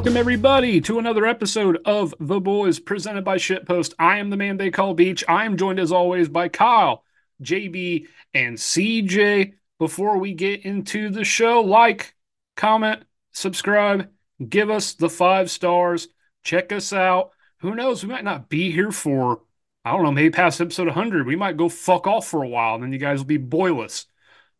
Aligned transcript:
Welcome, 0.00 0.16
everybody, 0.16 0.80
to 0.80 0.98
another 0.98 1.26
episode 1.26 1.78
of 1.84 2.14
The 2.18 2.40
Boys 2.40 2.80
presented 2.80 3.22
by 3.22 3.36
Shitpost. 3.36 3.92
I 3.98 4.16
am 4.16 4.30
the 4.30 4.36
man 4.38 4.56
they 4.56 4.70
call 4.70 4.94
Beach. 4.94 5.22
I 5.28 5.44
am 5.44 5.58
joined, 5.58 5.78
as 5.78 5.92
always, 5.92 6.26
by 6.26 6.48
Kyle, 6.48 7.04
JB, 7.42 8.06
and 8.32 8.56
CJ. 8.56 9.52
Before 9.78 10.16
we 10.16 10.32
get 10.32 10.64
into 10.64 11.10
the 11.10 11.22
show, 11.22 11.60
like, 11.60 12.14
comment, 12.56 13.02
subscribe, 13.32 14.08
give 14.48 14.70
us 14.70 14.94
the 14.94 15.10
five 15.10 15.50
stars, 15.50 16.08
check 16.44 16.72
us 16.72 16.94
out. 16.94 17.32
Who 17.58 17.74
knows? 17.74 18.02
We 18.02 18.08
might 18.08 18.24
not 18.24 18.48
be 18.48 18.70
here 18.70 18.92
for, 18.92 19.42
I 19.84 19.92
don't 19.92 20.02
know, 20.02 20.12
maybe 20.12 20.30
past 20.30 20.62
episode 20.62 20.86
100. 20.86 21.26
We 21.26 21.36
might 21.36 21.58
go 21.58 21.68
fuck 21.68 22.06
off 22.06 22.26
for 22.26 22.42
a 22.42 22.48
while, 22.48 22.74
and 22.74 22.82
then 22.82 22.94
you 22.94 22.98
guys 22.98 23.18
will 23.18 23.26
be 23.26 23.36
boyless. 23.36 24.06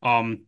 Um, 0.02 0.42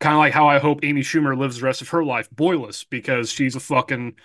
kind 0.00 0.14
of 0.14 0.18
like 0.18 0.32
how 0.32 0.48
I 0.48 0.58
hope 0.58 0.80
Amy 0.82 1.02
Schumer 1.02 1.36
lives 1.36 1.58
the 1.58 1.64
rest 1.64 1.82
of 1.82 1.88
her 1.90 2.04
life 2.04 2.28
boyless 2.30 2.84
because 2.84 3.30
she's 3.30 3.56
a 3.56 3.60
fucking 3.60 4.16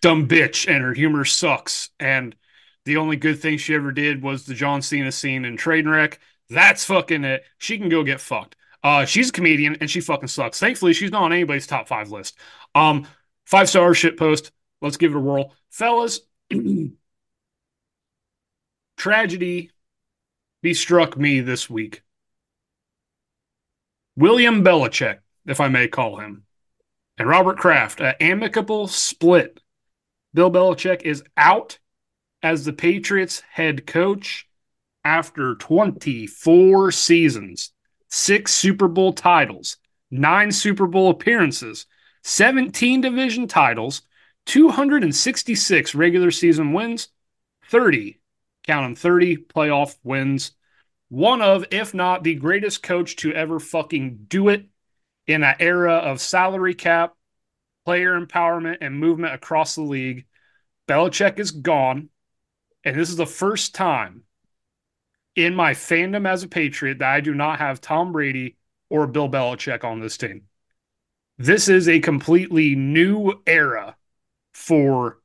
dumb 0.00 0.28
bitch 0.28 0.68
and 0.68 0.82
her 0.82 0.94
humor 0.94 1.24
sucks. 1.24 1.90
And 1.98 2.36
the 2.84 2.96
only 2.96 3.16
good 3.16 3.40
thing 3.40 3.58
she 3.58 3.74
ever 3.74 3.92
did 3.92 4.22
was 4.22 4.46
the 4.46 4.54
John 4.54 4.82
Cena 4.82 5.12
scene 5.12 5.44
in 5.44 5.56
Trainwreck. 5.56 6.18
That's 6.48 6.84
fucking 6.84 7.24
it. 7.24 7.44
She 7.58 7.78
can 7.78 7.88
go 7.88 8.02
get 8.02 8.20
fucked. 8.20 8.56
Uh, 8.82 9.04
she's 9.04 9.28
a 9.28 9.32
comedian 9.32 9.76
and 9.80 9.90
she 9.90 10.00
fucking 10.00 10.28
sucks. 10.28 10.58
Thankfully, 10.58 10.92
she's 10.92 11.10
not 11.10 11.22
on 11.22 11.32
anybody's 11.32 11.66
top 11.66 11.86
five 11.86 12.10
list. 12.10 12.38
Um, 12.74 13.06
five 13.44 13.68
star 13.68 13.92
shit 13.94 14.18
post. 14.18 14.52
Let's 14.80 14.96
give 14.96 15.12
it 15.12 15.18
a 15.18 15.20
whirl, 15.20 15.54
fellas. 15.70 16.20
tragedy 18.96 19.70
bestruck 20.62 21.16
me 21.16 21.40
this 21.40 21.68
week. 21.68 22.02
William 24.20 24.62
Belichick, 24.62 25.20
if 25.46 25.62
I 25.62 25.68
may 25.68 25.88
call 25.88 26.18
him, 26.18 26.44
and 27.16 27.26
Robert 27.26 27.56
Kraft, 27.56 28.02
an 28.02 28.14
amicable 28.20 28.86
split. 28.86 29.60
Bill 30.34 30.50
Belichick 30.50 31.00
is 31.00 31.24
out 31.38 31.78
as 32.42 32.66
the 32.66 32.74
Patriots 32.74 33.42
head 33.50 33.86
coach 33.86 34.46
after 35.06 35.54
24 35.54 36.92
seasons, 36.92 37.72
six 38.10 38.52
Super 38.52 38.88
Bowl 38.88 39.14
titles, 39.14 39.78
nine 40.10 40.52
Super 40.52 40.86
Bowl 40.86 41.08
appearances, 41.08 41.86
17 42.22 43.00
division 43.00 43.48
titles, 43.48 44.02
266 44.44 45.94
regular 45.94 46.30
season 46.30 46.74
wins, 46.74 47.08
30, 47.70 48.20
count 48.66 48.84
them 48.84 48.94
30 48.94 49.38
playoff 49.38 49.96
wins 50.04 50.52
one 51.10 51.42
of, 51.42 51.66
if 51.72 51.92
not 51.92 52.22
the 52.22 52.36
greatest 52.36 52.82
coach 52.82 53.16
to 53.16 53.34
ever 53.34 53.58
fucking 53.58 54.26
do 54.28 54.48
it 54.48 54.66
in 55.26 55.42
an 55.42 55.56
era 55.58 55.96
of 55.96 56.20
salary 56.20 56.74
cap, 56.74 57.14
player 57.84 58.18
empowerment, 58.18 58.78
and 58.80 58.98
movement 58.98 59.34
across 59.34 59.74
the 59.74 59.82
league. 59.82 60.24
Belichick 60.88 61.38
is 61.38 61.50
gone. 61.50 62.08
And 62.84 62.98
this 62.98 63.10
is 63.10 63.16
the 63.16 63.26
first 63.26 63.74
time 63.74 64.22
in 65.34 65.54
my 65.54 65.72
fandom 65.72 66.28
as 66.28 66.44
a 66.44 66.48
Patriot 66.48 66.98
that 67.00 67.12
I 67.12 67.20
do 67.20 67.34
not 67.34 67.58
have 67.58 67.80
Tom 67.80 68.12
Brady 68.12 68.56
or 68.88 69.06
Bill 69.06 69.28
Belichick 69.28 69.84
on 69.84 70.00
this 70.00 70.16
team. 70.16 70.42
This 71.38 71.68
is 71.68 71.88
a 71.88 72.00
completely 72.00 72.76
new 72.76 73.42
era 73.46 73.96
for 74.54 75.18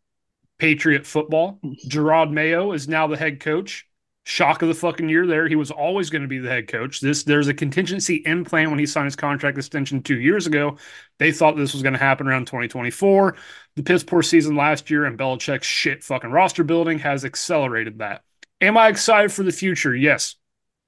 Patriot 0.57 1.05
football. 1.05 1.59
Mm-hmm. 1.63 1.89
Jerod 1.89 2.31
Mayo 2.31 2.71
is 2.71 2.87
now 2.87 3.07
the 3.07 3.17
head 3.17 3.39
coach 3.39 3.87
shock 4.25 4.63
of 4.63 4.67
the 4.67 4.73
fucking 4.73 5.07
year 5.07 5.27
there. 5.27 5.47
He 5.47 5.55
was 5.55 5.69
always 5.69 6.09
going 6.09 6.23
to 6.23 6.27
be 6.27 6.39
the 6.39 6.49
head 6.49 6.67
coach. 6.67 6.99
This 6.99 7.23
there's 7.23 7.47
a 7.47 7.53
contingency 7.53 8.15
in 8.25 8.43
plan 8.43 8.71
when 8.71 8.79
he 8.79 8.87
signed 8.87 9.05
his 9.05 9.15
contract 9.15 9.57
extension 9.57 10.01
two 10.01 10.19
years 10.19 10.47
ago. 10.47 10.77
They 11.19 11.31
thought 11.31 11.55
this 11.55 11.73
was 11.73 11.83
going 11.83 11.93
to 11.93 11.99
happen 11.99 12.27
around 12.27 12.47
2024. 12.47 13.37
The 13.75 13.83
piss 13.83 14.03
poor 14.03 14.23
season 14.23 14.55
last 14.55 14.89
year 14.89 15.05
and 15.05 15.17
Belichick's 15.17 15.67
shit 15.67 16.03
fucking 16.03 16.31
roster 16.31 16.63
building 16.63 16.99
has 16.99 17.23
accelerated 17.23 17.99
that. 17.99 18.23
Am 18.61 18.77
I 18.77 18.87
excited 18.87 19.31
for 19.31 19.43
the 19.43 19.51
future? 19.51 19.95
Yes. 19.95 20.35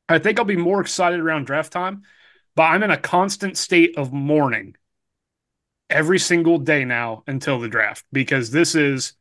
I 0.09 0.17
think 0.19 0.39
I'll 0.39 0.45
be 0.45 0.55
more 0.55 0.81
excited 0.81 1.19
around 1.19 1.45
draft 1.45 1.71
time, 1.71 2.03
but 2.55 2.63
I'm 2.63 2.81
in 2.81 2.91
a 2.91 2.97
constant 2.97 3.55
state 3.55 3.97
of 3.97 4.11
mourning 4.11 4.75
every 5.89 6.17
single 6.17 6.57
day 6.57 6.85
now 6.85 7.23
until 7.27 7.59
the 7.59 7.69
draft 7.69 8.03
because 8.11 8.49
this 8.49 8.73
is 8.73 9.13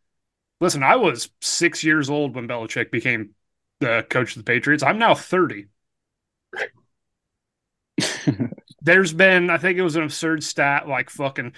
listen, 0.60 0.82
I 0.82 0.96
was 0.96 1.28
six 1.42 1.84
years 1.84 2.08
old 2.08 2.34
when 2.34 2.48
Belichick 2.48 2.90
became 2.90 3.34
the 3.80 4.06
coach 4.08 4.36
of 4.36 4.44
the 4.44 4.50
Patriots. 4.52 4.82
I'm 4.82 4.98
now 4.98 5.14
30. 5.14 5.66
There's 8.82 9.12
been, 9.12 9.50
I 9.50 9.58
think 9.58 9.78
it 9.78 9.82
was 9.82 9.96
an 9.96 10.02
absurd 10.02 10.42
stat, 10.44 10.88
like 10.88 11.10
fucking 11.10 11.52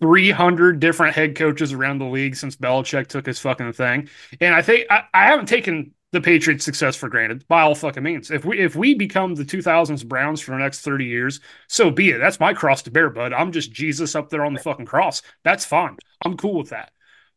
300 0.00 0.80
different 0.80 1.14
head 1.14 1.36
coaches 1.36 1.72
around 1.72 1.98
the 1.98 2.06
league 2.06 2.36
since 2.36 2.56
Belichick 2.56 3.06
took 3.06 3.26
his 3.26 3.38
fucking 3.38 3.72
thing. 3.72 4.08
And 4.40 4.54
I 4.54 4.62
think 4.62 4.86
I, 4.90 5.04
I 5.12 5.24
haven't 5.26 5.46
taken 5.46 5.92
the 6.12 6.20
Patriots' 6.20 6.64
success 6.64 6.96
for 6.96 7.08
granted 7.08 7.46
by 7.48 7.62
all 7.62 7.74
fucking 7.74 8.02
means. 8.02 8.30
If 8.30 8.44
we 8.44 8.58
if 8.60 8.76
we 8.76 8.94
become 8.94 9.34
the 9.34 9.44
2000s 9.44 10.04
Browns 10.04 10.40
for 10.40 10.52
the 10.52 10.58
next 10.58 10.80
30 10.80 11.04
years, 11.06 11.40
so 11.68 11.90
be 11.90 12.10
it. 12.10 12.18
That's 12.18 12.40
my 12.40 12.54
cross 12.54 12.82
to 12.82 12.90
bear, 12.90 13.10
bud. 13.10 13.32
I'm 13.32 13.52
just 13.52 13.72
Jesus 13.72 14.14
up 14.14 14.30
there 14.30 14.44
on 14.44 14.54
the 14.54 14.60
fucking 14.60 14.86
cross. 14.86 15.22
That's 15.42 15.64
fine. 15.64 15.96
I'm 16.24 16.36
cool 16.36 16.58
with 16.58 16.70
that. 16.70 16.92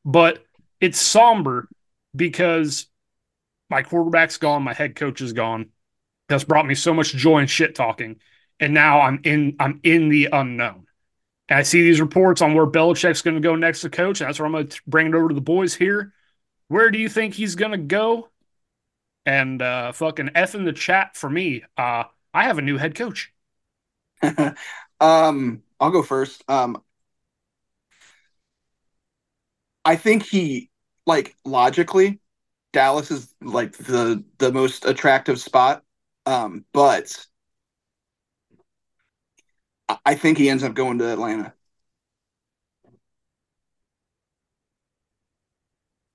But 0.06 0.44
it's 0.80 1.02
somber 1.02 1.68
because 2.16 2.88
my 3.70 3.84
quarterback's 3.84 4.38
gone, 4.38 4.64
my 4.64 4.74
head 4.74 4.96
coach 4.96 5.22
is 5.22 5.34
gone. 5.34 5.70
That's 6.30 6.44
brought 6.44 6.66
me 6.66 6.76
so 6.76 6.94
much 6.94 7.14
joy 7.14 7.40
and 7.40 7.50
shit 7.50 7.76
talking. 7.76 8.20
And 8.60 8.74
now 8.74 9.02
I'm 9.02 9.22
in 9.24 9.56
I'm 9.60 9.80
in 9.84 10.10
the 10.10 10.30
unknown. 10.32 10.88
And 11.50 11.60
I 11.60 11.64
see 11.64 11.82
these 11.82 12.02
reports 12.02 12.42
on 12.42 12.54
where 12.54 12.68
Belichick's 12.68 13.22
going 13.22 13.36
to 13.36 13.42
go 13.42 13.56
next 13.56 13.82
to 13.82 13.90
coach. 13.90 14.20
That's 14.20 14.40
where 14.40 14.46
I'm 14.46 14.52
going 14.52 14.68
to 14.68 14.82
bring 14.86 15.08
it 15.08 15.16
over 15.16 15.30
to 15.30 15.36
the 15.36 15.42
boys 15.42 15.74
here. 15.74 16.14
Where 16.68 16.92
do 16.92 17.00
you 17.00 17.08
think 17.08 17.34
he's 17.34 17.56
going 17.56 17.72
to 17.72 17.78
go? 17.78 18.30
And 19.26 19.62
uh, 19.62 19.92
fucking 19.94 20.32
F 20.36 20.56
in 20.56 20.66
the 20.66 20.74
chat 20.74 21.16
for 21.16 21.30
me. 21.30 21.64
Uh, 21.78 22.06
I 22.34 22.44
have 22.44 22.58
a 22.58 22.62
new 22.62 22.78
head 22.78 22.96
coach. 22.96 23.34
um, 25.00 25.64
I'll 25.80 25.92
go 25.92 26.04
first. 26.04 26.44
Um, 26.50 26.82
I 29.86 29.96
think 29.96 30.24
he, 30.24 30.70
like, 31.06 31.36
logically, 31.46 32.20
Dallas 32.74 33.12
is 33.12 33.34
like 33.42 33.74
the 33.78 34.24
the 34.38 34.52
most 34.52 34.86
attractive 34.86 35.40
spot. 35.40 35.84
Um, 36.26 36.66
but 36.74 37.26
I 40.06 40.16
think 40.16 40.38
he 40.38 40.50
ends 40.50 40.64
up 40.64 40.74
going 40.74 40.98
to 41.00 41.12
Atlanta. 41.12 41.54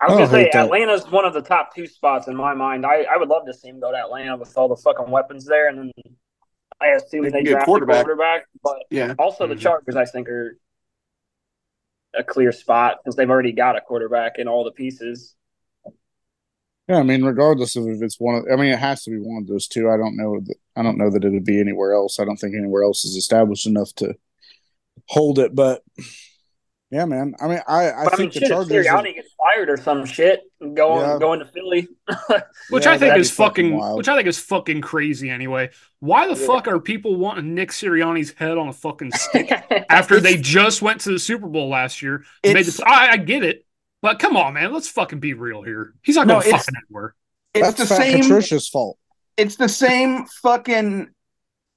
I 0.03 0.09
was 0.09 0.15
gonna 0.17 0.31
say 0.31 0.51
Atlanta's 0.51 1.09
one 1.09 1.25
of 1.25 1.33
the 1.33 1.43
top 1.43 1.75
two 1.75 1.87
spots 1.87 2.27
in 2.27 2.35
my 2.35 2.55
mind. 2.55 2.85
I, 2.85 3.03
I 3.03 3.17
would 3.17 3.29
love 3.29 3.47
to 3.47 3.55
see 3.55 3.69
him 3.69 3.79
go 3.79 3.93
to 3.93 3.97
Atlanta 3.97 4.37
with 4.37 4.57
all 4.59 4.69
the 4.69 4.77
fucking 4.77 5.09
weapons 5.09 5.45
there, 5.45 5.69
and 5.69 5.79
then 5.79 5.93
I 6.81 6.89
assume 6.89 7.23
they, 7.23 7.31
they 7.31 7.43
draft 7.45 7.67
quarterback. 7.67 8.05
quarterback. 8.05 8.47
But 8.65 8.79
yeah, 8.91 9.15
also 9.19 9.47
the 9.47 9.55
mm-hmm. 9.55 9.63
Chargers 9.63 9.95
I 9.95 10.05
think 10.05 10.29
are 10.29 10.59
a 12.15 12.25
clear 12.25 12.51
spot 12.51 12.99
because 13.03 13.15
they've 13.15 13.31
already 13.31 13.53
got 13.53 13.77
a 13.77 13.81
quarterback 13.81 14.39
in 14.39 14.49
all 14.49 14.65
the 14.65 14.73
pieces. 14.73 15.37
Yeah, 16.93 16.99
I 16.99 17.05
mean, 17.05 17.25
regardless 17.25 17.75
of 17.77 17.89
if 17.89 18.03
it's 18.03 18.21
one 18.21 18.35
of, 18.35 18.45
I 18.53 18.57
mean, 18.57 18.71
it 18.71 18.79
has 18.79 19.03
to 19.05 19.11
be 19.11 19.17
one 19.17 19.41
of 19.41 19.49
those 19.49 19.67
two. 19.67 19.89
I 19.89 19.97
don't 19.97 20.15
know. 20.15 20.41
That, 20.45 20.57
I 20.77 20.83
don't 20.83 20.99
know 20.99 21.09
that 21.09 21.25
it 21.25 21.31
would 21.31 21.45
be 21.45 21.59
anywhere 21.59 21.95
else. 21.95 22.21
I 22.21 22.27
don't 22.27 22.37
think 22.37 22.55
anywhere 22.55 22.83
else 22.83 23.07
is 23.07 23.17
established 23.17 23.67
enough 23.67 23.95
to 23.95 24.15
hold 25.09 25.39
it. 25.39 25.55
But 25.55 25.83
yeah, 26.91 27.07
man. 27.07 27.35
I 27.41 27.49
mean, 27.49 27.61
I, 27.67 27.93
I 27.93 28.05
but, 28.05 28.17
think 28.19 28.19
I 28.19 28.19
mean, 28.19 28.29
the 28.29 28.41
shit, 28.41 28.49
Chargers. 28.51 28.87
Sirianni 28.87 29.15
gets 29.15 29.31
fired 29.39 29.71
or 29.71 29.79
some 29.79 30.05
shit, 30.05 30.43
going 30.61 31.09
yeah. 31.09 31.19
going 31.19 31.39
to 31.39 31.47
Philly, 31.47 31.89
which 32.69 32.85
yeah, 32.85 32.91
I 32.91 32.99
think 32.99 33.17
is 33.17 33.31
fucking, 33.31 33.79
fucking 33.79 33.97
which 33.97 34.09
I 34.09 34.17
think 34.17 34.29
is 34.29 34.39
fucking 34.39 34.83
crazy. 34.83 35.31
Anyway, 35.31 35.71
why 36.01 36.27
the 36.27 36.39
yeah. 36.39 36.47
fuck 36.47 36.69
are 36.69 36.79
people 36.79 37.17
wanting 37.17 37.55
Nick 37.55 37.71
Sirianni's 37.71 38.35
head 38.35 38.59
on 38.59 38.69
a 38.69 38.73
fucking 38.75 39.13
stick 39.13 39.51
after 39.89 40.21
they 40.21 40.37
just 40.37 40.83
went 40.83 41.01
to 41.03 41.13
the 41.13 41.19
Super 41.19 41.47
Bowl 41.47 41.71
last 41.71 42.03
year? 42.03 42.23
The, 42.43 42.85
I, 42.87 43.13
I 43.13 43.17
get 43.17 43.45
it. 43.45 43.65
But 44.03 44.19
come 44.19 44.37
on, 44.37 44.55
man, 44.55 44.73
let's 44.73 44.89
fucking 44.89 45.21
be 45.21 45.33
real 45.33 45.63
here. 45.63 45.95
He's 46.03 46.17
not 46.17 46.27
going 46.27 46.43
to 46.43 46.51
fucking 46.51 46.75
anywhere. 46.89 47.15
It's 47.55 47.67
That's 47.67 47.89
the 47.89 47.97
same 47.97 48.23
Patricia's 48.23 48.69
fault. 48.69 48.99
It's 49.37 49.57
the 49.57 49.69
same 49.69 50.27
fucking. 50.27 51.11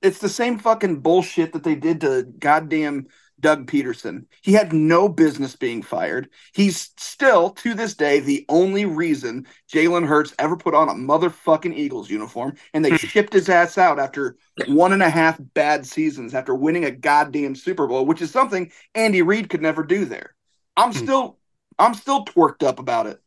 It's 0.01 0.19
the 0.19 0.30
same 0.30 0.60
fucking 0.60 1.00
bullshit 1.00 1.54
that 1.54 1.63
they 1.63 1.75
did 1.75 2.01
to 2.01 2.24
goddamn 2.24 3.07
Doug 3.39 3.68
Pederson. 3.68 4.25
He 4.42 4.54
had 4.54 4.74
no 4.74 5.10
business 5.10 5.56
being 5.56 5.81
fired. 5.81 6.30
He's 6.54 6.92
still, 6.98 7.51
to 7.51 7.74
this 7.74 7.94
day, 7.95 8.19
the 8.19 8.45
only 8.50 8.86
reason 8.86 9.48
Jalen 9.71 10.06
Hurts 10.06 10.33
ever 10.39 10.56
put 10.56 10.75
on 10.75 10.89
a 10.89 10.94
motherfucking 10.94 11.75
Eagles 11.75 12.10
uniform, 12.10 12.56
and 12.74 12.83
they 12.83 12.92
hmm. 12.92 12.95
shipped 12.98 13.33
his 13.33 13.50
ass 13.50 13.78
out 13.78 14.00
after 14.00 14.38
one 14.68 14.94
and 14.94 15.04
a 15.04 15.10
half 15.10 15.39
bad 15.54 15.86
seasons 15.86 16.33
after 16.33 16.56
winning 16.56 16.86
a 16.86 16.92
goddamn 16.92 17.56
Super 17.56 17.88
Bowl, 17.88 18.06
which 18.06 18.21
is 18.21 18.31
something 18.31 18.71
Andy 18.94 19.21
Reid 19.21 19.50
could 19.50 19.62
never 19.62 19.83
do 19.83 20.06
there. 20.06 20.36
I'm 20.78 20.92
hmm. 20.92 20.98
still 20.98 21.38
I'm 21.77 21.94
still 21.94 22.25
twerked 22.25 22.63
up 22.63 22.80
about 22.80 23.07
it. 23.07 23.22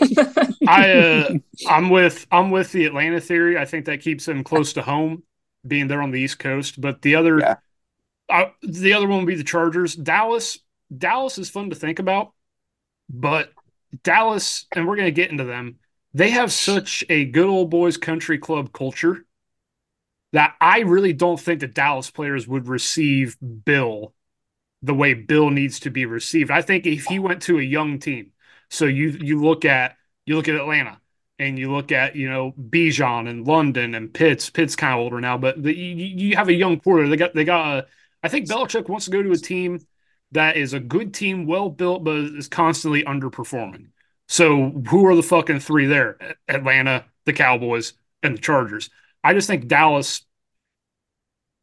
I 0.66 0.92
uh, 0.92 1.34
I'm 1.68 1.90
with 1.90 2.26
I'm 2.30 2.50
with 2.50 2.72
the 2.72 2.86
Atlanta 2.86 3.20
theory. 3.20 3.58
I 3.58 3.64
think 3.64 3.86
that 3.86 4.00
keeps 4.00 4.24
them 4.24 4.44
close 4.44 4.72
to 4.74 4.82
home, 4.82 5.24
being 5.66 5.88
there 5.88 6.02
on 6.02 6.10
the 6.10 6.20
East 6.20 6.38
Coast. 6.38 6.80
But 6.80 7.02
the 7.02 7.16
other, 7.16 7.38
yeah. 7.40 7.56
uh, 8.28 8.46
the 8.62 8.94
other 8.94 9.08
one 9.08 9.20
would 9.20 9.26
be 9.26 9.34
the 9.36 9.44
Chargers. 9.44 9.94
Dallas, 9.94 10.58
Dallas 10.96 11.38
is 11.38 11.50
fun 11.50 11.70
to 11.70 11.76
think 11.76 11.98
about 11.98 12.32
But 13.10 13.52
Dallas, 14.02 14.66
and 14.74 14.86
we're 14.86 14.96
going 14.96 15.06
to 15.06 15.12
get 15.12 15.30
into 15.30 15.44
them, 15.44 15.78
they 16.14 16.30
have 16.30 16.52
such 16.52 17.04
a 17.08 17.26
good 17.26 17.48
old 17.48 17.70
boys 17.70 17.96
country 17.96 18.38
club 18.38 18.72
culture 18.72 19.24
that 20.32 20.54
I 20.60 20.80
really 20.80 21.12
don't 21.12 21.40
think 21.40 21.60
the 21.60 21.68
Dallas 21.68 22.10
players 22.10 22.48
would 22.48 22.68
receive 22.68 23.36
Bill 23.64 24.14
the 24.84 24.94
way 24.94 25.14
Bill 25.14 25.50
needs 25.50 25.80
to 25.80 25.90
be 25.90 26.06
received. 26.06 26.50
I 26.50 26.62
think 26.62 26.86
if 26.86 27.06
he 27.06 27.18
went 27.18 27.42
to 27.42 27.58
a 27.58 27.62
young 27.62 27.98
team, 27.98 28.32
so 28.70 28.84
you 28.86 29.10
you 29.10 29.42
look 29.42 29.64
at 29.64 29.96
you 30.26 30.36
look 30.36 30.48
at 30.48 30.54
Atlanta 30.54 31.00
and 31.38 31.58
you 31.58 31.72
look 31.72 31.92
at 31.92 32.16
you 32.16 32.28
know 32.28 32.52
Bijan 32.52 33.28
and 33.28 33.46
London 33.46 33.94
and 33.94 34.12
Pitts. 34.12 34.50
Pitts 34.50 34.76
kind 34.76 34.94
of 34.94 35.00
older 35.00 35.20
now, 35.20 35.38
but 35.38 35.62
the, 35.62 35.74
you, 35.74 36.28
you 36.28 36.36
have 36.36 36.48
a 36.48 36.54
young 36.54 36.78
quarter. 36.80 37.08
They 37.08 37.16
got 37.16 37.34
they 37.34 37.44
got. 37.44 37.78
A, 37.78 37.86
I 38.22 38.28
think 38.28 38.48
Belichick 38.48 38.88
wants 38.88 39.04
to 39.04 39.10
go 39.10 39.22
to 39.22 39.32
a 39.32 39.36
team 39.36 39.80
that 40.32 40.56
is 40.56 40.72
a 40.72 40.80
good 40.80 41.14
team, 41.14 41.46
well 41.46 41.70
built, 41.70 42.04
but 42.04 42.16
is 42.16 42.48
constantly 42.48 43.04
underperforming. 43.04 43.88
So 44.28 44.70
who 44.88 45.06
are 45.06 45.14
the 45.14 45.22
fucking 45.22 45.60
three 45.60 45.86
there? 45.86 46.18
Atlanta, 46.48 47.04
the 47.24 47.32
Cowboys, 47.32 47.92
and 48.22 48.36
the 48.36 48.40
Chargers. 48.40 48.90
I 49.22 49.32
just 49.34 49.46
think 49.46 49.68
Dallas 49.68 50.22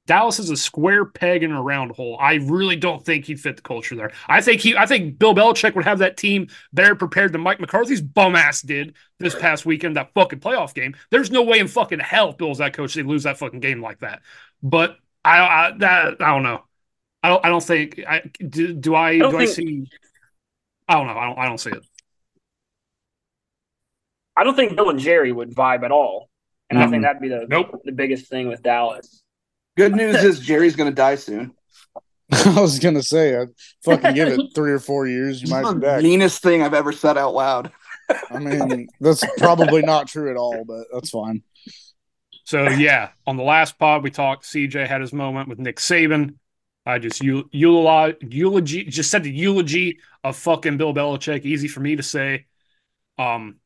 Dallas 0.07 0.39
is 0.39 0.49
a 0.49 0.57
square 0.57 1.05
peg 1.05 1.43
in 1.43 1.51
a 1.51 1.61
round 1.61 1.91
hole. 1.91 2.17
I 2.19 2.35
really 2.35 2.75
don't 2.75 3.03
think 3.03 3.25
he'd 3.25 3.39
fit 3.39 3.55
the 3.55 3.61
culture 3.61 3.95
there. 3.95 4.11
I 4.27 4.41
think 4.41 4.61
he 4.61 4.75
I 4.75 4.85
think 4.85 5.19
Bill 5.19 5.35
Belichick 5.35 5.75
would 5.75 5.85
have 5.85 5.99
that 5.99 6.17
team 6.17 6.47
better 6.73 6.95
prepared 6.95 7.31
than 7.33 7.41
Mike 7.41 7.59
McCarthy's 7.59 8.01
bum 8.01 8.35
ass 8.35 8.61
did 8.61 8.95
this 9.19 9.35
past 9.35 9.65
weekend, 9.65 9.95
that 9.95 10.13
fucking 10.13 10.39
playoff 10.39 10.73
game. 10.73 10.95
There's 11.11 11.29
no 11.29 11.43
way 11.43 11.59
in 11.59 11.67
fucking 11.67 11.99
hell 11.99 12.33
Bill's 12.33 12.57
that 12.57 12.73
coach 12.73 12.95
they 12.95 13.03
lose 13.03 13.23
that 13.23 13.37
fucking 13.37 13.59
game 13.59 13.81
like 13.81 13.99
that. 13.99 14.21
But 14.63 14.97
I, 15.23 15.39
I 15.39 15.71
that 15.77 16.21
I 16.21 16.33
don't 16.33 16.43
know. 16.43 16.63
I 17.21 17.29
don't 17.29 17.45
I 17.45 17.49
don't 17.49 17.63
think 17.63 18.01
I 18.07 18.23
do, 18.49 18.73
do 18.73 18.95
I, 18.95 19.09
I 19.09 19.19
do 19.19 19.29
think, 19.29 19.41
I 19.41 19.45
see 19.45 19.87
I 20.87 20.95
don't 20.95 21.07
know. 21.07 21.17
I 21.17 21.25
don't 21.27 21.37
I 21.37 21.45
don't 21.45 21.59
see 21.59 21.71
it. 21.71 21.85
I 24.35 24.43
don't 24.43 24.55
think 24.55 24.75
Bill 24.75 24.89
and 24.89 24.99
Jerry 24.99 25.31
would 25.31 25.53
vibe 25.53 25.83
at 25.83 25.91
all. 25.91 26.29
And. 26.69 26.79
I 26.79 26.87
think 26.87 27.03
that'd 27.03 27.21
be 27.21 27.27
the 27.27 27.45
nope. 27.49 27.81
the 27.83 27.91
biggest 27.91 28.27
thing 28.27 28.47
with 28.47 28.63
Dallas. 28.63 29.20
Good 29.77 29.95
news 29.95 30.23
is 30.23 30.39
Jerry's 30.39 30.75
going 30.75 30.89
to 30.89 30.95
die 30.95 31.15
soon. 31.15 31.53
I 32.31 32.59
was 32.59 32.79
going 32.79 32.95
to 32.95 33.03
say, 33.03 33.37
I 33.37 33.45
fucking 33.83 34.13
give 34.13 34.29
it 34.29 34.41
three 34.55 34.71
or 34.71 34.79
four 34.79 35.07
years. 35.07 35.41
You 35.41 35.49
might 35.49 35.73
be 35.73 35.79
back. 35.79 36.03
Meanest 36.03 36.41
thing 36.41 36.61
I've 36.61 36.73
ever 36.73 36.91
said 36.91 37.17
out 37.17 37.33
loud. 37.33 37.71
I 38.29 38.39
mean, 38.39 38.87
that's 38.99 39.23
probably 39.37 39.81
not 39.81 40.07
true 40.07 40.29
at 40.29 40.37
all, 40.37 40.63
but 40.65 40.85
that's 40.93 41.09
fine. 41.09 41.43
So 42.43 42.67
yeah, 42.67 43.09
on 43.25 43.37
the 43.37 43.43
last 43.43 43.79
pod 43.79 44.03
we 44.03 44.11
talked. 44.11 44.43
CJ 44.43 44.87
had 44.87 45.01
his 45.01 45.13
moment 45.13 45.47
with 45.47 45.59
Nick 45.59 45.77
Saban. 45.77 46.35
I 46.85 46.97
just 46.99 47.21
eulogy, 47.23 48.17
eulogy, 48.27 48.83
just 48.85 49.11
said 49.11 49.23
the 49.23 49.31
eulogy 49.31 49.99
of 50.23 50.35
fucking 50.35 50.77
Bill 50.77 50.93
Belichick. 50.93 51.45
Easy 51.45 51.67
for 51.67 51.79
me 51.79 51.95
to 51.95 52.03
say. 52.03 52.47
Um, 53.17 53.57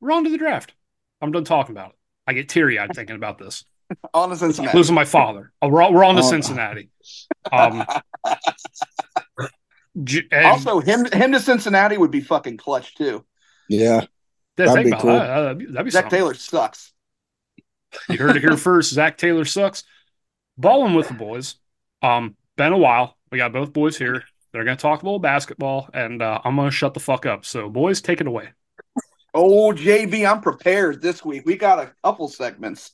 we're 0.00 0.12
on 0.12 0.24
to 0.24 0.30
the 0.30 0.38
draft. 0.38 0.74
I'm 1.20 1.32
done 1.32 1.44
talking 1.44 1.74
about 1.74 1.90
it. 1.90 1.96
I 2.26 2.32
get 2.32 2.48
teary 2.48 2.78
eyed 2.78 2.94
thinking 2.94 3.16
about 3.16 3.38
this. 3.38 3.64
On 4.12 4.30
to 4.30 4.36
Cincinnati. 4.36 4.76
Losing 4.76 4.94
my 4.94 5.04
father. 5.04 5.52
Oh, 5.60 5.68
we're, 5.68 5.90
we're 5.90 6.04
on 6.04 6.14
to 6.16 6.22
oh. 6.22 6.28
Cincinnati. 6.28 6.90
Um, 7.52 7.84
also, 10.44 10.80
him 10.80 11.06
him 11.12 11.32
to 11.32 11.40
Cincinnati 11.40 11.96
would 11.96 12.10
be 12.10 12.20
fucking 12.20 12.56
clutch 12.56 12.94
too. 12.94 13.24
Yeah, 13.68 14.06
that'd 14.56 14.84
be 14.84 14.92
cool. 14.92 15.12
That. 15.12 15.30
Uh, 15.30 15.42
that'd 15.42 15.58
be, 15.58 15.66
that'd 15.66 15.84
be 15.84 15.90
Zac 15.90 16.04
something. 16.04 16.18
Taylor 16.18 16.34
sucks. 16.34 16.92
You 18.08 18.18
heard 18.18 18.36
it 18.36 18.40
here 18.40 18.56
first. 18.56 18.92
Zac 18.92 19.18
Taylor 19.18 19.44
sucks. 19.44 19.84
Balling 20.56 20.94
with 20.94 21.08
the 21.08 21.14
boys. 21.14 21.56
Um, 22.02 22.36
been 22.56 22.72
a 22.72 22.78
while. 22.78 23.16
We 23.30 23.38
got 23.38 23.52
both 23.52 23.72
boys 23.72 23.96
here. 23.96 24.24
They're 24.52 24.64
gonna 24.64 24.76
talk 24.76 25.02
a 25.02 25.04
little 25.04 25.18
basketball, 25.18 25.88
and 25.92 26.22
uh, 26.22 26.40
I'm 26.44 26.56
gonna 26.56 26.70
shut 26.70 26.94
the 26.94 27.00
fuck 27.00 27.26
up. 27.26 27.44
So, 27.44 27.68
boys, 27.68 28.00
take 28.00 28.20
it 28.20 28.26
away. 28.26 28.50
Oh, 29.34 29.72
JB, 29.72 30.30
I'm 30.30 30.40
prepared 30.40 31.02
this 31.02 31.24
week. 31.24 31.42
We 31.44 31.56
got 31.56 31.80
a 31.80 31.92
couple 32.04 32.28
segments. 32.28 32.92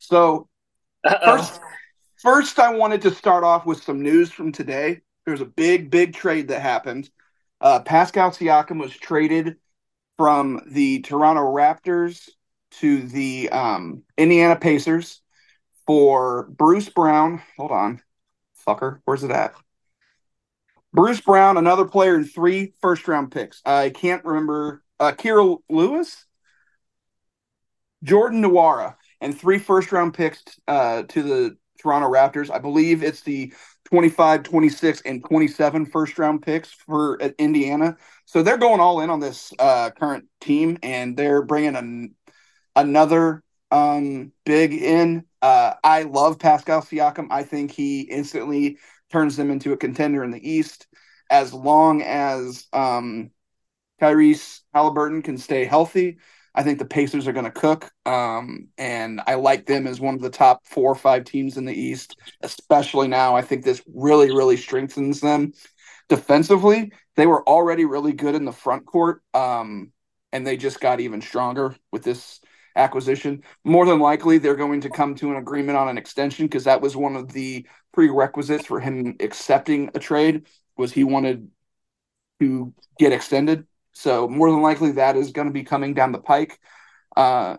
So 0.00 0.48
first, 1.24 1.60
first, 2.16 2.58
I 2.58 2.74
wanted 2.74 3.02
to 3.02 3.10
start 3.10 3.44
off 3.44 3.66
with 3.66 3.82
some 3.82 4.02
news 4.02 4.32
from 4.32 4.50
today. 4.50 5.02
There's 5.26 5.42
a 5.42 5.46
big, 5.46 5.90
big 5.90 6.14
trade 6.14 6.48
that 6.48 6.60
happened. 6.60 7.08
Uh, 7.60 7.80
Pascal 7.80 8.30
Siakam 8.30 8.80
was 8.80 8.96
traded 8.96 9.56
from 10.16 10.62
the 10.66 11.00
Toronto 11.00 11.42
Raptors 11.42 12.30
to 12.72 13.02
the 13.02 13.50
um, 13.50 14.02
Indiana 14.16 14.56
Pacers 14.56 15.20
for 15.86 16.48
Bruce 16.48 16.88
Brown. 16.88 17.42
Hold 17.58 17.70
on, 17.70 18.02
fucker, 18.66 19.00
where's 19.04 19.22
it 19.22 19.30
at? 19.30 19.54
Bruce 20.94 21.20
Brown, 21.20 21.58
another 21.58 21.84
player, 21.84 22.14
and 22.14 22.28
three 22.28 22.72
first 22.80 23.06
round 23.06 23.30
picks. 23.32 23.60
I 23.66 23.90
can't 23.90 24.24
remember. 24.24 24.82
Uh, 24.98 25.12
Kira 25.12 25.58
Lewis, 25.68 26.24
Jordan 28.02 28.42
Nwora, 28.42 28.96
and 29.20 29.38
three 29.38 29.58
first 29.58 29.92
round 29.92 30.14
picks 30.14 30.42
uh, 30.68 31.02
to 31.04 31.22
the 31.22 31.56
Toronto 31.80 32.08
Raptors. 32.08 32.50
I 32.50 32.58
believe 32.58 33.02
it's 33.02 33.22
the 33.22 33.52
25, 33.86 34.42
26, 34.42 35.02
and 35.02 35.24
27 35.24 35.86
first 35.86 36.18
round 36.18 36.42
picks 36.42 36.72
for 36.72 37.22
uh, 37.22 37.30
Indiana. 37.38 37.96
So 38.24 38.42
they're 38.42 38.58
going 38.58 38.80
all 38.80 39.00
in 39.00 39.10
on 39.10 39.20
this 39.20 39.52
uh, 39.58 39.90
current 39.90 40.26
team, 40.40 40.78
and 40.82 41.16
they're 41.16 41.42
bringing 41.42 41.76
an, 41.76 42.14
another 42.76 43.42
um, 43.70 44.32
big 44.44 44.74
in. 44.74 45.24
Uh, 45.42 45.74
I 45.82 46.02
love 46.02 46.38
Pascal 46.38 46.82
Siakam. 46.82 47.28
I 47.30 47.42
think 47.42 47.70
he 47.70 48.02
instantly 48.02 48.78
turns 49.10 49.36
them 49.36 49.50
into 49.50 49.72
a 49.72 49.76
contender 49.76 50.22
in 50.22 50.30
the 50.30 50.50
East 50.50 50.86
as 51.30 51.52
long 51.52 52.02
as 52.02 52.66
um, 52.72 53.30
Tyrese 54.00 54.60
Halliburton 54.74 55.22
can 55.22 55.38
stay 55.38 55.64
healthy. 55.64 56.18
I 56.54 56.62
think 56.62 56.78
the 56.78 56.84
Pacers 56.84 57.28
are 57.28 57.32
going 57.32 57.44
to 57.44 57.50
cook, 57.50 57.90
um, 58.06 58.68
and 58.76 59.20
I 59.26 59.34
like 59.34 59.66
them 59.66 59.86
as 59.86 60.00
one 60.00 60.14
of 60.14 60.20
the 60.20 60.30
top 60.30 60.66
four 60.66 60.90
or 60.90 60.96
five 60.96 61.24
teams 61.24 61.56
in 61.56 61.64
the 61.64 61.74
East, 61.74 62.16
especially 62.42 63.08
now. 63.08 63.36
I 63.36 63.42
think 63.42 63.64
this 63.64 63.82
really, 63.94 64.30
really 64.30 64.56
strengthens 64.56 65.20
them 65.20 65.52
defensively. 66.08 66.92
They 67.16 67.26
were 67.26 67.46
already 67.48 67.84
really 67.84 68.12
good 68.12 68.34
in 68.34 68.44
the 68.44 68.52
front 68.52 68.84
court, 68.86 69.22
um, 69.32 69.92
and 70.32 70.46
they 70.46 70.56
just 70.56 70.80
got 70.80 71.00
even 71.00 71.20
stronger 71.20 71.76
with 71.92 72.02
this 72.02 72.40
acquisition. 72.74 73.42
More 73.64 73.86
than 73.86 74.00
likely, 74.00 74.38
they're 74.38 74.56
going 74.56 74.80
to 74.82 74.90
come 74.90 75.14
to 75.16 75.30
an 75.30 75.36
agreement 75.36 75.78
on 75.78 75.88
an 75.88 75.98
extension 75.98 76.46
because 76.46 76.64
that 76.64 76.80
was 76.80 76.96
one 76.96 77.16
of 77.16 77.32
the 77.32 77.66
prerequisites 77.92 78.66
for 78.66 78.80
him 78.80 79.16
accepting 79.20 79.90
a 79.94 79.98
trade 79.98 80.46
was 80.76 80.92
he 80.92 81.04
wanted 81.04 81.48
to 82.40 82.72
get 82.98 83.12
extended. 83.12 83.66
So 84.00 84.26
more 84.26 84.50
than 84.50 84.62
likely 84.62 84.92
that 84.92 85.14
is 85.14 85.30
going 85.32 85.46
to 85.46 85.52
be 85.52 85.62
coming 85.62 85.92
down 85.92 86.10
the 86.12 86.18
pike. 86.18 86.58
Uh, 87.14 87.58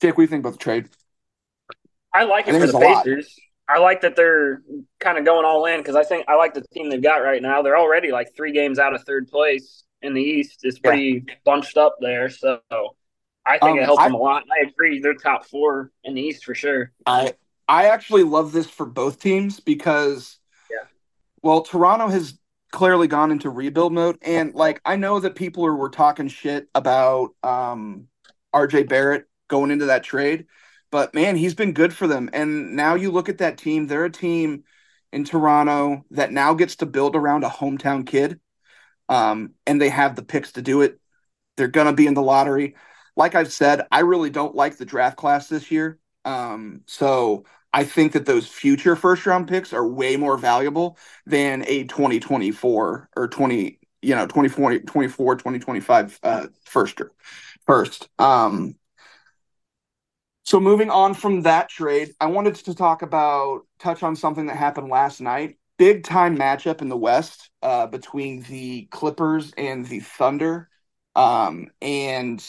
Jake, 0.00 0.12
what 0.12 0.16
do 0.16 0.22
you 0.22 0.26
think 0.28 0.40
about 0.40 0.52
the 0.52 0.58
trade? 0.58 0.88
I 2.14 2.24
like 2.24 2.48
it 2.48 2.54
I 2.54 2.60
for 2.60 2.66
the 2.66 2.78
Pacers. 2.78 3.38
I 3.68 3.78
like 3.78 4.00
that 4.00 4.16
they're 4.16 4.62
kind 5.00 5.18
of 5.18 5.26
going 5.26 5.44
all 5.44 5.66
in 5.66 5.78
because 5.80 5.96
I 5.96 6.02
think 6.02 6.24
I 6.28 6.36
like 6.36 6.54
the 6.54 6.62
team 6.72 6.88
they've 6.88 7.02
got 7.02 7.16
right 7.16 7.42
now. 7.42 7.60
They're 7.60 7.76
already 7.76 8.10
like 8.10 8.34
three 8.34 8.52
games 8.52 8.78
out 8.78 8.94
of 8.94 9.04
third 9.04 9.28
place 9.28 9.84
in 10.00 10.14
the 10.14 10.22
East. 10.22 10.60
It's 10.62 10.78
pretty 10.78 11.24
yeah. 11.28 11.34
bunched 11.44 11.76
up 11.76 11.96
there, 12.00 12.30
so 12.30 12.60
I 13.44 13.58
think 13.58 13.72
um, 13.72 13.78
it 13.80 13.84
helps 13.84 14.00
I, 14.00 14.06
them 14.06 14.14
a 14.14 14.18
lot. 14.18 14.44
I 14.50 14.66
agree, 14.66 14.98
they're 15.00 15.12
top 15.12 15.44
four 15.44 15.92
in 16.04 16.14
the 16.14 16.22
East 16.22 16.46
for 16.46 16.54
sure. 16.54 16.90
I 17.04 17.34
I 17.68 17.88
actually 17.88 18.24
love 18.24 18.52
this 18.52 18.68
for 18.68 18.86
both 18.86 19.20
teams 19.20 19.60
because, 19.60 20.38
yeah, 20.70 20.86
well, 21.42 21.60
Toronto 21.60 22.08
has 22.08 22.39
clearly 22.70 23.08
gone 23.08 23.30
into 23.30 23.50
rebuild 23.50 23.92
mode. 23.92 24.18
And 24.22 24.54
like 24.54 24.80
I 24.84 24.96
know 24.96 25.20
that 25.20 25.34
people 25.34 25.64
are, 25.66 25.74
were 25.74 25.90
talking 25.90 26.28
shit 26.28 26.68
about 26.74 27.30
um, 27.42 28.06
RJ 28.54 28.88
Barrett 28.88 29.26
going 29.48 29.70
into 29.70 29.86
that 29.86 30.04
trade, 30.04 30.46
but 30.90 31.14
man, 31.14 31.36
he's 31.36 31.54
been 31.54 31.72
good 31.72 31.92
for 31.92 32.06
them. 32.06 32.30
And 32.32 32.76
now 32.76 32.94
you 32.94 33.10
look 33.10 33.28
at 33.28 33.38
that 33.38 33.58
team, 33.58 33.86
they're 33.86 34.04
a 34.04 34.10
team 34.10 34.64
in 35.12 35.24
Toronto 35.24 36.04
that 36.12 36.32
now 36.32 36.54
gets 36.54 36.76
to 36.76 36.86
build 36.86 37.16
around 37.16 37.44
a 37.44 37.48
hometown 37.48 38.06
kid. 38.06 38.40
Um, 39.08 39.54
and 39.66 39.80
they 39.80 39.88
have 39.88 40.14
the 40.14 40.22
picks 40.22 40.52
to 40.52 40.62
do 40.62 40.82
it. 40.82 41.00
They're 41.56 41.68
gonna 41.68 41.92
be 41.92 42.06
in 42.06 42.14
the 42.14 42.22
lottery. 42.22 42.76
Like 43.16 43.34
I've 43.34 43.52
said, 43.52 43.86
I 43.90 44.00
really 44.00 44.30
don't 44.30 44.54
like 44.54 44.76
the 44.76 44.84
draft 44.84 45.16
class 45.16 45.48
this 45.48 45.70
year. 45.70 45.98
Um, 46.24 46.82
so 46.86 47.44
I 47.72 47.84
think 47.84 48.12
that 48.12 48.26
those 48.26 48.48
future 48.48 48.96
first 48.96 49.26
round 49.26 49.48
picks 49.48 49.72
are 49.72 49.86
way 49.86 50.16
more 50.16 50.36
valuable 50.36 50.98
than 51.26 51.64
a 51.66 51.84
2024 51.84 53.10
or 53.16 53.28
20, 53.28 53.78
you 54.02 54.14
know, 54.14 54.26
2024, 54.26 54.80
24, 54.80 55.34
2025 55.36 56.20
uh, 56.22 56.46
first. 56.64 57.00
First. 57.66 58.08
Um, 58.18 58.74
so 60.44 60.58
moving 60.58 60.90
on 60.90 61.14
from 61.14 61.42
that 61.42 61.68
trade, 61.68 62.12
I 62.20 62.26
wanted 62.26 62.56
to 62.56 62.74
talk 62.74 63.02
about, 63.02 63.66
touch 63.78 64.02
on 64.02 64.16
something 64.16 64.46
that 64.46 64.56
happened 64.56 64.88
last 64.88 65.20
night. 65.20 65.58
Big 65.78 66.02
time 66.02 66.36
matchup 66.36 66.82
in 66.82 66.88
the 66.88 66.96
West 66.96 67.50
uh, 67.62 67.86
between 67.86 68.42
the 68.42 68.86
Clippers 68.90 69.52
and 69.56 69.86
the 69.86 70.00
Thunder. 70.00 70.68
Um, 71.14 71.68
and 71.80 72.44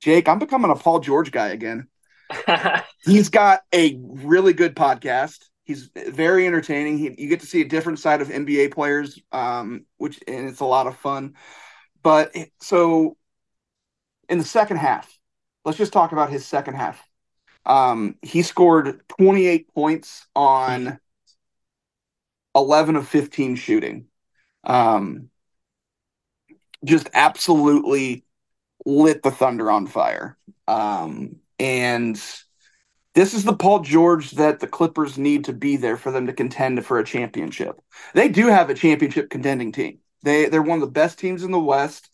Jake, 0.00 0.28
I'm 0.28 0.38
becoming 0.40 0.70
a 0.70 0.74
Paul 0.74 0.98
George 1.00 1.30
guy 1.30 1.48
again. 1.48 1.88
he's 3.04 3.28
got 3.28 3.60
a 3.74 3.98
really 4.00 4.52
good 4.52 4.74
podcast. 4.74 5.44
He's 5.64 5.90
very 5.94 6.46
entertaining. 6.46 6.98
He, 6.98 7.14
you 7.18 7.28
get 7.28 7.40
to 7.40 7.46
see 7.46 7.60
a 7.60 7.68
different 7.68 7.98
side 7.98 8.22
of 8.22 8.28
NBA 8.28 8.72
players, 8.72 9.20
um, 9.32 9.84
which 9.98 10.18
and 10.26 10.48
it's 10.48 10.60
a 10.60 10.64
lot 10.64 10.86
of 10.86 10.96
fun. 10.96 11.34
But 12.02 12.34
so 12.60 13.16
in 14.28 14.38
the 14.38 14.44
second 14.44 14.78
half, 14.78 15.18
let's 15.64 15.78
just 15.78 15.92
talk 15.92 16.12
about 16.12 16.30
his 16.30 16.46
second 16.46 16.74
half. 16.74 17.02
Um, 17.66 18.16
he 18.22 18.42
scored 18.42 19.00
28 19.08 19.74
points 19.74 20.26
on 20.34 20.98
11 22.54 22.96
of 22.96 23.06
15 23.06 23.56
shooting. 23.56 24.06
Um, 24.64 25.30
just 26.84 27.10
absolutely 27.12 28.24
lit 28.86 29.22
the 29.22 29.30
Thunder 29.30 29.70
on 29.70 29.86
fire. 29.86 30.36
Um, 30.66 31.36
and 31.58 32.20
this 33.14 33.34
is 33.34 33.44
the 33.44 33.56
Paul 33.56 33.80
George 33.80 34.32
that 34.32 34.60
the 34.60 34.66
Clippers 34.66 35.18
need 35.18 35.44
to 35.44 35.52
be 35.52 35.76
there 35.76 35.96
for 35.96 36.10
them 36.10 36.26
to 36.26 36.32
contend 36.32 36.84
for 36.84 36.98
a 36.98 37.04
championship. 37.04 37.80
They 38.14 38.28
do 38.28 38.46
have 38.46 38.70
a 38.70 38.74
championship 38.74 39.30
contending 39.30 39.72
team. 39.72 39.98
They 40.22 40.46
they're 40.46 40.62
one 40.62 40.76
of 40.76 40.86
the 40.86 40.92
best 40.92 41.18
teams 41.18 41.42
in 41.42 41.50
the 41.50 41.58
West. 41.58 42.10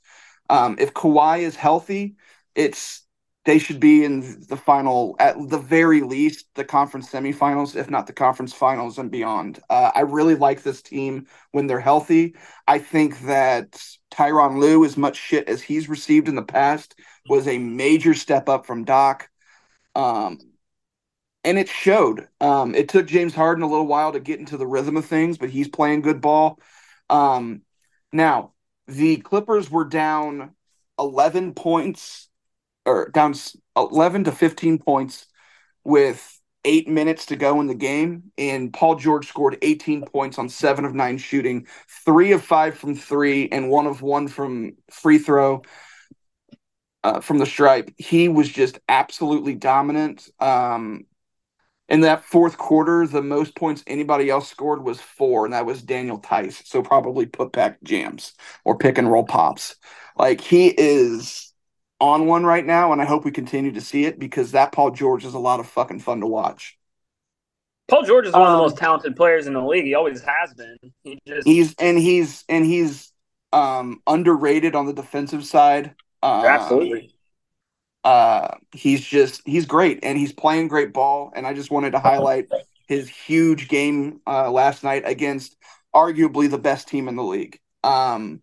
Um, 0.49 0.77
if 0.79 0.95
Kawhi 0.95 1.41
is 1.41 1.57
healthy, 1.57 2.17
it's 2.55 3.05
they 3.45 3.59
should 3.59 3.81
be 3.81 4.05
in 4.05 4.47
the 4.49 4.57
final 4.57 5.17
at 5.19 5.37
the 5.49 5.59
very 5.59 6.01
least 6.01 6.47
the 6.55 6.65
conference 6.65 7.11
semifinals 7.11 7.77
if 7.77 7.91
not 7.91 8.07
the 8.07 8.13
conference 8.13 8.53
finals 8.53 8.99
and 8.99 9.11
beyond 9.11 9.61
uh, 9.71 9.91
i 9.95 10.01
really 10.01 10.35
like 10.35 10.63
this 10.63 10.83
team 10.83 11.27
when 11.53 11.67
they're 11.67 11.81
healthy 11.81 12.35
i 12.67 12.79
think 12.79 13.21
that 13.21 13.73
tyronn 14.11 14.59
lue 14.59 14.85
as 14.85 14.97
much 14.97 15.17
shit 15.17 15.49
as 15.49 15.61
he's 15.63 15.89
received 15.89 16.29
in 16.29 16.35
the 16.35 16.43
past 16.43 16.95
was 17.29 17.47
a 17.47 17.59
major 17.59 18.15
step 18.15 18.49
up 18.49 18.67
from 18.67 18.85
doc 18.85 19.29
um, 19.95 20.39
and 21.43 21.59
it 21.59 21.69
showed 21.69 22.29
um, 22.41 22.75
it 22.75 22.89
took 22.89 23.07
james 23.07 23.35
harden 23.35 23.63
a 23.63 23.69
little 23.69 23.87
while 23.87 24.13
to 24.13 24.21
get 24.21 24.41
into 24.41 24.57
the 24.57 24.67
rhythm 24.67 24.97
of 24.97 25.05
things 25.05 25.39
but 25.39 25.51
he's 25.51 25.69
playing 25.69 26.01
good 26.01 26.21
ball 26.21 26.59
um, 27.11 27.63
now 28.13 28.53
the 28.87 29.17
clippers 29.17 29.71
were 29.71 29.85
down 29.85 30.53
11 30.99 31.55
points 31.55 32.29
or 32.87 33.09
down 33.11 33.35
11 33.77 34.25
to 34.25 34.33
15 34.33 34.79
points 34.79 35.27
with 35.85 36.41
eight 36.65 36.89
minutes 36.89 37.27
to 37.27 37.37
go 37.37 37.61
in 37.61 37.67
the 37.67 37.75
game, 37.75 38.33
and 38.39 38.73
Paul 38.73 38.97
George 38.97 39.29
scored 39.29 39.59
18 39.63 40.07
points 40.07 40.39
on 40.39 40.49
seven 40.49 40.85
of 40.85 40.95
nine 40.95 41.19
shooting, 41.19 41.67
three 42.05 42.33
of 42.33 42.43
five 42.43 42.77
from 42.77 42.95
three, 42.95 43.49
and 43.51 43.69
one 43.69 43.87
of 43.87 44.03
one 44.03 44.29
from 44.29 44.73
free 44.91 45.19
throw. 45.19 45.63
Uh, 47.05 47.21
from 47.21 47.37
the 47.37 47.45
stripe, 47.45 47.91
he 47.99 48.29
was 48.29 48.49
just 48.49 48.79
absolutely 48.89 49.55
dominant. 49.55 50.27
Um, 50.41 51.05
in 51.87 52.01
that 52.01 52.25
fourth 52.25 52.57
quarter, 52.57 53.07
the 53.07 53.21
most 53.21 53.55
points 53.55 53.85
anybody 53.87 54.31
else 54.31 54.49
scored 54.49 54.83
was 54.83 55.03
four, 55.03 55.45
and 55.45 55.53
that 55.53 55.67
was 55.67 55.83
Daniel 55.83 56.19
Theis. 56.19 56.67
So 56.67 56.83
probably 56.83 57.27
put 57.27 57.53
back 57.53 57.83
jams 57.83 58.33
or 58.65 58.79
pick 58.79 58.97
and 58.97 59.11
roll 59.13 59.25
pops. 59.25 59.77
Like 60.17 60.41
he 60.41 60.69
is 60.69 61.53
on 62.01 62.27
one 62.27 62.45
right 62.45 62.65
now, 62.65 62.91
and 62.93 63.03
I 63.03 63.05
hope 63.05 63.27
we 63.27 63.31
continue 63.31 63.73
to 63.73 63.83
see 63.83 64.07
it 64.07 64.19
because 64.19 64.53
that 64.53 64.73
Paul 64.73 64.91
George 64.91 65.27
is 65.27 65.35
a 65.35 65.39
lot 65.39 65.61
of 65.61 65.67
fucking 65.67 66.01
fun 66.01 66.21
to 66.21 66.27
watch. 66.27 66.79
Paul 67.89 68.05
George 68.05 68.27
is 68.27 68.33
one 68.33 68.43
um, 68.43 68.47
of 68.47 68.53
the 68.53 68.57
um, 68.57 68.65
most 68.65 68.79
talented 68.79 69.15
players 69.15 69.47
in 69.47 69.53
the 69.53 69.63
league. 69.63 69.85
He 69.85 69.95
always 69.95 70.23
has 70.23 70.55
been. 70.55 70.79
He 71.03 71.19
just 71.29 71.47
he's 71.47 71.75
and 71.75 71.99
he's 71.99 72.45
and 72.49 72.65
he's 72.65 73.13
um 73.53 74.01
underrated 74.07 74.75
on 74.75 74.87
the 74.87 74.95
defensive 74.95 75.45
side. 75.45 75.95
Uh, 76.25 76.43
Absolutely. 76.47 77.15
Uh, 78.03 78.49
he's 78.73 79.05
just 79.05 79.43
he's 79.45 79.67
great 79.67 80.01
and 80.03 80.17
he's 80.17 80.33
playing 80.33 80.69
great 80.69 80.95
ball. 80.95 81.31
And 81.37 81.47
I 81.47 81.53
just 81.53 81.71
wanted 81.71 81.93
to 81.93 81.99
highlight 81.99 82.49
his 82.89 83.09
huge 83.09 83.69
game 83.69 84.21
uh, 84.27 84.51
last 84.51 84.83
night 84.83 85.03
against 85.05 85.57
arguably 85.95 86.51
the 86.51 86.59
best 86.59 86.89
team 86.89 87.09
in 87.09 87.17
the 87.17 87.23
league. 87.23 87.61
Um, 87.83 88.41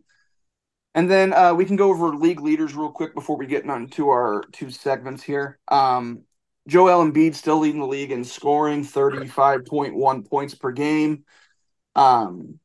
and 0.93 1.09
then 1.09 1.33
uh, 1.33 1.55
we 1.55 1.65
can 1.65 1.75
go 1.75 1.89
over 1.89 2.09
league 2.09 2.41
leaders 2.41 2.75
real 2.75 2.91
quick 2.91 3.15
before 3.15 3.38
we 3.38 3.47
get 3.47 3.65
into 3.65 4.09
our 4.09 4.43
two 4.51 4.69
segments 4.69 5.23
here. 5.23 5.57
Um, 5.67 6.21
Joel 6.67 7.03
Embiid 7.03 7.33
still 7.33 7.57
leading 7.57 7.79
the 7.79 7.88
league 7.88 8.11
in 8.11 8.23
scoring, 8.23 8.83
35.1 8.83 10.29
points 10.29 10.53
per 10.53 10.71
game. 10.71 11.23
Um, 11.95 12.59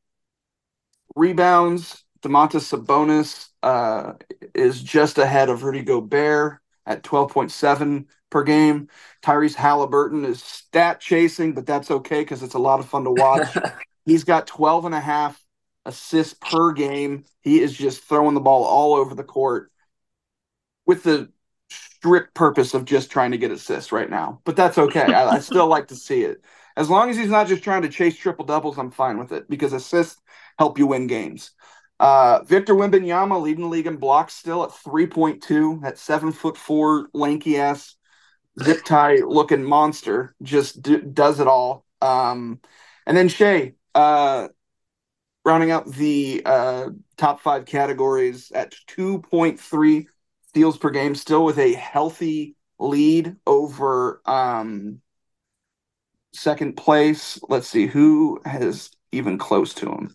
rebounds, 1.14 2.04
Domantas 2.23 2.75
Sabonis 2.75 3.49
uh, 3.62 4.14
is 4.54 4.82
just 4.82 5.18
ahead 5.18 5.49
of 5.49 5.62
Rudy 5.62 5.82
Gobert 5.82 6.61
at 6.87 7.02
12.7 7.02 8.06
per 8.30 8.42
game. 8.42 8.88
Tyrese 9.23 9.54
Halliburton 9.54 10.25
is 10.25 10.42
stat 10.42 11.00
chasing, 11.00 11.52
but 11.52 11.66
that's 11.66 11.90
okay 11.90 12.20
because 12.20 12.42
it's 12.42 12.54
a 12.54 12.58
lot 12.58 12.80
of 12.80 12.88
fun 12.88 13.04
to 13.04 13.11
watch. 13.11 13.49
He's 14.04 14.25
got 14.25 14.46
12 14.46 14.87
and 14.87 14.94
a 14.94 15.00
half 15.00 15.42
assists 15.85 16.35
per 16.35 16.73
game. 16.73 17.25
He 17.40 17.61
is 17.61 17.76
just 17.76 18.04
throwing 18.04 18.35
the 18.35 18.40
ball 18.40 18.64
all 18.64 18.94
over 18.94 19.14
the 19.14 19.25
court 19.25 19.70
with 20.87 21.02
the 21.02 21.30
strict 21.68 22.35
purpose 22.35 22.75
of 22.75 22.85
just 22.85 23.11
trying 23.11 23.32
to 23.32 23.38
get 23.38 23.50
assists 23.50 23.92
right 23.92 24.08
now. 24.08 24.40
But 24.44 24.56
that's 24.56 24.78
okay. 24.78 25.12
I, 25.12 25.28
I 25.28 25.38
still 25.40 25.66
like 25.66 25.88
to 25.88 25.96
see 25.96 26.23
it. 26.23 26.42
As 26.76 26.90
long 26.90 27.11
as 27.11 27.16
he's 27.16 27.30
not 27.30 27.49
just 27.49 27.62
trying 27.64 27.82
to 27.82 27.88
chase 27.88 28.16
triple 28.16 28.44
doubles, 28.44 28.78
I'm 28.78 28.90
fine 28.90 29.18
with 29.18 29.32
it 29.32 29.49
because 29.49 29.73
assists 29.73 30.20
help 30.58 30.78
you 30.78 30.87
win 30.87 31.06
games. 31.06 31.52
Uh, 31.99 32.43
Victor 32.45 32.75
Wembanyama 32.75 33.41
leading 33.41 33.65
the 33.65 33.71
league 33.71 33.87
in 33.87 33.97
blocks 33.97 34.35
still 34.35 34.62
at 34.65 34.71
3.2. 34.71 35.83
That 35.83 35.99
seven 35.99 36.33
foot 36.33 36.57
four 36.57 37.09
lanky 37.12 37.59
ass 37.59 37.97
zip 38.62 38.85
tie 38.85 39.17
looking 39.17 39.65
monster 39.65 40.35
just 40.43 40.83
does 41.15 41.41
it 41.41 41.47
all. 41.47 41.85
Um, 42.00 42.61
and 43.07 43.17
then 43.17 43.29
Shai, 43.29 43.75
uh, 43.95 44.49
rounding 45.45 45.71
out 45.71 45.87
the 45.87 46.43
uh, 46.45 46.91
top 47.17 47.41
five 47.41 47.65
categories 47.67 48.50
at 48.53 48.75
2.3 48.88 50.07
steals 50.49 50.79
per 50.79 50.91
game, 50.91 51.15
still 51.15 51.45
with 51.45 51.59
a 51.59 51.73
healthy 51.75 52.57
lead 52.79 53.37
over 53.47 54.21
um, 54.26 55.00
second 56.33 56.76
place. 56.76 57.38
Let's 57.49 57.69
see 57.69 57.87
who 57.87 58.41
has 58.45 58.91
even 59.12 59.38
close 59.38 59.75
to 59.75 59.91
him. 59.91 60.15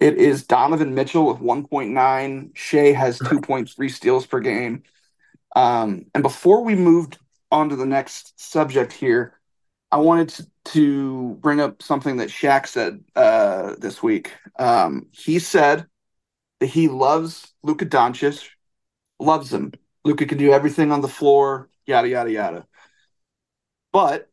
It 0.00 0.16
is 0.16 0.46
Donovan 0.46 0.94
Mitchell 0.94 1.26
with 1.26 1.38
1.9. 1.38 2.50
Shai 2.54 2.92
has 2.92 3.18
2.3 3.18 3.90
steals 3.90 4.26
per 4.26 4.40
game. 4.40 4.84
Um, 5.56 6.06
and 6.14 6.22
before 6.22 6.62
we 6.62 6.76
moved 6.76 7.18
on 7.50 7.68
to 7.70 7.76
the 7.76 7.86
next 7.86 8.38
subject 8.40 8.92
here, 8.92 9.34
I 9.90 9.96
wanted 9.96 10.28
to, 10.28 10.46
to 10.72 11.38
bring 11.40 11.60
up 11.60 11.82
something 11.82 12.18
that 12.18 12.28
Shaq 12.28 12.66
said 12.68 13.02
uh, 13.16 13.74
this 13.78 14.02
week. 14.02 14.32
Um, 14.58 15.06
he 15.10 15.38
said 15.40 15.86
that 16.60 16.66
he 16.66 16.88
loves 16.88 17.52
Luka 17.62 17.86
Doncic, 17.86 18.50
loves 19.18 19.52
him. 19.52 19.72
Luka 20.04 20.26
can 20.26 20.38
do 20.38 20.52
everything 20.52 20.92
on 20.92 21.00
the 21.00 21.08
floor, 21.08 21.70
yada 21.86 22.08
yada 22.08 22.30
yada. 22.30 22.66
But 23.92 24.30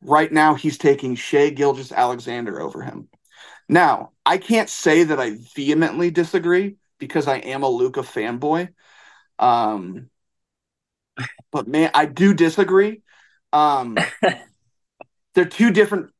right 0.00 0.32
now 0.32 0.54
he's 0.54 0.78
taking 0.78 1.16
Shai 1.16 1.50
Gilgeous-Alexander 1.50 2.60
over 2.60 2.82
him. 2.82 3.08
Now, 3.72 4.12
I 4.26 4.36
can't 4.36 4.68
say 4.68 5.04
that 5.04 5.18
I 5.18 5.38
vehemently 5.56 6.10
disagree 6.10 6.76
because 6.98 7.26
I 7.26 7.36
am 7.38 7.62
a 7.62 7.68
Luka 7.70 8.00
fanboy. 8.00 8.68
Um, 9.38 10.10
but 11.50 11.66
man, 11.66 11.90
I 11.94 12.04
do 12.04 12.34
disagree. 12.34 13.00
Um, 13.50 13.96
they're 15.34 15.46
two 15.46 15.70
different 15.70 16.10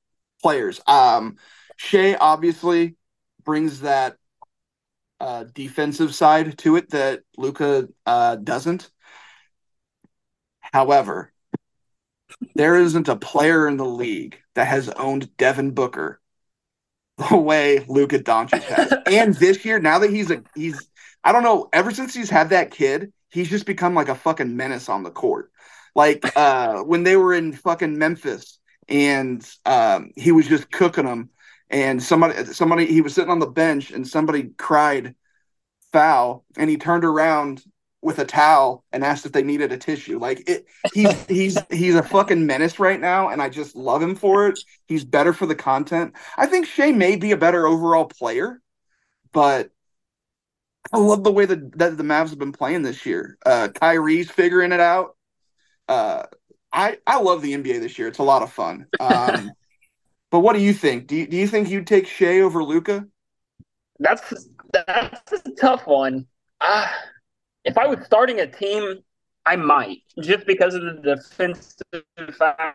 players. 0.41 0.81
Um, 0.87 1.37
Shai 1.77 2.15
obviously 2.15 2.97
brings 3.45 3.81
that 3.81 4.17
uh, 5.21 5.45
defensive 5.53 6.15
side 6.15 6.57
to 6.61 6.77
it 6.77 6.89
that 6.93 7.21
Luka 7.37 7.87
uh, 8.07 8.37
doesn't. 8.37 8.91
However, 10.61 11.35
there 12.55 12.77
isn't 12.77 13.09
a 13.09 13.17
player 13.17 13.69
in 13.69 13.77
the 13.77 13.85
league 13.85 14.39
that 14.55 14.69
has 14.69 14.89
owned 14.89 15.37
Devin 15.37 15.73
Booker 15.73 16.19
the 17.19 17.37
way 17.37 17.85
Luka 17.89 18.19
Doncic 18.19 18.63
has. 18.63 18.93
and 19.07 19.35
this 19.35 19.65
year, 19.65 19.79
now 19.79 19.99
that 19.99 20.11
he's 20.11 20.31
a 20.31 20.43
he's 20.55 20.89
I 21.25 21.33
don't 21.33 21.43
know, 21.43 21.69
ever 21.73 21.93
since 21.93 22.15
he's 22.15 22.31
had 22.31 22.51
that 22.51 22.71
kid, 22.71 23.13
he's 23.31 23.49
just 23.49 23.67
become 23.67 23.95
like 23.95 24.09
a 24.09 24.15
fucking 24.15 24.57
menace 24.57 24.89
on 24.89 25.03
the 25.03 25.11
court. 25.11 25.51
Like 25.95 26.25
uh 26.37 26.83
when 26.83 27.03
they 27.05 27.17
were 27.17 27.35
in 27.35 27.53
fucking 27.53 27.99
Memphis 27.99 28.59
and 28.89 29.49
um, 29.65 30.11
he 30.17 30.33
was 30.33 30.47
just 30.47 30.71
cooking 30.71 31.07
them. 31.07 31.31
And 31.71 32.03
somebody, 32.03 32.45
somebody, 32.47 32.87
he 32.87 33.01
was 33.01 33.15
sitting 33.15 33.31
on 33.31 33.39
the 33.39 33.47
bench, 33.47 33.91
and 33.91 34.07
somebody 34.07 34.51
cried 34.59 35.15
foul, 35.91 36.45
and 36.59 36.69
he 36.69 36.77
turned 36.77 37.05
around 37.05 37.63
with 38.03 38.19
a 38.19 38.25
towel 38.25 38.85
and 38.93 39.05
asked 39.05 39.25
if 39.25 39.33
they 39.33 39.43
needed 39.43 39.73
a 39.73 39.79
tissue. 39.79 40.19
Like 40.19 40.49
it, 40.49 40.67
he's 40.93 41.27
he's 41.27 41.59
he's 41.71 41.95
a 41.95 42.03
fucking 42.03 42.47
menace 42.47 42.79
right 42.79 43.01
now, 43.01 43.29
and 43.29 43.41
I 43.41 43.49
just 43.49 43.77
love 43.77 44.03
him 44.03 44.15
for 44.15 44.49
it. 44.49 44.59
He's 44.87 45.05
better 45.05 45.33
for 45.33 45.47
the 45.47 45.55
content. 45.55 46.15
I 46.37 46.47
think 46.47 46.67
Shai 46.67 46.93
may 46.93 47.17
be 47.17 47.33
a 47.33 47.37
better 47.37 47.67
overall 47.67 48.05
player, 48.05 48.61
but 49.33 49.71
I 50.93 50.99
love 50.99 51.25
the 51.25 51.33
way 51.33 51.47
that, 51.47 51.79
that 51.79 51.97
the 51.97 52.03
Mavs 52.03 52.31
have 52.31 52.39
been 52.39 52.53
playing 52.53 52.83
this 52.83 53.07
year. 53.07 53.39
Uh, 53.47 53.69
Kyrie's 53.69 54.31
figuring 54.31 54.73
it 54.73 54.81
out. 54.81 55.17
Uh, 55.89 56.25
I 56.73 56.99
I 57.07 57.21
love 57.21 57.41
the 57.41 57.55
NBA 57.55 57.81
this 57.81 57.99
year. 57.99 58.09
It's 58.09 58.19
a 58.19 58.25
lot 58.25 58.43
of 58.43 58.53
fun. 58.53 58.87
Um, 59.01 59.53
But 60.33 60.41
what 60.41 60.55
do 60.55 60.61
you 60.61 60.73
think? 60.73 61.09
Do 61.09 61.15
you, 61.15 61.27
do 61.27 61.37
you 61.37 61.47
think 61.47 61.69
you'd 61.69 61.87
take 61.87 62.07
Shai 62.07 62.41
over 62.41 62.65
Luka? 62.65 63.07
That's 64.01 64.49
that's 64.73 65.33
a 65.33 65.51
tough 65.61 65.87
one. 65.87 66.27
Uh, 66.59 66.89
if 67.65 67.79
I 67.79 67.87
was 67.87 68.05
starting 68.05 68.41
a 68.41 68.47
team, 68.47 68.99
I 69.45 69.57
might 69.57 70.03
just 70.21 70.47
because 70.47 70.75
of 70.75 70.83
the 70.83 71.17
defensive 71.17 71.83
factor. 72.37 72.75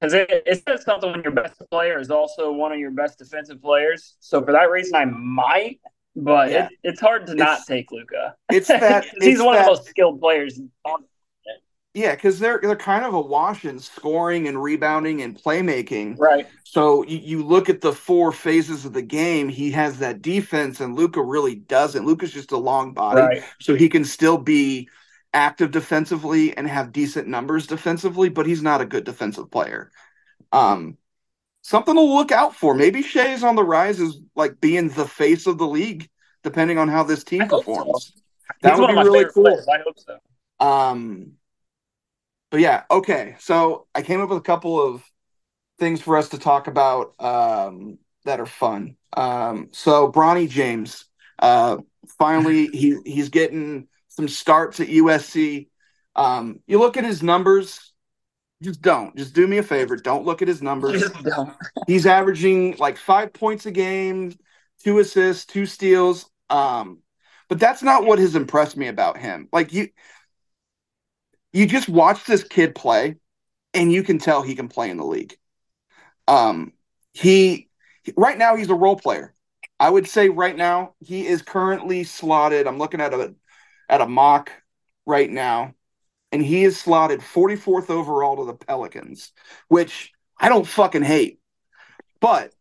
Because 0.00 0.12
it, 0.12 0.42
it 0.46 0.62
says 0.68 0.84
something 0.84 1.10
when 1.10 1.22
your 1.22 1.32
best 1.32 1.60
player 1.70 1.98
is 1.98 2.10
also 2.10 2.52
one 2.52 2.70
of 2.70 2.78
your 2.78 2.90
best 2.90 3.18
defensive 3.18 3.62
players. 3.62 4.16
So 4.20 4.44
for 4.44 4.52
that 4.52 4.70
reason, 4.70 4.94
I 4.94 5.06
might. 5.06 5.80
But 6.14 6.50
yeah. 6.50 6.66
it, 6.66 6.72
it's 6.82 7.00
hard 7.00 7.26
to 7.26 7.32
it's, 7.32 7.38
not 7.38 7.66
take 7.66 7.90
Luka. 7.92 8.34
It's 8.50 8.68
that 8.68 9.04
he's 9.20 9.34
it's 9.34 9.42
one 9.42 9.54
that, 9.54 9.60
of 9.60 9.66
the 9.66 9.70
most 9.72 9.84
skilled 9.86 10.20
players 10.20 10.60
on 10.84 11.04
yeah, 11.96 12.14
because 12.14 12.38
they're 12.38 12.60
they're 12.62 12.76
kind 12.76 13.06
of 13.06 13.14
a 13.14 13.20
wash 13.20 13.64
in 13.64 13.78
scoring 13.80 14.48
and 14.48 14.62
rebounding 14.62 15.22
and 15.22 15.34
playmaking. 15.34 16.18
Right. 16.18 16.46
So 16.62 17.02
you, 17.04 17.16
you 17.16 17.42
look 17.42 17.70
at 17.70 17.80
the 17.80 17.94
four 17.94 18.32
phases 18.32 18.84
of 18.84 18.92
the 18.92 19.00
game. 19.00 19.48
He 19.48 19.70
has 19.70 19.98
that 20.00 20.20
defense, 20.20 20.82
and 20.82 20.94
Luka 20.94 21.22
really 21.22 21.54
doesn't. 21.54 22.04
Luka's 22.04 22.34
just 22.34 22.52
a 22.52 22.58
long 22.58 22.92
body, 22.92 23.22
right. 23.22 23.42
so 23.62 23.74
he 23.74 23.88
can 23.88 24.04
still 24.04 24.36
be 24.36 24.90
active 25.32 25.70
defensively 25.70 26.54
and 26.54 26.68
have 26.68 26.92
decent 26.92 27.28
numbers 27.28 27.66
defensively, 27.66 28.28
but 28.28 28.44
he's 28.44 28.62
not 28.62 28.82
a 28.82 28.86
good 28.86 29.04
defensive 29.04 29.50
player. 29.50 29.90
Um, 30.52 30.98
something 31.62 31.94
to 31.94 32.02
look 32.02 32.30
out 32.30 32.54
for. 32.54 32.74
Maybe 32.74 33.00
Shai's 33.00 33.42
on 33.42 33.56
the 33.56 33.64
rise 33.64 34.00
as 34.00 34.18
like 34.34 34.60
being 34.60 34.90
the 34.90 35.08
face 35.08 35.46
of 35.46 35.56
the 35.56 35.66
league, 35.66 36.10
depending 36.42 36.76
on 36.76 36.88
how 36.88 37.04
this 37.04 37.24
team 37.24 37.48
performs. 37.48 38.12
So. 38.14 38.22
That 38.60 38.78
would 38.78 38.88
be 38.88 38.94
really 38.96 39.24
cool. 39.32 39.44
Players. 39.44 39.66
I 39.66 39.78
hope 39.78 39.98
so. 39.98 40.18
Um, 40.60 41.32
but 42.56 42.62
yeah, 42.62 42.84
okay. 42.90 43.36
So 43.38 43.86
I 43.94 44.00
came 44.00 44.22
up 44.22 44.30
with 44.30 44.38
a 44.38 44.40
couple 44.40 44.80
of 44.80 45.04
things 45.78 46.00
for 46.00 46.16
us 46.16 46.30
to 46.30 46.38
talk 46.38 46.68
about 46.68 47.12
um, 47.20 47.98
that 48.24 48.40
are 48.40 48.46
fun. 48.46 48.96
Um, 49.14 49.68
so 49.72 50.10
Bronny 50.10 50.48
James, 50.48 51.04
uh, 51.38 51.76
finally 52.18 52.66
he 52.72 52.96
he's 53.04 53.28
getting 53.28 53.88
some 54.08 54.26
starts 54.26 54.80
at 54.80 54.88
USC. 54.88 55.68
Um, 56.14 56.60
you 56.66 56.78
look 56.78 56.96
at 56.96 57.04
his 57.04 57.22
numbers, 57.22 57.92
just 58.62 58.80
don't. 58.80 59.14
Just 59.16 59.34
do 59.34 59.46
me 59.46 59.58
a 59.58 59.62
favor. 59.62 59.94
Don't 59.94 60.24
look 60.24 60.40
at 60.40 60.48
his 60.48 60.62
numbers. 60.62 61.04
he's 61.86 62.06
averaging 62.06 62.78
like 62.78 62.96
five 62.96 63.34
points 63.34 63.66
a 63.66 63.70
game, 63.70 64.32
two 64.82 64.98
assists, 64.98 65.44
two 65.44 65.66
steals. 65.66 66.24
Um, 66.48 67.00
but 67.50 67.60
that's 67.60 67.82
not 67.82 68.06
what 68.06 68.18
has 68.18 68.34
impressed 68.34 68.78
me 68.78 68.88
about 68.88 69.18
him. 69.18 69.50
Like 69.52 69.74
you, 69.74 69.88
you 71.52 71.66
just 71.66 71.88
watch 71.88 72.24
this 72.24 72.44
kid 72.44 72.74
play 72.74 73.16
and 73.74 73.92
you 73.92 74.02
can 74.02 74.18
tell 74.18 74.42
he 74.42 74.54
can 74.54 74.68
play 74.68 74.90
in 74.90 74.96
the 74.96 75.04
league. 75.04 75.36
Um, 76.28 76.72
he 77.12 77.68
right 78.16 78.36
now 78.36 78.56
he's 78.56 78.70
a 78.70 78.74
role 78.74 78.96
player. 78.96 79.34
I 79.78 79.90
would 79.90 80.08
say 80.08 80.28
right 80.28 80.56
now 80.56 80.94
he 81.00 81.26
is 81.26 81.42
currently 81.42 82.04
slotted. 82.04 82.66
I'm 82.66 82.78
looking 82.78 83.00
at 83.00 83.12
a 83.12 83.34
at 83.88 84.00
a 84.00 84.06
mock 84.06 84.50
right 85.04 85.30
now, 85.30 85.74
and 86.32 86.42
he 86.42 86.64
is 86.64 86.78
slotted 86.78 87.20
44th 87.20 87.90
overall 87.90 88.36
to 88.36 88.44
the 88.44 88.54
Pelicans, 88.54 89.32
which 89.68 90.12
I 90.38 90.48
don't 90.48 90.66
fucking 90.66 91.02
hate. 91.02 91.38
But 92.20 92.52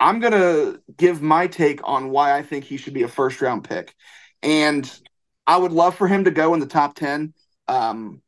I'm 0.00 0.20
gonna 0.20 0.80
give 0.96 1.22
my 1.22 1.46
take 1.46 1.80
on 1.84 2.10
why 2.10 2.36
I 2.36 2.42
think 2.42 2.64
he 2.64 2.76
should 2.78 2.94
be 2.94 3.02
a 3.02 3.08
first 3.08 3.40
round 3.40 3.64
pick, 3.64 3.94
and 4.42 4.90
I 5.46 5.56
would 5.56 5.72
love 5.72 5.94
for 5.94 6.08
him 6.08 6.24
to 6.24 6.30
go 6.30 6.54
in 6.54 6.60
the 6.60 6.66
top 6.66 6.94
10. 6.94 7.34
Um, 7.68 8.22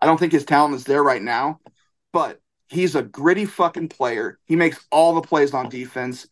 I 0.00 0.06
don't 0.06 0.18
think 0.18 0.32
his 0.32 0.44
talent 0.44 0.74
is 0.74 0.84
there 0.84 1.02
right 1.02 1.22
now, 1.22 1.60
but 2.12 2.40
he's 2.68 2.94
a 2.94 3.02
gritty 3.02 3.44
fucking 3.44 3.88
player. 3.88 4.38
He 4.44 4.56
makes 4.56 4.84
all 4.90 5.14
the 5.14 5.22
plays 5.22 5.54
on 5.54 5.68
defense. 5.68 6.26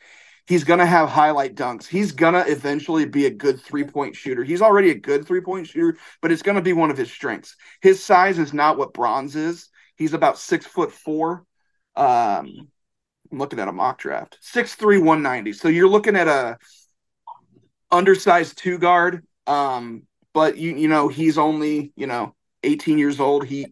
He's 0.47 0.65
going 0.65 0.79
to 0.79 0.87
have 0.87 1.09
highlight 1.09 1.57
dunks. 1.57 1.87
He's 1.87 2.13
going 2.13 2.35
to 2.35 2.51
eventually 2.51 3.05
be 3.05 3.27
a 3.27 3.31
good 3.31 3.61
three 3.61 3.83
point 3.83 4.15
shooter. 4.15 4.45
He's 4.45 4.63
already 4.63 4.91
a 4.91 4.95
good 4.95 5.27
three 5.27 5.41
point 5.41 5.67
shooter, 5.67 5.99
but 6.23 6.31
it's 6.31 6.43
going 6.43 6.55
to 6.55 6.63
be 6.63 6.73
one 6.73 6.91
of 6.91 6.97
his 6.97 7.11
strengths. 7.11 7.57
His 7.83 8.03
size 8.03 8.39
is 8.39 8.53
not 8.53 8.79
what 8.79 8.95
Bronze 8.95 9.35
is. 9.35 9.69
He's 9.97 10.15
about 10.15 10.39
six 10.39 10.65
foot 10.65 10.93
four. 10.93 11.45
Um, 11.97 12.69
I'm 13.33 13.39
looking 13.39 13.59
at 13.59 13.67
a 13.67 13.73
mock 13.73 13.99
draft. 13.99 14.39
Six 14.41 14.77
three, 14.77 14.99
one 14.99 15.23
ninety. 15.23 15.53
So 15.53 15.67
you're 15.67 15.89
looking 15.89 16.15
at 16.15 16.29
a 16.29 16.59
undersized 17.91 18.57
two 18.57 18.79
guard. 18.79 19.27
Um, 19.49 20.03
but 20.33 20.59
you 20.59 20.77
you 20.77 20.87
know 20.87 21.09
he's 21.09 21.39
only 21.39 21.93
you 21.97 22.07
know 22.07 22.36
18 22.63 22.99
years 22.99 23.21
old, 23.21 23.47
he 23.47 23.67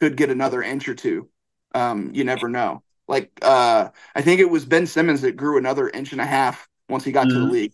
could 0.00 0.16
get 0.16 0.30
another 0.30 0.62
inch 0.62 0.88
or 0.88 0.94
two. 0.94 1.28
Um, 1.74 2.10
you 2.14 2.24
never 2.24 2.48
know. 2.48 2.82
Like 3.08 3.30
uh, 3.42 3.88
I 4.14 4.22
think 4.22 4.40
it 4.40 4.50
was 4.50 4.64
Ben 4.64 4.86
Simmons 4.86 5.20
that 5.20 5.36
grew 5.36 5.58
another 5.58 5.88
inch 5.88 6.12
and 6.12 6.20
a 6.20 6.26
half 6.26 6.68
once 6.88 7.04
he 7.04 7.12
got 7.12 7.26
mm 7.26 7.30
to 7.30 7.34
the 7.34 7.40
mm-hmm. 7.40 7.52
league. 7.52 7.72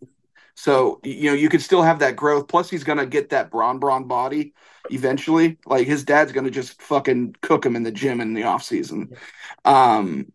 So 0.55 1.01
you 1.03 1.31
know 1.31 1.35
you 1.35 1.49
could 1.49 1.63
still 1.63 1.83
have 1.83 2.01
that 2.01 2.17
growth. 2.17 2.49
Plus 2.49 2.69
he's 2.69 2.85
gonna 2.85 3.07
get 3.07 3.31
that 3.31 3.51
brawn 3.51 3.79
brawn 3.79 4.05
body 4.05 4.53
eventually. 4.91 5.59
Like 5.65 5.87
his 5.87 6.05
dad's 6.05 6.33
gonna 6.33 6.51
just 6.51 6.81
fucking 6.83 7.37
cook 7.41 7.65
him 7.65 7.77
in 7.77 7.83
the 7.83 7.91
gym 7.91 8.21
in 8.21 8.35
the 8.35 8.45
off 8.45 8.63
season. 8.63 9.17
Um, 9.65 10.33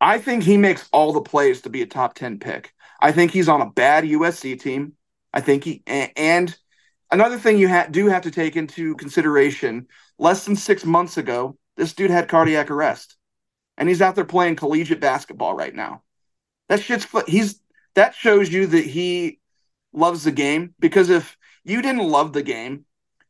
I 0.00 0.18
think 0.18 0.42
he 0.42 0.58
makes 0.58 0.88
all 0.92 1.12
the 1.12 1.22
plays 1.22 1.62
to 1.62 1.70
be 1.70 1.80
a 1.80 1.86
top 1.86 2.14
ten 2.14 2.38
pick. 2.38 2.74
I 3.00 3.12
think 3.12 3.30
he's 3.30 3.48
on 3.48 3.62
a 3.62 3.70
bad 3.70 4.04
USC 4.04 4.60
team. 4.60 4.92
I 5.32 5.40
think 5.40 5.64
he 5.64 5.82
and 5.86 6.56
Another 7.16 7.38
thing 7.38 7.56
you 7.56 7.66
ha- 7.66 7.86
do 7.90 8.08
have 8.08 8.24
to 8.24 8.30
take 8.30 8.56
into 8.56 8.94
consideration 8.96 9.86
less 10.18 10.44
than 10.44 10.54
six 10.54 10.84
months 10.84 11.16
ago, 11.16 11.56
this 11.78 11.94
dude 11.94 12.10
had 12.10 12.28
cardiac 12.28 12.70
arrest 12.70 13.16
and 13.78 13.88
he's 13.88 14.02
out 14.02 14.16
there 14.16 14.26
playing 14.26 14.56
collegiate 14.56 15.00
basketball 15.00 15.54
right 15.54 15.74
now. 15.74 16.02
That 16.68 16.82
shit's 16.82 17.06
he's 17.26 17.58
that 17.94 18.14
shows 18.14 18.52
you 18.52 18.66
that 18.66 18.84
he 18.84 19.40
loves 19.94 20.24
the 20.24 20.30
game 20.30 20.74
because 20.78 21.08
if 21.08 21.38
you 21.64 21.80
didn't 21.80 22.06
love 22.06 22.34
the 22.34 22.42
game, 22.42 22.84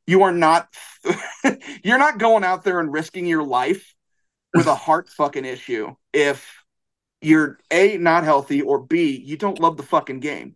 you 0.05 0.25
are 0.25 0.33
not 0.33 0.67
you're 1.85 1.97
not 1.97 2.19
going 2.19 2.43
out 2.43 2.65
there 2.65 2.81
and 2.81 2.93
risking 2.93 3.25
your 3.25 3.45
life 3.45 3.95
with 4.53 4.67
a 4.67 4.75
heart 4.75 5.09
fucking 5.11 5.45
issue 5.45 5.95
if 6.13 6.45
you're 7.21 7.59
a 7.71 7.97
not 7.99 8.25
healthy 8.25 8.61
or 8.63 8.79
b 8.79 9.23
you 9.25 9.37
don't 9.37 9.61
love 9.61 9.77
the 9.77 9.83
fucking 9.83 10.21
game. 10.21 10.55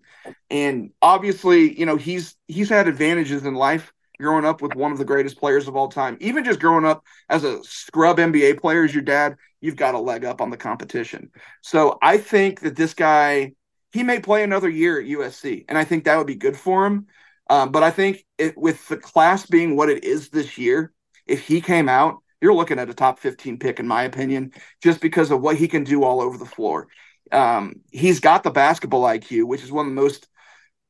And 0.51 0.91
obviously 1.01 1.79
you 1.79 1.87
know 1.87 1.97
he's 1.97 2.37
he's 2.49 2.69
had 2.69 2.89
advantages 2.89 3.45
in 3.45 3.55
life 3.55 3.93
growing 4.19 4.45
up 4.45 4.61
with 4.61 4.75
one 4.75 4.93
of 4.93 4.99
the 4.99 5.05
greatest 5.05 5.39
players 5.39 5.67
of 5.67 5.77
all 5.77 5.89
time. 5.89 6.19
Even 6.21 6.45
just 6.45 6.61
growing 6.61 6.85
up 6.85 7.05
as 7.29 7.45
a 7.45 7.63
scrub 7.65 8.19
nba 8.19 8.61
player 8.61 8.85
as 8.85 8.95
your 8.95 9.03
dad 9.03 9.37
you've 9.61 9.77
got 9.77 9.95
a 9.95 9.99
leg 9.99 10.25
up 10.25 10.41
on 10.41 10.51
the 10.51 10.57
competition. 10.57 11.31
So 11.63 11.99
i 12.03 12.19
think 12.19 12.61
that 12.61 12.77
this 12.77 12.95
guy 12.95 13.53
he 13.93 14.03
may 14.03 14.21
play 14.21 14.45
another 14.45 14.69
year 14.69 15.01
at 15.01 15.07
usc 15.07 15.65
and 15.69 15.77
i 15.77 15.85
think 15.85 16.05
that 16.05 16.17
would 16.19 16.27
be 16.27 16.37
good 16.37 16.57
for 16.57 16.87
him. 16.87 17.07
Um, 17.49 17.73
but 17.73 17.83
i 17.83 17.91
think 17.91 18.25
it, 18.39 18.57
with 18.57 18.87
the 18.89 18.97
class 18.97 19.47
being 19.47 19.77
what 19.77 19.89
it 19.89 20.05
is 20.05 20.29
this 20.29 20.59
year 20.59 20.93
if 21.27 21.47
he 21.47 21.61
came 21.61 21.89
out 21.89 22.19
you're 22.41 22.55
looking 22.55 22.79
at 22.79 22.91
a 22.91 22.95
top 22.95 23.19
15 23.19 23.59
pick, 23.59 23.81
in 23.81 23.87
my 23.87 24.05
opinion, 24.05 24.53
just 24.83 25.01
because 25.01 25.31
of 25.31 25.41
what 25.41 25.57
he 25.57 25.69
can 25.69 25.85
do 25.85 26.05
all 26.05 26.21
over 26.21 26.39
the 26.39 26.47
floor. 26.47 26.89
Um, 27.33 27.77
he's 27.91 28.21
got 28.21 28.43
the 28.43 28.51
basketball 28.51 29.03
IQ, 29.03 29.45
which 29.45 29.63
is 29.63 29.71
one 29.71 29.87
of 29.87 29.93
the 29.95 30.01
most 30.01 30.27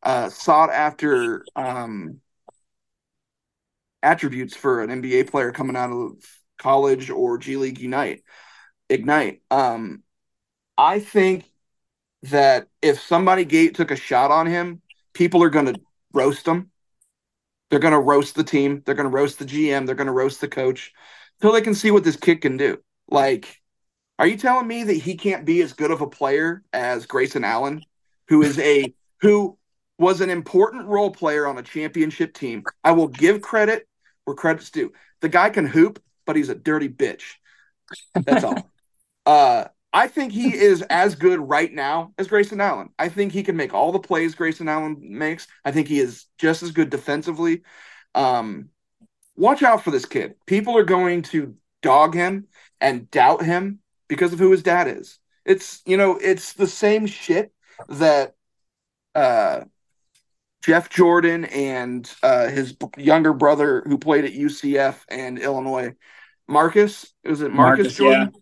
uh, 0.03 0.29
sought 0.31 0.71
after 0.71 1.45
um, 1.57 2.21
attributes 4.03 4.57
for 4.57 4.83
an 4.83 5.03
NBA 5.03 5.31
player 5.31 5.53
coming 5.53 5.77
out 5.77 5.91
of 5.91 6.13
college 6.59 7.11
or 7.11 7.39
G 7.39 7.57
League 7.57 7.81
Unite, 7.81 8.23
Ignite. 8.89 9.43
Um, 9.51 10.03
I 10.79 11.01
think 11.01 11.51
that 12.25 12.69
if 12.83 13.01
somebody 13.01 13.45
gate 13.45 13.75
took 13.75 13.91
a 13.91 13.97
shot 13.97 14.31
on 14.31 14.47
him, 14.47 14.83
people 15.15 15.43
are 15.43 15.51
going 15.51 15.67
to 15.67 15.81
roast 16.13 16.47
him. 16.47 16.71
They're 17.69 17.79
going 17.79 17.93
to 17.93 18.01
roast 18.01 18.35
the 18.35 18.45
team. 18.45 18.83
They're 18.85 18.95
going 18.95 19.09
to 19.09 19.15
roast 19.15 19.39
the 19.39 19.45
GM. 19.45 19.87
They're 19.87 19.95
going 19.95 20.07
to 20.07 20.13
roast 20.13 20.41
the 20.41 20.49
coach 20.49 20.93
until 21.41 21.53
they 21.53 21.63
can 21.63 21.75
see 21.75 21.91
what 21.91 22.05
this 22.05 22.17
kid 22.17 22.43
can 22.43 22.57
do. 22.57 22.79
Like, 23.09 23.61
are 24.19 24.27
you 24.27 24.37
telling 24.37 24.69
me 24.69 24.85
that 24.85 24.95
he 24.95 25.17
can't 25.17 25.47
be 25.47 25.63
as 25.63 25.73
good 25.73 25.91
of 25.91 26.03
a 26.03 26.07
player 26.07 26.63
as 26.73 27.07
Grayson 27.07 27.45
Allen, 27.45 27.83
who 28.29 28.43
is 28.43 28.59
a 28.59 28.95
who 29.21 29.57
was 29.99 30.21
an 30.21 30.31
important 30.31 30.87
role 30.87 31.11
player 31.11 31.47
on 31.47 31.59
a 31.59 31.63
championship 31.63 32.35
team? 32.35 32.63
I 32.85 32.93
will 32.93 33.09
give 33.09 33.41
credit 33.41 33.89
where 34.25 34.37
credit's 34.37 34.71
due. 34.71 34.93
The 35.21 35.29
guy 35.29 35.51
can 35.51 35.67
hoop, 35.67 36.03
but 36.27 36.37
he's 36.37 36.49
a 36.51 36.55
dirty 36.55 36.89
bitch. 36.89 37.23
That's 38.15 38.45
all. 38.45 38.71
uh, 39.27 39.65
I 39.93 40.07
think 40.07 40.33
he 40.33 40.55
is 40.55 40.83
as 40.83 41.17
good 41.17 41.41
right 41.41 41.73
now 41.73 42.13
as 42.17 42.29
Grayson 42.29 42.61
Allen. 42.61 42.91
I 42.99 43.09
think 43.09 43.33
he 43.33 43.43
can 43.43 43.57
make 43.57 43.75
all 43.75 43.91
the 43.91 43.99
plays 43.99 44.35
Grayson 44.35 44.69
Allen 44.69 44.99
makes. 45.01 45.49
I 45.65 45.73
think 45.73 45.89
he 45.89 45.99
is 45.99 46.27
just 46.39 46.63
as 46.63 46.71
good 46.71 46.91
defensively. 46.91 47.63
Um, 48.15 48.69
watch 49.41 49.63
out 49.63 49.83
for 49.83 49.91
this 49.91 50.05
kid. 50.05 50.35
People 50.47 50.77
are 50.77 50.85
going 50.85 51.23
to 51.23 51.57
dog 51.83 52.15
him 52.15 52.47
and 52.81 53.11
doubt 53.11 53.43
him 53.43 53.81
because 54.07 54.33
of 54.33 54.39
who 54.39 54.51
his 54.53 54.63
dad 54.63 54.87
is. 54.87 55.19
It's 55.45 55.83
you 55.87 55.97
know, 55.97 56.19
it's 56.19 56.53
the 56.53 56.67
same 56.67 57.07
shit 57.07 57.53
that 57.89 58.35
uh, 59.15 59.63
Jeff 60.63 60.91
Jordan 60.91 61.47
and 61.47 62.09
uh, 62.23 62.49
his 62.49 62.77
younger 62.97 63.33
brother 63.33 63.83
who 63.87 63.99
played 63.99 64.27
at 64.27 64.33
UCF 64.33 64.97
and 65.09 65.39
Illinois, 65.39 65.95
Marcus, 66.47 67.13
is 67.25 67.41
it 67.41 67.53
Marcus, 67.53 67.85
Marcus 67.85 67.97
Jordan? 67.97 68.33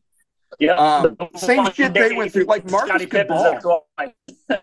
Yeah. 0.58 0.72
Um, 0.72 1.16
the 1.32 1.38
same 1.38 1.70
shit 1.72 1.94
they 1.94 2.12
went 2.12 2.32
through. 2.32 2.44
Like 2.44 2.68
Marcus 2.68 3.06
could 3.06 3.28
ball. 3.28 3.87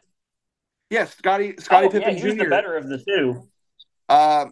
yeah, 0.89 1.06
Scotty 1.06 1.56
Scotty 1.60 1.88
oh, 1.88 1.89
Pippen 1.89 2.17
yeah, 2.17 2.21
Jr. 2.21 2.43
the 2.43 2.50
better 2.50 2.76
of 2.76 2.89
the 2.89 2.98
two. 2.98 3.48
Uh, 4.10 4.48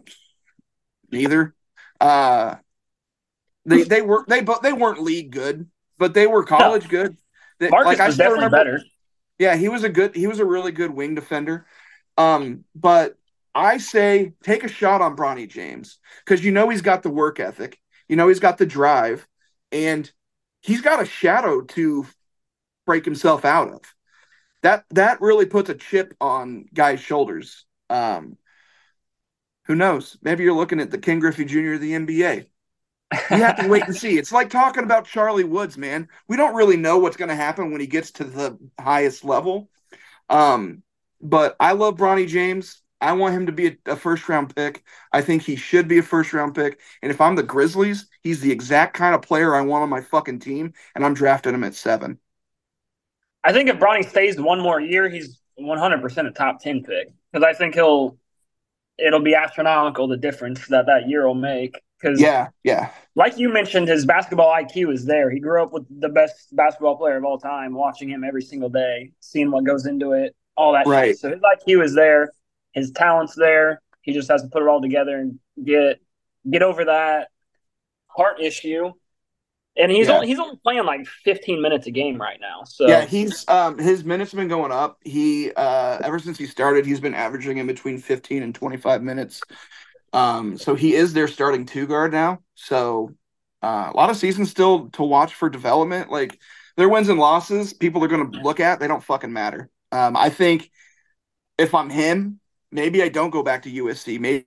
neither. 1.12 1.54
Uh, 2.00 2.56
they 3.66 3.82
they 3.84 4.02
were 4.02 4.24
they 4.28 4.42
but 4.42 4.62
they 4.62 4.72
weren't 4.72 5.02
league 5.02 5.30
good, 5.30 5.68
but 5.98 6.14
they 6.14 6.26
were 6.26 6.44
college 6.44 6.84
no. 6.84 6.90
good. 6.90 7.16
They, 7.58 7.70
Marcus 7.70 7.98
like, 7.98 8.06
was 8.06 8.20
I 8.20 8.24
definitely 8.24 8.44
remember, 8.46 8.56
better. 8.56 8.82
Yeah, 9.38 9.56
he 9.56 9.68
was 9.68 9.84
a 9.84 9.88
good 9.88 10.14
he 10.14 10.26
was 10.26 10.38
a 10.38 10.44
really 10.44 10.72
good 10.72 10.90
wing 10.90 11.14
defender. 11.14 11.66
Um, 12.16 12.64
but 12.74 13.16
I 13.54 13.78
say 13.78 14.32
take 14.42 14.64
a 14.64 14.68
shot 14.68 15.00
on 15.00 15.16
Bronny 15.16 15.48
James 15.48 15.98
because 16.24 16.44
you 16.44 16.52
know 16.52 16.68
he's 16.68 16.82
got 16.82 17.02
the 17.02 17.10
work 17.10 17.40
ethic, 17.40 17.78
you 18.08 18.16
know 18.16 18.28
he's 18.28 18.40
got 18.40 18.58
the 18.58 18.66
drive, 18.66 19.26
and 19.72 20.10
he's 20.60 20.80
got 20.80 21.02
a 21.02 21.06
shadow 21.06 21.62
to 21.62 22.06
break 22.86 23.04
himself 23.04 23.44
out 23.44 23.72
of. 23.72 23.80
That 24.62 24.84
that 24.90 25.20
really 25.20 25.46
puts 25.46 25.70
a 25.70 25.74
chip 25.74 26.14
on 26.20 26.66
guys' 26.72 27.00
shoulders. 27.00 27.64
Um, 27.90 28.36
who 29.64 29.74
knows? 29.74 30.16
Maybe 30.22 30.44
you're 30.44 30.54
looking 30.54 30.80
at 30.80 30.90
the 30.90 30.98
Ken 30.98 31.18
Griffey 31.18 31.44
Jr. 31.44 31.74
of 31.74 31.80
the 31.80 31.92
NBA. 31.92 32.46
You 33.30 33.36
have 33.36 33.56
to 33.56 33.68
wait 33.68 33.84
and 33.84 33.94
see. 33.94 34.18
It's 34.18 34.32
like 34.32 34.50
talking 34.50 34.82
about 34.84 35.06
Charlie 35.06 35.44
Woods, 35.44 35.78
man. 35.78 36.08
We 36.28 36.36
don't 36.36 36.54
really 36.54 36.76
know 36.76 36.98
what's 36.98 37.16
going 37.16 37.28
to 37.28 37.34
happen 37.34 37.70
when 37.70 37.80
he 37.80 37.86
gets 37.86 38.10
to 38.12 38.24
the 38.24 38.58
highest 38.78 39.24
level. 39.24 39.70
Um, 40.28 40.82
but 41.20 41.56
I 41.60 41.72
love 41.72 41.96
Bronny 41.96 42.26
James. 42.26 42.82
I 43.00 43.12
want 43.12 43.34
him 43.34 43.46
to 43.46 43.52
be 43.52 43.66
a, 43.66 43.76
a, 43.86 43.96
first 43.96 44.28
round 44.28 44.54
pick. 44.54 44.82
I 45.12 45.20
think 45.20 45.42
he 45.42 45.56
should 45.56 45.88
be 45.88 45.98
a 45.98 46.02
first 46.02 46.32
round 46.32 46.54
pick. 46.54 46.80
And 47.02 47.12
if 47.12 47.20
I'm 47.20 47.34
the 47.34 47.42
Grizzlies, 47.42 48.06
he's 48.22 48.40
the 48.40 48.50
exact 48.50 48.94
kind 48.94 49.14
of 49.14 49.22
player 49.22 49.54
I 49.54 49.60
want 49.60 49.82
on 49.82 49.90
my 49.90 50.00
fucking 50.00 50.40
team, 50.40 50.72
and 50.94 51.04
I'm 51.04 51.14
drafting 51.14 51.54
him 51.54 51.64
at 51.64 51.74
seven. 51.74 52.18
I 53.42 53.52
think 53.52 53.68
if 53.68 53.76
Bronny 53.76 54.08
stays 54.08 54.40
one 54.40 54.60
more 54.60 54.80
year, 54.80 55.08
he's 55.08 55.38
100% 55.60 56.26
a 56.26 56.30
top 56.30 56.60
10 56.62 56.82
pick 56.82 57.08
because 57.30 57.44
I 57.44 57.52
think 57.52 57.74
he'll 57.74 58.16
it'll 58.98 59.22
be 59.22 59.34
astronomical 59.34 60.08
the 60.08 60.16
difference 60.16 60.66
that 60.68 60.86
that 60.86 61.08
year 61.08 61.26
will 61.26 61.34
make. 61.34 61.80
Because 62.00 62.20
yeah, 62.20 62.48
yeah, 62.64 62.90
like 63.14 63.38
you 63.38 63.48
mentioned, 63.48 63.88
his 63.88 64.04
basketball 64.04 64.52
IQ 64.52 64.92
is 64.92 65.06
there. 65.06 65.30
He 65.30 65.40
grew 65.40 65.62
up 65.62 65.72
with 65.72 65.84
the 66.00 66.08
best 66.08 66.54
basketball 66.54 66.96
player 66.96 67.16
of 67.16 67.24
all 67.24 67.38
time, 67.38 67.72
watching 67.72 68.10
him 68.10 68.24
every 68.24 68.42
single 68.42 68.68
day, 68.68 69.12
seeing 69.20 69.50
what 69.50 69.64
goes 69.64 69.86
into 69.86 70.12
it, 70.12 70.36
all 70.56 70.72
that. 70.72 70.86
Right. 70.86 71.10
Shit. 71.10 71.18
So 71.18 71.30
his 71.30 71.40
IQ 71.40 71.84
is 71.84 71.94
there, 71.94 72.32
his 72.72 72.90
talent's 72.90 73.34
there. 73.34 73.80
He 74.02 74.12
just 74.12 74.30
has 74.30 74.42
to 74.42 74.48
put 74.48 74.62
it 74.62 74.68
all 74.68 74.82
together 74.82 75.16
and 75.16 75.38
get 75.64 76.00
get 76.50 76.62
over 76.62 76.84
that 76.84 77.28
heart 78.08 78.40
issue 78.40 78.92
and 79.76 79.90
he's 79.90 80.06
yeah. 80.06 80.14
only 80.14 80.26
he's 80.26 80.38
only 80.38 80.56
playing 80.62 80.84
like 80.84 81.06
15 81.06 81.60
minutes 81.60 81.86
a 81.86 81.90
game 81.90 82.20
right 82.20 82.38
now. 82.40 82.62
So 82.64 82.86
yeah, 82.86 83.04
he's 83.04 83.46
um 83.48 83.78
his 83.78 84.04
minutes 84.04 84.32
have 84.32 84.38
been 84.38 84.48
going 84.48 84.72
up. 84.72 84.98
He 85.02 85.52
uh 85.52 85.98
ever 86.02 86.18
since 86.18 86.38
he 86.38 86.46
started, 86.46 86.86
he's 86.86 87.00
been 87.00 87.14
averaging 87.14 87.58
in 87.58 87.66
between 87.66 87.98
15 87.98 88.42
and 88.42 88.54
25 88.54 89.02
minutes. 89.02 89.40
Um, 90.12 90.56
so 90.56 90.76
he 90.76 90.94
is 90.94 91.12
their 91.12 91.26
starting 91.26 91.66
two 91.66 91.86
guard 91.86 92.12
now. 92.12 92.38
So 92.54 93.10
uh, 93.62 93.90
a 93.92 93.96
lot 93.96 94.10
of 94.10 94.16
seasons 94.16 94.50
still 94.50 94.90
to 94.90 95.02
watch 95.02 95.34
for 95.34 95.50
development. 95.50 96.10
Like 96.10 96.38
their 96.76 96.88
wins 96.88 97.08
and 97.08 97.18
losses, 97.18 97.72
people 97.72 98.02
are 98.04 98.08
going 98.08 98.30
to 98.30 98.40
look 98.40 98.60
at. 98.60 98.78
They 98.78 98.86
don't 98.86 99.02
fucking 99.02 99.32
matter. 99.32 99.70
Um, 99.90 100.16
I 100.16 100.28
think 100.28 100.70
if 101.58 101.74
I'm 101.74 101.90
him, 101.90 102.38
maybe 102.70 103.02
I 103.02 103.08
don't 103.08 103.30
go 103.30 103.42
back 103.42 103.62
to 103.64 103.70
USC. 103.70 104.20
Maybe 104.20 104.46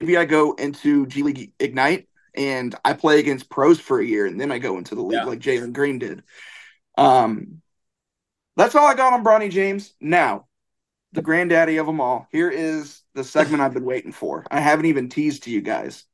maybe 0.00 0.16
I 0.16 0.24
go 0.24 0.52
into 0.52 1.06
G 1.06 1.22
League 1.22 1.52
Ignite 1.58 2.07
and 2.34 2.74
I 2.84 2.92
play 2.92 3.18
against 3.18 3.50
pros 3.50 3.80
for 3.80 4.00
a 4.00 4.04
year 4.04 4.26
and 4.26 4.40
then 4.40 4.52
I 4.52 4.58
go 4.58 4.78
into 4.78 4.94
the 4.94 5.02
league 5.02 5.20
yeah. 5.20 5.24
like 5.24 5.40
Jalen 5.40 5.72
Green 5.72 5.98
did. 5.98 6.22
Um, 6.96 7.62
that's 8.56 8.74
all 8.74 8.86
I 8.86 8.94
got 8.94 9.12
on 9.12 9.24
Bronny 9.24 9.50
James. 9.50 9.94
Now, 10.00 10.46
the 11.12 11.22
granddaddy 11.22 11.78
of 11.78 11.86
them 11.86 12.00
all. 12.00 12.26
Here 12.32 12.50
is 12.50 13.02
the 13.14 13.24
segment 13.24 13.62
I've 13.62 13.74
been 13.74 13.84
waiting 13.86 14.12
for. 14.12 14.44
I 14.50 14.60
haven't 14.60 14.86
even 14.86 15.08
teased 15.08 15.44
to 15.44 15.50
you 15.50 15.60
guys. 15.60 16.04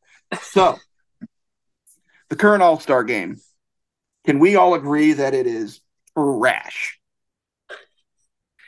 So, 0.43 0.79
the 2.29 2.37
current 2.37 2.63
All 2.63 2.79
Star 2.81 3.05
game. 3.05 3.41
Can 4.25 4.39
we 4.39 4.57
all 4.57 4.75
agree 4.75 5.13
that 5.13 5.35
it 5.35 5.47
is 5.47 5.81
trash? 6.17 6.99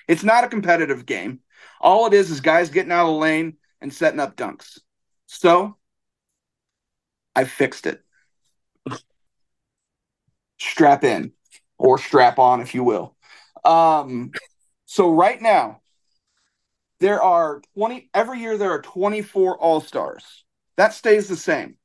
It's 0.06 0.22
not 0.22 0.44
a 0.44 0.48
competitive 0.48 1.06
game. 1.06 1.40
All 1.80 2.06
it 2.06 2.12
is 2.12 2.30
is 2.30 2.40
guys 2.40 2.70
getting 2.70 2.92
out 2.92 3.06
of 3.06 3.14
the 3.14 3.20
lane 3.20 3.56
and 3.80 3.92
setting 3.92 4.20
up 4.20 4.36
dunks. 4.36 4.78
So, 5.26 5.76
I 7.36 7.44
fixed 7.44 7.86
it. 7.86 8.02
strap 10.58 11.04
in 11.04 11.32
or 11.78 11.98
strap 11.98 12.38
on, 12.38 12.60
if 12.60 12.74
you 12.74 12.84
will. 12.84 13.16
Um, 13.64 14.32
so 14.86 15.12
right 15.12 15.40
now, 15.40 15.80
there 17.00 17.22
are 17.22 17.60
20 17.76 18.08
every 18.14 18.40
year 18.40 18.56
there 18.56 18.70
are 18.70 18.80
24 18.80 19.58
all-stars. 19.58 20.44
That 20.76 20.94
stays 20.94 21.28
the 21.28 21.36
same. 21.36 21.76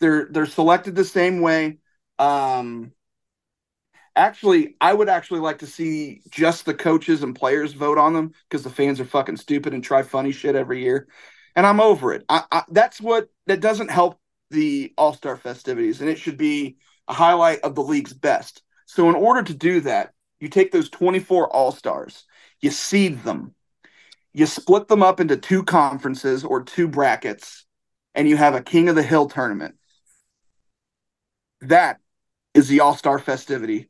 They're 0.00 0.28
they're 0.30 0.46
selected 0.46 0.94
the 0.94 1.04
same 1.04 1.40
way. 1.40 1.78
Um 2.18 2.92
actually 4.16 4.74
I 4.80 4.92
would 4.92 5.08
actually 5.08 5.40
like 5.40 5.58
to 5.58 5.66
see 5.66 6.22
just 6.30 6.64
the 6.64 6.74
coaches 6.74 7.22
and 7.22 7.34
players 7.34 7.72
vote 7.72 7.98
on 7.98 8.12
them 8.12 8.32
because 8.48 8.64
the 8.64 8.70
fans 8.70 9.00
are 9.00 9.04
fucking 9.04 9.36
stupid 9.36 9.74
and 9.74 9.82
try 9.82 10.02
funny 10.02 10.32
shit 10.32 10.56
every 10.56 10.82
year. 10.82 11.08
And 11.56 11.66
I'm 11.66 11.80
over 11.80 12.12
it. 12.12 12.24
I, 12.28 12.44
I, 12.52 12.62
that's 12.68 13.00
what 13.00 13.28
that 13.46 13.60
doesn't 13.60 13.90
help 13.90 14.20
the 14.50 14.92
All 14.96 15.12
Star 15.12 15.36
festivities, 15.36 16.00
and 16.00 16.08
it 16.08 16.18
should 16.18 16.36
be 16.36 16.76
a 17.06 17.12
highlight 17.12 17.60
of 17.60 17.74
the 17.74 17.82
league's 17.82 18.12
best. 18.12 18.62
So, 18.86 19.08
in 19.08 19.14
order 19.14 19.42
to 19.42 19.54
do 19.54 19.80
that, 19.80 20.12
you 20.40 20.48
take 20.48 20.72
those 20.72 20.88
24 20.88 21.52
All 21.54 21.72
Stars, 21.72 22.24
you 22.60 22.70
seed 22.70 23.22
them, 23.22 23.54
you 24.32 24.46
split 24.46 24.88
them 24.88 25.02
up 25.02 25.20
into 25.20 25.36
two 25.36 25.62
conferences 25.62 26.44
or 26.44 26.62
two 26.62 26.88
brackets, 26.88 27.66
and 28.14 28.28
you 28.28 28.36
have 28.36 28.54
a 28.54 28.62
King 28.62 28.88
of 28.88 28.96
the 28.96 29.02
Hill 29.02 29.28
tournament. 29.28 29.76
That 31.60 31.98
is 32.54 32.68
the 32.68 32.80
All 32.80 32.94
Star 32.94 33.18
festivity. 33.18 33.88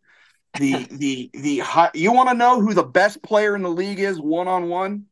The 0.55 0.87
the 0.91 1.31
the 1.35 1.59
high, 1.59 1.91
you 1.95 2.13
want 2.13 2.31
to 2.31 2.35
know 2.35 2.61
who 2.61 2.75
the 2.75 2.83
best 2.83 3.23
player 3.23 3.55
in 3.55 3.63
the 3.63 3.71
league 3.71 4.01
is 4.01 4.21
one 4.21 4.49
on 4.49 4.69
one? 4.69 5.05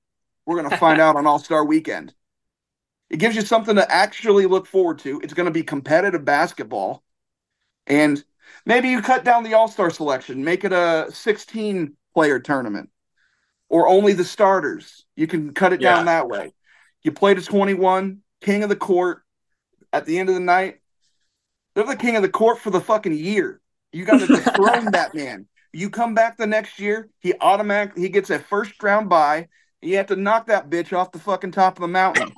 We're 0.47 0.61
gonna 0.63 0.77
find 0.79 1.01
out 1.03 1.17
on 1.17 1.27
All 1.27 1.39
Star 1.39 1.65
Weekend. 1.65 2.15
It 3.11 3.19
gives 3.19 3.37
you 3.37 3.43
something 3.43 3.77
to 3.77 3.91
actually 3.91 4.47
look 4.47 4.67
forward 4.67 4.99
to. 5.01 5.21
It's 5.21 5.35
going 5.35 5.47
to 5.47 5.53
be 5.53 5.63
competitive 5.63 6.25
basketball. 6.25 7.03
And 7.87 8.23
maybe 8.65 8.89
you 8.89 9.01
cut 9.01 9.25
down 9.25 9.45
the 9.45 9.55
All 9.55 9.69
Star 9.69 9.91
selection, 9.91 10.45
make 10.45 10.65
it 10.65 10.73
a 10.73 11.07
16 11.11 11.97
player 12.15 12.41
tournament 12.41 12.91
or 13.69 13.89
only 13.89 14.13
the 14.13 14.25
starters. 14.25 15.05
You 15.17 15.27
can 15.27 15.53
cut 15.53 15.73
it 15.73 15.81
yeah. 15.81 15.97
down 15.97 16.07
that 16.07 16.29
way. 16.29 16.53
You 17.03 17.13
play 17.13 17.35
to 17.35 17.43
21, 17.43 18.21
king 18.41 18.63
of 18.63 18.69
the 18.69 18.77
court. 18.77 19.23
At 19.93 20.05
the 20.05 20.19
end 20.19 20.29
of 20.29 20.35
the 20.35 20.41
night, 20.41 20.81
they're 21.75 21.85
the 21.85 21.97
king 21.97 22.17
of 22.17 22.23
the 22.23 22.29
court 22.29 22.59
for 22.59 22.71
the 22.71 22.81
fucking 22.81 23.15
year. 23.15 23.61
You 23.93 24.05
got 24.05 24.21
to 24.21 24.27
dethrone 24.27 24.91
that 24.93 25.15
man. 25.15 25.47
You 25.73 25.91
come 25.91 26.15
back 26.15 26.37
the 26.37 26.47
next 26.47 26.81
year, 26.81 27.09
he 27.21 27.35
automatically 27.41 28.03
he 28.03 28.09
gets 28.09 28.31
a 28.31 28.39
first 28.39 28.83
round 28.83 29.09
bye. 29.09 29.49
You 29.81 29.97
have 29.99 30.07
to 30.07 30.17
knock 30.17 30.47
that 30.47 30.69
bitch 30.69 30.97
off 30.97 31.13
the 31.13 31.19
fucking 31.19 31.53
top 31.53 31.77
of 31.77 31.83
the 31.83 31.89
mountain. 31.89 32.33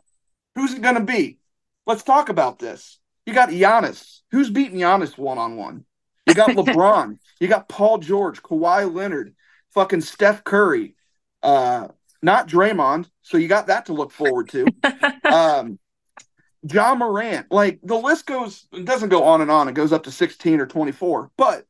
Who's 0.59 0.75
it 0.75 0.83
going 0.83 0.97
to 0.97 1.01
be? 1.01 1.39
Let's 1.87 2.03
talk 2.03 2.31
about 2.31 2.59
this. 2.59 2.99
You 3.27 3.33
got 3.33 3.51
Giannis. 3.51 4.23
Who's 4.33 4.51
beating 4.51 4.81
Giannis 4.81 5.17
one 5.17 5.39
on 5.39 5.57
one? 5.57 5.85
You 6.27 6.35
got 6.35 6.51
LeBron. 6.57 7.19
you 7.39 7.47
got 7.47 7.69
Paul 7.69 7.99
George, 7.99 8.43
Kawhi 8.43 8.93
Leonard, 8.93 9.37
fucking 9.71 10.01
Steph 10.01 10.43
Curry, 10.43 10.97
uh, 11.45 11.89
not 12.23 12.49
Draymond. 12.49 13.09
So 13.23 13.39
you 13.39 13.47
got 13.47 13.69
that 13.69 13.87
to 13.87 13.93
look 13.93 14.11
forward 14.11 14.49
to. 14.49 14.67
um, 15.33 15.79
Ja 16.69 16.97
Morant. 16.97 17.47
Like 17.53 17.79
the 17.85 17.97
list 17.97 18.27
goes, 18.27 18.67
it 18.73 18.85
doesn't 18.85 19.11
go 19.11 19.23
on 19.23 19.41
and 19.41 19.51
on. 19.53 19.69
It 19.69 19.75
goes 19.75 19.93
up 19.93 20.03
to 20.05 20.11
16 20.11 20.61
or 20.61 20.67
24. 20.67 21.31
But 21.37 21.67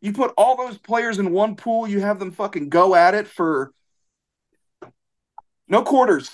you 0.00 0.14
put 0.14 0.32
all 0.38 0.56
those 0.56 0.78
players 0.78 1.18
in 1.18 1.30
one 1.30 1.56
pool, 1.56 1.86
you 1.86 2.00
have 2.00 2.18
them 2.18 2.30
fucking 2.30 2.70
go 2.70 2.94
at 2.94 3.14
it 3.14 3.26
for 3.26 3.70
no 5.68 5.82
quarters. 5.82 6.30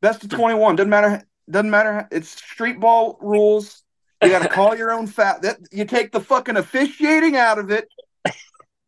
Best 0.00 0.24
of 0.24 0.30
21. 0.30 0.76
Doesn't 0.76 0.90
matter. 0.90 1.22
Doesn't 1.48 1.70
matter. 1.70 2.08
It's 2.10 2.30
street 2.30 2.80
ball 2.80 3.18
rules. 3.20 3.82
You 4.22 4.28
got 4.28 4.42
to 4.42 4.48
call 4.48 4.76
your 4.76 4.92
own 4.92 5.06
foul. 5.06 5.40
That 5.40 5.58
you 5.72 5.84
take 5.84 6.12
the 6.12 6.20
fucking 6.20 6.56
officiating 6.56 7.36
out 7.36 7.58
of 7.58 7.70
it. 7.70 7.88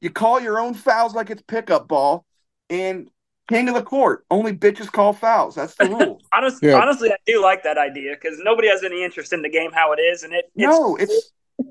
You 0.00 0.10
call 0.10 0.40
your 0.40 0.58
own 0.58 0.74
fouls 0.74 1.14
like 1.14 1.30
it's 1.30 1.42
pickup 1.42 1.88
ball, 1.88 2.24
and 2.68 3.08
king 3.48 3.68
of 3.68 3.74
the 3.74 3.82
court. 3.82 4.24
Only 4.30 4.52
bitches 4.52 4.90
call 4.90 5.12
fouls. 5.12 5.54
That's 5.54 5.74
the 5.76 5.86
rule. 5.86 6.20
honestly, 6.32 6.68
yeah. 6.68 6.80
honestly, 6.80 7.10
I 7.10 7.16
do 7.26 7.40
like 7.40 7.62
that 7.62 7.78
idea 7.78 8.14
because 8.14 8.38
nobody 8.42 8.68
has 8.68 8.82
any 8.82 9.02
interest 9.02 9.32
in 9.32 9.42
the 9.42 9.48
game 9.48 9.70
how 9.72 9.92
it 9.92 10.00
is, 10.00 10.22
and 10.22 10.32
it. 10.32 10.46
It's, 10.54 10.68
no, 10.70 10.96
it's. 10.96 11.32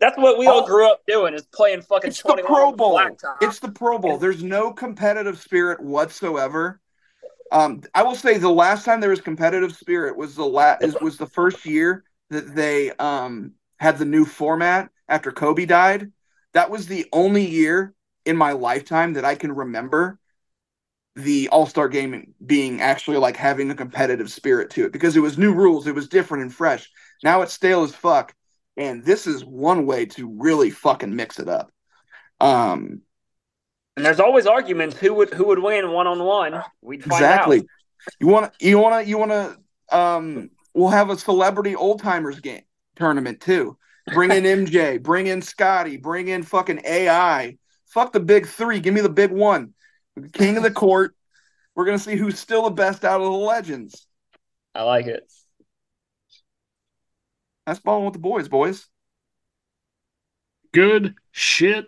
that's 0.00 0.16
what 0.16 0.38
we 0.38 0.46
all 0.46 0.62
oh. 0.62 0.66
grew 0.66 0.90
up 0.90 1.02
doing 1.06 1.34
is 1.34 1.42
playing 1.52 1.82
fucking. 1.82 2.08
It's 2.08 2.22
the 2.22 2.42
Pro 2.46 2.72
Bowl. 2.72 3.00
It's 3.40 3.58
the 3.58 3.70
Pro 3.70 3.98
Bowl. 3.98 4.16
There's 4.16 4.42
no 4.42 4.72
competitive 4.72 5.40
spirit 5.40 5.80
whatsoever. 5.80 6.80
Um, 7.52 7.82
I 7.94 8.02
will 8.02 8.14
say 8.14 8.38
the 8.38 8.50
last 8.50 8.84
time 8.86 9.00
there 9.00 9.10
was 9.10 9.20
competitive 9.20 9.76
spirit 9.76 10.16
was 10.16 10.34
the 10.34 10.44
la- 10.44 10.78
is, 10.80 10.98
was 11.00 11.18
the 11.18 11.26
first 11.26 11.66
year 11.66 12.02
that 12.30 12.54
they 12.54 12.90
um, 12.92 13.52
had 13.76 13.98
the 13.98 14.06
new 14.06 14.24
format 14.24 14.88
after 15.06 15.30
Kobe 15.30 15.66
died. 15.66 16.10
that 16.54 16.70
was 16.70 16.86
the 16.86 17.06
only 17.12 17.46
year 17.46 17.94
in 18.24 18.38
my 18.38 18.52
lifetime 18.52 19.12
that 19.14 19.26
I 19.26 19.34
can 19.34 19.52
remember 19.52 20.18
the 21.14 21.50
All 21.50 21.66
Star 21.66 21.88
game 21.90 22.32
being 22.44 22.80
actually 22.80 23.18
like 23.18 23.36
having 23.36 23.70
a 23.70 23.74
competitive 23.74 24.32
spirit 24.32 24.70
to 24.70 24.86
it 24.86 24.92
because 24.92 25.14
it 25.14 25.20
was 25.20 25.36
new 25.36 25.52
rules, 25.52 25.86
it 25.86 25.94
was 25.94 26.08
different 26.08 26.44
and 26.44 26.54
fresh. 26.54 26.90
Now 27.22 27.42
it's 27.42 27.52
stale 27.52 27.82
as 27.82 27.94
fuck, 27.94 28.34
and 28.78 29.04
this 29.04 29.26
is 29.26 29.44
one 29.44 29.84
way 29.84 30.06
to 30.06 30.34
really 30.38 30.70
fucking 30.70 31.14
mix 31.14 31.38
it 31.38 31.50
up. 31.50 31.70
Um, 32.40 33.02
and 33.96 34.04
there's 34.04 34.20
always 34.20 34.46
arguments 34.46 34.96
who 34.96 35.14
would 35.14 35.32
who 35.34 35.46
would 35.46 35.58
win 35.58 35.90
one 35.90 36.06
on 36.06 36.22
one. 36.22 36.62
We'd 36.80 37.04
find 37.04 37.22
exactly. 37.22 37.58
Out. 37.58 37.66
You 38.20 38.26
want 38.26 38.52
to, 38.52 38.66
you 38.66 38.78
want 38.78 39.04
to 39.04 39.08
you 39.08 39.18
want 39.18 39.30
to 39.30 39.96
um. 39.96 40.50
We'll 40.74 40.88
have 40.88 41.10
a 41.10 41.18
celebrity 41.18 41.76
old 41.76 42.00
timers 42.00 42.40
game 42.40 42.62
tournament 42.96 43.40
too. 43.40 43.76
Bring 44.14 44.30
in 44.30 44.44
MJ, 44.66 45.02
bring 45.02 45.26
in 45.26 45.42
Scotty, 45.42 45.98
bring 45.98 46.28
in 46.28 46.42
fucking 46.42 46.80
AI. 46.86 47.58
Fuck 47.86 48.12
the 48.12 48.20
big 48.20 48.46
three. 48.46 48.80
Give 48.80 48.94
me 48.94 49.02
the 49.02 49.10
big 49.10 49.30
one. 49.30 49.74
King 50.32 50.56
of 50.56 50.62
the 50.62 50.70
court. 50.70 51.14
We're 51.74 51.84
gonna 51.84 51.98
see 51.98 52.16
who's 52.16 52.38
still 52.38 52.64
the 52.64 52.70
best 52.70 53.04
out 53.04 53.20
of 53.20 53.26
the 53.26 53.38
legends. 53.38 54.06
I 54.74 54.82
like 54.84 55.06
it. 55.06 55.30
That's 57.66 57.80
balling 57.80 58.06
with 58.06 58.14
the 58.14 58.18
boys, 58.18 58.48
boys. 58.48 58.88
Good 60.72 61.14
shit. 61.32 61.86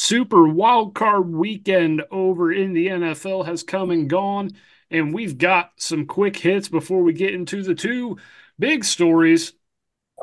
Super 0.00 0.46
wild 0.46 0.94
card 0.94 1.28
weekend 1.28 2.04
over 2.12 2.52
in 2.52 2.72
the 2.72 2.86
NFL 2.86 3.44
has 3.46 3.64
come 3.64 3.90
and 3.90 4.08
gone, 4.08 4.52
and 4.92 5.12
we've 5.12 5.36
got 5.36 5.72
some 5.74 6.06
quick 6.06 6.36
hits 6.36 6.68
before 6.68 7.02
we 7.02 7.12
get 7.12 7.34
into 7.34 7.64
the 7.64 7.74
two 7.74 8.16
big 8.60 8.84
stories. 8.84 9.54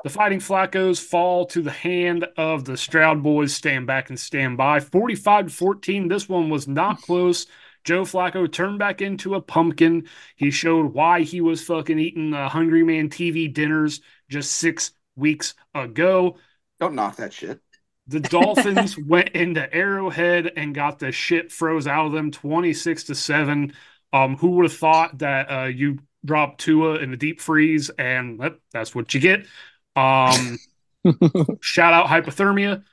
The 0.05 0.09
Fighting 0.09 0.39
Flaccos 0.39 1.03
fall 1.03 1.45
to 1.47 1.61
the 1.61 1.71
hand 1.71 2.25
of 2.37 2.63
the 2.63 2.77
Stroud 2.77 3.21
boys. 3.21 3.53
Stand 3.53 3.85
back 3.85 4.09
and 4.09 4.17
stand 4.17 4.55
by. 4.55 4.79
45 4.79 5.51
14. 5.51 6.07
This 6.07 6.29
one 6.29 6.49
was 6.49 6.69
not 6.69 7.01
close. 7.01 7.45
Joe 7.83 8.03
Flacco 8.03 8.49
turned 8.49 8.79
back 8.79 9.01
into 9.01 9.35
a 9.35 9.41
pumpkin. 9.41 10.07
He 10.37 10.51
showed 10.51 10.93
why 10.93 11.23
he 11.23 11.41
was 11.41 11.61
fucking 11.61 11.99
eating 11.99 12.31
the 12.31 12.47
Hungry 12.47 12.85
Man 12.85 13.09
TV 13.09 13.53
dinners 13.53 13.99
just 14.29 14.53
six 14.53 14.93
weeks 15.17 15.53
ago. 15.73 16.37
Don't 16.79 16.95
knock 16.95 17.17
that 17.17 17.33
shit. 17.33 17.59
The 18.07 18.19
Dolphins 18.19 18.97
went 19.07 19.29
into 19.29 19.73
Arrowhead 19.73 20.53
and 20.55 20.75
got 20.75 20.99
the 20.99 21.11
shit 21.11 21.51
froze 21.51 21.87
out 21.87 22.05
of 22.05 22.11
them 22.11 22.31
26 22.31 23.05
to 23.05 23.15
7. 23.15 23.73
Um, 24.13 24.37
who 24.37 24.51
would 24.51 24.65
have 24.65 24.77
thought 24.77 25.17
that 25.19 25.51
uh, 25.51 25.65
you 25.65 25.99
drop 26.23 26.57
Tua 26.57 26.95
in 26.95 27.13
a 27.13 27.17
deep 27.17 27.41
freeze 27.41 27.89
and 27.89 28.41
that's 28.71 28.95
what 28.95 29.13
you 29.13 29.19
get? 29.19 29.47
Um, 29.95 30.57
shout 31.61 31.93
out 31.93 32.07
hypothermia. 32.07 32.83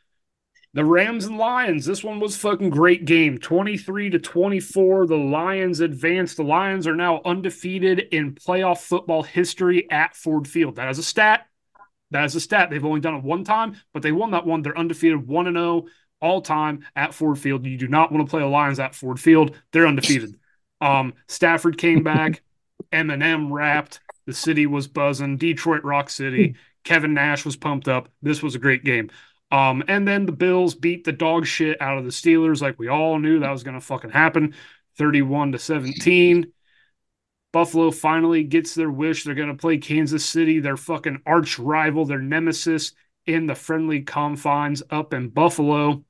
The 0.75 0.85
Rams 0.85 1.27
and 1.27 1.37
Lions. 1.37 1.85
This 1.85 2.03
one 2.03 2.19
was 2.19 2.35
fucking 2.35 2.71
great 2.71 3.05
game. 3.05 3.37
23 3.37 4.09
to 4.11 4.19
24. 4.19 5.07
The 5.07 5.17
Lions 5.17 5.81
advanced. 5.81 6.39
The 6.39 6.45
Lions 6.45 6.87
are 6.87 6.97
now 6.97 7.21
undefeated 7.27 8.01
in 8.11 8.35
playoff 8.35 8.79
football 8.79 9.23
history 9.23 9.91
at 9.91 10.17
Ford 10.17 10.49
Field. 10.49 10.77
That 10.77 10.89
is 10.89 10.99
a 10.99 11.03
stat. 11.03 11.47
That 12.13 12.25
is 12.25 12.35
a 12.35 12.41
stat. 12.41 12.71
They've 12.71 12.85
only 12.85 13.01
done 13.01 13.15
it 13.17 13.25
one 13.25 13.45
time, 13.45 13.77
but 13.93 14.03
they 14.03 14.13
won 14.13 14.31
that 14.31 14.47
one. 14.47 14.63
They're 14.63 14.79
undefeated 14.79 15.27
1 15.27 15.47
and 15.47 15.57
0 15.57 15.87
all 16.21 16.41
time 16.41 16.87
at 16.95 17.15
Ford 17.15 17.39
Field. 17.39 17.67
You 17.67 17.77
do 17.77 17.89
not 17.89 18.13
want 18.13 18.27
to 18.27 18.31
play 18.31 18.41
the 18.41 18.47
Lions 18.47 18.79
at 18.79 18.95
Ford 18.95 19.19
Field. 19.19 19.57
They're 19.73 19.87
undefeated. 19.87 20.39
Um, 20.81 21.15
Stafford 21.29 21.79
came 21.79 22.03
back. 22.03 22.43
Eminem 22.93 23.51
rapped. 23.51 24.01
The 24.27 24.33
city 24.33 24.67
was 24.67 24.87
buzzing. 24.87 25.37
Detroit 25.37 25.83
Rock 25.83 26.11
City. 26.11 26.55
Kevin 26.85 27.15
Nash 27.15 27.45
was 27.45 27.57
pumped 27.57 27.89
up. 27.89 28.09
This 28.23 28.43
was 28.43 28.55
a 28.55 28.59
great 28.59 28.85
game. 28.85 29.11
Um, 29.51 29.83
and 29.87 30.09
then 30.09 30.27
the 30.27 30.33
Bills 30.33 30.75
beat 30.75 31.05
the 31.05 31.13
dog 31.13 31.47
shit 31.47 31.81
out 31.81 31.99
of 31.99 32.05
the 32.05 32.11
Steelers, 32.11 32.63
like 32.63 32.79
we 32.79 32.89
all 32.89 33.19
knew 33.19 33.41
that 33.41 33.51
was 33.51 33.63
going 33.63 33.79
to 33.79 33.85
fucking 33.85 34.11
happen 34.11 34.55
31 34.97 35.53
to 35.53 35.59
17. 35.59 36.53
Buffalo 37.53 37.91
finally 37.91 38.45
gets 38.45 38.75
their 38.75 38.91
wish. 38.91 39.25
They're 39.25 39.35
going 39.35 39.49
to 39.49 39.55
play 39.55 39.79
Kansas 39.79 40.25
City, 40.25 40.59
their 40.59 40.77
fucking 40.77 41.23
arch 41.27 41.59
rival, 41.59 42.07
their 42.07 42.19
nemesis 42.19 42.93
in 43.27 43.47
the 43.47 43.55
friendly 43.55 44.01
confines 44.01 44.83
up 44.91 45.15
in 45.15 45.29
Buffalo. 45.29 46.05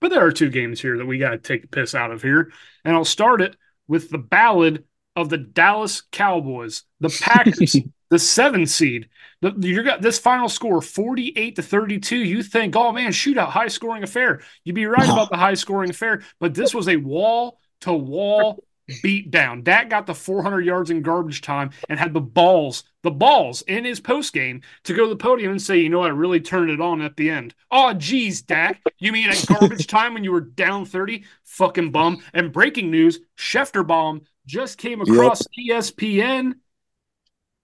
But 0.00 0.10
there 0.10 0.24
are 0.24 0.32
two 0.32 0.50
games 0.50 0.80
here 0.80 0.96
that 0.98 1.06
we 1.06 1.18
got 1.18 1.30
to 1.30 1.38
take 1.38 1.62
the 1.62 1.68
piss 1.68 1.94
out 1.94 2.12
of 2.12 2.22
here. 2.22 2.52
And 2.84 2.94
I'll 2.94 3.04
start 3.04 3.42
it 3.42 3.56
with 3.88 4.10
the 4.10 4.18
ballad 4.18 4.84
of 5.16 5.28
the 5.28 5.38
Dallas 5.38 6.02
Cowboys, 6.12 6.84
the 7.00 7.08
Packers, 7.20 7.76
the 8.08 8.18
seven 8.18 8.64
seed. 8.64 9.08
The, 9.40 9.52
you 9.58 9.82
got 9.82 10.00
this 10.00 10.18
final 10.18 10.48
score 10.48 10.80
48 10.80 11.56
to 11.56 11.62
32. 11.62 12.16
You 12.16 12.42
think, 12.42 12.76
oh 12.76 12.92
man, 12.92 13.10
shootout, 13.10 13.48
high 13.48 13.68
scoring 13.68 14.04
affair. 14.04 14.40
You'd 14.62 14.76
be 14.76 14.86
right 14.86 15.08
about 15.08 15.30
the 15.30 15.36
high 15.36 15.54
scoring 15.54 15.90
affair, 15.90 16.22
but 16.38 16.54
this 16.54 16.72
was 16.72 16.88
a 16.88 16.96
wall 16.96 17.60
to 17.80 17.92
wall 17.92 18.64
beat 19.02 19.30
down. 19.30 19.62
Dak 19.62 19.90
got 19.90 20.06
the 20.06 20.14
400 20.14 20.64
yards 20.64 20.90
in 20.90 21.02
garbage 21.02 21.40
time 21.40 21.70
and 21.88 21.98
had 21.98 22.14
the 22.14 22.20
balls, 22.20 22.84
the 23.02 23.10
balls 23.10 23.62
in 23.62 23.84
his 23.84 24.00
post 24.00 24.32
game 24.32 24.62
to 24.84 24.94
go 24.94 25.04
to 25.04 25.08
the 25.08 25.16
podium 25.16 25.52
and 25.52 25.62
say, 25.62 25.78
you 25.78 25.88
know, 25.88 26.02
I 26.02 26.08
really 26.08 26.40
turned 26.40 26.70
it 26.70 26.80
on 26.80 27.00
at 27.02 27.16
the 27.16 27.30
end. 27.30 27.54
Oh, 27.70 27.92
geez, 27.92 28.42
Dak. 28.42 28.82
You 28.98 29.12
mean 29.12 29.30
at 29.30 29.44
garbage 29.46 29.86
time 29.88 30.14
when 30.14 30.24
you 30.24 30.32
were 30.32 30.40
down 30.40 30.84
30? 30.84 31.24
Fucking 31.44 31.90
bum. 31.90 32.22
And 32.32 32.52
breaking 32.52 32.90
news 32.90 33.20
Schefterbaum 33.36 34.22
just 34.46 34.78
came 34.78 35.00
across 35.00 35.42
yep. 35.56 35.82
ESPN 35.82 36.54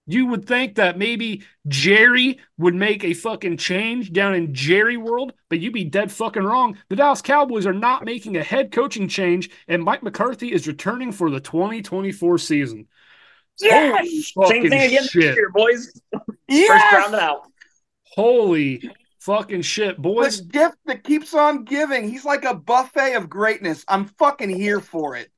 you 0.07 0.27
would 0.27 0.45
think 0.45 0.75
that 0.75 0.97
maybe 0.97 1.43
Jerry 1.67 2.39
would 2.57 2.75
make 2.75 3.03
a 3.03 3.13
fucking 3.13 3.57
change 3.57 4.13
down 4.13 4.35
in 4.35 4.53
Jerry 4.53 4.97
world, 4.97 5.33
but 5.49 5.59
you'd 5.59 5.73
be 5.73 5.83
dead 5.83 6.11
fucking 6.11 6.43
wrong. 6.43 6.77
The 6.89 6.95
Dallas 6.95 7.21
Cowboys 7.21 7.65
are 7.65 7.73
not 7.73 8.05
making 8.05 8.37
a 8.37 8.43
head 8.43 8.71
coaching 8.71 9.07
change, 9.07 9.49
and 9.67 9.83
Mike 9.83 10.03
McCarthy 10.03 10.51
is 10.51 10.67
returning 10.67 11.11
for 11.11 11.29
the 11.29 11.39
2024 11.39 12.37
season. 12.37 12.87
Yes! 13.59 14.33
Same 14.47 14.69
thing 14.69 14.73
again 14.73 15.03
shit. 15.05 15.21
this 15.21 15.35
year, 15.35 15.49
boys. 15.49 16.01
Yes! 16.47 16.67
First 16.67 16.93
round 16.93 17.15
out. 17.15 17.47
Holy 18.13 18.89
fucking 19.19 19.63
shit, 19.63 19.97
boys. 19.97 20.37
The 20.37 20.45
gift 20.45 20.77
that 20.85 21.03
keeps 21.03 21.33
on 21.33 21.63
giving. 21.63 22.07
He's 22.07 22.25
like 22.25 22.45
a 22.45 22.53
buffet 22.53 23.15
of 23.15 23.29
greatness. 23.29 23.83
I'm 23.87 24.05
fucking 24.05 24.49
here 24.49 24.79
for 24.79 25.15
it. 25.15 25.29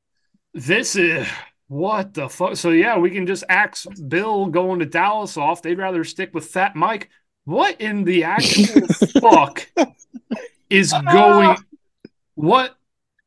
This 0.53 0.95
is 0.95 1.27
what 1.67 2.13
the 2.13 2.29
fuck? 2.29 2.55
So 2.55 2.71
yeah, 2.71 2.97
we 2.97 3.11
can 3.11 3.27
just 3.27 3.43
axe 3.49 3.85
Bill 3.85 4.45
going 4.47 4.79
to 4.79 4.85
Dallas 4.85 5.37
off. 5.37 5.61
They'd 5.61 5.77
rather 5.77 6.03
stick 6.03 6.33
with 6.33 6.45
Fat 6.45 6.75
Mike. 6.75 7.09
What 7.43 7.79
in 7.81 8.03
the 8.03 8.23
actual 8.23 8.87
fuck 9.21 9.67
is 10.69 10.93
ah. 10.93 11.01
going? 11.01 11.57
What 12.35 12.75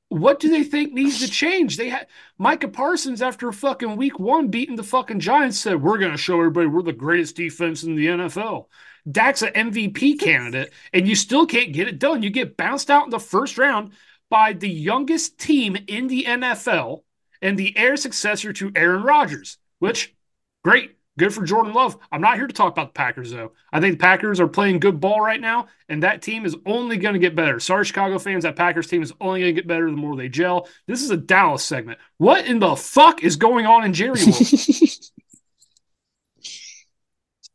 what 0.09 0.41
do 0.41 0.49
they 0.49 0.65
think 0.65 0.93
needs 0.93 1.21
to 1.21 1.31
change? 1.31 1.77
They 1.77 1.91
had 1.91 2.09
Micah 2.37 2.69
Parsons 2.69 3.23
after 3.23 3.53
fucking 3.53 3.97
week 3.97 4.19
one 4.19 4.49
beating 4.49 4.77
the 4.77 4.83
fucking 4.83 5.21
Giants 5.21 5.59
said 5.59 5.83
we're 5.83 5.99
gonna 5.99 6.17
show 6.17 6.39
everybody 6.39 6.67
we're 6.67 6.83
the 6.83 6.93
greatest 6.93 7.37
defense 7.37 7.83
in 7.83 7.95
the 7.95 8.07
NFL. 8.07 8.67
Dak's 9.11 9.43
an 9.43 9.53
MVP 9.53 10.19
candidate, 10.19 10.73
and 10.93 11.07
you 11.07 11.15
still 11.15 11.47
can't 11.47 11.73
get 11.73 11.89
it 11.89 11.99
done. 11.99 12.23
You 12.23 12.31
get 12.31 12.57
bounced 12.57 12.91
out 12.91 13.05
in 13.05 13.11
the 13.11 13.19
first 13.19 13.59
round 13.59 13.93
by 14.29 14.53
the 14.53 14.69
youngest 14.69 15.39
team 15.39 15.77
in 15.87 16.07
the 16.07 16.25
NFL 16.25 17.03
and 17.43 17.59
the 17.59 17.77
heir 17.77 17.97
successor 17.97 18.53
to 18.55 18.73
Aaron 18.75 19.03
Rodgers, 19.03 19.59
which 19.79 20.15
great, 20.63 20.97
good 21.19 21.35
for 21.35 21.45
Jordan 21.45 21.73
Love. 21.73 21.99
I'm 22.11 22.21
not 22.21 22.37
here 22.37 22.47
to 22.47 22.55
talk 22.55 22.73
about 22.73 22.95
the 22.95 22.99
Packers 22.99 23.31
though. 23.31 23.53
I 23.73 23.81
think 23.81 23.95
the 23.95 24.03
Packers 24.03 24.41
are 24.41 24.49
playing 24.49 24.81
good 24.81 25.01
ball 25.01 25.21
right 25.21 25.41
now, 25.41 25.67
and 25.89 26.03
that 26.03 26.23
team 26.23 26.45
is 26.45 26.57
only 26.67 26.97
going 26.97 27.15
to 27.15 27.19
get 27.19 27.35
better. 27.37 27.61
Sorry, 27.61 27.85
Chicago 27.85 28.19
fans, 28.19 28.45
that 28.45 28.57
Packers 28.57 28.87
team 28.87 29.03
is 29.03 29.13
only 29.21 29.41
going 29.41 29.55
to 29.55 29.61
get 29.61 29.69
better 29.69 29.91
the 29.91 29.97
more 29.97 30.17
they 30.17 30.29
gel. 30.29 30.69
This 30.87 31.03
is 31.03 31.11
a 31.11 31.17
Dallas 31.17 31.65
segment. 31.65 31.99
What 32.19 32.47
in 32.47 32.59
the 32.59 32.77
fuck 32.77 33.23
is 33.23 33.37
going 33.37 33.67
on 33.67 33.85
in 33.85 33.93
Jerry 33.93 34.19
World? 34.25 34.37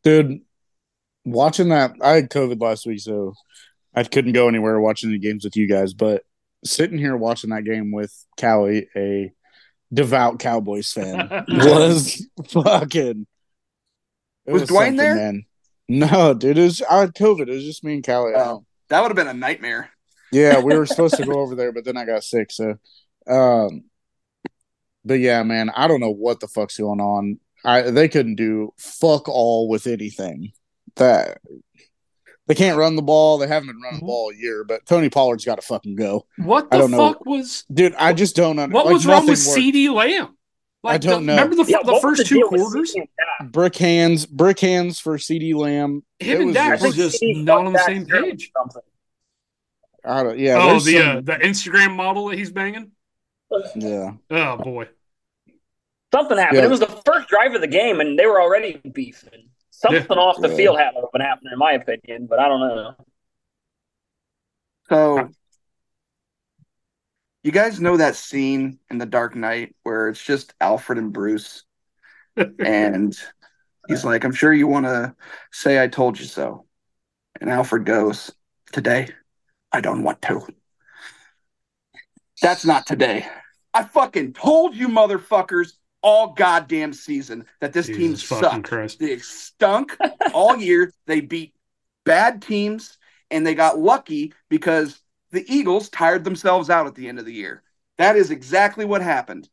Dude, 0.04 0.41
watching 1.24 1.69
that, 1.69 1.95
I 2.02 2.12
had 2.12 2.30
COVID 2.30 2.62
last 2.62 2.86
week, 2.86 3.00
so 3.00 3.34
I 3.95 4.04
couldn't 4.04 4.34
go 4.34 4.48
anywhere 4.48 4.80
watching 4.80 5.12
the 5.12 5.17
games 5.17 5.43
with 5.43 5.56
you 5.56 5.67
guys, 5.67 5.95
but 5.95 6.24
sitting 6.63 6.98
here 6.98 7.17
watching 7.17 7.50
that 7.52 7.63
game 7.63 7.91
with 7.91 8.13
Callie, 8.39 8.88
a 8.95 9.32
devout 9.93 10.39
Cowboys 10.39 10.91
fan 10.91 11.30
was 11.48 12.28
fucking. 12.50 13.28
was, 14.45 14.62
was 14.62 14.69
Dwayne 14.69 14.98
there? 14.98 15.15
Man. 15.15 15.45
No, 15.88 16.34
dude, 16.34 16.58
it 16.58 16.63
was 16.63 16.82
I 16.82 17.02
had 17.02 17.13
COVID. 17.13 17.48
It 17.48 17.54
was 17.54 17.63
just 17.63 17.84
me 17.84 17.95
and 17.95 18.06
Callie. 18.06 18.34
Oh, 18.36 18.65
that 18.89 19.02
would 19.02 19.10
have 19.10 19.15
been 19.15 19.28
a 19.28 19.34
nightmare. 19.34 19.91
Yeah, 20.32 20.60
we 20.60 20.76
were 20.76 20.86
supposed 20.86 21.15
to 21.15 21.26
go 21.26 21.39
over 21.39 21.56
there, 21.56 21.71
but 21.71 21.86
then 21.86 21.98
I 21.98 22.06
got 22.06 22.24
sick. 22.24 22.52
So, 22.52 22.76
um, 23.28 23.86
but 25.04 25.19
yeah, 25.19 25.43
man, 25.43 25.69
I 25.76 25.88
don't 25.88 26.00
know 26.00 26.12
what 26.12 26.39
the 26.39 26.48
fuck's 26.48 26.78
going 26.78 27.00
on. 27.00 27.39
I 27.63 27.82
they 27.82 28.08
couldn't 28.08 28.36
do 28.36 28.74
fuck 28.78 29.28
all 29.28 29.69
with 29.69 29.88
anything. 29.88 30.52
That 30.95 31.39
they 32.48 32.56
can't 32.56 32.78
run 32.78 32.96
the 32.96 33.02
ball. 33.02 33.38
They 33.38 33.48
haven't 33.48 33.68
been 33.68 33.82
running 33.82 34.00
the 34.02 34.06
ball 34.06 34.32
a 34.32 34.36
year, 34.36 34.64
but 34.64 34.86
Tony 34.86 35.10
Pollard's 35.10 35.46
got 35.46 35.56
to 35.56 35.62
fucking 35.62 35.96
go. 35.96 36.26
What 36.38 36.70
the 36.70 36.78
I 36.78 36.80
don't 36.80 36.92
fuck 36.92 37.26
know. 37.26 37.32
was, 37.32 37.66
dude? 37.74 37.96
I 37.96 38.14
just 38.14 38.36
don't 38.36 38.60
understand. 38.60 38.74
What 38.74 38.86
like, 38.86 38.94
was 38.94 39.06
wrong 39.06 39.26
with 39.26 39.40
CeeDee 39.40 39.94
Lamb? 39.94 40.38
Like, 40.84 40.94
I 40.94 40.98
don't 41.00 41.26
the, 41.26 41.34
know. 41.34 41.42
Remember 41.42 41.64
the, 41.64 41.72
yeah, 41.72 41.80
the 41.84 42.00
first 42.00 42.20
the 42.20 42.24
two 42.26 42.48
quarters? 42.48 42.96
Brick 43.46 43.76
hands, 43.76 44.28
brick 44.28 44.60
hands 44.60 45.00
for 45.00 45.18
CeeDee 45.18 45.56
Lamb. 45.56 46.04
Him 46.20 46.42
and 46.42 46.54
Dak 46.54 46.80
were 46.82 46.92
just 46.92 47.18
not 47.22 47.66
on 47.66 47.74
the 47.74 47.80
same 47.80 48.06
page. 48.06 48.52
I 50.06 50.22
don't, 50.22 50.38
yeah. 50.38 50.60
Oh, 50.62 50.80
the 50.80 51.00
some... 51.00 51.18
uh, 51.18 51.22
the 51.22 51.44
Instagram 51.44 51.96
model 51.96 52.28
that 52.28 52.38
he's 52.38 52.52
banging. 52.52 52.92
Yeah. 53.76 54.14
Oh 54.30 54.58
boy. 54.58 54.88
Something 56.14 56.38
happened. 56.38 56.60
Yeah. 56.60 56.66
It 56.66 56.70
was 56.70 56.80
the 56.80 57.02
first 57.06 57.30
drive 57.30 57.56
of 57.56 57.62
the 57.62 57.68
game, 57.68 58.00
and 58.00 58.18
they 58.18 58.26
were 58.28 58.40
already 58.40 58.80
beefing. 58.94 59.50
Something 59.78 60.06
yeah. 60.10 60.24
off 60.24 60.40
the 60.40 60.48
yeah. 60.48 60.56
field 60.56 60.80
had 60.80 60.92
to 60.92 61.06
been 61.12 61.22
happening, 61.22 61.52
in 61.52 61.60
my 61.60 61.74
opinion, 61.74 62.28
but 62.28 62.40
I 62.40 62.48
don't 62.48 62.62
know. 62.62 62.96
So, 64.88 65.30
you 67.44 67.52
guys 67.52 67.82
know 67.82 67.98
that 67.98 68.16
scene 68.16 68.80
in 68.90 69.00
The 69.00 69.06
Dark 69.06 69.36
Knight 69.36 69.76
where 69.84 70.08
it's 70.08 70.24
just 70.24 70.54
Alfred 70.62 70.98
and 70.98 71.12
Bruce, 71.12 71.66
and 72.60 73.18
he's 73.90 74.06
like, 74.06 74.24
"I'm 74.24 74.32
sure 74.32 74.54
you 74.54 74.68
want 74.68 74.86
to 74.86 75.14
say 75.52 75.84
I 75.84 75.90
told 75.90 76.18
you 76.20 76.26
so," 76.26 76.66
and 77.42 77.50
Alfred 77.50 77.86
goes, 77.86 78.34
"Today, 78.72 79.10
I 79.74 79.82
don't 79.82 80.04
want 80.04 80.22
to." 80.22 80.48
That's 82.42 82.66
not 82.66 82.86
today. 82.86 83.28
I 83.74 83.84
fucking 83.84 84.34
told 84.34 84.74
you, 84.74 84.88
motherfuckers, 84.88 85.74
all 86.06 86.34
goddamn 86.34 86.94
season 86.94 87.46
that 87.60 87.74
this 87.74 87.88
Jesus 87.88 88.30
team 88.30 88.39
sucked. 88.39 88.70
Christ. 88.70 89.00
They 89.00 89.18
stunk 89.18 89.98
all 90.34 90.56
year. 90.60 90.94
They 91.08 91.20
beat 91.20 91.56
bad 92.06 92.44
teams 92.44 93.00
and 93.32 93.46
they 93.46 93.56
got 93.56 93.80
lucky 93.80 94.32
because 94.48 95.02
the 95.32 95.44
Eagles 95.52 95.89
tired 95.89 96.24
themselves 96.24 96.70
out 96.70 96.86
at 96.86 96.94
the 96.94 97.10
end 97.10 97.18
of 97.18 97.26
the 97.26 97.34
year. 97.34 97.63
That 97.98 98.15
is 98.15 98.30
exactly 98.30 98.86
what 98.86 99.02
happened. 99.02 99.50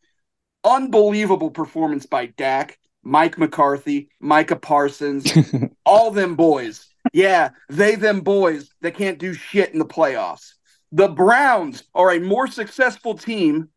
Unbelievable 0.63 1.51
performance 1.51 2.05
by 2.05 2.27
Dak, 2.27 2.79
Mike 3.03 3.39
McCarthy, 3.39 4.11
Micah 4.21 4.57
Parsons, 4.57 5.33
all 5.87 6.11
them 6.11 6.37
boys. 6.37 6.87
Yeah, 7.15 7.51
they 7.71 7.95
them 7.95 8.21
boys 8.21 8.71
that 8.83 8.95
can't 8.95 9.19
do 9.19 9.33
shit 9.33 9.73
in 9.73 9.79
the 9.79 9.87
playoffs. 9.87 10.53
The 10.93 11.09
Browns 11.09 11.85
are 11.95 12.13
a 12.13 12.21
more 12.21 12.47
successful 12.47 13.15
team 13.15 13.71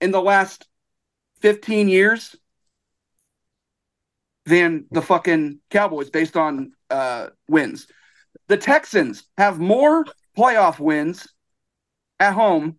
in 0.00 0.10
the 0.10 0.20
last 0.20 0.66
15 1.42 1.88
years 1.88 2.36
than 4.46 4.86
the 4.90 5.02
fucking 5.02 5.58
Cowboys 5.70 6.10
based 6.10 6.36
on 6.36 6.72
uh, 6.90 7.28
wins. 7.48 7.88
The 8.48 8.56
Texans 8.56 9.24
have 9.36 9.58
more 9.58 10.04
playoff 10.36 10.78
wins 10.78 11.28
at 12.18 12.32
home 12.34 12.78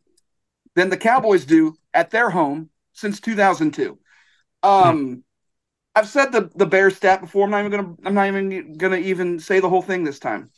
than 0.76 0.90
the 0.90 0.98
Cowboys 0.98 1.46
do 1.46 1.76
at 1.94 2.10
their 2.10 2.30
home 2.30 2.70
since 2.94 3.20
2002. 3.20 4.00
Um. 4.64 5.24
I've 5.96 6.08
said 6.08 6.32
the 6.32 6.50
the 6.56 6.66
Bears 6.66 6.98
stat 6.98 7.22
before. 7.22 7.44
I'm 7.44 7.52
not 7.52 7.60
even 7.60 7.72
gonna. 7.72 7.96
I'm 8.04 8.16
not 8.16 8.28
even 8.28 8.78
gonna 8.78 8.98
even 8.98 9.40
say 9.40 9.60
the 9.60 9.70
whole 9.70 9.84
thing 9.84 10.04
this 10.04 10.18
time. 10.18 10.50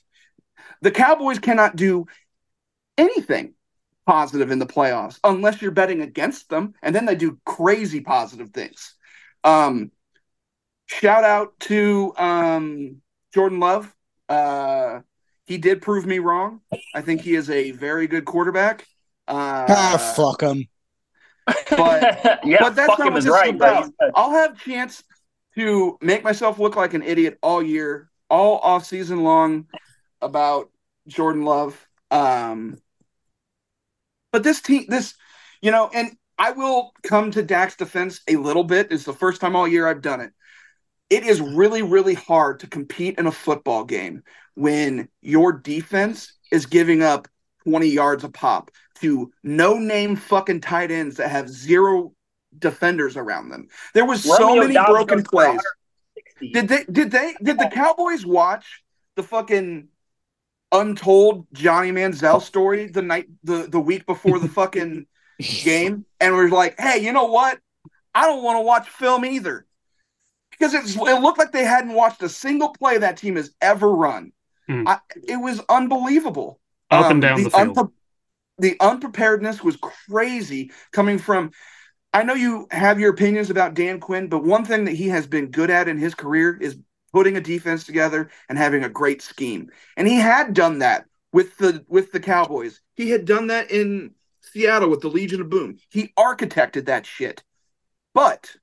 The 0.81 0.91
Cowboys 0.91 1.39
cannot 1.39 1.75
do 1.75 2.05
anything 2.97 3.54
positive 4.05 4.51
in 4.51 4.59
the 4.59 4.65
playoffs 4.65 5.19
unless 5.23 5.61
you're 5.61 5.71
betting 5.71 6.01
against 6.01 6.49
them, 6.49 6.73
and 6.81 6.95
then 6.95 7.05
they 7.05 7.15
do 7.15 7.39
crazy 7.45 8.01
positive 8.01 8.51
things. 8.51 8.93
Um, 9.43 9.91
shout 10.87 11.23
out 11.23 11.59
to 11.61 12.13
um, 12.17 13.01
Jordan 13.33 13.59
Love. 13.59 13.93
Uh, 14.29 15.01
he 15.45 15.57
did 15.57 15.81
prove 15.81 16.05
me 16.05 16.19
wrong. 16.19 16.61
I 16.93 17.01
think 17.01 17.21
he 17.21 17.35
is 17.35 17.49
a 17.49 17.71
very 17.71 18.07
good 18.07 18.25
quarterback. 18.25 18.85
Uh, 19.27 19.65
ah, 19.69 20.13
fuck 20.15 20.41
him. 20.41 20.67
But 21.45 22.39
yeah, 22.43 22.57
but 22.59 22.75
that's 22.75 22.97
not 22.97 23.13
what 23.13 23.23
this 23.23 23.31
right, 23.31 23.49
is 23.49 23.55
about. 23.55 23.91
I'll 24.15 24.31
have 24.31 24.59
chance 24.59 25.03
to 25.55 25.97
make 26.01 26.23
myself 26.23 26.59
look 26.59 26.75
like 26.75 26.93
an 26.93 27.03
idiot 27.03 27.37
all 27.41 27.61
year, 27.61 28.09
all 28.29 28.57
off 28.59 28.85
season 28.85 29.23
long 29.23 29.67
about 30.21 30.69
Jordan 31.07 31.43
Love. 31.43 31.87
Um, 32.11 32.79
but 34.35 34.43
this 34.43 34.61
team, 34.61 34.83
this, 34.89 35.13
you 35.61 35.71
know, 35.71 35.89
and 35.93 36.11
I 36.37 36.51
will 36.51 36.91
come 37.03 37.31
to 37.31 37.41
Dak's 37.41 37.77
defense 37.77 38.19
a 38.27 38.35
little 38.35 38.65
bit. 38.65 38.91
It's 38.91 39.05
the 39.05 39.13
first 39.13 39.39
time 39.39 39.55
all 39.55 39.65
year 39.65 39.87
I've 39.87 40.01
done 40.01 40.19
it. 40.19 40.33
It 41.09 41.23
is 41.23 41.39
really, 41.39 41.83
really 41.83 42.15
hard 42.15 42.59
to 42.59 42.67
compete 42.67 43.17
in 43.17 43.27
a 43.27 43.31
football 43.31 43.85
game 43.85 44.23
when 44.55 45.07
your 45.21 45.53
defense 45.53 46.33
is 46.51 46.65
giving 46.65 47.01
up 47.01 47.29
20 47.63 47.87
yards 47.87 48.25
a 48.25 48.29
pop 48.29 48.71
to 48.95 49.31
no 49.41 49.77
name 49.77 50.17
fucking 50.17 50.59
tight 50.59 50.91
ends 50.91 51.15
that 51.15 51.31
have 51.31 51.47
zero 51.47 52.11
defenders 52.59 53.15
around 53.15 53.47
them. 53.47 53.69
There 53.93 54.03
was 54.03 54.25
Romeo 54.25 54.37
so 54.37 54.55
many 54.57 54.73
Doubs 54.73 54.89
broken 54.89 55.23
plays. 55.23 55.61
Did 56.41 56.67
they 56.67 56.83
did 56.91 57.09
they 57.09 57.35
did 57.41 57.57
the 57.57 57.71
Cowboys 57.73 58.25
watch 58.25 58.83
the 59.15 59.23
fucking 59.23 59.87
untold 60.79 61.47
Johnny 61.53 61.91
Manziel 61.91 62.41
story 62.41 62.87
the 62.87 63.01
night 63.01 63.27
the 63.43 63.67
the 63.69 63.79
week 63.79 64.05
before 64.05 64.39
the 64.39 64.49
fucking 64.49 65.05
game 65.63 66.05
and 66.19 66.35
we're 66.35 66.49
like, 66.49 66.79
"Hey, 66.79 66.99
you 66.99 67.11
know 67.11 67.25
what? 67.25 67.59
I 68.13 68.25
don't 68.25 68.43
want 68.43 68.57
to 68.57 68.61
watch 68.61 68.89
film 68.89 69.25
either." 69.25 69.65
Because 70.51 70.73
it 70.73 70.95
looked 70.95 71.37
like 71.37 71.51
they 71.51 71.65
hadn't 71.65 71.93
watched 71.93 72.23
a 72.23 72.29
single 72.29 72.69
play 72.69 72.97
that 72.97 73.17
team 73.17 73.35
has 73.35 73.53
ever 73.61 73.93
run. 73.93 74.31
Mm. 74.69 74.87
I, 74.87 74.99
it 75.27 75.35
was 75.35 75.61
unbelievable. 75.67 76.61
Up 76.89 77.05
um, 77.05 77.11
and 77.11 77.21
down 77.21 77.37
the, 77.37 77.43
the 77.45 77.49
field. 77.49 77.75
Unpre- 77.75 77.91
the 78.57 78.77
unpreparedness 78.79 79.63
was 79.63 79.77
crazy 79.77 80.71
coming 80.91 81.19
from. 81.19 81.51
I 82.13 82.23
know 82.23 82.33
you 82.33 82.67
have 82.71 82.99
your 82.99 83.11
opinions 83.11 83.49
about 83.49 83.73
Dan 83.73 83.99
Quinn, 83.99 84.27
but 84.29 84.45
one 84.45 84.63
thing 84.63 84.85
that 84.85 84.93
he 84.93 85.09
has 85.09 85.27
been 85.27 85.47
good 85.47 85.69
at 85.69 85.89
in 85.89 85.97
his 85.97 86.15
career 86.15 86.57
is 86.61 86.77
putting 87.15 87.37
a 87.37 87.41
defense 87.41 87.85
together 87.85 88.29
and 88.49 88.57
having 88.57 88.83
a 88.83 88.89
great 88.89 89.21
scheme. 89.21 89.69
And 89.95 90.05
he 90.05 90.17
had 90.17 90.53
done 90.53 90.79
that 90.79 91.05
with 91.31 91.55
the 91.57 91.85
with 91.87 92.11
the 92.11 92.19
Cowboys. 92.19 92.81
He 92.95 93.09
had 93.09 93.23
done 93.23 93.47
that 93.47 93.71
in 93.71 94.15
Seattle 94.41 94.89
with 94.89 94.99
the 94.99 95.07
Legion 95.07 95.39
of 95.39 95.49
Boom. 95.49 95.77
He 95.89 96.11
architected 96.19 96.87
that 96.87 97.05
shit. 97.05 97.41
But 98.13 98.53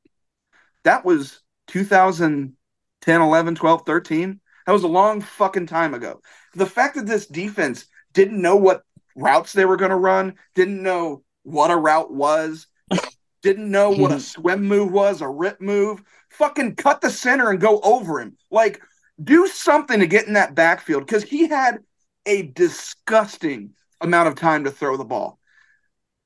that 0.85 1.03
was 1.03 1.41
2010, 1.69 3.23
11, 3.23 3.55
12, 3.55 3.87
13. 3.87 4.41
That 4.67 4.73
was 4.73 4.85
a 4.85 4.89
long 4.89 5.23
fucking 5.23 5.67
time 5.67 5.95
ago. 5.95 6.21
The 6.55 6.67
fact 6.67 6.97
that 6.97 7.07
this 7.07 7.27
defense 7.27 7.87
didn't 8.13 8.43
know 8.43 8.57
what 8.57 8.83
routes 9.17 9.55
they 9.55 9.65
were 9.65 9.79
going 9.79 9.93
to 9.93 9.97
run, 9.97 10.35
didn't 10.55 10.83
know 10.83 11.25
what 11.43 11.71
a 11.71 11.77
route 11.77 12.13
was, 12.13 12.67
didn't 13.43 13.71
know 13.71 13.89
what 13.89 14.13
a 14.13 14.21
swim 14.21 14.65
move 14.65 14.93
was, 14.93 15.23
a 15.23 15.29
rip 15.29 15.59
move, 15.59 16.03
fucking 16.33 16.77
cut 16.77 17.01
the 17.01 17.11
center 17.11 17.51
and 17.51 17.61
go 17.61 17.81
over 17.81 18.21
him. 18.21 18.37
Like, 18.51 18.81
do 19.23 19.47
something 19.47 20.01
to 20.01 20.07
get 20.07 20.27
in 20.27 20.35
that 20.35 20.55
backfield 20.55 21.07
because 21.07 21.23
he 21.23 21.49
had 21.49 21.79
a 22.27 22.43
disgusting 22.43 23.71
amount 24.01 24.29
of 24.29 24.35
time 24.35 24.65
to 24.65 24.71
throw 24.71 24.97
the 24.97 25.05
ball. 25.05 25.39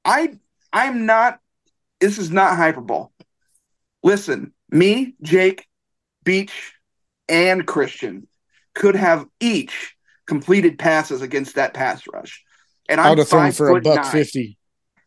I 0.04 0.38
I'm 0.72 1.06
not 1.06 1.40
this 2.00 2.18
is 2.18 2.30
not 2.30 2.56
hyperbole. 2.56 3.08
Listen, 4.02 4.52
me, 4.70 5.14
Jake, 5.22 5.66
Beach, 6.22 6.74
and 7.28 7.66
Christian 7.66 8.28
could 8.74 8.94
have 8.94 9.26
each 9.40 9.96
completed 10.26 10.78
passes 10.78 11.22
against 11.22 11.54
that 11.54 11.74
pass 11.74 12.02
rush. 12.12 12.44
And 12.88 13.00
I'm 13.00 13.16
thrown 13.24 13.52
for 13.52 13.70
a 13.70 13.80
buck 13.80 13.96
nine, 13.96 14.12
fifty. 14.12 14.58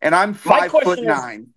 And 0.02 0.14
I'm 0.14 0.34
five 0.34 0.72
foot 0.72 1.02
nine. 1.02 1.42
Is, 1.42 1.48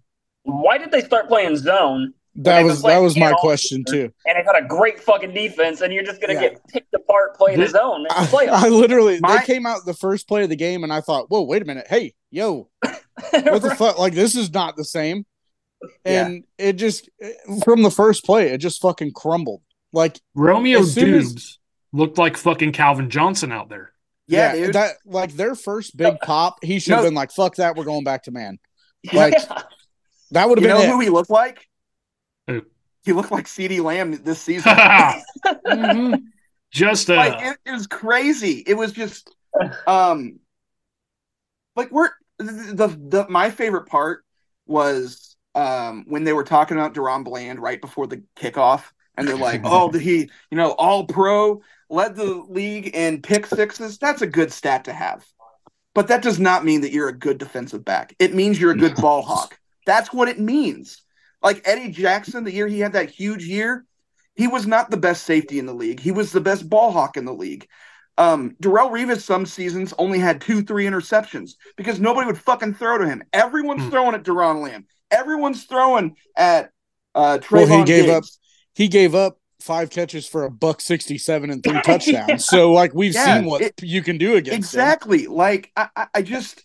why 0.44 0.78
did 0.78 0.90
they 0.90 1.00
start 1.00 1.28
playing 1.28 1.56
zone? 1.56 2.14
That 2.36 2.62
was 2.62 2.82
that 2.82 2.98
was 2.98 3.16
my 3.16 3.32
question 3.32 3.84
too. 3.86 4.10
And 4.24 4.38
it 4.38 4.46
got 4.46 4.62
a 4.62 4.66
great 4.66 4.98
fucking 5.00 5.34
defense, 5.34 5.82
and 5.82 5.92
you're 5.92 6.04
just 6.04 6.20
gonna 6.20 6.34
yeah. 6.34 6.40
get 6.40 6.68
picked 6.68 6.94
apart 6.94 7.36
playing 7.36 7.60
this, 7.60 7.72
zone. 7.72 8.06
I, 8.10 8.48
I, 8.50 8.68
literally 8.68 9.20
my, 9.20 9.38
they 9.38 9.44
came 9.44 9.66
out 9.66 9.84
the 9.84 9.92
first 9.92 10.26
play 10.26 10.42
of 10.44 10.48
the 10.48 10.56
game, 10.56 10.82
and 10.82 10.92
I 10.92 11.02
thought, 11.02 11.30
whoa, 11.30 11.42
wait 11.42 11.60
a 11.60 11.66
minute, 11.66 11.86
hey, 11.88 12.14
yo, 12.30 12.70
what 13.30 13.62
the 13.62 13.74
fuck? 13.76 13.98
Like 13.98 14.14
this 14.14 14.34
is 14.34 14.52
not 14.52 14.76
the 14.76 14.84
same. 14.84 15.26
And 16.04 16.44
yeah. 16.58 16.68
it 16.68 16.72
just 16.74 17.10
from 17.64 17.82
the 17.82 17.90
first 17.90 18.24
play, 18.24 18.48
it 18.48 18.58
just 18.58 18.80
fucking 18.80 19.12
crumbled. 19.12 19.60
Like 19.92 20.18
Romeo 20.34 20.78
Doubs 20.78 20.96
as, 20.96 21.58
looked 21.92 22.16
like 22.16 22.36
fucking 22.38 22.72
Calvin 22.72 23.10
Johnson 23.10 23.52
out 23.52 23.68
there. 23.68 23.92
Yeah, 24.26 24.54
yeah 24.54 24.70
that 24.70 24.96
like 25.04 25.32
their 25.34 25.54
first 25.54 25.96
big 25.96 26.18
pop, 26.22 26.58
he 26.62 26.78
should 26.78 26.94
have 26.94 27.02
no. 27.02 27.08
been 27.08 27.14
like, 27.14 27.30
"Fuck 27.30 27.56
that, 27.56 27.76
we're 27.76 27.84
going 27.84 28.04
back 28.04 28.24
to 28.24 28.30
man." 28.30 28.58
Like 29.12 29.34
yeah. 29.34 29.62
that 30.30 30.48
would 30.48 30.58
have 30.58 30.62
been. 30.62 30.76
Know 30.76 30.82
it. 30.82 30.88
who 30.88 31.00
he 31.00 31.10
looked 31.10 31.28
like? 31.28 31.68
Who? 33.04 33.10
He 33.10 33.12
looked 33.12 33.30
like 33.30 33.46
CeeDee 33.46 33.82
Lamb 33.82 34.22
this 34.22 34.40
season. 34.40 34.72
mm-hmm. 34.76 36.14
Just 36.70 37.10
uh... 37.10 37.16
like 37.16 37.42
it, 37.42 37.58
it 37.66 37.72
was 37.72 37.86
crazy. 37.86 38.62
It 38.66 38.74
was 38.74 38.92
just 38.92 39.34
um, 39.86 40.38
like 41.76 41.90
we're 41.90 42.10
the, 42.38 42.72
the, 42.74 42.86
the 42.88 43.26
my 43.28 43.50
favorite 43.50 43.86
part 43.86 44.24
was 44.66 45.36
um 45.54 46.04
when 46.08 46.24
they 46.24 46.32
were 46.32 46.44
talking 46.44 46.78
about 46.78 46.94
DaRon 46.94 47.24
Bland 47.24 47.60
right 47.60 47.80
before 47.80 48.06
the 48.06 48.22
kickoff 48.36 48.84
and 49.16 49.28
they're 49.28 49.36
like, 49.36 49.60
oh, 49.64 49.90
did 49.90 50.00
he, 50.00 50.30
you 50.50 50.56
know, 50.56 50.72
all 50.72 51.06
pro, 51.06 51.60
led 51.90 52.16
the 52.16 52.44
league 52.48 52.94
in 52.94 53.20
pick 53.20 53.46
sixes? 53.46 53.98
That's 53.98 54.22
a 54.22 54.26
good 54.26 54.52
stat 54.52 54.84
to 54.84 54.92
have. 54.92 55.24
But 55.94 56.08
that 56.08 56.22
does 56.22 56.40
not 56.40 56.64
mean 56.64 56.80
that 56.80 56.92
you're 56.92 57.08
a 57.08 57.16
good 57.16 57.38
defensive 57.38 57.84
back. 57.84 58.14
It 58.18 58.34
means 58.34 58.60
you're 58.60 58.72
a 58.72 58.76
good 58.76 58.94
ball 59.00 59.22
hawk. 59.22 59.58
That's 59.84 60.12
what 60.12 60.28
it 60.28 60.38
means. 60.38 61.01
Like 61.42 61.62
Eddie 61.64 61.90
Jackson, 61.90 62.44
the 62.44 62.52
year 62.52 62.66
he 62.66 62.80
had 62.80 62.92
that 62.92 63.10
huge 63.10 63.44
year, 63.44 63.84
he 64.34 64.48
was 64.48 64.66
not 64.66 64.90
the 64.90 64.96
best 64.96 65.24
safety 65.24 65.58
in 65.58 65.66
the 65.66 65.74
league. 65.74 66.00
He 66.00 66.12
was 66.12 66.32
the 66.32 66.40
best 66.40 66.68
ball 66.68 66.90
hawk 66.90 67.16
in 67.16 67.24
the 67.24 67.34
league. 67.34 67.66
Um, 68.18 68.56
Darrelle 68.62 68.90
Revis 68.90 69.22
some 69.22 69.46
seasons 69.46 69.94
only 69.98 70.18
had 70.18 70.40
two, 70.40 70.62
three 70.62 70.84
interceptions 70.84 71.52
because 71.76 71.98
nobody 71.98 72.26
would 72.26 72.38
fucking 72.38 72.74
throw 72.74 72.98
to 72.98 73.06
him. 73.06 73.22
Everyone's 73.32 73.82
mm. 73.82 73.90
throwing 73.90 74.14
at 74.14 74.22
DaRon 74.22 74.62
Lamb. 74.62 74.86
Everyone's 75.10 75.64
throwing 75.64 76.16
at 76.36 76.70
uh 77.14 77.38
Trevon 77.38 77.68
well, 77.68 77.78
he 77.78 77.84
gave 77.84 78.06
Diggs. 78.06 78.16
up 78.16 78.24
he 78.74 78.88
gave 78.88 79.14
up 79.14 79.38
five 79.60 79.90
catches 79.90 80.26
for 80.26 80.44
a 80.44 80.50
buck 80.50 80.80
67 80.80 81.50
and 81.50 81.62
three 81.62 81.80
touchdowns. 81.84 82.44
So 82.46 82.72
like 82.72 82.94
we've 82.94 83.14
yeah, 83.14 83.38
seen 83.38 83.44
what 83.46 83.62
it, 83.62 83.82
you 83.82 84.02
can 84.02 84.18
do 84.18 84.36
against 84.36 84.56
exactly. 84.56 85.24
Him. 85.24 85.32
Like 85.32 85.70
I, 85.76 86.06
I 86.14 86.22
just 86.22 86.64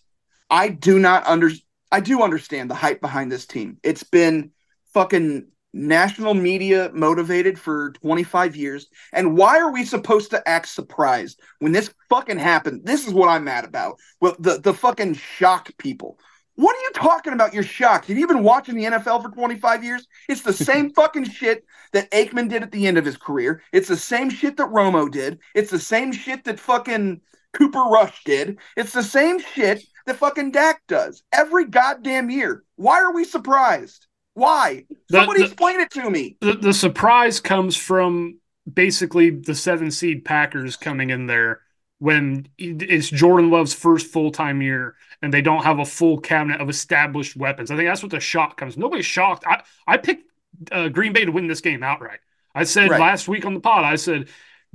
I 0.50 0.68
do 0.68 0.98
not 0.98 1.26
under 1.26 1.50
I 1.90 2.00
do 2.00 2.22
understand 2.22 2.70
the 2.70 2.74
hype 2.74 3.00
behind 3.00 3.32
this 3.32 3.46
team. 3.46 3.78
It's 3.82 4.02
been 4.02 4.50
fucking 4.94 5.46
national 5.72 6.34
media 6.34 6.90
motivated 6.94 7.58
for 7.58 7.92
25 7.92 8.56
years. 8.56 8.88
And 9.12 9.36
why 9.36 9.58
are 9.58 9.72
we 9.72 9.84
supposed 9.84 10.30
to 10.30 10.48
act 10.48 10.68
surprised 10.68 11.40
when 11.58 11.72
this 11.72 11.92
fucking 12.08 12.38
happened? 12.38 12.82
This 12.84 13.06
is 13.06 13.12
what 13.12 13.28
I'm 13.28 13.44
mad 13.44 13.64
about. 13.64 13.96
Well, 14.20 14.36
the, 14.38 14.58
the 14.58 14.74
fucking 14.74 15.14
shock 15.14 15.70
people. 15.78 16.18
What 16.58 16.74
are 16.76 16.80
you 16.80 16.90
talking 16.92 17.32
about? 17.32 17.54
You're 17.54 17.62
shocked. 17.62 18.08
Have 18.08 18.18
you 18.18 18.26
been 18.26 18.42
watching 18.42 18.74
the 18.74 18.86
NFL 18.86 19.22
for 19.22 19.30
25 19.30 19.84
years? 19.84 20.08
It's 20.28 20.42
the 20.42 20.52
same 20.52 20.90
fucking 20.94 21.26
shit 21.30 21.64
that 21.92 22.10
Aikman 22.10 22.48
did 22.48 22.64
at 22.64 22.72
the 22.72 22.88
end 22.88 22.98
of 22.98 23.04
his 23.04 23.16
career. 23.16 23.62
It's 23.72 23.86
the 23.86 23.96
same 23.96 24.28
shit 24.28 24.56
that 24.56 24.66
Romo 24.66 25.08
did. 25.08 25.38
It's 25.54 25.70
the 25.70 25.78
same 25.78 26.10
shit 26.10 26.42
that 26.44 26.58
fucking 26.58 27.20
Cooper 27.52 27.78
Rush 27.78 28.24
did. 28.24 28.58
It's 28.76 28.92
the 28.92 29.04
same 29.04 29.38
shit 29.38 29.84
that 30.06 30.16
fucking 30.16 30.50
Dak 30.50 30.82
does 30.88 31.22
every 31.32 31.64
goddamn 31.66 32.28
year. 32.28 32.64
Why 32.74 33.02
are 33.02 33.14
we 33.14 33.22
surprised? 33.22 34.07
Why? 34.38 34.84
The, 35.08 35.18
Somebody 35.18 35.40
the, 35.40 35.46
explain 35.46 35.80
it 35.80 35.90
to 35.90 36.08
me. 36.08 36.36
The, 36.40 36.54
the 36.54 36.72
surprise 36.72 37.40
comes 37.40 37.76
from 37.76 38.38
basically 38.72 39.30
the 39.30 39.54
seven 39.54 39.90
seed 39.90 40.24
Packers 40.24 40.76
coming 40.76 41.10
in 41.10 41.26
there 41.26 41.62
when 41.98 42.46
it's 42.56 43.08
Jordan 43.08 43.50
Love's 43.50 43.74
first 43.74 44.06
full 44.06 44.30
time 44.30 44.62
year 44.62 44.94
and 45.22 45.34
they 45.34 45.42
don't 45.42 45.64
have 45.64 45.80
a 45.80 45.84
full 45.84 46.20
cabinet 46.20 46.60
of 46.60 46.70
established 46.70 47.34
weapons. 47.34 47.72
I 47.72 47.76
think 47.76 47.88
that's 47.88 48.02
what 48.02 48.12
the 48.12 48.20
shock 48.20 48.56
comes. 48.56 48.76
Nobody's 48.76 49.06
shocked. 49.06 49.44
I, 49.44 49.62
I 49.88 49.96
picked 49.96 50.30
uh, 50.70 50.88
Green 50.88 51.12
Bay 51.12 51.24
to 51.24 51.32
win 51.32 51.48
this 51.48 51.60
game 51.60 51.82
outright. 51.82 52.20
I 52.54 52.62
said 52.62 52.90
right. 52.90 53.00
last 53.00 53.26
week 53.26 53.44
on 53.44 53.54
the 53.54 53.60
pod, 53.60 53.84
I 53.84 53.96
said 53.96 54.28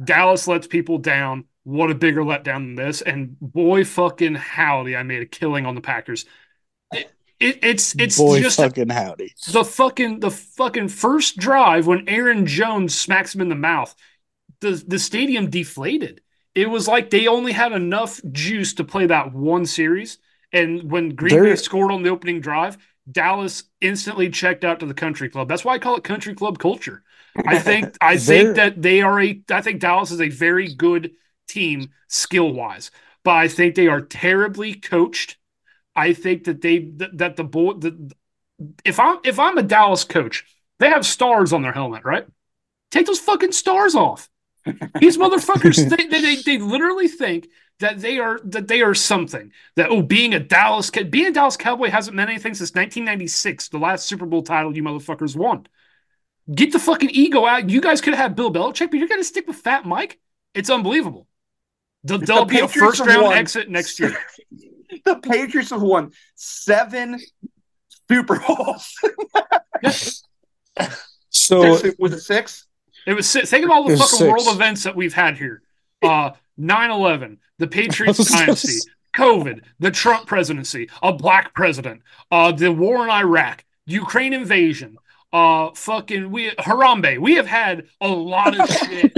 Dallas 0.03 0.45
lets 0.45 0.67
people 0.67 0.97
down. 0.97 1.45
What 1.63 1.89
a 1.89 1.95
bigger 1.95 2.23
letdown 2.23 2.65
than 2.65 2.75
this. 2.75 3.01
And 3.01 3.39
boy, 3.39 3.85
fucking 3.85 4.35
howdy, 4.35 4.97
I 4.97 5.03
made 5.03 5.21
a 5.21 5.25
killing 5.25 5.65
on 5.65 5.75
the 5.75 5.81
Packers. 5.81 6.25
It, 7.43 7.57
it, 7.57 7.65
it's 7.65 7.95
it's 7.99 8.17
boy 8.17 8.41
just 8.41 8.57
fucking 8.57 8.89
howdy. 8.89 9.33
The 9.51 9.65
fucking 9.65 10.19
the 10.19 10.31
fucking 10.31 10.87
first 10.89 11.37
drive 11.37 11.85
when 11.87 12.07
Aaron 12.07 12.45
Jones 12.45 12.95
smacks 12.95 13.35
him 13.35 13.41
in 13.41 13.49
the 13.49 13.55
mouth, 13.55 13.93
the 14.61 14.83
the 14.87 14.99
stadium 14.99 15.49
deflated 15.49 16.21
it 16.55 16.69
was 16.69 16.87
like 16.87 17.09
they 17.09 17.27
only 17.27 17.51
had 17.51 17.71
enough 17.71 18.21
juice 18.31 18.73
to 18.75 18.83
play 18.83 19.07
that 19.07 19.33
one 19.33 19.65
series. 19.65 20.19
And 20.51 20.91
when 20.91 21.15
Green 21.15 21.41
Bay 21.41 21.55
scored 21.55 21.91
on 21.91 22.03
the 22.03 22.09
opening 22.09 22.41
drive, 22.41 22.77
Dallas 23.11 23.63
instantly 23.81 24.29
checked 24.29 24.63
out 24.63 24.79
to 24.79 24.85
the 24.85 24.93
country 24.93 25.29
club. 25.29 25.47
That's 25.47 25.65
why 25.65 25.73
I 25.73 25.79
call 25.79 25.95
it 25.97 26.03
country 26.03 26.35
club 26.35 26.59
culture. 26.59 27.03
I 27.45 27.57
think 27.57 27.97
I 28.01 28.17
think 28.17 28.53
that 28.53 28.81
they 28.81 29.01
are 29.01 29.19
a 29.19 29.41
I 29.49 29.61
think 29.61 29.81
Dallas 29.81 30.11
is 30.11 30.21
a 30.21 30.29
very 30.29 30.67
good 30.67 31.11
team 31.47 31.89
skill 32.07 32.53
wise, 32.53 32.91
but 33.23 33.31
I 33.31 33.47
think 33.47 33.75
they 33.75 33.87
are 33.87 34.01
terribly 34.01 34.75
coached. 34.75 35.37
I 35.95 36.13
think 36.13 36.45
that 36.45 36.61
they 36.61 36.89
that, 36.97 37.35
the 37.35 37.43
boy 37.43 37.73
the, 37.73 38.11
if 38.83 38.99
I'm 38.99 39.19
if 39.23 39.39
I'm 39.39 39.57
a 39.57 39.63
Dallas 39.63 40.03
coach, 40.03 40.45
they 40.79 40.89
have 40.89 41.05
stars 41.05 41.53
on 41.53 41.61
their 41.61 41.71
helmet, 41.71 42.03
right? 42.03 42.25
Take 42.91 43.05
those 43.05 43.19
fucking 43.19 43.51
stars 43.51 43.95
off. 43.95 44.29
These 44.99 45.17
motherfuckers, 45.17 45.89
they, 45.97 46.07
they, 46.07 46.35
they 46.35 46.57
literally 46.57 47.07
think 47.07 47.47
that 47.79 47.99
they 47.99 48.19
are 48.19 48.39
that 48.45 48.67
they 48.67 48.81
are 48.81 48.93
something. 48.93 49.51
That 49.75 49.89
oh, 49.89 50.01
being 50.01 50.33
a 50.33 50.39
Dallas 50.39 50.89
being 50.89 51.27
a 51.27 51.31
Dallas 51.31 51.57
Cowboy 51.57 51.89
hasn't 51.89 52.15
meant 52.15 52.29
anything 52.29 52.53
since 52.53 52.71
1996, 52.71 53.69
the 53.69 53.77
last 53.77 54.05
Super 54.07 54.25
Bowl 54.25 54.43
title 54.43 54.75
you 54.75 54.83
motherfuckers 54.83 55.35
won. 55.35 55.67
Get 56.53 56.71
the 56.71 56.79
fucking 56.79 57.11
ego 57.11 57.45
out. 57.45 57.69
You 57.69 57.81
guys 57.81 58.01
could 58.01 58.13
have 58.13 58.21
had 58.21 58.35
Bill 58.35 58.51
Belichick, 58.51 58.91
but 58.91 58.99
you're 58.99 59.07
gonna 59.07 59.23
stick 59.23 59.47
with 59.47 59.57
Fat 59.57 59.85
Mike. 59.85 60.19
It's 60.53 60.69
unbelievable. 60.69 61.27
There'll, 62.03 62.21
there'll 62.21 62.45
the 62.45 62.55
be 62.55 62.59
a 62.59 62.67
first 62.67 62.99
round 62.99 63.23
won, 63.23 63.37
exit 63.37 63.69
next 63.69 63.99
year. 63.99 64.17
the 65.05 65.15
Patriots 65.15 65.69
have 65.69 65.81
won 65.81 66.11
seven 66.35 67.19
Super 68.09 68.39
Bowls. 68.39 68.93
so 71.29 71.79
was 71.99 72.13
it 72.13 72.19
six? 72.21 72.67
It 73.05 73.13
was 73.13 73.27
six. 73.27 73.49
think 73.49 73.65
of 73.65 73.71
all 73.71 73.83
the 73.83 73.97
fucking 73.97 74.17
six. 74.17 74.21
world 74.31 74.47
events 74.47 74.83
that 74.83 74.95
we've 74.95 75.13
had 75.13 75.37
here. 75.37 75.61
Uh 76.01 76.31
9-11, 76.59 77.37
the 77.57 77.67
Patriots 77.67 78.31
dynasty, 78.31 78.79
COVID, 79.15 79.61
the 79.79 79.89
Trump 79.89 80.27
presidency, 80.27 80.89
a 81.01 81.11
black 81.13 81.53
president, 81.53 82.01
uh 82.31 82.51
the 82.51 82.71
war 82.71 83.03
in 83.03 83.09
Iraq, 83.09 83.63
Ukraine 83.85 84.33
invasion, 84.33 84.97
uh 85.31 85.69
fucking 85.73 86.29
we 86.29 86.51
Harambe. 86.51 87.19
We 87.19 87.35
have 87.35 87.47
had 87.47 87.87
a 88.01 88.07
lot 88.07 88.59
of 88.59 88.69
shit. 88.69 89.17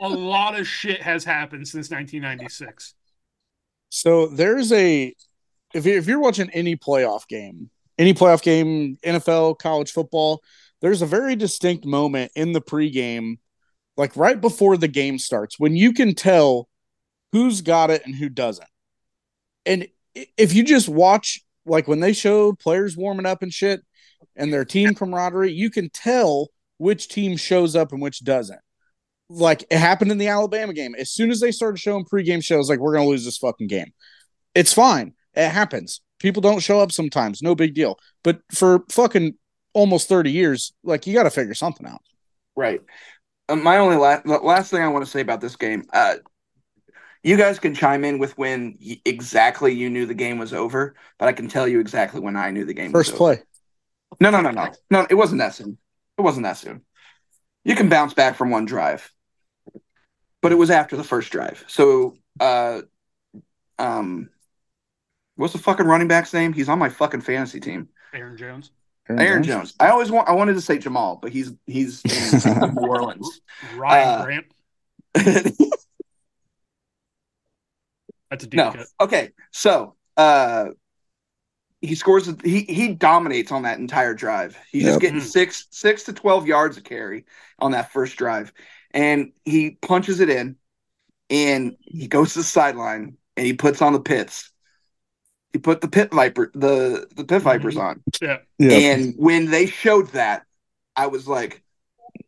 a 0.00 0.08
lot 0.08 0.58
of 0.58 0.66
shit 0.66 1.02
has 1.02 1.24
happened 1.24 1.68
since 1.68 1.90
1996. 1.90 2.94
So 3.90 4.26
there's 4.26 4.72
a 4.72 5.14
if 5.74 5.86
if 5.86 6.06
you're 6.06 6.20
watching 6.20 6.50
any 6.50 6.76
playoff 6.76 7.28
game, 7.28 7.70
any 7.98 8.14
playoff 8.14 8.42
game, 8.42 8.96
NFL, 9.04 9.58
college 9.58 9.90
football, 9.90 10.42
there's 10.80 11.02
a 11.02 11.06
very 11.06 11.36
distinct 11.36 11.84
moment 11.84 12.32
in 12.34 12.52
the 12.52 12.60
pregame, 12.60 13.38
like 13.96 14.16
right 14.16 14.40
before 14.40 14.76
the 14.76 14.88
game 14.88 15.18
starts, 15.18 15.58
when 15.58 15.76
you 15.76 15.92
can 15.92 16.14
tell 16.14 16.68
who's 17.32 17.60
got 17.60 17.90
it 17.90 18.02
and 18.06 18.14
who 18.14 18.28
doesn't. 18.28 18.68
And 19.66 19.88
if 20.14 20.54
you 20.54 20.64
just 20.64 20.88
watch, 20.88 21.40
like 21.66 21.86
when 21.86 22.00
they 22.00 22.12
show 22.12 22.52
players 22.54 22.96
warming 22.96 23.26
up 23.26 23.42
and 23.42 23.52
shit 23.52 23.82
and 24.36 24.52
their 24.52 24.64
team 24.64 24.94
camaraderie, 24.94 25.52
you 25.52 25.70
can 25.70 25.90
tell 25.90 26.48
which 26.78 27.08
team 27.08 27.36
shows 27.36 27.76
up 27.76 27.92
and 27.92 28.00
which 28.00 28.24
doesn't. 28.24 28.60
Like 29.32 29.64
it 29.70 29.78
happened 29.78 30.10
in 30.10 30.18
the 30.18 30.28
Alabama 30.28 30.72
game. 30.72 30.94
As 30.98 31.10
soon 31.10 31.30
as 31.30 31.38
they 31.40 31.52
started 31.52 31.78
showing 31.78 32.04
pregame 32.04 32.44
shows, 32.44 32.68
like 32.68 32.80
we're 32.80 32.94
gonna 32.94 33.08
lose 33.08 33.24
this 33.24 33.38
fucking 33.38 33.68
game. 33.68 33.92
It's 34.54 34.72
fine. 34.72 35.14
It 35.34 35.48
happens. 35.48 36.00
People 36.18 36.42
don't 36.42 36.60
show 36.60 36.80
up 36.80 36.90
sometimes. 36.90 37.40
No 37.40 37.54
big 37.54 37.74
deal. 37.74 37.96
But 38.24 38.40
for 38.52 38.84
fucking 38.90 39.34
almost 39.72 40.08
30 40.08 40.32
years, 40.32 40.72
like 40.82 41.06
you 41.06 41.14
got 41.14 41.22
to 41.22 41.30
figure 41.30 41.54
something 41.54 41.86
out. 41.86 42.02
Right. 42.56 42.80
Uh, 43.48 43.56
my 43.56 43.78
only 43.78 43.96
last 43.96 44.26
last 44.26 44.70
thing 44.70 44.82
I 44.82 44.88
want 44.88 45.04
to 45.04 45.10
say 45.10 45.20
about 45.20 45.40
this 45.40 45.56
game, 45.56 45.84
uh, 45.92 46.16
you 47.22 47.36
guys 47.36 47.58
can 47.58 47.74
chime 47.74 48.04
in 48.04 48.18
with 48.18 48.36
when 48.36 48.76
y- 48.84 49.00
exactly 49.04 49.72
you 49.72 49.90
knew 49.90 50.06
the 50.06 50.14
game 50.14 50.38
was 50.38 50.52
over, 50.52 50.94
but 51.18 51.28
I 51.28 51.32
can 51.32 51.48
tell 51.48 51.68
you 51.68 51.80
exactly 51.80 52.20
when 52.20 52.36
I 52.36 52.50
knew 52.50 52.64
the 52.64 52.74
game 52.74 52.90
First 52.90 53.14
play. 53.14 53.42
No, 54.18 54.30
no, 54.30 54.40
no, 54.40 54.50
no. 54.50 54.68
No, 54.90 55.06
it 55.08 55.14
wasn't 55.14 55.38
that 55.38 55.54
soon. 55.54 55.78
It 56.18 56.22
wasn't 56.22 56.44
that 56.44 56.56
soon. 56.56 56.82
You 57.64 57.76
can 57.76 57.88
bounce 57.88 58.14
back 58.14 58.36
from 58.36 58.50
one 58.50 58.64
drive. 58.64 59.10
But 60.42 60.52
it 60.52 60.56
was 60.56 60.70
after 60.70 60.96
the 60.96 61.04
first 61.04 61.30
drive. 61.30 61.64
So 61.68 62.16
uh 62.38 62.82
um 63.78 64.30
what's 65.36 65.52
the 65.52 65.58
fucking 65.58 65.86
running 65.86 66.08
back's 66.08 66.32
name? 66.32 66.52
He's 66.52 66.68
on 66.68 66.78
my 66.78 66.88
fucking 66.88 67.22
fantasy 67.22 67.60
team. 67.60 67.88
Aaron 68.12 68.36
Jones. 68.36 68.70
Aaron, 69.08 69.22
Aaron 69.22 69.42
Jones. 69.42 69.70
Jones. 69.72 69.74
I 69.80 69.88
always 69.90 70.10
want. 70.10 70.28
I 70.28 70.32
wanted 70.32 70.54
to 70.54 70.60
say 70.60 70.78
Jamal, 70.78 71.18
but 71.20 71.32
he's 71.32 71.52
he's 71.66 72.02
in 72.44 72.74
New 72.74 72.86
Orleans. 72.86 73.40
Ryan 73.76 74.08
uh, 74.08 74.24
Grant. 74.24 74.46
That's 78.30 78.44
a 78.44 78.46
deep 78.46 78.54
no. 78.54 78.72
Cut. 78.72 78.86
Okay, 79.00 79.30
so 79.50 79.96
uh, 80.16 80.66
he 81.80 81.94
scores. 81.94 82.32
He 82.44 82.60
he 82.62 82.94
dominates 82.94 83.50
on 83.50 83.62
that 83.62 83.78
entire 83.78 84.14
drive. 84.14 84.56
He's 84.70 84.84
yep. 84.84 84.90
just 84.90 85.00
getting 85.00 85.20
six 85.20 85.66
six 85.70 86.04
to 86.04 86.12
twelve 86.12 86.46
yards 86.46 86.76
of 86.76 86.84
carry 86.84 87.24
on 87.58 87.72
that 87.72 87.92
first 87.92 88.16
drive, 88.16 88.52
and 88.92 89.32
he 89.44 89.78
punches 89.82 90.20
it 90.20 90.30
in, 90.30 90.56
and 91.28 91.76
he 91.80 92.06
goes 92.06 92.32
to 92.32 92.40
the 92.40 92.44
sideline 92.44 93.16
and 93.36 93.46
he 93.46 93.52
puts 93.52 93.82
on 93.82 93.92
the 93.92 94.00
pits 94.00 94.50
he 95.52 95.58
put 95.58 95.80
the 95.80 95.88
pit 95.88 96.12
viper 96.12 96.50
the 96.54 97.06
the 97.16 97.24
pit 97.24 97.42
vipers 97.42 97.74
mm-hmm. 97.74 97.86
on. 97.86 98.02
Yeah. 98.20 98.38
yeah. 98.58 98.72
And 98.72 99.14
when 99.16 99.50
they 99.50 99.66
showed 99.66 100.08
that, 100.08 100.44
I 100.96 101.08
was 101.08 101.26
like, 101.26 101.62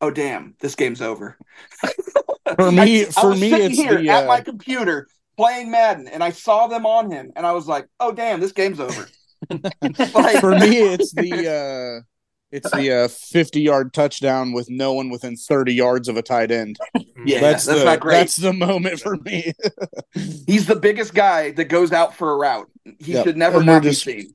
"Oh 0.00 0.10
damn, 0.10 0.54
this 0.60 0.74
game's 0.74 1.02
over." 1.02 1.38
For 2.56 2.72
me, 2.72 3.02
I, 3.06 3.10
for 3.10 3.32
I 3.32 3.36
me, 3.36 3.52
it's 3.52 3.78
here 3.78 3.98
the, 3.98 4.08
at 4.08 4.24
uh... 4.24 4.26
my 4.26 4.40
computer 4.40 5.06
playing 5.36 5.70
Madden, 5.70 6.08
and 6.08 6.22
I 6.22 6.30
saw 6.30 6.66
them 6.66 6.84
on 6.84 7.10
him, 7.10 7.32
and 7.36 7.46
I 7.46 7.52
was 7.52 7.68
like, 7.68 7.86
"Oh 8.00 8.12
damn, 8.12 8.40
this 8.40 8.52
game's 8.52 8.80
over." 8.80 9.08
like... 9.50 10.40
For 10.40 10.58
me, 10.58 10.78
it's 10.78 11.12
the 11.12 12.02
uh, 12.02 12.11
it's 12.52 12.70
the 12.70 13.04
uh, 13.04 13.08
50 13.08 13.60
yard 13.60 13.94
touchdown 13.94 14.52
with 14.52 14.68
no 14.68 14.92
one 14.92 15.08
within 15.08 15.36
30 15.36 15.72
yards 15.72 16.08
of 16.08 16.16
a 16.16 16.22
tight 16.22 16.50
end. 16.50 16.78
Yeah, 17.24 17.40
that's, 17.40 17.64
that's 17.64 17.78
the, 17.78 17.84
not 17.84 18.00
great. 18.00 18.14
That's 18.14 18.36
the 18.36 18.52
moment 18.52 19.00
for 19.00 19.16
me. 19.16 19.52
He's 20.46 20.66
the 20.66 20.76
biggest 20.76 21.14
guy 21.14 21.52
that 21.52 21.64
goes 21.66 21.92
out 21.92 22.14
for 22.14 22.32
a 22.32 22.36
route. 22.36 22.70
He 22.98 23.12
yep. 23.12 23.24
should 23.24 23.36
never 23.36 23.58
and 23.58 23.66
not 23.66 23.82
just, 23.82 24.04
be 24.04 24.22
seen. 24.22 24.34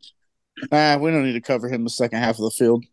Ah, 0.71 0.97
we 0.99 1.11
don't 1.11 1.23
need 1.23 1.33
to 1.33 1.41
cover 1.41 1.69
him 1.69 1.83
the 1.83 1.89
second 1.89 2.19
half 2.19 2.39
of 2.39 2.43
the 2.43 2.51
field. 2.51 2.85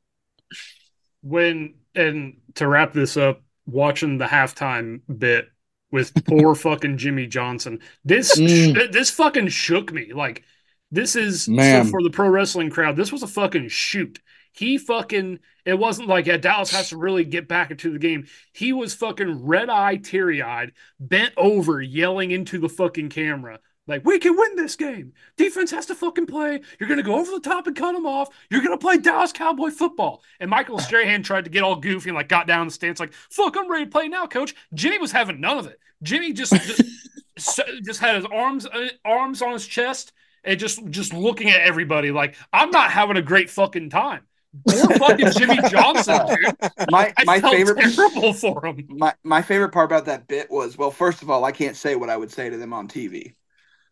When 1.23 1.75
and 1.95 2.39
to 2.57 2.69
wrap 2.69 2.93
this 2.93 3.17
up, 3.17 3.41
watching 3.67 4.19
the 4.19 4.27
halftime 4.27 5.01
bit 5.19 5.49
with 5.91 6.13
poor 6.27 6.55
fucking 6.55 6.99
Jimmy 6.99 7.27
Johnson. 7.27 7.81
This 8.05 8.39
mm. 8.39 8.93
this 8.93 9.11
fucking 9.11 9.49
shook 9.49 9.93
me. 9.93 10.13
Like 10.13 10.43
this 10.91 11.17
is 11.17 11.45
so 11.45 11.85
for 11.85 12.03
the 12.03 12.11
pro 12.11 12.29
wrestling 12.29 12.71
crowd. 12.71 12.97
This 12.97 13.13
was 13.13 13.23
a 13.23 13.29
fucking 13.29 13.69
shoot. 13.69 14.21
He 14.55 14.79
fucking 14.79 15.41
it 15.65 15.79
wasn't 15.79 16.09
like 16.09 16.27
yeah, 16.27 16.37
Dallas 16.37 16.71
has 16.71 16.91
to 16.91 16.97
really 16.97 17.25
get 17.25 17.49
back 17.49 17.71
into 17.71 17.91
the 17.93 17.99
game. 17.99 18.27
He 18.53 18.73
was 18.73 18.95
fucking 18.95 19.45
red 19.45 19.69
eye, 19.69 19.97
teary 19.97 20.41
eyed, 20.43 20.73
bent 20.99 21.35
over, 21.37 21.83
yelling 21.83 22.31
into 22.31 22.59
the 22.59 22.69
fucking 22.69 23.09
camera. 23.11 23.59
Like, 23.87 24.05
we 24.05 24.19
can 24.19 24.37
win 24.37 24.57
this 24.57 24.77
game. 24.77 25.13
Defense 25.37 25.71
has 25.71 25.87
to 25.87 25.95
fucking 25.95 26.27
play. 26.27 26.63
You're 26.79 26.89
going 26.89 26.99
to 26.99 27.03
go 27.03 27.19
over 27.19 27.31
the 27.31 27.41
top 27.41 27.67
and 27.67 27.77
cut 27.77 27.93
them 27.93 28.07
off. 28.07 28.31
You're 28.51 28.63
going 28.63 28.73
to 28.73 28.83
play 28.83 28.97
Dallas 28.97 29.33
Cowboy 29.33 29.71
football. 29.71 30.23
And 30.41 30.49
Michael 30.49 30.79
Strahan 30.81 31.23
tried 31.23 31.45
to 31.45 31.51
get 31.51 31.63
all 31.63 31.77
goofy 31.77 32.09
and 32.09 32.17
like 32.17 32.29
got 32.29 32.47
down 32.47 32.67
the 32.67 32.73
stance, 32.73 32.99
like, 32.99 33.13
fuck, 33.13 33.57
I'm 33.59 33.71
ready 33.71 33.85
to 33.85 33.91
play 33.91 34.09
now, 34.09 34.27
coach. 34.27 34.55
Jimmy 34.73 34.99
was 34.99 35.13
having 35.13 35.41
none 35.41 35.59
of 35.59 35.67
it. 35.67 35.79
Jimmy 36.03 36.33
just 36.33 36.53
just, 37.37 37.61
just 37.85 38.01
had 38.01 38.17
his 38.17 38.25
arms 38.27 38.67
uh, 38.67 38.89
arms 39.05 39.43
on 39.43 39.53
his 39.53 39.67
chest 39.67 40.13
and 40.45 40.59
just 40.59 40.85
just 40.89 41.13
looking 41.13 41.51
at 41.51 41.61
everybody 41.61 42.11
like, 42.11 42.37
I'm 42.53 42.71
not 42.71 42.91
having 42.91 43.17
a 43.17 43.23
great 43.23 43.51
fucking 43.51 43.91
time. 43.91 44.23
Poor 44.69 44.99
fucking 44.99 45.31
Jimmy 45.33 45.59
Johnson, 45.69 46.21
dude. 46.27 46.71
My 46.91 47.13
my 47.25 47.41
favorite 47.41 47.95
terrible 47.95 48.33
for 48.33 48.65
him. 48.65 48.87
My 48.89 49.15
my 49.23 49.43
favorite 49.43 49.71
part 49.71 49.87
about 49.87 50.07
that 50.07 50.29
bit 50.29 50.51
was 50.51 50.79
well, 50.79 50.91
first 50.91 51.23
of 51.23 51.31
all, 51.31 51.45
I 51.45 51.53
can't 51.53 51.77
say 51.77 51.97
what 51.97 52.11
I 52.11 52.17
would 52.17 52.31
say 52.31 52.51
to 52.51 52.57
them 52.57 52.73
on 52.73 52.89
TV 52.89 53.35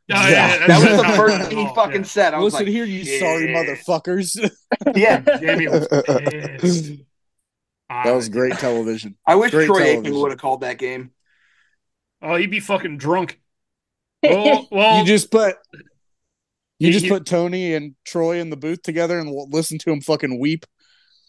yeah, 0.08 0.28
yeah 0.28 0.66
that 0.66 0.78
was 0.78 1.00
the 1.00 1.16
first 1.16 1.48
thing 1.48 1.58
he 1.58 1.74
fucking 1.74 1.96
yeah. 1.96 2.02
said. 2.02 2.34
I 2.34 2.38
was 2.38 2.54
Listen 2.54 2.66
like, 2.66 2.74
here, 2.74 2.84
you 2.84 3.00
yeah. 3.00 3.20
sorry 3.20 3.48
motherfuckers. 3.48 4.50
yeah, 4.94 5.20
Jamie 5.38 5.68
was 5.68 5.88
pissed. 6.60 6.92
That 8.04 8.14
was 8.14 8.30
great 8.30 8.54
television. 8.54 9.18
I 9.26 9.34
wish 9.34 9.50
great 9.50 9.66
Troy 9.66 9.96
Aikman 9.96 10.18
would 10.18 10.30
have 10.30 10.40
called 10.40 10.62
that 10.62 10.78
game. 10.78 11.10
Oh, 12.22 12.36
he'd 12.36 12.50
be 12.50 12.58
fucking 12.58 12.96
drunk. 12.96 13.38
Well, 14.22 14.66
well 14.72 14.98
you 14.98 15.04
just 15.04 15.30
put 15.30 15.56
you 16.86 16.92
just 16.92 17.08
put 17.08 17.26
Tony 17.26 17.74
and 17.74 17.94
Troy 18.04 18.38
in 18.40 18.50
the 18.50 18.56
booth 18.56 18.82
together 18.82 19.18
and 19.18 19.30
listen 19.50 19.78
to 19.78 19.90
him 19.90 20.00
fucking 20.00 20.38
weep. 20.38 20.66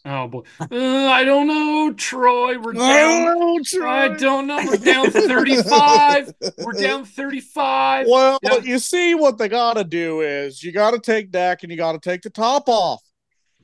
Oh 0.06 0.28
boy, 0.28 0.42
uh, 0.60 0.68
I 0.70 1.24
don't 1.24 1.48
know, 1.48 1.94
Troy. 1.96 2.60
We're 2.60 2.74
down. 2.74 3.36
Oh, 3.38 3.60
Troy. 3.64 3.88
I 3.88 4.08
don't 4.10 4.48
know. 4.48 4.58
We're 4.66 4.76
down 4.76 5.10
thirty-five. 5.12 6.34
We're 6.58 6.74
down 6.74 7.06
thirty-five. 7.06 8.08
Well, 8.10 8.38
yeah. 8.44 8.58
you 8.58 8.80
see, 8.80 9.16
what 9.16 9.38
they 9.38 9.48
got 9.48 9.76
to 9.76 9.86
do 9.86 10.20
is 10.20 10.62
you 10.62 10.74
got 10.74 10.92
to 10.92 11.00
take 11.00 11.32
Dak 11.32 11.64
and 11.64 11.72
you 11.72 11.78
got 11.78 11.94
to 11.94 12.00
take 12.00 12.22
the 12.22 12.30
top 12.30 12.68
off. 12.68 13.02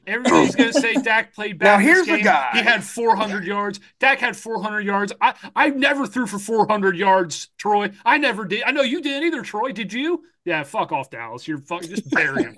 Everybody's 0.08 0.56
going 0.56 0.72
to 0.72 0.80
say 0.80 0.94
Dak 1.04 1.34
played 1.34 1.60
bad. 1.60 1.66
Now 1.66 1.78
here's 1.78 2.08
the 2.08 2.22
guy. 2.22 2.50
He 2.54 2.62
had 2.62 2.84
400 2.84 3.44
yards. 3.44 3.80
Dak 4.00 4.20
had 4.20 4.36
400 4.36 4.82
yards. 4.82 5.14
I 5.22 5.34
I 5.56 5.70
never 5.70 6.08
threw 6.08 6.26
for 6.28 6.40
400 6.40 6.98
yards, 6.98 7.50
Troy. 7.58 7.92
I 8.06 8.18
never 8.18 8.46
did. 8.46 8.64
I 8.64 8.72
know 8.72 8.82
you 8.82 9.02
didn't 9.02 9.28
either, 9.28 9.42
Troy. 9.42 9.72
Did 9.72 9.94
you? 9.94 10.24
Yeah, 10.46 10.64
fuck 10.64 10.92
off, 10.92 11.10
Dallas. 11.10 11.48
You're 11.48 11.60
fucking 11.60 11.90
just 11.90 12.10
bury 12.10 12.44
him. 12.44 12.58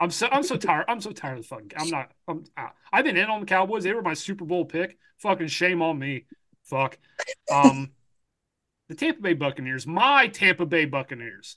I'm 0.00 0.10
so 0.10 0.28
I'm 0.32 0.42
so 0.42 0.56
tired. 0.56 0.84
I'm 0.88 1.00
so 1.00 1.12
tired 1.12 1.38
of 1.38 1.44
the 1.44 1.48
fucking. 1.48 1.70
I'm 1.76 1.88
not. 1.88 2.10
I'm. 2.26 2.44
I've 2.92 3.04
been 3.04 3.16
in 3.16 3.30
on 3.30 3.40
the 3.40 3.46
Cowboys. 3.46 3.84
They 3.84 3.92
were 3.92 4.02
my 4.02 4.14
Super 4.14 4.44
Bowl 4.44 4.64
pick. 4.64 4.98
Fucking 5.18 5.46
shame 5.48 5.80
on 5.80 5.98
me. 5.98 6.24
Fuck. 6.64 6.98
Um, 7.52 7.92
the 8.88 8.94
Tampa 8.94 9.22
Bay 9.22 9.34
Buccaneers. 9.34 9.86
My 9.86 10.26
Tampa 10.28 10.66
Bay 10.66 10.86
Buccaneers. 10.86 11.56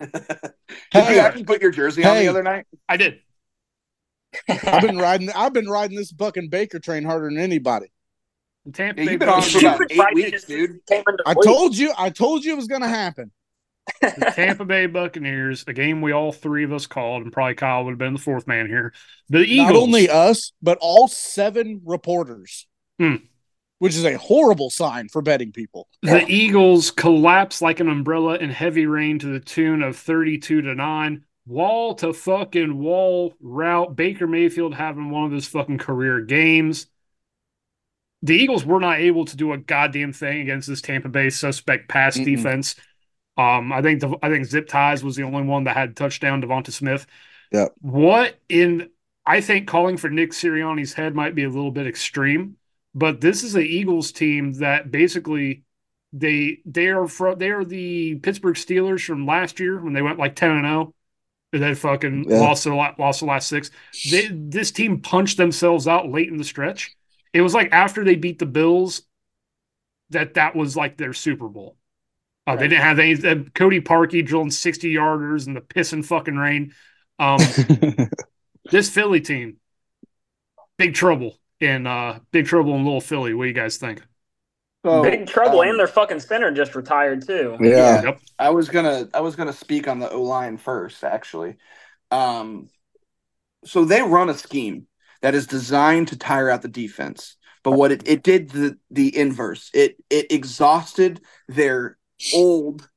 did 0.00 0.10
hey, 0.90 1.14
you 1.14 1.20
actually 1.20 1.44
put 1.44 1.60
your 1.62 1.70
jersey 1.70 2.02
hey, 2.02 2.08
on 2.08 2.16
the 2.16 2.28
other 2.28 2.42
night? 2.42 2.66
I 2.88 2.96
did. 2.96 3.20
I've 4.48 4.82
been 4.82 4.98
riding. 4.98 5.30
I've 5.30 5.52
been 5.52 5.68
riding 5.68 5.96
this 5.96 6.12
Buck 6.12 6.36
and 6.36 6.50
Baker 6.50 6.78
train 6.78 7.04
harder 7.04 7.28
than 7.28 7.38
anybody. 7.38 7.86
Tampa 8.72 9.00
yeah, 9.00 9.06
Bay 9.06 9.10
you've 9.12 9.20
been 9.20 9.28
on 9.28 9.42
for 9.42 9.58
about 9.58 9.80
eight 9.90 10.14
weeks, 10.14 10.44
dude. 10.44 10.80
I 11.26 11.34
told 11.44 11.76
you. 11.76 11.92
I 11.98 12.10
told 12.10 12.44
you 12.44 12.52
it 12.52 12.56
was 12.56 12.68
going 12.68 12.82
to 12.82 12.88
happen 12.88 13.32
the 14.00 14.32
Tampa 14.34 14.64
Bay 14.64 14.86
Buccaneers, 14.86 15.64
a 15.66 15.72
game 15.72 16.02
we 16.02 16.12
all 16.12 16.32
three 16.32 16.64
of 16.64 16.72
us 16.72 16.86
called, 16.86 17.22
and 17.22 17.32
probably 17.32 17.54
Kyle 17.54 17.84
would 17.84 17.92
have 17.92 17.98
been 17.98 18.14
the 18.14 18.18
fourth 18.18 18.46
man 18.46 18.66
here. 18.66 18.92
The 19.28 19.40
Eagles, 19.40 19.68
not 19.68 19.76
only 19.76 20.08
us, 20.08 20.52
but 20.62 20.78
all 20.80 21.08
seven 21.08 21.82
reporters, 21.84 22.66
hmm. 22.98 23.16
which 23.78 23.94
is 23.94 24.04
a 24.04 24.18
horrible 24.18 24.70
sign 24.70 25.08
for 25.08 25.22
betting 25.22 25.52
people. 25.52 25.88
The 26.02 26.24
Eagles 26.28 26.90
collapse 26.90 27.62
like 27.62 27.80
an 27.80 27.88
umbrella 27.88 28.36
in 28.36 28.50
heavy 28.50 28.86
rain 28.86 29.18
to 29.20 29.26
the 29.26 29.40
tune 29.40 29.82
of 29.82 29.96
thirty-two 29.96 30.62
to 30.62 30.74
nine. 30.74 31.24
Wall 31.46 31.94
to 31.96 32.12
fucking 32.12 32.78
wall 32.78 33.34
route. 33.40 33.96
Baker 33.96 34.26
Mayfield 34.26 34.74
having 34.74 35.10
one 35.10 35.24
of 35.26 35.32
his 35.32 35.46
fucking 35.46 35.78
career 35.78 36.20
games. 36.20 36.86
The 38.22 38.34
Eagles 38.36 38.64
were 38.64 38.78
not 38.80 39.00
able 39.00 39.24
to 39.24 39.36
do 39.36 39.52
a 39.52 39.58
goddamn 39.58 40.12
thing 40.12 40.40
against 40.42 40.68
this 40.68 40.80
Tampa 40.80 41.08
Bay 41.08 41.28
suspect 41.30 41.88
pass 41.88 42.14
Mm-mm. 42.16 42.24
defense. 42.24 42.76
Um, 43.36 43.72
I 43.72 43.82
think 43.82 44.00
the, 44.00 44.16
I 44.22 44.30
think 44.30 44.46
Zip 44.46 44.68
Ties 44.68 45.04
was 45.04 45.16
the 45.16 45.24
only 45.24 45.42
one 45.42 45.64
that 45.64 45.76
had 45.76 45.96
touchdown. 45.96 46.42
Devonta 46.42 46.72
Smith. 46.72 47.06
Yeah. 47.50 47.68
What 47.80 48.38
in? 48.48 48.90
I 49.26 49.40
think 49.40 49.68
calling 49.68 49.96
for 49.98 50.10
Nick 50.10 50.32
Sirianni's 50.32 50.94
head 50.94 51.14
might 51.14 51.34
be 51.34 51.44
a 51.44 51.50
little 51.50 51.70
bit 51.72 51.86
extreme, 51.86 52.56
but 52.94 53.20
this 53.20 53.44
is 53.44 53.52
the 53.54 53.62
Eagles 53.62 54.12
team 54.12 54.54
that 54.54 54.90
basically 54.90 55.64
they 56.12 56.60
they 56.66 56.88
are 56.88 57.08
from 57.08 57.38
they 57.38 57.50
are 57.50 57.64
the 57.64 58.16
Pittsburgh 58.16 58.56
Steelers 58.56 59.04
from 59.04 59.26
last 59.26 59.60
year 59.60 59.82
when 59.82 59.94
they 59.94 60.02
went 60.02 60.18
like 60.18 60.36
ten 60.36 60.52
and 60.52 60.66
zero. 60.66 60.94
Oh. 61.54 61.58
They 61.58 61.74
fucking 61.74 62.26
yeah. 62.28 62.40
lost 62.40 62.64
the 62.64 62.70
lost 62.70 63.20
the 63.20 63.26
last 63.26 63.48
six. 63.48 63.70
They, 64.10 64.28
this 64.32 64.70
team 64.70 65.00
punched 65.00 65.36
themselves 65.36 65.86
out 65.86 66.10
late 66.10 66.28
in 66.28 66.38
the 66.38 66.44
stretch. 66.44 66.96
It 67.32 67.42
was 67.42 67.54
like 67.54 67.72
after 67.72 68.04
they 68.04 68.16
beat 68.16 68.38
the 68.38 68.46
Bills 68.46 69.02
that 70.10 70.34
that 70.34 70.54
was 70.54 70.76
like 70.76 70.96
their 70.96 71.12
Super 71.12 71.48
Bowl. 71.48 71.76
Uh, 72.46 72.52
right. 72.52 72.60
They 72.60 72.68
didn't 72.68 72.82
have 72.82 72.98
any. 72.98 73.14
Uh, 73.14 73.44
Cody 73.54 73.80
Parkey 73.80 74.24
drilling 74.24 74.50
60 74.50 74.92
yarders 74.92 75.46
in 75.46 75.54
the 75.54 75.60
pissing 75.60 76.04
fucking 76.04 76.36
rain. 76.36 76.72
Um, 77.18 77.38
this 78.70 78.88
Philly 78.90 79.20
team, 79.20 79.58
big 80.78 80.94
trouble 80.94 81.38
in 81.60 81.86
uh, 81.86 82.20
big 82.30 82.46
trouble 82.46 82.74
in 82.74 82.84
Little 82.84 83.00
Philly. 83.00 83.34
What 83.34 83.44
do 83.44 83.48
you 83.48 83.54
guys 83.54 83.76
think? 83.76 84.02
So, 84.84 85.02
big 85.02 85.26
trouble, 85.26 85.60
um, 85.60 85.68
and 85.68 85.78
their 85.78 85.86
fucking 85.86 86.20
center 86.20 86.50
just 86.50 86.74
retired 86.74 87.26
too. 87.26 87.56
Yeah. 87.60 88.02
Yep. 88.02 88.20
I 88.38 88.50
was 88.50 88.68
gonna 88.68 89.08
I 89.14 89.20
was 89.20 89.36
gonna 89.36 89.52
speak 89.52 89.86
on 89.86 90.00
the 90.00 90.10
O 90.10 90.22
line 90.22 90.56
first, 90.56 91.04
actually. 91.04 91.56
Um, 92.10 92.68
so 93.64 93.84
they 93.84 94.02
run 94.02 94.28
a 94.28 94.34
scheme 94.34 94.88
that 95.20 95.34
is 95.34 95.46
designed 95.46 96.08
to 96.08 96.18
tire 96.18 96.50
out 96.50 96.62
the 96.62 96.68
defense. 96.68 97.36
But 97.62 97.72
what 97.72 97.92
it, 97.92 98.08
it 98.08 98.24
did 98.24 98.50
the 98.50 98.76
the 98.90 99.16
inverse. 99.16 99.70
It 99.72 99.96
it 100.10 100.32
exhausted 100.32 101.20
their 101.46 101.96
old, 102.34 102.88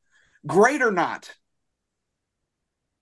great 0.48 0.82
or 0.82 0.92
not, 0.92 1.36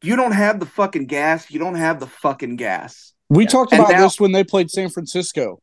you 0.04 0.18
don't 0.18 0.34
have 0.34 0.60
the 0.60 0.66
fucking 0.66 1.06
gas. 1.06 1.50
You 1.50 1.60
don't 1.60 1.76
have 1.76 2.00
the 2.02 2.08
fucking 2.08 2.58
gas. 2.58 3.14
We 3.30 3.46
yeah. 3.46 3.50
talked 3.50 3.74
about 3.74 3.90
now, 3.90 4.02
this 4.02 4.20
when 4.20 4.34
they 4.34 4.44
played 4.44 4.70
San 4.70 4.90
Francisco. 4.90 5.63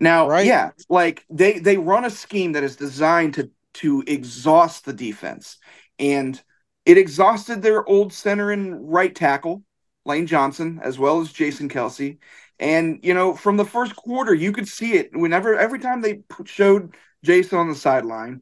Now, 0.00 0.28
right? 0.28 0.46
yeah, 0.46 0.70
like 0.88 1.24
they 1.28 1.58
they 1.58 1.76
run 1.76 2.06
a 2.06 2.10
scheme 2.10 2.52
that 2.52 2.64
is 2.64 2.76
designed 2.76 3.34
to 3.34 3.50
to 3.74 4.02
exhaust 4.06 4.86
the 4.86 4.94
defense, 4.94 5.58
and 5.98 6.40
it 6.86 6.96
exhausted 6.96 7.62
their 7.62 7.86
old 7.86 8.12
center 8.12 8.50
and 8.50 8.90
right 8.90 9.14
tackle 9.14 9.62
Lane 10.06 10.26
Johnson 10.26 10.80
as 10.82 10.98
well 10.98 11.20
as 11.20 11.32
Jason 11.32 11.68
Kelce. 11.68 12.18
And 12.58 12.98
you 13.02 13.14
know, 13.14 13.34
from 13.34 13.58
the 13.58 13.64
first 13.64 13.94
quarter, 13.94 14.34
you 14.34 14.52
could 14.52 14.68
see 14.68 14.94
it 14.94 15.14
whenever 15.14 15.58
every 15.58 15.78
time 15.78 16.00
they 16.00 16.22
showed 16.46 16.94
Jason 17.22 17.58
on 17.58 17.68
the 17.68 17.74
sideline, 17.74 18.40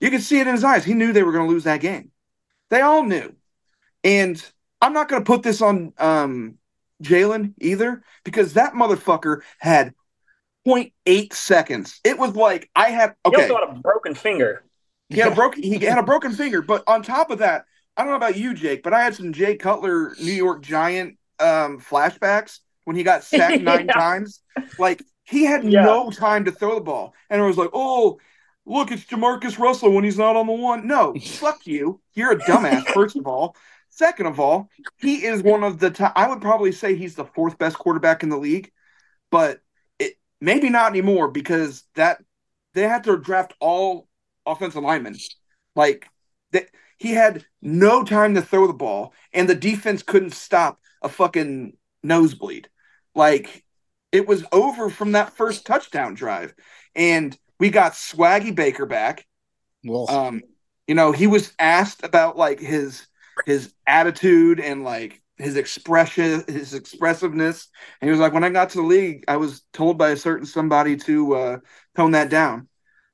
you 0.00 0.10
could 0.10 0.22
see 0.22 0.38
it 0.38 0.46
in 0.46 0.54
his 0.54 0.64
eyes. 0.64 0.84
He 0.84 0.94
knew 0.94 1.12
they 1.12 1.22
were 1.24 1.32
going 1.32 1.46
to 1.46 1.52
lose 1.52 1.64
that 1.64 1.80
game. 1.80 2.12
They 2.70 2.80
all 2.80 3.02
knew. 3.02 3.34
And 4.04 4.42
I'm 4.80 4.92
not 4.92 5.08
going 5.08 5.22
to 5.22 5.26
put 5.26 5.42
this 5.42 5.62
on 5.62 5.92
um, 5.98 6.58
Jalen 7.02 7.54
either 7.60 8.02
because 8.24 8.54
that 8.54 8.74
motherfucker 8.74 9.40
had 9.58 9.94
0.8 10.66 11.32
seconds. 11.32 12.00
It 12.04 12.18
was 12.18 12.34
like 12.34 12.70
I 12.74 12.90
had 12.90 13.14
okay. 13.24 13.36
He 13.36 13.52
also 13.52 13.66
had 13.66 13.76
a 13.76 13.80
broken 13.80 14.14
finger. 14.14 14.64
He 15.08 15.18
had 15.18 15.32
a 15.32 15.34
broken 15.36 15.62
he 15.62 15.78
had 15.78 15.98
a 15.98 16.02
broken 16.02 16.32
finger, 16.32 16.62
but 16.62 16.84
on 16.86 17.02
top 17.02 17.30
of 17.30 17.38
that, 17.38 17.64
I 17.96 18.02
don't 18.02 18.10
know 18.10 18.16
about 18.16 18.36
you, 18.36 18.54
Jake, 18.54 18.82
but 18.82 18.92
I 18.92 19.02
had 19.02 19.14
some 19.14 19.32
Jay 19.32 19.56
Cutler 19.56 20.14
New 20.20 20.32
York 20.32 20.62
Giant 20.62 21.18
um, 21.38 21.80
flashbacks 21.80 22.60
when 22.84 22.96
he 22.96 23.02
got 23.02 23.24
sacked 23.24 23.62
nine 23.62 23.86
yeah. 23.86 23.92
times. 23.92 24.40
Like 24.78 25.02
he 25.24 25.44
had 25.44 25.64
yeah. 25.64 25.84
no 25.84 26.10
time 26.10 26.44
to 26.46 26.52
throw 26.52 26.74
the 26.74 26.80
ball, 26.80 27.14
and 27.30 27.40
it 27.40 27.44
was 27.44 27.58
like, 27.58 27.70
oh, 27.72 28.18
look, 28.66 28.90
it's 28.90 29.04
Jamarcus 29.04 29.58
Russell 29.58 29.92
when 29.92 30.04
he's 30.04 30.18
not 30.18 30.36
on 30.36 30.46
the 30.46 30.52
one. 30.52 30.86
No, 30.86 31.14
fuck 31.14 31.66
you. 31.66 32.00
You're 32.14 32.32
a 32.32 32.38
dumbass, 32.38 32.86
first 32.88 33.16
of 33.16 33.26
all. 33.26 33.56
Second 33.90 34.26
of 34.26 34.40
all, 34.40 34.70
he 34.96 35.24
is 35.24 35.40
one 35.44 35.62
of 35.62 35.78
the 35.78 35.88
top, 35.88 36.12
I 36.16 36.28
would 36.28 36.40
probably 36.40 36.72
say 36.72 36.96
he's 36.96 37.14
the 37.14 37.26
fourth 37.26 37.58
best 37.58 37.78
quarterback 37.78 38.24
in 38.24 38.28
the 38.28 38.36
league, 38.36 38.72
but 39.30 39.60
maybe 40.40 40.70
not 40.70 40.90
anymore 40.90 41.28
because 41.28 41.84
that 41.94 42.22
they 42.74 42.82
had 42.82 43.04
to 43.04 43.16
draft 43.16 43.54
all 43.60 44.08
offensive 44.46 44.82
linemen. 44.82 45.16
Like 45.76 46.08
that 46.52 46.68
he 46.98 47.12
had 47.12 47.44
no 47.62 48.04
time 48.04 48.34
to 48.34 48.42
throw 48.42 48.66
the 48.66 48.72
ball, 48.72 49.12
and 49.32 49.48
the 49.48 49.54
defense 49.54 50.02
couldn't 50.02 50.34
stop 50.34 50.78
a 51.02 51.08
fucking 51.08 51.76
nosebleed. 52.02 52.68
Like 53.14 53.64
it 54.14 54.28
was 54.28 54.44
over 54.52 54.90
from 54.90 55.12
that 55.12 55.32
first 55.32 55.66
touchdown 55.66 56.14
drive. 56.14 56.54
And 56.94 57.36
we 57.58 57.70
got 57.70 57.94
Swaggy 57.94 58.54
Baker 58.54 58.86
back. 58.86 59.26
Well, 59.84 60.08
um, 60.08 60.42
you 60.86 60.94
know, 60.94 61.10
he 61.10 61.26
was 61.26 61.52
asked 61.58 62.04
about 62.04 62.36
like 62.36 62.60
his 62.60 63.08
his 63.44 63.74
attitude 63.88 64.60
and 64.60 64.84
like 64.84 65.20
his 65.36 65.56
expression, 65.56 66.44
his 66.46 66.74
expressiveness, 66.74 67.68
and 68.00 68.08
he 68.08 68.10
was 68.10 68.20
like, 68.20 68.32
"When 68.32 68.44
I 68.44 68.50
got 68.50 68.70
to 68.70 68.78
the 68.78 68.86
league, 68.86 69.24
I 69.28 69.36
was 69.36 69.62
told 69.72 69.98
by 69.98 70.10
a 70.10 70.16
certain 70.16 70.46
somebody 70.46 70.96
to 70.98 71.34
uh, 71.34 71.58
tone 71.96 72.12
that 72.12 72.30
down." 72.30 72.68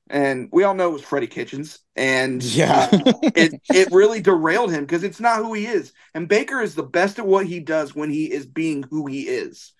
And 0.09 0.49
we 0.53 0.65
all 0.65 0.75
know 0.75 0.91
it 0.91 0.95
was 0.95 1.03
Freddie 1.03 1.29
Kitchens, 1.29 1.79
and 1.97 2.43
yeah, 2.43 2.89
uh, 2.93 3.13
it 3.35 3.61
it 3.73 3.89
really 3.93 4.21
derailed 4.21 4.71
him 4.71 4.85
because 4.85 5.05
it's 5.05 5.21
not 5.21 5.39
who 5.39 5.55
he 5.55 5.67
is. 5.67 5.93
And 6.15 6.29
Baker 6.29 6.61
is 6.61 6.75
the 6.75 6.83
best 6.83 7.19
at 7.19 7.27
what 7.27 7.47
he 7.47 7.61
does 7.61 7.95
when 7.95 8.11
he 8.11 8.31
is 8.31 8.47
being 8.47 8.83
who 8.83 9.07
he 9.07 9.23
is. 9.23 9.73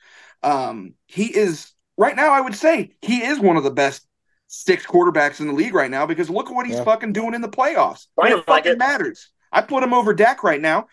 Um, 0.43 0.95
he 1.07 1.25
is 1.25 1.73
right 1.99 2.17
now. 2.17 2.33
I 2.33 2.41
would 2.41 2.55
say 2.55 2.93
he 3.03 3.23
is 3.25 3.39
one 3.39 3.57
of 3.57 3.65
the 3.65 3.71
best 3.71 4.07
six 4.47 4.85
quarterbacks 4.85 5.41
in 5.41 5.47
the 5.47 5.53
league 5.53 5.75
right 5.75 5.91
now 5.91 6.07
because 6.07 6.29
look 6.29 6.49
at 6.49 6.55
what 6.55 6.67
he's 6.67 6.77
yeah. 6.77 6.85
fucking 6.85 7.13
doing 7.13 7.35
in 7.35 7.41
the 7.41 7.49
playoffs. 7.49 8.07
When 8.15 8.33
it 8.33 8.47
fucking 8.47 8.79
matters. 8.79 9.31
I 9.53 9.63
put 9.63 9.83
him 9.83 9.93
over 9.93 10.15
Dak 10.15 10.45
right 10.45 10.61
now, 10.61 10.87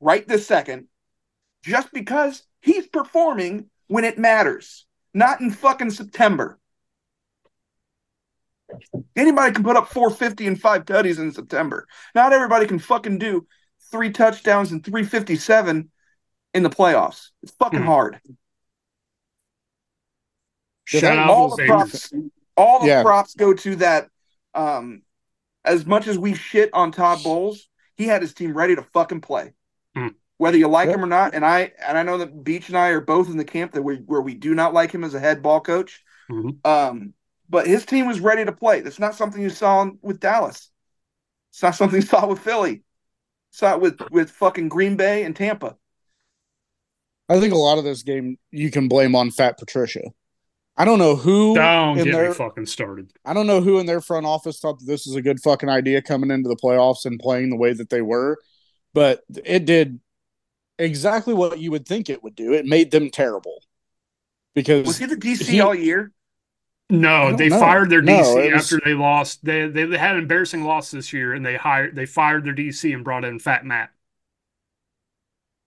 right 0.00 0.26
this 0.26 0.46
second, 0.46 0.86
just 1.64 1.90
because 1.92 2.42
he's 2.60 2.86
performing 2.86 3.70
when 3.86 4.04
it 4.04 4.18
matters, 4.18 4.86
not 5.14 5.40
in 5.40 5.50
fucking 5.50 5.90
September. 5.90 6.58
Anybody 9.16 9.52
can 9.54 9.64
put 9.64 9.76
up 9.76 9.88
450 9.88 10.46
and 10.46 10.60
five 10.60 10.84
tutties 10.84 11.18
in 11.18 11.32
September. 11.32 11.86
Not 12.14 12.32
everybody 12.32 12.66
can 12.66 12.78
fucking 12.78 13.18
do 13.18 13.46
three 13.90 14.10
touchdowns 14.10 14.72
and 14.72 14.84
357 14.84 15.90
in 16.52 16.62
the 16.62 16.70
playoffs. 16.70 17.28
It's 17.42 17.52
fucking 17.52 17.80
mm. 17.80 17.86
hard. 17.86 18.20
Shout 20.84 21.30
all 21.30 21.56
the 21.56 21.64
props, 21.64 22.12
all 22.56 22.80
the 22.80 22.88
yeah. 22.88 23.02
props 23.02 23.34
go 23.34 23.54
to 23.54 23.76
that. 23.76 24.08
Um, 24.54 25.02
as 25.64 25.86
much 25.86 26.06
as 26.08 26.18
we 26.18 26.34
shit 26.34 26.68
on 26.74 26.92
Todd 26.92 27.22
Bowles, 27.24 27.68
he 27.96 28.04
had 28.04 28.20
his 28.20 28.34
team 28.34 28.52
ready 28.52 28.76
to 28.76 28.82
fucking 28.82 29.22
play. 29.22 29.54
Mm 29.96 30.14
whether 30.38 30.56
you 30.56 30.68
like 30.68 30.88
yep. 30.88 30.96
him 30.96 31.04
or 31.04 31.08
not. 31.08 31.34
And 31.34 31.44
I 31.44 31.72
and 31.86 31.96
I 31.96 32.02
know 32.02 32.18
that 32.18 32.44
Beach 32.44 32.68
and 32.68 32.78
I 32.78 32.88
are 32.88 33.00
both 33.00 33.28
in 33.28 33.36
the 33.36 33.44
camp 33.44 33.72
that 33.72 33.82
we 33.82 33.96
where 33.96 34.20
we 34.20 34.34
do 34.34 34.54
not 34.54 34.74
like 34.74 34.92
him 34.92 35.04
as 35.04 35.14
a 35.14 35.20
head 35.20 35.42
ball 35.42 35.60
coach. 35.60 36.02
Mm-hmm. 36.30 36.68
Um, 36.68 37.14
but 37.48 37.66
his 37.66 37.84
team 37.84 38.06
was 38.06 38.20
ready 38.20 38.44
to 38.44 38.52
play. 38.52 38.80
That's 38.80 38.98
not 38.98 39.14
something 39.14 39.40
you 39.40 39.50
saw 39.50 39.90
with 40.02 40.20
Dallas. 40.20 40.70
It's 41.50 41.62
not 41.62 41.74
something 41.74 42.00
you 42.00 42.06
saw 42.06 42.26
with 42.26 42.40
Philly. 42.40 42.82
It's 43.52 43.62
not 43.62 43.80
with 43.80 44.00
with 44.10 44.30
fucking 44.30 44.68
Green 44.68 44.96
Bay 44.96 45.24
and 45.24 45.36
Tampa. 45.36 45.76
I 47.28 47.40
think 47.40 47.54
a 47.54 47.58
lot 47.58 47.78
of 47.78 47.84
this 47.84 48.02
game 48.02 48.36
you 48.50 48.70
can 48.70 48.88
blame 48.88 49.14
on 49.14 49.30
Fat 49.30 49.58
Patricia. 49.58 50.10
I 50.76 50.84
don't 50.84 50.98
know 50.98 51.14
who 51.14 51.54
don't 51.54 51.98
in 51.98 52.04
get 52.04 52.12
their, 52.12 52.28
me 52.28 52.34
fucking 52.34 52.66
started. 52.66 53.12
I 53.24 53.32
don't 53.32 53.46
know 53.46 53.60
who 53.60 53.78
in 53.78 53.86
their 53.86 54.00
front 54.00 54.26
office 54.26 54.58
thought 54.58 54.80
that 54.80 54.86
this 54.86 55.06
was 55.06 55.14
a 55.14 55.22
good 55.22 55.40
fucking 55.40 55.68
idea 55.68 56.02
coming 56.02 56.30
into 56.30 56.48
the 56.48 56.56
playoffs 56.56 57.06
and 57.06 57.20
playing 57.20 57.50
the 57.50 57.56
way 57.56 57.72
that 57.72 57.90
they 57.90 58.02
were, 58.02 58.38
but 58.92 59.22
it 59.44 59.64
did 59.64 60.00
exactly 60.78 61.34
what 61.34 61.58
you 61.58 61.70
would 61.70 61.86
think 61.86 62.08
it 62.08 62.22
would 62.22 62.34
do. 62.34 62.52
It 62.52 62.66
made 62.66 62.90
them 62.90 63.10
terrible. 63.10 63.62
Because 64.54 64.86
was 64.86 64.98
he 64.98 65.06
the 65.06 65.16
DC 65.16 65.46
he, 65.46 65.60
all 65.60 65.74
year? 65.74 66.12
No, 66.90 67.34
they 67.34 67.48
know. 67.48 67.58
fired 67.58 67.90
their 67.90 68.02
DC 68.02 68.06
no, 68.06 68.52
was, 68.52 68.64
after 68.64 68.80
they 68.84 68.94
lost. 68.94 69.44
They, 69.44 69.66
they 69.66 69.96
had 69.96 70.12
an 70.12 70.22
embarrassing 70.22 70.64
loss 70.64 70.90
this 70.90 71.12
year, 71.12 71.32
and 71.32 71.44
they 71.44 71.56
hired 71.56 71.96
they 71.96 72.06
fired 72.06 72.44
their 72.44 72.54
DC 72.54 72.92
and 72.94 73.02
brought 73.02 73.24
in 73.24 73.38
Fat 73.38 73.64
Matt. 73.64 73.90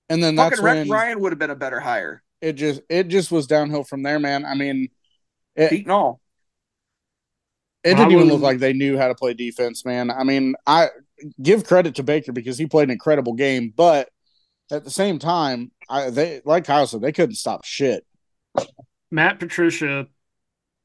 And 0.10 0.24
then 0.24 0.36
that's 0.36 0.62
when 0.62 0.88
Ryan 0.88 1.20
would 1.20 1.32
have 1.34 1.40
been 1.40 1.50
a 1.50 1.56
better 1.56 1.80
hire. 1.80 2.24
It 2.40 2.54
just 2.54 2.82
it 2.90 3.08
just 3.08 3.32
was 3.32 3.48
downhill 3.48 3.84
from 3.84 4.04
there, 4.04 4.20
man. 4.20 4.46
I 4.46 4.54
mean, 4.54 4.90
it, 5.56 5.70
beating 5.70 5.92
all. 5.92 6.22
It 7.84 7.96
didn't 7.96 8.12
even 8.12 8.28
look 8.28 8.42
like 8.42 8.60
they 8.60 8.74
knew 8.74 8.98
how 8.98 9.08
to 9.08 9.16
play 9.16 9.34
defense, 9.34 9.86
man. 9.86 10.12
I 10.12 10.24
mean, 10.24 10.56
I 10.66 10.90
give 11.42 11.66
credit 11.66 11.96
to 11.96 12.04
Baker 12.04 12.32
because 12.32 12.58
he 12.58 12.68
played 12.68 12.86
an 12.86 12.92
incredible 12.92 13.34
game, 13.34 13.74
but 13.76 14.10
at 14.72 14.84
the 14.84 14.92
same 14.92 15.20
time, 15.20 15.72
I 15.90 16.10
they 16.10 16.42
like 16.46 16.66
Kyle 16.66 16.88
said, 16.88 17.02
they 17.02 17.12
couldn't 17.12 17.36
stop 17.36 17.66
shit. 17.66 18.06
Matt 19.12 19.40
Patricia 19.40 20.08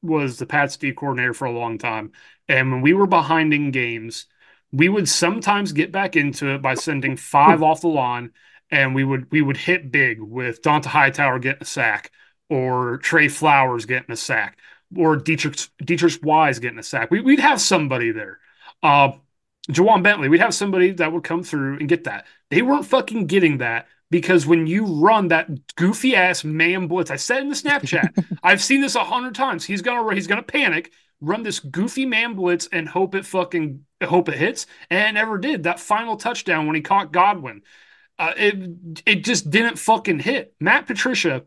was 0.01 0.37
the 0.37 0.45
Pats 0.45 0.77
D 0.77 0.93
coordinator 0.93 1.33
for 1.33 1.45
a 1.45 1.51
long 1.51 1.77
time. 1.77 2.11
And 2.47 2.71
when 2.71 2.81
we 2.81 2.93
were 2.93 3.07
behind 3.07 3.53
in 3.53 3.71
games, 3.71 4.27
we 4.71 4.89
would 4.89 5.07
sometimes 5.07 5.71
get 5.71 5.91
back 5.91 6.15
into 6.15 6.53
it 6.53 6.61
by 6.61 6.73
sending 6.73 7.15
five 7.15 7.63
off 7.63 7.81
the 7.81 7.87
line, 7.87 8.31
and 8.69 8.95
we 8.95 9.03
would 9.03 9.31
we 9.31 9.41
would 9.41 9.57
hit 9.57 9.91
big 9.91 10.19
with 10.21 10.61
Dont'a 10.61 10.87
Hightower 10.87 11.39
getting 11.39 11.61
a 11.61 11.65
sack, 11.65 12.11
or 12.49 12.97
Trey 12.97 13.27
Flowers 13.27 13.85
getting 13.85 14.11
a 14.11 14.17
sack, 14.17 14.57
or 14.95 15.15
Dietrich 15.15 15.55
Deatrich 15.81 16.23
Wise 16.23 16.59
getting 16.59 16.79
a 16.79 16.83
sack. 16.83 17.11
We, 17.11 17.21
would 17.21 17.39
have 17.39 17.61
somebody 17.61 18.11
there. 18.11 18.39
Uh, 18.81 19.13
Ja'Whaun 19.69 20.03
Bentley, 20.03 20.29
we'd 20.29 20.41
have 20.41 20.53
somebody 20.53 20.91
that 20.91 21.11
would 21.11 21.23
come 21.23 21.43
through 21.43 21.77
and 21.77 21.87
get 21.87 22.03
that. 22.03 22.25
They 22.49 22.61
weren't 22.61 22.85
fucking 22.85 23.27
getting 23.27 23.59
that 23.59 23.87
because 24.11 24.45
when 24.45 24.67
you 24.67 24.85
run 24.85 25.29
that 25.29 25.75
goofy 25.75 26.15
ass 26.15 26.43
man 26.43 26.87
blitz, 26.87 27.11
I 27.11 27.15
said 27.15 27.41
in 27.41 27.49
the 27.49 27.55
Snapchat, 27.55 28.39
I've 28.43 28.61
seen 28.61 28.81
this 28.81 28.95
a 28.95 29.03
hundred 29.03 29.35
times. 29.35 29.65
He's 29.65 29.81
gonna 29.81 30.13
he's 30.13 30.27
gonna 30.27 30.43
panic, 30.43 30.91
run 31.21 31.43
this 31.43 31.59
goofy 31.59 32.05
man 32.05 32.35
blitz, 32.35 32.67
and 32.71 32.89
hope 32.89 33.15
it 33.15 33.25
fucking 33.25 33.85
hope 34.03 34.29
it 34.29 34.35
hits, 34.35 34.67
and 34.89 35.17
it 35.17 35.19
never 35.19 35.37
did. 35.37 35.63
That 35.63 35.79
final 35.79 36.17
touchdown 36.17 36.67
when 36.67 36.75
he 36.75 36.81
caught 36.81 37.13
Godwin, 37.13 37.61
uh, 38.19 38.33
it 38.35 39.01
it 39.05 39.23
just 39.23 39.49
didn't 39.49 39.79
fucking 39.79 40.19
hit. 40.19 40.53
Matt 40.59 40.87
Patricia 40.87 41.43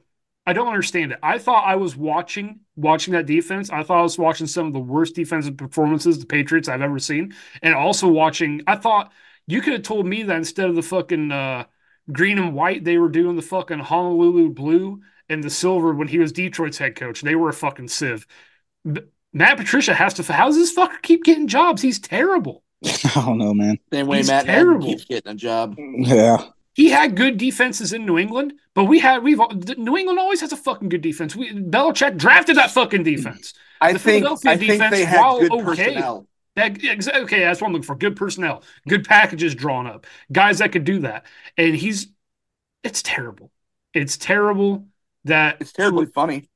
I 0.47 0.53
don't 0.53 0.69
understand 0.69 1.13
it. 1.13 1.19
I 1.23 1.39
thought 1.39 1.67
I 1.67 1.77
was 1.77 1.97
watching 1.97 2.61
watching 2.77 3.15
that 3.15 3.27
defense. 3.27 3.71
I 3.71 3.83
thought 3.83 3.99
I 4.01 4.03
was 4.03 4.19
watching 4.19 4.47
some 4.47 4.67
of 4.67 4.73
the 4.73 4.79
worst 4.81 5.15
defensive 5.15 5.57
performances 5.57 6.19
the 6.19 6.27
Patriots 6.27 6.69
I've 6.69 6.83
ever 6.83 6.99
seen, 6.99 7.35
and 7.63 7.75
also 7.75 8.09
watching. 8.09 8.63
I 8.67 8.77
thought 8.77 9.13
you 9.47 9.61
could 9.63 9.73
have 9.75 9.83
told 9.83 10.07
me 10.07 10.23
that 10.25 10.37
instead 10.37 10.69
of 10.69 10.75
the 10.77 10.83
fucking 10.83 11.33
uh, 11.33 11.65
green 12.13 12.39
and 12.39 12.55
white, 12.55 12.85
they 12.85 12.99
were 12.99 13.09
doing 13.09 13.37
the 13.37 13.43
fucking 13.43 13.79
Honolulu 13.81 14.51
blue 14.51 15.01
and 15.29 15.43
the 15.43 15.51
silver 15.51 15.95
when 15.95 16.09
he 16.09 16.19
was 16.19 16.33
Detroit's 16.33 16.79
head 16.79 16.97
coach. 16.97 17.23
They 17.23 17.35
were 17.35 17.49
a 17.49 17.53
fucking 17.55 17.89
sieve. 17.89 18.27
Matt 19.33 19.59
Patricia 19.59 19.95
has 19.95 20.15
to. 20.15 20.23
How 20.33 20.47
does 20.47 20.57
this 20.57 20.75
fucker 20.75 21.01
keep 21.03 21.25
getting 21.25 21.49
jobs? 21.49 21.83
He's 21.83 21.99
terrible. 21.99 22.63
I 22.85 23.11
don't 23.15 23.39
know, 23.39 23.55
man. 23.55 23.79
Same 23.93 24.07
way 24.07 24.19
He's 24.19 24.29
Matt 24.29 24.45
terrible. 24.47 24.87
keeps 24.87 25.05
getting 25.05 25.33
a 25.33 25.35
job. 25.35 25.77
Yeah. 25.79 26.51
He 26.77 26.91
had 26.91 27.17
good 27.17 27.39
defenses 27.39 27.95
in 27.95 28.05
New 28.05 28.19
England, 28.19 28.53
but 28.75 28.85
we 28.85 28.99
had 28.99 29.23
we've 29.23 29.41
New 29.79 29.97
England 29.97 30.19
always 30.19 30.43
has 30.43 30.53
a 30.53 30.59
fucking 30.59 30.91
good 30.91 31.01
defense. 31.01 31.35
We 31.35 31.51
Belichick 31.51 32.19
drafted 32.19 32.57
that 32.59 32.71
fucking 32.71 33.03
defense. 33.03 33.55
I 33.81 33.95
the 33.95 33.99
think 33.99 34.27
I 34.45 34.57
defense, 34.57 34.79
think 34.79 34.91
they 34.91 35.05
had 35.07 35.39
good 35.41 35.53
okay, 35.53 35.65
personnel. 35.65 36.27
That, 36.55 36.85
okay, 36.85 37.41
that's 37.41 37.63
what 37.63 37.69
I'm 37.69 37.73
looking 37.73 37.87
for. 37.87 37.95
Good 37.95 38.15
personnel, 38.15 38.63
good 38.87 39.07
packages 39.07 39.55
drawn 39.55 39.87
up, 39.87 40.07
guys 40.31 40.59
that 40.59 40.73
could 40.73 40.85
do 40.85 40.99
that. 40.99 41.25
And 41.57 41.75
he's, 41.75 42.09
it's 42.85 43.01
terrible. 43.03 43.51
It's 43.95 44.19
terrible 44.19 44.87
that 45.25 45.57
it's 45.61 45.73
terribly 45.73 46.05
funny. 46.05 46.51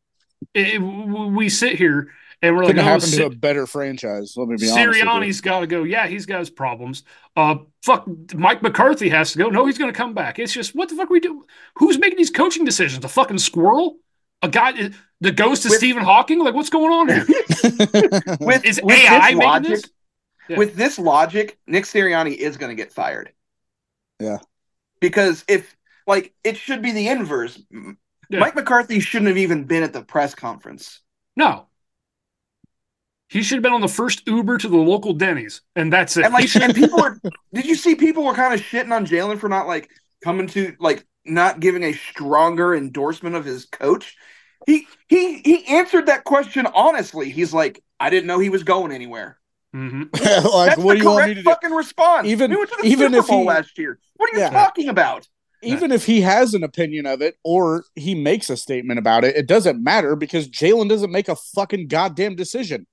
It, 0.53 0.83
we 0.83 1.49
sit 1.49 1.77
here 1.77 2.11
and 2.43 2.57
we're 2.57 2.62
Couldn't 2.62 2.78
like, 2.78 2.86
no, 2.86 2.93
happen 2.93 3.11
to 3.11 3.26
a 3.26 3.30
better 3.30 3.66
franchise. 3.66 4.34
Let 4.36 4.49
me 4.49 4.57
be 4.57 4.70
honest. 4.70 4.99
Sirianni's 4.99 5.41
got 5.41 5.61
to 5.61 5.66
go. 5.66 5.82
Yeah, 5.82 6.07
he's 6.07 6.24
got 6.24 6.38
his 6.38 6.49
problems. 6.49 7.05
Uh, 7.36 7.57
fuck, 7.82 8.07
Mike 8.34 8.62
McCarthy 8.62 9.11
has 9.11 9.32
to 9.32 9.38
go. 9.38 9.49
No, 9.49 9.66
he's 9.66 9.76
going 9.76 9.93
to 9.93 9.97
come 9.97 10.14
back. 10.14 10.38
It's 10.38 10.53
just 10.53 10.74
what 10.74 10.88
the 10.88 10.97
fuck 10.97 11.11
we 11.11 11.20
do? 11.20 11.45
Who's 11.76 11.99
making 11.99 12.16
these 12.16 12.30
coaching 12.30 12.64
decisions? 12.64 13.05
A 13.05 13.09
fucking 13.09 13.38
squirrel? 13.38 13.97
A 14.43 14.49
guy 14.49 14.91
that 15.20 15.36
goes 15.36 15.61
to 15.61 15.68
with, 15.68 15.76
Stephen 15.76 16.03
Hawking? 16.03 16.38
Like, 16.38 16.55
what's 16.55 16.70
going 16.70 16.93
on 16.93 17.09
here? 17.09 17.26
with 18.41 18.64
is 18.64 18.80
with 18.82 18.99
AI 18.99 19.20
making 19.20 19.38
logic, 19.38 19.70
this? 19.70 19.91
Yeah. 20.49 20.57
With 20.57 20.76
this 20.76 20.99
logic, 20.99 21.59
Nick 21.66 21.84
Sirianni 21.84 22.34
is 22.34 22.57
going 22.57 22.74
to 22.74 22.82
get 22.82 22.91
fired. 22.91 23.32
Yeah, 24.18 24.38
because 25.01 25.45
if 25.47 25.76
like 26.07 26.32
it 26.43 26.57
should 26.57 26.80
be 26.80 26.93
the 26.93 27.09
inverse. 27.09 27.62
Yeah. 28.30 28.38
Mike 28.38 28.55
McCarthy 28.55 29.01
shouldn't 29.01 29.28
have 29.28 29.38
even 29.38 29.64
been 29.64 29.82
at 29.82 29.93
the 29.93 30.03
press 30.03 30.34
conference. 30.34 31.01
No, 31.36 31.66
he 33.31 33.45
should 33.45 33.57
have 33.57 33.62
been 33.62 33.72
on 33.72 33.81
the 33.81 33.89
first 33.89 34.26
Uber 34.26 34.59
to 34.59 34.68
the 34.68 34.76
local 34.76 35.12
Denny's, 35.12 35.62
and 35.76 35.93
that's 35.93 36.16
it. 36.16 36.24
And 36.24 36.35
like, 36.35 36.55
and 36.57 36.74
people 36.74 36.99
were. 36.99 37.20
Did 37.55 37.64
you 37.64 37.76
see 37.76 37.95
people 37.95 38.24
were 38.24 38.35
kind 38.35 38.53
of 38.53 38.61
shitting 38.61 38.91
on 38.91 39.07
Jalen 39.07 39.39
for 39.39 39.49
not 39.49 39.68
like 39.68 39.89
coming 40.22 40.49
to 40.49 40.74
like 40.81 41.07
not 41.24 41.61
giving 41.61 41.85
a 41.85 41.93
stronger 41.93 42.74
endorsement 42.74 43.37
of 43.37 43.45
his 43.45 43.66
coach? 43.66 44.16
He 44.66 44.89
he 45.09 45.39
he 45.39 45.64
answered 45.68 46.07
that 46.07 46.24
question 46.24 46.66
honestly. 46.66 47.31
He's 47.31 47.55
like, 47.55 47.83
I 48.01 48.11
didn't 48.11 48.26
know 48.26 48.41
he 48.41 48.49
was 48.49 48.64
going 48.64 48.91
anywhere. 48.91 49.39
Mm-hmm. 49.76 50.03
like, 50.12 50.70
That's 50.70 50.78
what 50.78 50.95
do 50.97 51.03
you 51.05 51.09
want 51.09 51.28
me 51.28 51.35
to 51.35 51.43
fucking 51.45 51.70
do? 51.70 51.76
response? 51.76 52.26
Even 52.26 52.51
even 52.83 53.12
Super 53.12 53.16
if 53.18 53.26
he 53.28 53.45
last 53.45 53.78
year, 53.78 54.01
what 54.16 54.33
are 54.33 54.37
you 54.37 54.43
yeah. 54.43 54.51
talking 54.51 54.89
about? 54.89 55.28
Even 55.62 55.93
if 55.93 56.05
he 56.05 56.22
has 56.22 56.55
an 56.55 56.64
opinion 56.64 57.07
of 57.07 57.20
it 57.20 57.37
or 57.45 57.85
he 57.95 58.14
makes 58.14 58.51
a 58.51 58.57
statement 58.57 58.99
about 58.99 59.24
it, 59.24 59.37
it 59.37 59.47
doesn't 59.47 59.85
matter 59.85 60.16
because 60.16 60.49
Jalen 60.49 60.89
doesn't 60.89 61.12
make 61.12 61.28
a 61.28 61.37
fucking 61.37 61.87
goddamn 61.87 62.35
decision. 62.35 62.87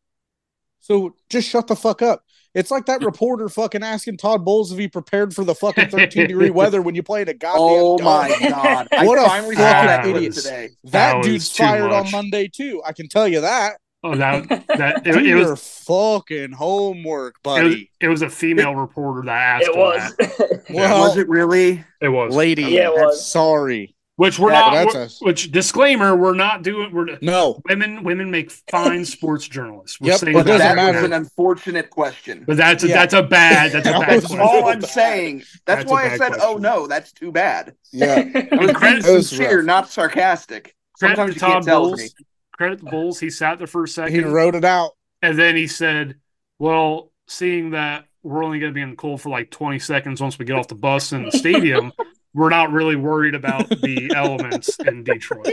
So 0.87 1.15
just 1.29 1.49
shut 1.49 1.67
the 1.67 1.75
fuck 1.75 2.01
up. 2.01 2.23
It's 2.55 2.71
like 2.71 2.85
that 2.85 3.01
reporter 3.03 3.49
fucking 3.49 3.83
asking 3.83 4.17
Todd 4.17 4.45
Bowles 4.45 4.71
if 4.71 4.79
he 4.79 4.87
prepared 4.87 5.35
for 5.35 5.43
the 5.43 5.53
fucking 5.53 5.89
13 5.89 6.27
degree 6.27 6.49
weather 6.49 6.81
when 6.81 6.95
you 6.95 7.03
played 7.03 7.27
a 7.27 7.33
goddamn. 7.33 7.61
Oh 7.61 7.97
my 7.97 8.33
god! 8.39 8.87
what 9.05 9.19
I 9.19 9.39
a 9.39 9.51
fucking 9.53 10.15
idiot 10.15 10.33
today. 10.33 10.69
That, 10.85 11.15
that 11.15 11.23
dude's 11.23 11.51
fight 11.51 11.81
on 11.81 12.09
Monday 12.09 12.47
too. 12.47 12.81
I 12.85 12.93
can 12.93 13.09
tell 13.09 13.27
you 13.27 13.41
that. 13.41 13.79
Oh, 14.01 14.15
that 14.15 14.47
that 14.77 15.05
it, 15.05 15.25
it 15.25 15.35
was 15.35 15.61
fucking 15.85 16.53
homework, 16.53 17.43
buddy. 17.43 17.65
It 17.65 17.67
was, 17.67 17.81
it 17.99 18.07
was 18.07 18.21
a 18.21 18.29
female 18.29 18.73
reporter 18.73 19.23
that 19.25 19.61
asked. 19.61 19.67
It 19.67 19.75
was. 19.75 20.63
well, 20.69 21.01
was 21.01 21.17
it 21.17 21.27
really? 21.27 21.83
It 21.99 22.09
was, 22.09 22.33
lady. 22.33 22.63
Yeah, 22.63 22.87
it 22.87 22.93
was. 22.93 23.29
Sorry. 23.29 23.96
Which 24.17 24.39
we're 24.39 24.51
yeah, 24.51 24.83
not. 24.83 24.95
We're, 24.95 25.03
a... 25.03 25.09
Which 25.21 25.51
disclaimer: 25.51 26.15
We're 26.15 26.33
not 26.33 26.63
doing. 26.63 26.91
We're 26.91 27.19
no 27.21 27.61
women. 27.69 28.03
Women 28.03 28.31
make 28.31 28.49
fine 28.49 29.05
sports 29.05 29.47
journalists. 29.47 30.01
We're 30.01 30.07
yep, 30.07 30.19
saying 30.19 30.33
but 30.33 30.47
that, 30.47 30.75
that 30.75 30.95
was 30.95 31.03
an 31.03 31.13
unfortunate 31.13 31.91
question. 31.91 32.43
But 32.47 32.57
that's 32.57 32.83
a, 32.83 32.87
yeah. 32.87 32.95
that's 32.95 33.13
a 33.13 33.21
bad. 33.21 33.73
That's 33.73 33.87
a 33.87 33.91
bad. 33.99 34.09
That's 34.09 34.33
all 34.33 34.69
I'm 34.69 34.81
saying. 34.81 35.37
That's, 35.37 35.83
that's 35.83 35.91
why 35.91 36.05
I 36.05 36.17
said, 36.17 36.21
oh, 36.21 36.27
question. 36.29 36.41
"Oh 36.45 36.57
no, 36.57 36.87
that's 36.87 37.11
too 37.11 37.31
bad." 37.31 37.75
Yeah, 37.91 38.15
I 38.51 38.55
was 38.55 38.73
being 38.81 39.01
sincere, 39.03 39.61
not 39.61 39.91
sarcastic. 39.91 40.75
Sometimes 40.97 41.35
you 41.35 41.39
can't 41.39 41.63
tell 41.63 41.91
me. 41.91 42.09
Credit 42.53 42.83
the 42.83 42.89
Bowles. 42.89 43.19
He 43.19 43.29
sat 43.29 43.59
there 43.59 43.67
for 43.67 43.83
a 43.83 43.87
second. 43.87 44.15
He 44.15 44.21
wrote 44.21 44.55
it 44.55 44.65
out, 44.65 44.93
and 45.21 45.37
then 45.37 45.55
he 45.55 45.67
said, 45.67 46.15
"Well, 46.57 47.11
seeing 47.27 47.69
that 47.71 48.05
we're 48.23 48.43
only 48.43 48.57
going 48.57 48.71
to 48.71 48.75
be 48.75 48.81
in 48.81 48.89
the 48.89 48.95
cold 48.95 49.21
for 49.21 49.29
like 49.29 49.51
20 49.51 49.77
seconds 49.77 50.19
once 50.19 50.39
we 50.39 50.45
get 50.45 50.55
off 50.55 50.67
the 50.67 50.73
bus 50.73 51.13
in 51.13 51.25
the 51.25 51.31
stadium." 51.31 51.93
We're 52.33 52.49
not 52.49 52.71
really 52.71 52.95
worried 52.95 53.35
about 53.35 53.69
the 53.69 54.11
elements 54.15 54.77
in 54.79 55.03
Detroit. 55.03 55.47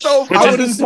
so 0.00 0.26
I 0.30 0.50
would 0.50 0.60
have 0.60 0.80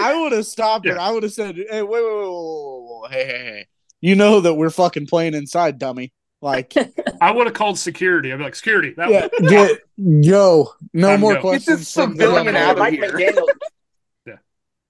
I 0.00 0.20
would 0.20 0.32
have 0.32 0.46
stopped 0.46 0.86
yeah. 0.86 0.92
it. 0.92 0.98
I 0.98 1.10
would 1.10 1.22
have 1.22 1.32
said, 1.32 1.56
"Hey, 1.56 1.82
wait, 1.82 2.02
wait, 2.02 2.02
wait, 2.02 2.22
wait, 2.22 3.00
wait, 3.02 3.10
hey, 3.12 3.24
hey, 3.26 3.36
hey! 3.36 3.66
You 4.00 4.16
know 4.16 4.40
that 4.40 4.54
we're 4.54 4.70
fucking 4.70 5.06
playing 5.06 5.34
inside, 5.34 5.78
dummy." 5.78 6.12
Like, 6.44 6.74
I 7.22 7.30
would 7.30 7.46
have 7.46 7.54
called 7.54 7.78
security. 7.78 8.30
I'd 8.30 8.36
be 8.36 8.44
like, 8.44 8.54
"Security, 8.54 8.92
that 8.98 9.10
yeah, 9.10 9.28
get 9.48 9.80
yo, 9.96 10.68
no 10.92 11.16
more 11.16 11.36
go. 11.36 11.40
questions." 11.40 11.66
Get 11.66 11.78
this 11.78 11.88
civilian 11.88 12.54
out 12.54 12.78
of 12.78 12.86
here. 12.88 13.18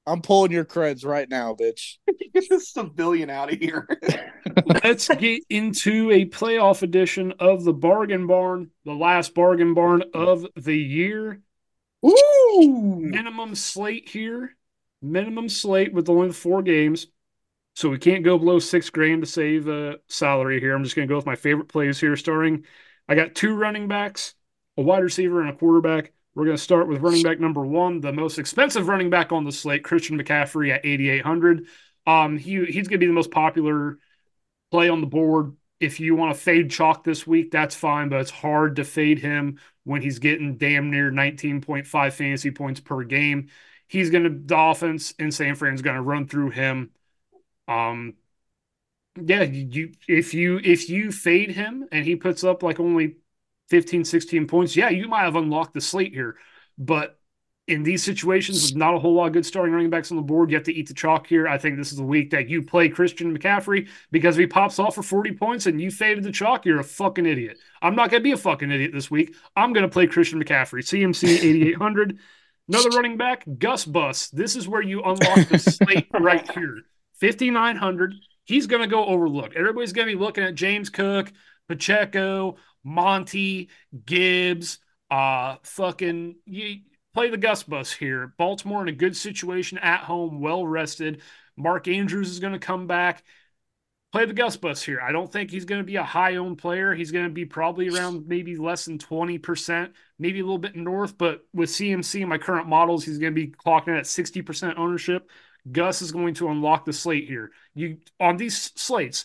I'm 0.07 0.21
pulling 0.21 0.53
your 0.53 0.65
creds 0.65 1.05
right 1.05 1.29
now, 1.29 1.55
bitch. 1.55 1.97
Get 2.35 2.49
this 2.49 2.73
civilian 2.73 3.31
out 3.31 3.53
of 3.53 3.59
here. 3.59 3.89
Let's 4.67 5.09
get 5.09 5.43
into 5.49 6.11
a 6.11 6.27
playoff 6.27 6.83
edition 6.83 7.33
of 7.39 7.65
the 7.65 7.73
Bargain 7.73 8.27
Barn, 8.27 8.71
the 8.85 8.93
last 8.93 9.35
Bargain 9.35 9.73
Barn 9.73 10.03
of 10.13 10.47
the 10.57 10.77
year. 10.77 11.41
Ooh! 12.05 12.99
Minimum 13.01 13.55
slate 13.55 14.09
here. 14.09 14.57
Minimum 15.01 15.49
slate 15.49 15.93
with 15.93 16.09
only 16.09 16.33
four 16.33 16.63
games. 16.63 17.07
So 17.77 17.89
we 17.89 17.99
can't 17.99 18.25
go 18.25 18.39
below 18.39 18.59
six 18.59 18.91
grand 18.91 19.23
to 19.23 19.27
save 19.27 19.69
uh, 19.69 19.97
salary 20.09 20.61
here. 20.61 20.75
I'm 20.75 20.85
just 20.85 20.95
going 20.95 21.09
to 21.09 21.13
go 21.13 21.17
with 21.17 21.27
my 21.27 21.35
favorite 21.35 21.69
plays 21.69 21.99
here, 21.99 22.17
starting. 22.17 22.65
I 23.09 23.15
got 23.15 23.35
two 23.35 23.55
running 23.55 23.89
backs, 23.89 24.35
a 24.77 24.83
wide 24.83 25.03
receiver, 25.03 25.41
and 25.41 25.51
a 25.51 25.57
quarterback. 25.57 26.13
We're 26.35 26.47
going 26.47 26.57
to 26.57 26.63
start 26.63 26.89
with 26.89 27.01
running 27.01 27.23
back 27.23 27.39
number 27.39 27.65
one, 27.65 28.01
the 28.01 28.13
most 28.13 28.39
expensive 28.39 28.89
running 28.89 29.11
back 29.11 29.31
on 29.31 29.45
the 29.45 29.53
slate, 29.53 29.85
Christian 29.85 30.19
McCaffrey 30.19 30.73
at 30.73 30.85
8,800. 30.85 31.67
Um, 32.07 32.37
he 32.37 32.65
he's 32.65 32.89
going 32.89 32.99
to 33.01 33.05
be 33.05 33.07
the 33.07 33.13
most 33.13 33.31
popular 33.31 33.99
play 34.71 34.89
on 34.89 35.01
the 35.01 35.07
board. 35.07 35.57
If 35.81 36.01
you 36.01 36.17
want 36.17 36.35
to 36.35 36.41
fade 36.41 36.71
chalk 36.71 37.05
this 37.05 37.27
week, 37.27 37.51
that's 37.51 37.75
fine, 37.75 38.09
but 38.09 38.21
it's 38.21 38.31
hard 38.31 38.77
to 38.77 38.85
fade 38.85 39.19
him 39.19 39.59
when 39.85 40.03
he's 40.03 40.19
getting 40.19 40.57
damn 40.57 40.91
near 40.91 41.11
19.5 41.11 42.15
fantasy 42.15 42.51
points 42.51 42.81
per 42.81 43.05
game. 43.05 43.49
He's 43.87 44.11
going 44.11 44.25
to 44.25 44.31
the 44.31 44.59
offense 44.59 45.13
in 45.13 45.31
San 45.31 45.55
Fran's 45.55 45.83
going 45.83 45.97
to 45.97 46.03
run 46.03 46.27
through 46.27 46.51
him. 46.51 46.91
Um, 47.69 48.15
yeah, 49.17 49.43
you 49.43 49.93
if 50.09 50.35
you 50.35 50.61
if 50.63 50.89
you 50.89 51.13
fade 51.13 51.51
him 51.53 51.87
and 51.93 52.05
he 52.05 52.17
puts 52.17 52.43
up 52.43 52.63
like 52.63 52.81
only 52.81 53.17
15, 53.71 54.05
16 54.05 54.47
points, 54.47 54.77
yeah, 54.77 54.91
you 54.91 55.09
might 55.09 55.23
have 55.23 55.37
unlocked 55.37 55.75
the 55.75 55.81
slate 55.81 56.13
here. 56.13 56.37
But 56.79 57.19
in 57.67 57.83
these 57.83 58.03
situations 58.03 58.63
with 58.63 58.77
not 58.77 58.95
a 58.95 58.99
whole 58.99 59.15
lot 59.15 59.29
of 59.29 59.33
good 59.33 59.47
starting 59.47 59.73
running 59.73 59.89
backs 59.89 60.11
on 60.11 60.17
the 60.17 60.23
board, 60.23 60.51
you 60.51 60.57
have 60.57 60.65
to 60.65 60.75
eat 60.75 60.89
the 60.89 60.95
chalk 60.95 61.27
here. 61.27 61.49
I 61.49 61.57
think 61.57 61.77
this 61.77 61.93
is 61.93 61.97
the 61.97 62.05
week 62.05 62.31
that 62.31 62.49
you 62.49 62.63
play 62.63 62.91
Christian 62.91 63.37
McCaffrey 63.37 63.89
because 64.11 64.37
if 64.37 64.41
he 64.41 64.47
pops 64.47 64.79
off 64.79 64.95
for 64.95 65.03
40 65.03 65.33
points 65.33 65.67
and 65.67 65.81
you 65.81 65.91
faded 65.91 66.25
the 66.25 66.33
chalk, 66.33 66.67
you're 66.67 66.81
a 66.81 66.85
fucking 66.85 67.25
idiot. 67.25 67.59
I'm 67.81 67.95
not 67.95 68.11
going 68.11 68.23
to 68.23 68.25
be 68.25 68.33
a 68.33 68.37
fucking 68.37 68.71
idiot 68.71 68.91
this 68.93 69.11
week. 69.11 69.35
I'm 69.57 69.73
going 69.73 69.85
to 69.85 69.93
play 69.93 70.07
Christian 70.07 70.43
McCaffrey. 70.43 70.81
CMC 70.81 71.29
8,800. 71.29 72.19
Another 72.69 72.91
running 72.95 73.17
back, 73.17 73.45
Gus 73.59 73.87
Bus. 73.87 74.29
This 74.29 74.57
is 74.57 74.69
where 74.69 74.83
you 74.83 75.03
unlock 75.03 75.49
the 75.49 75.59
slate 75.59 76.09
right 76.21 76.51
here. 76.53 76.83
5,900. 77.21 78.15
He's 78.45 78.67
going 78.67 78.83
to 78.83 78.89
go 78.89 79.07
overlooked. 79.07 79.57
Everybody's 79.57 79.95
going 79.95 80.09
to 80.09 80.15
be 80.15 80.23
looking 80.23 80.45
at 80.45 80.55
James 80.55 80.91
Cook, 80.91 81.33
Pacheco, 81.67 82.57
Monty, 82.85 83.71
Gibbs, 84.05 84.79
uh, 85.11 85.57
fucking 85.63 86.37
you 86.45 86.81
play 87.15 87.31
the 87.31 87.37
Gus 87.37 87.63
bus 87.63 87.93
here. 87.93 88.35
Baltimore 88.39 88.83
in 88.83 88.89
a 88.89 88.93
good 88.93 89.17
situation 89.17 89.79
at 89.79 90.01
home, 90.01 90.41
well 90.41 90.67
rested. 90.67 91.23
Mark 91.57 91.89
Andrews 91.89 92.31
is 92.31 92.41
going 92.41 92.53
to 92.53 92.59
come 92.59 92.87
back. 92.87 93.23
Play 94.13 94.27
the 94.27 94.33
Gus 94.33 94.57
bus 94.57 94.81
here. 94.83 95.01
I 95.01 95.11
don't 95.11 95.33
think 95.33 95.51
he's 95.51 95.65
going 95.65 95.81
to 95.81 95.87
be 95.87 95.97
a 95.97 96.05
high 96.05 96.37
owned 96.37 96.59
player. 96.59 96.95
He's 96.95 97.11
going 97.11 97.25
to 97.25 97.33
be 97.33 97.45
probably 97.45 97.89
around 97.89 98.29
maybe 98.29 98.57
less 98.57 98.85
than 98.85 98.99
20%, 98.99 99.91
maybe 100.21 100.39
a 100.39 100.45
little 100.45 100.59
bit 100.59 100.77
north. 100.77 101.19
But 101.19 101.45
with 101.53 101.71
CMC 101.71 102.21
and 102.21 102.29
my 102.29 102.39
current 102.39 102.69
models, 102.69 103.05
he's 103.05 103.19
going 103.19 103.35
to 103.35 103.41
be 103.41 103.49
clocking 103.53 103.99
at 103.99 104.05
60% 104.05 104.79
ownership. 104.79 105.31
Gus 105.71 106.03
is 106.03 106.13
going 106.13 106.35
to 106.35 106.49
unlock 106.49 106.85
the 106.85 106.93
slate 106.93 107.27
here. 107.27 107.51
You 107.75 107.99
on 108.21 108.37
these 108.37 108.71
slates, 108.77 109.25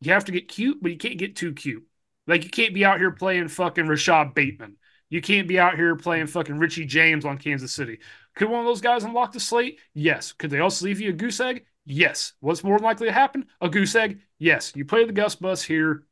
you 0.00 0.12
have 0.12 0.24
to 0.26 0.32
get 0.32 0.48
cute, 0.48 0.78
but 0.80 0.92
you 0.92 0.98
can't 0.98 1.18
get 1.18 1.36
too 1.36 1.52
cute. 1.52 1.84
Like 2.26 2.44
you 2.44 2.50
can't 2.50 2.74
be 2.74 2.84
out 2.84 2.98
here 2.98 3.10
playing 3.10 3.48
fucking 3.48 3.86
Rashod 3.86 4.34
Bateman. 4.34 4.76
You 5.10 5.20
can't 5.20 5.46
be 5.46 5.58
out 5.58 5.76
here 5.76 5.94
playing 5.96 6.26
fucking 6.26 6.58
Richie 6.58 6.86
James 6.86 7.24
on 7.24 7.38
Kansas 7.38 7.72
City. 7.72 7.98
Could 8.34 8.48
one 8.48 8.60
of 8.60 8.66
those 8.66 8.80
guys 8.80 9.04
unlock 9.04 9.32
the 9.32 9.40
slate? 9.40 9.78
Yes. 9.92 10.32
Could 10.32 10.50
they 10.50 10.58
also 10.58 10.86
leave 10.86 11.00
you 11.00 11.10
a 11.10 11.12
goose 11.12 11.40
egg? 11.40 11.66
Yes. 11.84 12.32
What's 12.40 12.64
more 12.64 12.78
likely 12.78 13.06
to 13.06 13.12
happen? 13.12 13.46
A 13.60 13.68
goose 13.68 13.94
egg? 13.94 14.20
Yes. 14.38 14.72
You 14.74 14.84
play 14.84 15.04
the 15.04 15.12
Gus 15.12 15.36
Bus 15.36 15.62
here, 15.62 16.04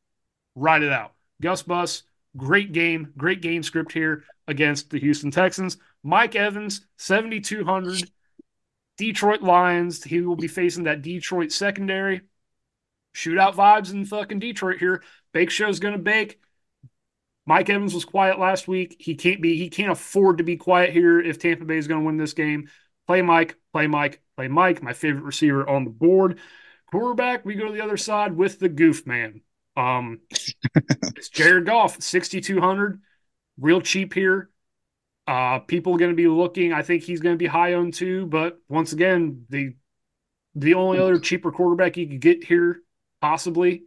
ride 0.55 0.83
it 0.83 0.93
out. 0.93 1.15
Gus 1.41 1.63
Bus, 1.63 2.05
great 2.37 2.73
game, 2.73 3.13
great 3.17 3.41
game 3.41 3.63
script 3.63 3.93
here 3.93 4.25
against 4.47 4.91
the 4.91 5.01
Houston 5.01 5.31
Texans. 5.31 5.79
Mike 6.03 6.37
Evans, 6.37 6.87
7,200. 6.99 8.11
Detroit 8.99 9.43
Lions, 9.43 10.05
he 10.05 10.21
will 10.21 10.37
be 10.37 10.47
facing 10.47 10.85
that 10.85 11.03
Detroit 11.03 11.51
secondary. 11.51 12.21
Shootout 13.15 13.55
vibes 13.55 13.93
in 13.93 14.05
fucking 14.05 14.39
Detroit 14.39 14.79
here. 14.79 15.03
Bake 15.33 15.51
Show's 15.51 15.81
going 15.81 15.95
to 15.95 16.01
bake. 16.01 16.41
Mike 17.45 17.69
Evans 17.69 17.95
was 17.95 18.05
quiet 18.05 18.39
last 18.39 18.69
week. 18.69 18.97
He 18.99 19.15
can't 19.15 19.43
be. 19.43 19.57
He 19.57 19.69
can't 19.69 19.91
afford 19.91 20.39
to 20.39 20.45
be 20.45 20.57
quiet 20.57 20.93
here 20.93 21.21
if 21.21 21.39
Tampa 21.39 21.65
Bay 21.65 21.77
is 21.77 21.89
going 21.89 22.01
to 22.01 22.07
win 22.07 22.17
this 22.17 22.35
game. 22.35 22.69
Play 23.07 23.23
Mike. 23.23 23.57
Play 23.73 23.87
Mike. 23.87 24.23
Play 24.37 24.49
Mike. 24.49 24.83
My 24.83 24.93
favorite 24.93 25.25
receiver 25.25 25.69
on 25.69 25.85
the 25.85 25.91
board. 25.91 26.39
Quarterback. 26.91 27.45
We 27.45 27.55
go 27.55 27.67
to 27.67 27.73
the 27.73 27.83
other 27.83 27.97
side 27.97 28.37
with 28.37 28.59
the 28.59 28.69
Goof 28.69 29.07
Man. 29.07 29.41
Um, 29.77 30.21
it's 31.17 31.31
Jared 31.31 31.67
Goff, 31.67 32.01
sixty 32.01 32.41
two 32.41 32.61
hundred, 32.61 33.01
real 33.59 33.81
cheap 33.81 34.15
here. 34.15 34.51
Uh, 35.27 35.61
people 35.61 35.95
are 35.95 35.99
going 35.99 36.11
to 36.11 36.17
be 36.17 36.29
looking. 36.29 36.73
I 36.73 36.83
think 36.83 37.03
he's 37.03 37.21
going 37.21 37.35
to 37.35 37.39
be 37.39 37.47
high 37.47 37.75
on 37.75 37.91
too. 37.91 38.27
But 38.27 38.59
once 38.69 38.93
again, 38.93 39.47
the 39.49 39.75
the 40.55 40.75
only 40.75 40.99
other 40.99 41.19
cheaper 41.19 41.51
quarterback 41.51 41.97
you 41.97 42.07
could 42.07 42.21
get 42.21 42.45
here 42.45 42.83
possibly 43.23 43.85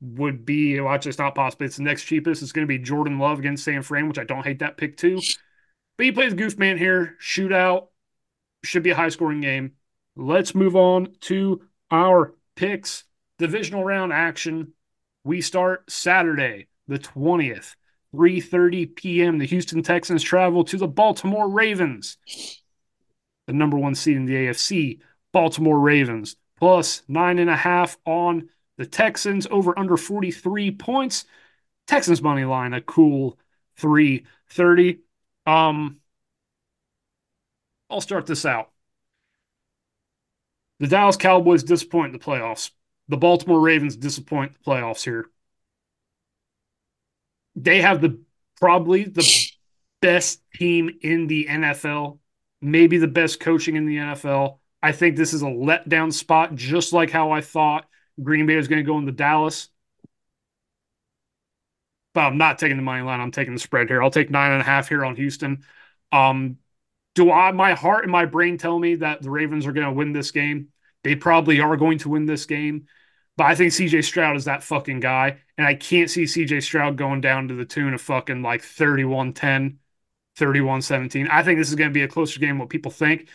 would 0.00 0.44
be 0.44 0.78
well, 0.78 0.92
actually 0.92 1.10
it's 1.10 1.18
not 1.18 1.34
possible. 1.34 1.66
It's 1.66 1.76
the 1.76 1.82
next 1.82 2.04
cheapest. 2.04 2.42
It's 2.42 2.52
going 2.52 2.66
to 2.66 2.68
be 2.68 2.78
Jordan 2.78 3.18
Love 3.18 3.38
against 3.38 3.64
San 3.64 3.82
Fran, 3.82 4.06
which 4.06 4.18
I 4.18 4.24
don't 4.24 4.44
hate 4.44 4.60
that 4.60 4.76
pick 4.76 4.96
too. 4.96 5.20
But 5.96 6.06
he 6.06 6.12
plays 6.12 6.34
Goofman 6.34 6.78
here. 6.78 7.16
Shootout 7.20 7.88
should 8.62 8.82
be 8.82 8.90
a 8.90 8.94
high 8.94 9.08
scoring 9.08 9.40
game. 9.40 9.72
Let's 10.16 10.54
move 10.54 10.76
on 10.76 11.14
to 11.22 11.62
our 11.90 12.34
picks. 12.56 13.04
Divisional 13.38 13.84
round 13.84 14.12
action. 14.12 14.72
We 15.24 15.40
start 15.40 15.90
Saturday, 15.90 16.68
the 16.86 16.98
20th, 16.98 17.74
3:30 18.14 18.94
p.m. 18.94 19.38
The 19.38 19.46
Houston 19.46 19.82
Texans 19.82 20.22
travel 20.22 20.64
to 20.64 20.76
the 20.76 20.86
Baltimore 20.86 21.48
Ravens. 21.48 22.18
The 23.46 23.52
number 23.52 23.76
one 23.76 23.94
seed 23.94 24.16
in 24.16 24.26
the 24.26 24.34
AFC, 24.34 25.00
Baltimore 25.32 25.80
Ravens, 25.80 26.36
plus 26.58 27.02
nine 27.08 27.38
and 27.38 27.50
a 27.50 27.56
half 27.56 27.96
on 28.06 28.48
the 28.76 28.86
Texans 28.86 29.46
over 29.50 29.78
under 29.78 29.96
43 29.96 30.72
points. 30.72 31.24
Texans 31.86 32.22
money 32.22 32.44
line 32.44 32.72
a 32.72 32.80
cool 32.80 33.38
330. 33.76 35.00
Um 35.46 35.98
I'll 37.90 38.00
start 38.00 38.26
this 38.26 38.44
out. 38.44 38.70
The 40.80 40.88
Dallas 40.88 41.16
Cowboys 41.16 41.62
disappoint 41.62 42.12
in 42.14 42.18
the 42.18 42.24
playoffs. 42.24 42.70
The 43.08 43.16
Baltimore 43.16 43.60
Ravens 43.60 43.96
disappoint 43.96 44.54
the 44.54 44.70
playoffs 44.70 45.04
here. 45.04 45.26
They 47.54 47.82
have 47.82 48.00
the 48.00 48.20
probably 48.60 49.04
the 49.04 49.26
best 50.00 50.42
team 50.54 50.90
in 51.02 51.26
the 51.26 51.46
NFL, 51.46 52.18
maybe 52.60 52.98
the 52.98 53.08
best 53.08 53.40
coaching 53.40 53.76
in 53.76 53.86
the 53.86 53.96
NFL. 53.96 54.58
I 54.82 54.92
think 54.92 55.16
this 55.16 55.32
is 55.32 55.42
a 55.42 55.46
letdown 55.46 56.12
spot, 56.12 56.54
just 56.54 56.92
like 56.92 57.10
how 57.10 57.30
I 57.30 57.40
thought 57.40 57.86
Green 58.22 58.46
Bay 58.46 58.54
is 58.56 58.68
going 58.68 58.82
to 58.84 58.86
go 58.86 58.98
into 58.98 59.12
Dallas. 59.12 59.68
But 62.12 62.20
I'm 62.22 62.38
not 62.38 62.58
taking 62.58 62.76
the 62.76 62.82
money 62.82 63.02
line. 63.02 63.20
I'm 63.20 63.32
taking 63.32 63.54
the 63.54 63.60
spread 63.60 63.88
here. 63.88 64.02
I'll 64.02 64.10
take 64.10 64.30
nine 64.30 64.52
and 64.52 64.60
a 64.60 64.64
half 64.64 64.88
here 64.88 65.04
on 65.04 65.16
Houston. 65.16 65.64
Um, 66.12 66.58
Do 67.14 67.32
I 67.32 67.52
my 67.52 67.74
heart 67.74 68.04
and 68.04 68.12
my 68.12 68.26
brain 68.26 68.58
tell 68.58 68.78
me 68.78 68.96
that 68.96 69.22
the 69.22 69.30
Ravens 69.30 69.66
are 69.66 69.72
going 69.72 69.86
to 69.86 69.92
win 69.94 70.12
this 70.12 70.32
game? 70.32 70.68
They 71.04 71.16
probably 71.16 71.60
are 71.60 71.78
going 71.78 71.98
to 72.00 72.10
win 72.10 72.26
this 72.26 72.46
game. 72.46 72.88
But 73.38 73.46
I 73.46 73.56
think 73.56 73.72
CJ 73.72 74.02
Stroud 74.02 74.36
is 74.36 74.46
that 74.46 74.64
fucking 74.64 75.00
guy. 75.00 75.38
And 75.58 75.66
I 75.66 75.74
can't 75.76 76.10
see 76.10 76.26
CJ 76.26 76.60
Stroud 76.60 76.98
going 76.98 77.22
down 77.22 77.48
to 77.48 77.54
the 77.54 77.64
tune 77.66 77.94
of 77.94 78.02
fucking 78.02 78.42
like 78.42 78.62
31 78.62 79.34
10, 79.34 79.80
31 80.36 80.82
17. 80.82 81.28
I 81.28 81.42
think 81.44 81.58
this 81.60 81.70
is 81.70 81.76
going 81.76 81.90
to 81.90 81.94
be 81.94 82.02
a 82.04 82.08
closer 82.08 82.40
game 82.40 82.50
than 82.50 82.58
what 82.60 82.70
people 82.70 82.92
think, 82.92 83.28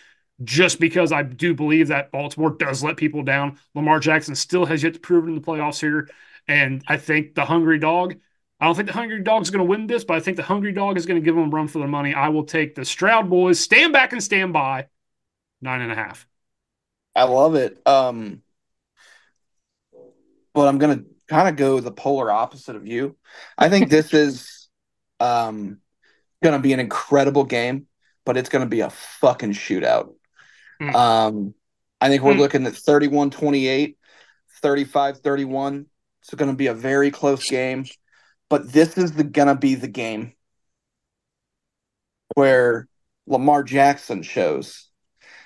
just 0.44 0.80
because 0.80 1.12
I 1.12 1.24
do 1.24 1.54
believe 1.54 1.90
that 1.90 2.12
Baltimore 2.12 2.52
does 2.52 2.84
let 2.84 2.98
people 2.98 3.24
down. 3.24 3.60
Lamar 3.76 4.00
Jackson 4.00 4.36
still 4.36 4.66
has 4.66 4.84
yet 4.84 4.94
to 4.94 5.00
prove 5.00 5.26
it 5.26 5.30
in 5.30 5.36
the 5.36 5.42
playoffs 5.42 5.80
here. 5.80 6.10
And 6.48 6.84
I 6.88 6.98
think 6.98 7.36
the 7.36 7.46
hungry 7.46 7.80
dog, 7.80 8.16
I 8.60 8.66
don't 8.66 8.76
think 8.76 8.88
the 8.88 8.94
hungry 8.94 9.22
dog 9.22 9.42
is 9.42 9.50
going 9.50 9.66
to 9.66 9.70
win 9.70 9.88
this, 9.88 10.04
but 10.04 10.16
I 10.16 10.20
think 10.20 10.38
the 10.38 10.44
hungry 10.44 10.72
dog 10.72 10.98
is 10.98 11.06
going 11.06 11.20
to 11.20 11.26
give 11.26 11.36
them 11.36 11.46
a 11.46 11.50
run 11.50 11.68
for 11.68 11.80
their 11.80 11.88
money. 11.88 12.14
I 12.14 12.30
will 12.30 12.46
take 12.46 12.76
the 12.76 12.86
Stroud 12.86 13.30
boys, 13.30 13.60
stand 13.60 13.94
back 13.94 14.14
and 14.14 14.24
stand 14.24 14.54
by, 14.54 14.88
nine 15.62 15.82
and 15.82 15.92
a 15.92 15.96
half. 15.96 16.28
I 17.16 17.24
love 17.24 17.56
it. 17.56 17.86
Um, 17.86 18.42
but 20.54 20.68
I'm 20.68 20.78
going 20.78 21.00
to 21.00 21.06
kind 21.28 21.48
of 21.48 21.56
go 21.56 21.80
the 21.80 21.92
polar 21.92 22.32
opposite 22.32 22.76
of 22.76 22.88
you. 22.88 23.18
I 23.58 23.70
think 23.70 23.90
this 23.90 24.14
is 24.14 24.68
um, 25.20 25.80
going 26.42 26.56
to 26.56 26.62
be 26.62 26.74
an 26.74 26.80
incredible 26.80 27.44
game, 27.44 27.88
but 28.26 28.38
it's 28.38 28.50
going 28.50 28.64
to 28.64 28.70
be 28.70 28.82
a 28.82 28.90
fucking 28.90 29.52
shootout. 29.52 30.14
Mm. 30.82 30.96
Um, 30.96 31.54
I 32.02 32.08
think 32.10 32.24
we're 32.24 32.34
mm. 32.34 32.40
looking 32.40 32.66
at 32.66 32.76
31 32.76 33.32
28, 33.32 33.98
35 34.62 35.18
31. 35.20 35.86
It's 36.22 36.34
going 36.34 36.52
to 36.52 36.58
be 36.58 36.68
a 36.68 36.74
very 36.74 37.12
close 37.12 37.50
game, 37.50 37.86
but 38.50 38.72
this 38.72 38.98
is 38.98 39.14
the, 39.14 39.24
going 39.24 39.48
to 39.48 39.56
be 39.56 39.76
the 39.76 39.88
game 39.88 40.34
where 42.36 42.88
Lamar 43.26 43.64
Jackson 43.64 44.22
shows 44.22 44.90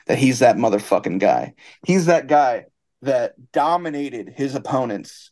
that 0.08 0.18
he's 0.18 0.40
that 0.40 0.58
motherfucking 0.58 1.20
guy. 1.20 1.54
He's 1.86 2.08
that 2.08 2.28
guy 2.28 2.66
that 3.02 3.36
dominated 3.52 4.34
his 4.36 4.56
opponents 4.56 5.32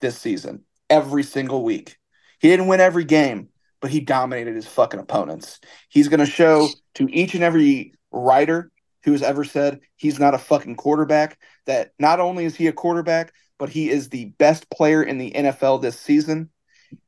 this 0.00 0.18
season 0.18 0.64
every 0.90 1.22
single 1.22 1.64
week. 1.64 1.96
He 2.38 2.48
didn't 2.48 2.68
win 2.68 2.80
every 2.80 3.04
game, 3.04 3.48
but 3.80 3.90
he 3.90 4.00
dominated 4.00 4.54
his 4.54 4.66
fucking 4.66 5.00
opponents. 5.00 5.60
He's 5.88 6.08
going 6.08 6.20
to 6.20 6.26
show 6.26 6.68
to 6.94 7.08
each 7.10 7.34
and 7.34 7.42
every 7.42 7.94
writer 8.12 8.70
who 9.06 9.12
has 9.12 9.22
ever 9.22 9.44
said 9.44 9.80
he's 9.94 10.18
not 10.18 10.34
a 10.34 10.38
fucking 10.38 10.74
quarterback 10.74 11.38
that 11.64 11.92
not 11.98 12.18
only 12.18 12.44
is 12.44 12.56
he 12.56 12.66
a 12.66 12.72
quarterback, 12.72 13.32
but 13.56 13.68
he 13.68 13.88
is 13.88 14.08
the 14.08 14.26
best 14.36 14.68
player 14.68 15.00
in 15.00 15.16
the 15.16 15.30
NFL 15.30 15.80
this 15.80 15.98
season. 15.98 16.50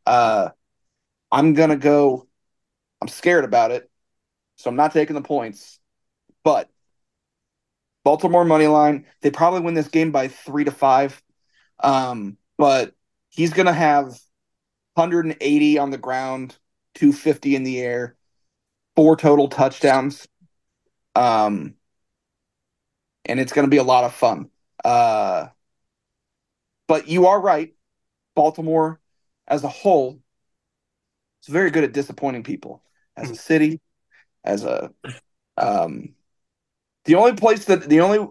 Uh, 0.06 0.50
I'm 1.32 1.54
going 1.54 1.70
to 1.70 1.76
go, 1.76 2.28
I'm 3.02 3.08
scared 3.08 3.44
about 3.44 3.72
it, 3.72 3.90
so 4.56 4.70
I'm 4.70 4.76
not 4.76 4.92
taking 4.92 5.14
the 5.14 5.22
points, 5.22 5.80
but 6.44 6.70
Baltimore 8.04 8.44
money 8.44 8.68
line. 8.68 9.04
They 9.20 9.32
probably 9.32 9.60
win 9.60 9.74
this 9.74 9.88
game 9.88 10.12
by 10.12 10.28
three 10.28 10.64
to 10.64 10.70
five. 10.70 11.20
Um, 11.80 12.38
but 12.56 12.94
he's 13.28 13.52
going 13.52 13.66
to 13.66 13.72
have 13.72 14.16
180 14.94 15.78
on 15.78 15.90
the 15.90 15.98
ground, 15.98 16.56
250 16.94 17.56
in 17.56 17.64
the 17.64 17.80
air, 17.80 18.16
four 18.94 19.16
total 19.16 19.48
touchdowns. 19.48 20.28
Um, 21.16 21.74
and 23.28 23.38
it's 23.38 23.52
going 23.52 23.66
to 23.66 23.70
be 23.70 23.76
a 23.76 23.84
lot 23.84 24.04
of 24.04 24.14
fun. 24.14 24.50
Uh, 24.84 25.48
but 26.86 27.08
you 27.08 27.26
are 27.26 27.40
right. 27.40 27.74
Baltimore 28.34 29.00
as 29.46 29.64
a 29.64 29.68
whole 29.68 30.20
is 31.42 31.48
very 31.48 31.70
good 31.70 31.84
at 31.84 31.92
disappointing 31.92 32.42
people 32.42 32.82
as 33.16 33.30
a 33.30 33.36
city, 33.36 33.80
as 34.44 34.64
a 34.64 34.92
um, 35.56 36.14
the 37.04 37.16
only 37.16 37.34
place 37.34 37.64
that 37.66 37.88
the 37.88 38.00
only 38.00 38.26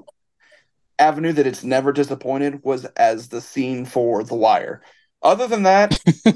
avenue 0.99 1.33
that 1.33 1.47
it's 1.47 1.63
never 1.63 1.91
disappointed 1.91 2.63
was 2.63 2.85
as 2.95 3.27
the 3.29 3.41
scene 3.41 3.85
for 3.85 4.23
The 4.23 4.35
Wire. 4.35 4.81
Other 5.21 5.47
than 5.47 5.63
that, 5.63 5.99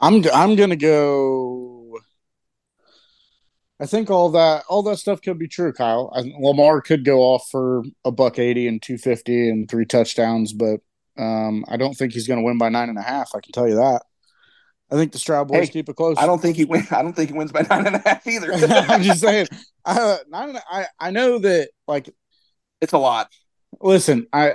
I'm 0.00 0.24
I'm 0.32 0.56
gonna 0.56 0.76
go. 0.76 1.65
I 3.78 3.86
think 3.86 4.10
all 4.10 4.30
that 4.30 4.64
all 4.68 4.82
that 4.84 4.98
stuff 4.98 5.20
could 5.20 5.38
be 5.38 5.48
true, 5.48 5.72
Kyle. 5.72 6.10
I, 6.14 6.32
Lamar 6.40 6.80
could 6.80 7.04
go 7.04 7.20
off 7.20 7.48
for 7.50 7.82
a 8.04 8.10
buck 8.10 8.38
eighty 8.38 8.66
and 8.68 8.80
two 8.80 8.96
fifty 8.96 9.48
and 9.48 9.68
three 9.68 9.84
touchdowns, 9.84 10.52
but 10.52 10.80
um, 11.18 11.64
I 11.68 11.76
don't 11.76 11.94
think 11.94 12.12
he's 12.12 12.26
going 12.26 12.40
to 12.40 12.44
win 12.44 12.58
by 12.58 12.68
nine 12.68 12.88
and 12.88 12.98
a 12.98 13.02
half. 13.02 13.30
I 13.34 13.40
can 13.40 13.52
tell 13.52 13.68
you 13.68 13.76
that. 13.76 14.02
I 14.90 14.94
think 14.94 15.12
the 15.12 15.18
Stroud 15.18 15.48
boys 15.48 15.66
hey, 15.66 15.72
keep 15.72 15.88
it 15.88 15.96
close. 15.96 16.16
I 16.16 16.26
don't 16.26 16.40
think 16.40 16.56
he 16.56 16.64
win. 16.64 16.86
I 16.90 17.02
don't 17.02 17.14
think 17.14 17.30
he 17.30 17.36
wins 17.36 17.52
by 17.52 17.62
nine 17.70 17.86
and 17.86 17.96
a 17.96 18.02
half 18.04 18.26
either. 18.26 18.52
I'm 18.54 19.02
just 19.02 19.20
saying. 19.22 19.48
Uh, 19.84 20.18
nine. 20.28 20.58
I 20.70 20.86
I 20.98 21.10
know 21.10 21.38
that 21.38 21.70
like 21.86 22.08
it's 22.80 22.92
a 22.92 22.98
lot. 22.98 23.30
Listen, 23.80 24.26
I 24.32 24.54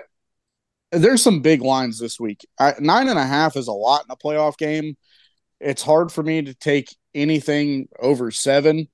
there's 0.92 1.22
some 1.22 1.42
big 1.42 1.62
lines 1.62 2.00
this 2.00 2.20
week. 2.20 2.46
I, 2.60 2.76
nine 2.80 3.08
and 3.08 3.20
a 3.20 3.26
half 3.26 3.56
is 3.56 3.68
a 3.68 3.74
lot 3.74 4.06
in 4.06 4.12
a 4.12 4.16
playoff 4.16 4.58
game. 4.58 4.96
It's 5.60 5.84
hard 5.84 6.12
for 6.12 6.24
me 6.24 6.42
to 6.44 6.54
take 6.54 6.96
anything 7.14 7.88
over 8.00 8.32
seven, 8.32 8.88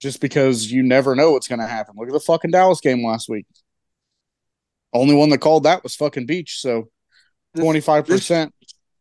just 0.00 0.20
because 0.20 0.70
you 0.70 0.82
never 0.82 1.14
know 1.14 1.32
what's 1.32 1.48
going 1.48 1.60
to 1.60 1.66
happen. 1.66 1.94
Look 1.96 2.08
at 2.08 2.12
the 2.12 2.20
fucking 2.20 2.50
Dallas 2.50 2.80
game 2.80 3.04
last 3.04 3.28
week. 3.28 3.46
Only 4.92 5.14
one 5.14 5.28
that 5.30 5.38
called 5.38 5.64
that 5.64 5.82
was 5.82 5.94
fucking 5.94 6.26
Beach. 6.26 6.60
So 6.60 6.88
twenty 7.56 7.80
five 7.80 8.06
percent. 8.06 8.54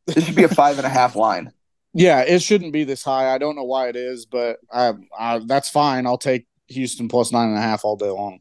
This 0.05 0.25
should 0.25 0.35
be 0.35 0.43
a 0.43 0.49
five 0.49 0.77
and 0.77 0.85
a 0.85 0.89
half 0.89 1.15
line. 1.15 1.51
Yeah, 1.93 2.19
it 2.19 2.43
shouldn't 2.43 2.73
be 2.73 2.83
this 2.83 3.01
high. 3.01 3.33
I 3.33 3.39
don't 3.39 3.55
know 3.55 3.63
why 3.63 3.87
it 3.87 3.95
is, 3.95 4.27
but 4.27 4.57
I, 4.71 4.93
I 5.17 5.39
that's 5.39 5.67
fine. 5.67 6.05
I'll 6.05 6.19
take 6.19 6.45
Houston 6.67 7.07
plus 7.07 7.31
nine 7.31 7.49
and 7.49 7.57
a 7.57 7.61
half 7.61 7.85
all 7.85 7.95
day 7.95 8.09
long. 8.09 8.37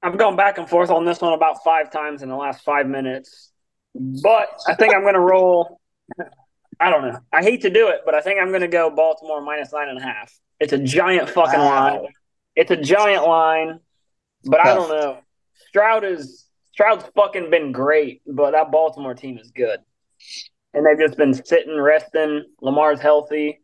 I've 0.00 0.16
gone 0.16 0.36
back 0.36 0.58
and 0.58 0.68
forth 0.68 0.90
on 0.90 1.04
this 1.04 1.20
one 1.20 1.32
about 1.32 1.64
five 1.64 1.90
times 1.90 2.22
in 2.22 2.28
the 2.28 2.36
last 2.36 2.62
five 2.62 2.86
minutes, 2.86 3.50
but 3.94 4.48
I 4.68 4.74
think 4.74 4.94
I'm 4.94 5.02
going 5.02 5.14
to 5.14 5.20
roll. 5.20 5.80
I 6.80 6.90
don't 6.90 7.02
know. 7.02 7.18
I 7.32 7.42
hate 7.42 7.62
to 7.62 7.70
do 7.70 7.88
it, 7.88 8.00
but 8.04 8.14
I 8.14 8.20
think 8.20 8.40
I'm 8.40 8.48
going 8.48 8.62
to 8.62 8.68
go 8.68 8.90
Baltimore 8.90 9.40
minus 9.40 9.72
nine 9.72 9.88
and 9.88 9.98
a 9.98 10.02
half. 10.02 10.32
It's 10.58 10.72
a 10.72 10.78
giant 10.78 11.28
fucking 11.28 11.60
wow. 11.60 12.02
line. 12.02 12.14
It's 12.56 12.70
a 12.70 12.76
giant 12.76 13.26
line, 13.26 13.80
but 14.44 14.60
I 14.60 14.74
don't 14.74 14.88
know. 14.88 15.18
Stroud 15.68 16.04
is 16.04 16.46
Stroud's 16.72 17.04
fucking 17.14 17.50
been 17.50 17.72
great, 17.72 18.22
but 18.26 18.52
that 18.52 18.70
Baltimore 18.70 19.14
team 19.14 19.38
is 19.38 19.50
good 19.50 19.80
and 20.74 20.86
they've 20.86 20.98
just 20.98 21.18
been 21.18 21.34
sitting, 21.34 21.80
resting. 21.80 22.44
Lamar's 22.60 23.00
healthy. 23.00 23.60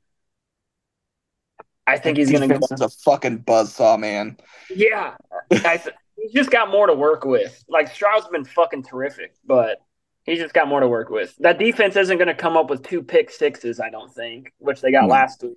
I 1.86 1.98
think 1.98 2.18
he's 2.18 2.32
going 2.32 2.48
to 2.48 2.58
go. 2.58 2.84
a 2.84 2.88
fucking 2.88 3.40
buzzsaw, 3.40 3.98
man. 3.98 4.38
Yeah, 4.68 5.14
th- 5.50 5.80
he's 6.16 6.32
just 6.32 6.50
got 6.50 6.70
more 6.70 6.88
to 6.88 6.94
work 6.94 7.24
with. 7.24 7.64
Like 7.68 7.88
Stroud's 7.88 8.26
been 8.28 8.44
fucking 8.44 8.82
terrific, 8.82 9.34
but 9.44 9.78
he's 10.26 10.38
just 10.38 10.52
got 10.52 10.68
more 10.68 10.80
to 10.80 10.88
work 10.88 11.08
with. 11.08 11.34
That 11.38 11.58
defense 11.58 11.96
isn't 11.96 12.18
going 12.18 12.28
to 12.28 12.34
come 12.34 12.56
up 12.56 12.68
with 12.68 12.82
two 12.82 13.02
pick 13.02 13.30
sixes, 13.30 13.80
I 13.80 13.90
don't 13.90 14.12
think, 14.12 14.52
which 14.58 14.80
they 14.80 14.90
got 14.90 15.04
mm. 15.04 15.10
last 15.10 15.42
week. 15.42 15.56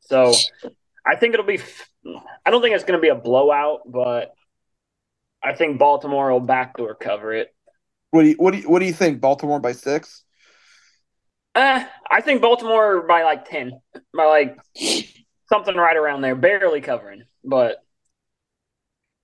So 0.00 0.32
I 1.06 1.16
think 1.16 1.34
it'll 1.34 1.46
be. 1.46 1.60
I 2.44 2.50
don't 2.50 2.62
think 2.62 2.74
it's 2.74 2.84
going 2.84 2.98
to 2.98 3.02
be 3.02 3.08
a 3.08 3.14
blowout, 3.14 3.80
but 3.86 4.34
I 5.42 5.54
think 5.54 5.78
Baltimore 5.78 6.32
will 6.32 6.40
backdoor 6.40 6.94
cover 6.94 7.32
it. 7.32 7.54
What 8.10 8.22
do 8.22 8.28
you 8.28 8.34
what 8.38 8.52
do 8.52 8.58
you, 8.58 8.68
what 8.68 8.78
do 8.78 8.86
you 8.86 8.92
think? 8.92 9.20
Baltimore 9.20 9.60
by 9.60 9.72
six? 9.72 10.24
Uh, 11.54 11.84
I 12.10 12.20
think 12.22 12.40
Baltimore 12.40 13.02
by 13.06 13.24
like 13.24 13.48
ten, 13.48 13.80
by 14.14 14.24
like 14.24 14.58
something 15.48 15.74
right 15.74 15.96
around 15.96 16.22
there, 16.22 16.34
barely 16.34 16.80
covering. 16.80 17.24
But 17.44 17.78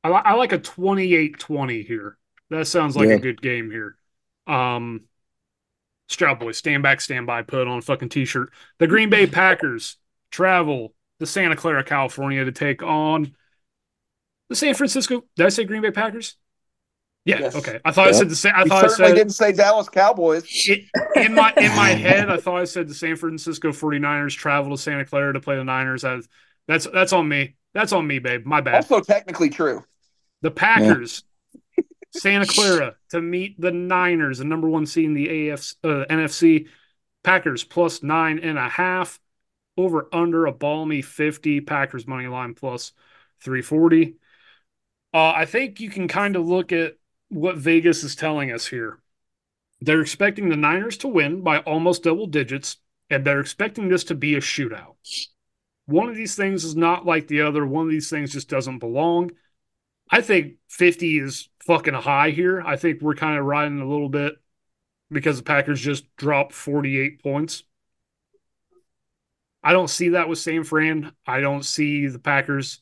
I, 0.04 0.10
I 0.10 0.34
like 0.34 0.52
a 0.52 0.58
28-20 0.58 1.86
here. 1.86 2.18
That 2.50 2.66
sounds 2.66 2.96
like 2.96 3.08
yeah. 3.08 3.16
a 3.16 3.18
good 3.18 3.40
game 3.42 3.70
here. 3.70 3.96
Um, 4.48 5.02
Stroud 6.08 6.40
boys, 6.40 6.56
stand 6.56 6.82
back, 6.82 7.00
stand 7.00 7.26
by, 7.26 7.42
put 7.42 7.68
on 7.68 7.78
a 7.78 7.82
fucking 7.82 8.08
t-shirt. 8.08 8.50
The 8.78 8.86
Green 8.86 9.10
Bay 9.10 9.26
Packers 9.26 9.96
travel 10.30 10.94
to 11.20 11.26
Santa 11.26 11.54
Clara, 11.54 11.84
California, 11.84 12.44
to 12.44 12.52
take 12.52 12.82
on 12.82 13.34
the 14.48 14.56
San 14.56 14.74
Francisco. 14.74 15.24
Did 15.36 15.46
I 15.46 15.50
say 15.50 15.64
Green 15.64 15.82
Bay 15.82 15.90
Packers? 15.90 16.36
Yeah. 17.26 17.40
Yes. 17.40 17.56
Okay. 17.56 17.78
I 17.84 17.92
thought 17.92 18.04
yeah. 18.04 18.08
I 18.08 18.12
said 18.12 18.30
the 18.30 18.36
same. 18.36 18.52
I 18.56 18.64
thought 18.64 18.84
I 18.84 18.88
said 18.88 19.14
didn't 19.14 19.34
say 19.34 19.52
Dallas 19.52 19.90
Cowboys. 19.90 20.44
It, 20.66 20.84
in 21.14 21.34
my 21.34 21.52
in 21.58 21.76
my 21.76 21.88
head, 22.06 22.30
I 22.30 22.38
thought 22.38 22.56
I 22.56 22.64
said 22.64 22.88
the 22.88 22.94
San 22.94 23.16
Francisco 23.16 23.68
49ers 23.68 24.34
travel 24.34 24.74
to 24.74 24.82
Santa 24.82 25.04
Clara 25.04 25.34
to 25.34 25.40
play 25.40 25.56
the 25.56 25.64
Niners. 25.64 26.04
I, 26.04 26.20
that's 26.66 26.86
that's 26.86 27.12
on 27.12 27.28
me. 27.28 27.56
That's 27.74 27.92
on 27.92 28.06
me, 28.06 28.18
babe. 28.18 28.46
My 28.46 28.62
bad. 28.62 28.76
Also 28.76 29.00
technically 29.00 29.50
true. 29.50 29.84
The 30.40 30.50
Packers. 30.50 31.22
Santa 32.20 32.46
Clara 32.46 32.96
to 33.10 33.20
meet 33.20 33.60
the 33.60 33.70
Niners, 33.70 34.38
the 34.38 34.44
number 34.44 34.68
one 34.68 34.86
seed 34.86 35.06
in 35.06 35.14
the 35.14 35.28
AFC, 35.28 35.74
uh, 35.84 36.04
NFC. 36.10 36.68
Packers 37.24 37.64
plus 37.64 38.02
nine 38.02 38.38
and 38.38 38.58
a 38.58 38.68
half. 38.68 39.20
Over 39.76 40.08
under 40.12 40.46
a 40.46 40.52
balmy 40.52 41.02
50. 41.02 41.60
Packers 41.60 42.06
money 42.06 42.26
line 42.26 42.54
plus 42.54 42.92
340. 43.42 44.16
Uh, 45.14 45.32
I 45.34 45.44
think 45.44 45.80
you 45.80 45.90
can 45.90 46.08
kind 46.08 46.36
of 46.36 46.46
look 46.46 46.72
at 46.72 46.96
what 47.28 47.56
Vegas 47.56 48.02
is 48.04 48.16
telling 48.16 48.52
us 48.52 48.66
here. 48.66 48.98
They're 49.80 50.00
expecting 50.00 50.48
the 50.48 50.56
Niners 50.56 50.96
to 50.98 51.08
win 51.08 51.42
by 51.42 51.58
almost 51.58 52.02
double 52.02 52.26
digits, 52.26 52.78
and 53.10 53.24
they're 53.24 53.40
expecting 53.40 53.88
this 53.88 54.04
to 54.04 54.14
be 54.14 54.34
a 54.34 54.40
shootout. 54.40 54.96
One 55.86 56.08
of 56.08 56.16
these 56.16 56.34
things 56.34 56.64
is 56.64 56.76
not 56.76 57.06
like 57.06 57.28
the 57.28 57.42
other. 57.42 57.64
One 57.66 57.86
of 57.86 57.90
these 57.90 58.10
things 58.10 58.32
just 58.32 58.48
doesn't 58.48 58.80
belong. 58.80 59.30
I 60.10 60.20
think 60.20 60.54
50 60.68 61.18
is 61.18 61.48
fucking 61.66 61.94
high 61.94 62.30
here. 62.30 62.62
I 62.62 62.76
think 62.76 63.00
we're 63.00 63.14
kind 63.14 63.38
of 63.38 63.44
riding 63.44 63.80
a 63.80 63.88
little 63.88 64.08
bit 64.08 64.34
because 65.10 65.38
the 65.38 65.42
Packers 65.42 65.80
just 65.80 66.04
dropped 66.16 66.52
48 66.52 67.22
points. 67.22 67.62
I 69.62 69.72
don't 69.72 69.88
see 69.88 70.10
that 70.10 70.28
with 70.28 70.38
San 70.38 70.64
Fran. 70.64 71.12
I 71.26 71.40
don't 71.40 71.64
see 71.64 72.06
the 72.06 72.18
Packers. 72.18 72.80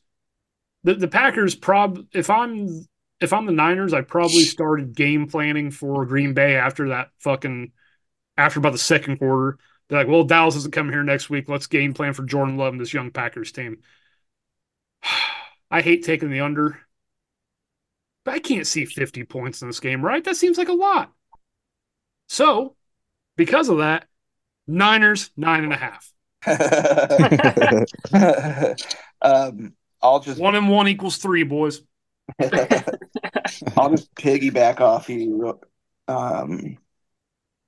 The, 0.83 0.95
the 0.95 1.07
Packers 1.07 1.55
prob 1.55 2.05
if 2.13 2.29
I'm 2.29 2.85
if 3.19 3.33
I'm 3.33 3.45
the 3.45 3.51
Niners, 3.51 3.93
I 3.93 4.01
probably 4.01 4.43
started 4.43 4.95
game 4.95 5.27
planning 5.27 5.71
for 5.71 6.05
Green 6.05 6.33
Bay 6.33 6.55
after 6.55 6.89
that 6.89 7.09
fucking 7.19 7.71
after 8.37 8.59
about 8.59 8.73
the 8.73 8.77
second 8.77 9.17
quarter. 9.17 9.57
They're 9.89 9.99
like, 9.99 10.07
well, 10.07 10.23
Dallas 10.23 10.55
isn't 10.55 10.73
coming 10.73 10.93
here 10.93 11.03
next 11.03 11.29
week. 11.29 11.49
Let's 11.49 11.67
game 11.67 11.93
plan 11.93 12.13
for 12.13 12.23
Jordan 12.23 12.57
Love 12.57 12.73
and 12.73 12.81
this 12.81 12.93
young 12.93 13.11
Packers 13.11 13.51
team. 13.51 13.79
I 15.71 15.81
hate 15.81 16.05
taking 16.05 16.29
the 16.29 16.41
under, 16.41 16.79
but 18.27 18.35
I 18.35 18.39
can't 18.39 18.67
see 18.67 18.83
50 18.83 19.23
points 19.23 19.61
in 19.61 19.69
this 19.69 19.79
game, 19.79 20.03
right? 20.03 20.21
That 20.21 20.35
seems 20.35 20.57
like 20.57 20.67
a 20.67 20.73
lot. 20.73 21.13
So, 22.27 22.75
because 23.37 23.69
of 23.69 23.77
that, 23.77 24.05
Niners, 24.67 25.31
nine 25.37 25.63
and 25.63 25.71
a 25.71 25.77
half. 25.77 26.11
um, 29.21 29.73
I'll 30.01 30.19
just 30.19 30.41
one 30.41 30.55
and 30.55 30.67
one 30.67 30.89
equals 30.89 31.19
three, 31.19 31.43
boys. 31.43 31.83
I'll 33.77 33.91
just 33.91 34.13
piggyback 34.15 34.81
off 34.81 35.07
you 35.07 35.57
um, 36.09 36.77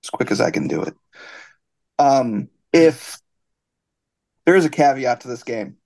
as 0.04 0.10
quick 0.10 0.30
as 0.30 0.42
I 0.42 0.52
can 0.52 0.68
do 0.68 0.84
it. 0.84 0.94
Um, 2.00 2.50
if 2.74 3.18
there 4.46 4.58
is 4.58 4.66
a 4.66 4.70
caveat 4.70 5.22
to 5.22 5.30
this 5.30 5.44
game, 5.44 5.78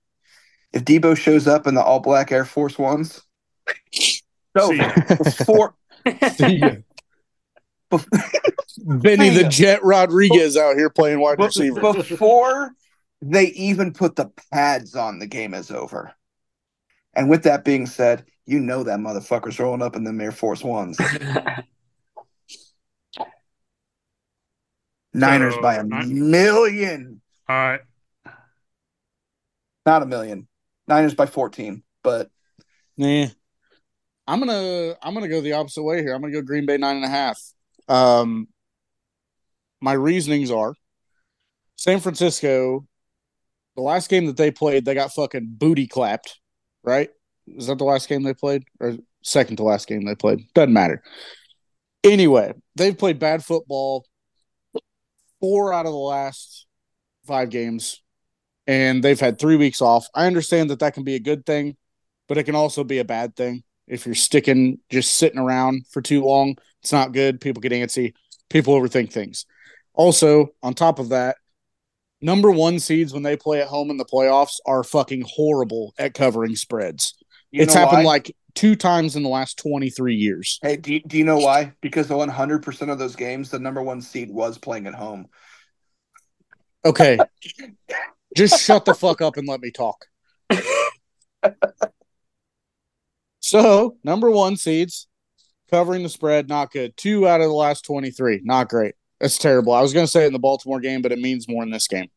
if 0.72 0.84
Deebo 0.84 1.16
shows 1.16 1.46
up 1.46 1.68
in 1.68 1.76
the 1.76 1.84
all 1.84 2.00
black 2.00 2.32
Air 2.32 2.44
Force 2.44 2.76
Ones, 2.76 3.22
so 4.56 4.72
before 5.16 5.74
Benny 8.84 9.30
the 9.30 9.46
Jet 9.48 9.82
Rodriguez 9.84 10.56
out 10.56 10.76
here 10.76 10.90
playing 10.90 11.20
wide 11.20 11.38
receiver. 11.38 11.80
Before 11.80 12.72
they 13.22 13.46
even 13.48 13.92
put 13.92 14.16
the 14.16 14.30
pads 14.52 14.96
on, 14.96 15.18
the 15.18 15.26
game 15.26 15.54
is 15.54 15.70
over. 15.70 16.12
And 17.14 17.30
with 17.30 17.44
that 17.44 17.64
being 17.64 17.86
said, 17.86 18.24
you 18.46 18.60
know 18.60 18.82
that 18.82 18.98
motherfucker's 18.98 19.58
rolling 19.58 19.80
up 19.82 19.96
in 19.96 20.04
the 20.04 20.12
Air 20.22 20.32
Force 20.32 20.62
Ones. 20.62 20.98
Niners 25.14 25.54
so, 25.54 25.62
by 25.62 25.76
a 25.76 25.84
million. 25.84 27.20
All 27.48 27.56
right. 27.56 27.80
Not 29.86 30.02
a 30.02 30.06
million. 30.06 30.48
Niners 30.88 31.14
by 31.14 31.26
14, 31.26 31.82
but 32.02 32.30
yeah. 32.96 33.28
I'm 34.26 34.40
gonna 34.40 34.94
I'm 35.02 35.14
gonna 35.14 35.28
go 35.28 35.40
the 35.40 35.52
opposite 35.52 35.82
way 35.82 36.00
here. 36.02 36.14
I'm 36.14 36.20
gonna 36.20 36.32
go 36.32 36.42
Green 36.42 36.66
Bay 36.66 36.78
nine 36.78 36.96
and 36.96 37.04
a 37.04 37.08
half. 37.08 37.38
Um 37.88 38.48
my 39.80 39.92
reasonings 39.92 40.50
are 40.50 40.74
San 41.76 42.00
Francisco, 42.00 42.86
the 43.76 43.82
last 43.82 44.08
game 44.08 44.26
that 44.26 44.36
they 44.36 44.50
played, 44.50 44.84
they 44.84 44.94
got 44.94 45.12
fucking 45.12 45.56
booty 45.58 45.86
clapped, 45.86 46.40
right? 46.82 47.10
Is 47.46 47.66
that 47.66 47.78
the 47.78 47.84
last 47.84 48.08
game 48.08 48.22
they 48.22 48.32
played? 48.32 48.64
Or 48.80 48.94
second 49.22 49.56
to 49.56 49.64
last 49.64 49.88
game 49.88 50.04
they 50.04 50.14
played? 50.14 50.46
Doesn't 50.54 50.72
matter. 50.72 51.02
Anyway, 52.02 52.54
they've 52.76 52.96
played 52.96 53.18
bad 53.18 53.44
football 53.44 54.06
four 55.40 55.74
out 55.74 55.86
of 55.86 55.92
the 55.92 55.98
last 55.98 56.66
five 57.26 57.50
games, 57.50 58.02
and 58.66 59.02
they've 59.04 59.20
had 59.20 59.38
three 59.38 59.56
weeks 59.56 59.82
off. 59.82 60.06
I 60.14 60.26
understand 60.26 60.70
that 60.70 60.78
that 60.78 60.94
can 60.94 61.04
be 61.04 61.16
a 61.16 61.20
good 61.20 61.44
thing, 61.44 61.76
but 62.28 62.38
it 62.38 62.44
can 62.44 62.54
also 62.54 62.84
be 62.84 63.00
a 63.00 63.04
bad 63.04 63.36
thing 63.36 63.64
if 63.86 64.06
you're 64.06 64.14
sticking 64.14 64.78
just 64.90 65.14
sitting 65.14 65.38
around 65.38 65.86
for 65.90 66.00
too 66.00 66.24
long. 66.24 66.56
It's 66.82 66.92
not 66.92 67.12
good. 67.12 67.40
People 67.40 67.60
get 67.60 67.72
antsy. 67.72 68.14
People 68.50 68.78
overthink 68.78 69.12
things. 69.12 69.46
Also, 69.94 70.48
on 70.62 70.74
top 70.74 70.98
of 70.98 71.10
that, 71.10 71.36
number 72.20 72.50
one 72.50 72.78
seeds 72.78 73.12
when 73.12 73.22
they 73.22 73.36
play 73.36 73.60
at 73.60 73.68
home 73.68 73.90
in 73.90 73.96
the 73.96 74.04
playoffs 74.04 74.56
are 74.66 74.84
fucking 74.84 75.24
horrible 75.26 75.94
at 75.98 76.14
covering 76.14 76.56
spreads. 76.56 77.14
You 77.50 77.62
it's 77.62 77.74
happened 77.74 78.04
why? 78.04 78.12
like 78.12 78.36
two 78.54 78.76
times 78.76 79.16
in 79.16 79.22
the 79.22 79.28
last 79.28 79.58
23 79.58 80.14
years. 80.14 80.58
Hey, 80.62 80.76
do 80.76 80.94
you, 80.94 81.00
do 81.00 81.18
you 81.18 81.24
know 81.24 81.38
why? 81.38 81.72
Because 81.80 82.08
the 82.08 82.14
100% 82.14 82.90
of 82.90 82.98
those 82.98 83.16
games, 83.16 83.50
the 83.50 83.58
number 83.58 83.82
one 83.82 84.00
seed 84.00 84.30
was 84.30 84.58
playing 84.58 84.86
at 84.86 84.94
home. 84.94 85.28
Okay. 86.84 87.18
Just 88.36 88.60
shut 88.60 88.84
the 88.84 88.94
fuck 88.94 89.20
up 89.20 89.36
and 89.36 89.46
let 89.46 89.60
me 89.60 89.70
talk. 89.70 90.06
so, 93.54 93.96
number 94.02 94.30
one 94.32 94.56
seeds 94.56 95.06
covering 95.70 96.02
the 96.02 96.08
spread, 96.08 96.48
not 96.48 96.72
good. 96.72 96.96
Two 96.96 97.28
out 97.28 97.40
of 97.40 97.46
the 97.46 97.54
last 97.54 97.84
23, 97.84 98.40
not 98.42 98.68
great. 98.68 98.96
That's 99.20 99.38
terrible. 99.38 99.72
I 99.72 99.80
was 99.80 99.92
going 99.92 100.06
to 100.06 100.10
say 100.10 100.24
it 100.24 100.26
in 100.26 100.32
the 100.32 100.40
Baltimore 100.40 100.80
game, 100.80 101.02
but 101.02 101.12
it 101.12 101.20
means 101.20 101.48
more 101.48 101.62
in 101.62 101.70
this 101.70 101.86
game. 101.86 102.10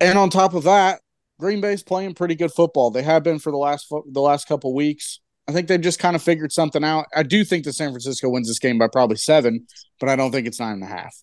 And 0.00 0.18
on 0.18 0.30
top 0.30 0.54
of 0.54 0.62
that, 0.64 1.02
Green 1.38 1.60
Bay's 1.60 1.82
playing 1.82 2.14
pretty 2.14 2.34
good 2.34 2.50
football. 2.50 2.90
They 2.90 3.02
have 3.02 3.22
been 3.22 3.38
for 3.38 3.50
the 3.50 3.58
last 3.58 3.86
the 3.90 4.20
last 4.22 4.48
couple 4.48 4.72
weeks. 4.72 5.20
I 5.46 5.52
think 5.52 5.68
they've 5.68 5.78
just 5.78 5.98
kind 5.98 6.16
of 6.16 6.22
figured 6.22 6.50
something 6.50 6.82
out. 6.82 7.04
I 7.14 7.22
do 7.22 7.44
think 7.44 7.64
that 7.64 7.74
San 7.74 7.90
Francisco 7.90 8.30
wins 8.30 8.48
this 8.48 8.58
game 8.58 8.78
by 8.78 8.88
probably 8.90 9.16
seven, 9.16 9.66
but 10.00 10.08
I 10.08 10.16
don't 10.16 10.32
think 10.32 10.46
it's 10.46 10.60
nine 10.60 10.74
and 10.74 10.82
a 10.82 10.86
half. 10.86 11.14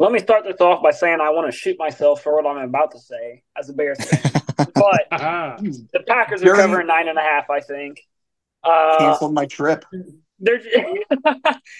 Let 0.00 0.12
me 0.12 0.18
start 0.18 0.44
this 0.44 0.62
off 0.62 0.82
by 0.82 0.92
saying 0.92 1.18
I 1.20 1.28
want 1.28 1.52
to 1.52 1.56
shoot 1.56 1.78
myself 1.78 2.22
for 2.22 2.34
what 2.34 2.46
I'm 2.46 2.66
about 2.66 2.92
to 2.92 2.98
say 2.98 3.42
as 3.54 3.68
a 3.68 3.74
Bears 3.74 4.02
fan. 4.02 4.32
but 4.56 4.72
the 5.12 6.02
Packers 6.08 6.42
are 6.42 6.54
covering 6.54 6.86
nine 6.86 7.06
and 7.06 7.18
a 7.18 7.20
half, 7.20 7.50
I 7.50 7.60
think. 7.60 8.00
Uh, 8.64 8.98
Cancel 8.98 9.30
my 9.30 9.44
trip. 9.44 9.84
They're 10.38 10.56
just, 10.56 10.70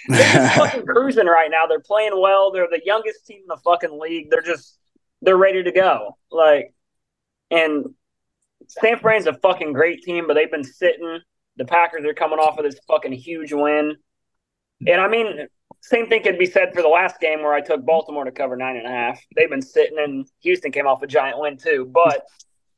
they're 0.09 0.33
just 0.35 0.55
fucking 0.55 0.85
cruising 0.85 1.25
right 1.25 1.51
now. 1.51 1.65
They're 1.67 1.81
playing 1.81 2.13
well. 2.15 2.53
They're 2.53 2.69
the 2.71 2.83
youngest 2.85 3.27
team 3.27 3.39
in 3.41 3.47
the 3.49 3.57
fucking 3.65 3.99
league. 3.99 4.29
They're 4.29 4.43
just 4.43 4.79
they're 5.23 5.39
ready 5.39 5.63
to 5.63 5.73
go. 5.73 6.19
Like, 6.31 6.75
and 7.51 7.87
San 8.69 8.99
Fran's 8.99 9.29
a 9.29 9.33
fucking 9.33 9.73
great 9.73 10.03
team, 10.03 10.27
but 10.27 10.35
they've 10.35 10.51
been 10.51 10.63
sitting. 10.63 11.21
The 11.57 11.65
Packers 11.65 12.05
are 12.05 12.13
coming 12.13 12.39
off 12.39 12.59
of 12.59 12.65
this 12.65 12.79
fucking 12.87 13.13
huge 13.13 13.55
win. 13.55 13.97
And 14.87 15.01
I 15.01 15.09
mean, 15.09 15.49
same 15.81 16.09
thing 16.09 16.23
could 16.23 16.39
be 16.39 16.47
said 16.47 16.75
for 16.75 16.83
the 16.83 16.89
last 16.89 17.21
game 17.21 17.43
where 17.43 17.55
I 17.55 17.61
took 17.61 17.85
Baltimore 17.85 18.25
to 18.25 18.31
cover 18.31 18.57
nine 18.57 18.77
and 18.77 18.87
a 18.87 18.91
half. 18.91 19.21
They've 19.37 19.51
been 19.51 19.63
sitting, 19.63 19.99
and 19.99 20.27
Houston 20.41 20.73
came 20.73 20.87
off 20.87 21.03
a 21.03 21.07
giant 21.07 21.39
win 21.39 21.57
too. 21.57 21.91
But 21.93 22.27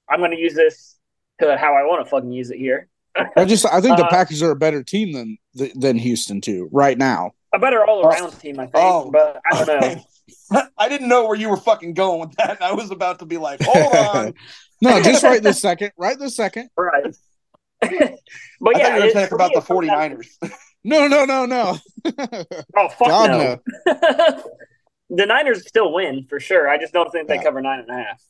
I'm 0.08 0.20
going 0.20 0.30
to 0.30 0.38
use 0.38 0.54
this 0.54 0.96
to 1.40 1.56
how 1.56 1.74
I 1.74 1.82
want 1.82 2.04
to 2.04 2.10
fucking 2.10 2.32
use 2.32 2.50
it 2.50 2.58
here. 2.58 2.88
I 3.36 3.44
just 3.44 3.66
I 3.66 3.80
think 3.80 3.96
the 3.96 4.06
uh, 4.06 4.10
Packers 4.10 4.42
are 4.42 4.52
a 4.52 4.56
better 4.56 4.82
team 4.82 5.12
than 5.12 5.38
than 5.74 5.98
Houston 5.98 6.40
too 6.40 6.68
right 6.72 6.96
now. 6.96 7.32
A 7.52 7.58
better 7.58 7.84
all 7.84 8.06
around 8.06 8.30
team, 8.40 8.58
I 8.58 8.64
think. 8.64 8.76
Oh. 8.76 9.10
But 9.10 9.40
I 9.50 9.64
don't 9.64 9.80
know. 9.80 10.62
I 10.78 10.88
didn't 10.88 11.08
know 11.08 11.26
where 11.26 11.36
you 11.36 11.48
were 11.48 11.56
fucking 11.56 11.94
going 11.94 12.20
with 12.20 12.32
that. 12.36 12.62
I 12.62 12.72
was 12.72 12.90
about 12.90 13.18
to 13.18 13.26
be 13.26 13.36
like, 13.36 13.60
hold 13.62 13.94
on. 13.94 14.34
no, 14.80 15.02
just 15.02 15.22
right 15.22 15.42
this 15.42 15.60
second. 15.60 15.92
Right 15.96 16.18
this 16.18 16.36
second. 16.36 16.70
Right. 16.76 17.14
but 17.80 18.76
I 18.76 18.78
yeah, 18.78 18.96
you 18.96 19.04
were 19.04 19.10
talking 19.10 19.34
about 19.34 19.52
the 19.54 19.60
49ers. 19.60 20.52
No, 20.84 21.06
no, 21.06 21.24
no, 21.24 21.46
no. 21.46 21.78
oh, 22.76 22.88
fuck 22.88 23.08
God, 23.08 23.30
no. 23.30 23.60
no. 23.86 24.42
the 25.10 25.26
Niners 25.26 25.66
still 25.66 25.92
win 25.92 26.26
for 26.28 26.40
sure. 26.40 26.68
I 26.68 26.78
just 26.78 26.92
don't 26.92 27.10
think 27.10 27.28
they 27.28 27.36
yeah. 27.36 27.42
cover 27.42 27.60
nine 27.60 27.80
and 27.80 27.90
a 27.90 27.94
half. 27.94 28.22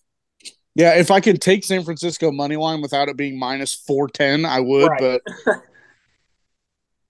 Yeah, 0.74 0.94
if 0.98 1.10
I 1.10 1.20
could 1.20 1.40
take 1.40 1.64
San 1.64 1.84
Francisco 1.84 2.32
money 2.32 2.56
line 2.56 2.80
without 2.80 3.08
it 3.08 3.16
being 3.16 3.38
minus 3.38 3.74
four 3.74 4.08
ten, 4.08 4.44
I 4.44 4.60
would. 4.60 4.88
Right. 4.88 5.20
But 5.24 5.34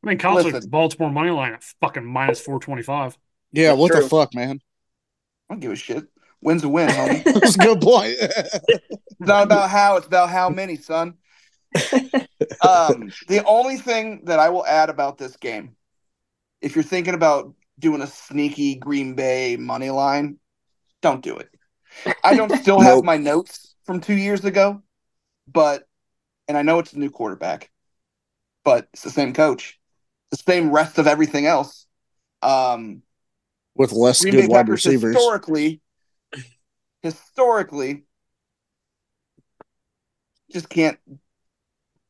I 0.04 0.06
mean, 0.06 0.18
college 0.18 0.68
Baltimore 0.68 1.10
money 1.10 1.30
line 1.30 1.54
at 1.54 1.62
fucking 1.80 2.04
minus 2.04 2.40
four 2.40 2.58
twenty 2.58 2.82
five. 2.82 3.16
Yeah, 3.52 3.68
That's 3.68 3.78
what 3.78 3.92
true. 3.92 4.02
the 4.02 4.08
fuck, 4.08 4.34
man? 4.34 4.60
I 5.48 5.54
don't 5.54 5.60
give 5.60 5.72
a 5.72 5.76
shit. 5.76 6.04
Win's 6.40 6.64
a 6.64 6.68
win, 6.68 6.88
homie. 6.88 7.22
That's 7.24 7.54
a 7.54 7.58
good 7.58 7.80
point. 7.80 8.16
it's 8.18 9.20
not 9.20 9.44
about 9.44 9.70
how, 9.70 9.96
it's 9.96 10.08
about 10.08 10.28
how 10.28 10.50
many, 10.50 10.76
son. 10.76 11.14
Um, 11.74 13.12
the 13.28 13.42
only 13.46 13.76
thing 13.76 14.22
that 14.24 14.38
I 14.38 14.48
will 14.50 14.66
add 14.66 14.90
about 14.90 15.18
this 15.18 15.36
game, 15.36 15.76
if 16.60 16.74
you're 16.74 16.82
thinking 16.82 17.14
about 17.14 17.54
doing 17.78 18.02
a 18.02 18.06
sneaky 18.06 18.74
Green 18.74 19.14
Bay 19.14 19.56
money 19.56 19.90
line, 19.90 20.38
don't 21.00 21.22
do 21.22 21.36
it. 21.36 21.48
I 22.24 22.36
don't 22.36 22.54
still 22.62 22.80
have 22.80 23.02
my 23.04 23.16
notes 23.16 23.74
from 23.84 24.00
two 24.00 24.14
years 24.14 24.44
ago, 24.44 24.82
but 25.50 25.86
and 26.48 26.56
I 26.56 26.62
know 26.62 26.78
it's 26.78 26.92
a 26.92 26.98
new 26.98 27.10
quarterback, 27.10 27.70
but 28.64 28.88
it's 28.92 29.02
the 29.02 29.10
same 29.10 29.32
coach, 29.32 29.78
the 30.30 30.36
same 30.36 30.70
rest 30.70 30.98
of 30.98 31.06
everything 31.06 31.46
else. 31.46 31.86
Um, 32.42 33.02
with 33.74 33.92
less 33.92 34.20
Green 34.20 34.34
good 34.34 34.40
Bay 34.42 34.46
wide 34.48 34.66
Packers 34.66 34.86
receivers. 34.86 35.16
Historically, 35.16 35.80
historically, 37.02 38.04
just 40.50 40.68
can't 40.68 40.98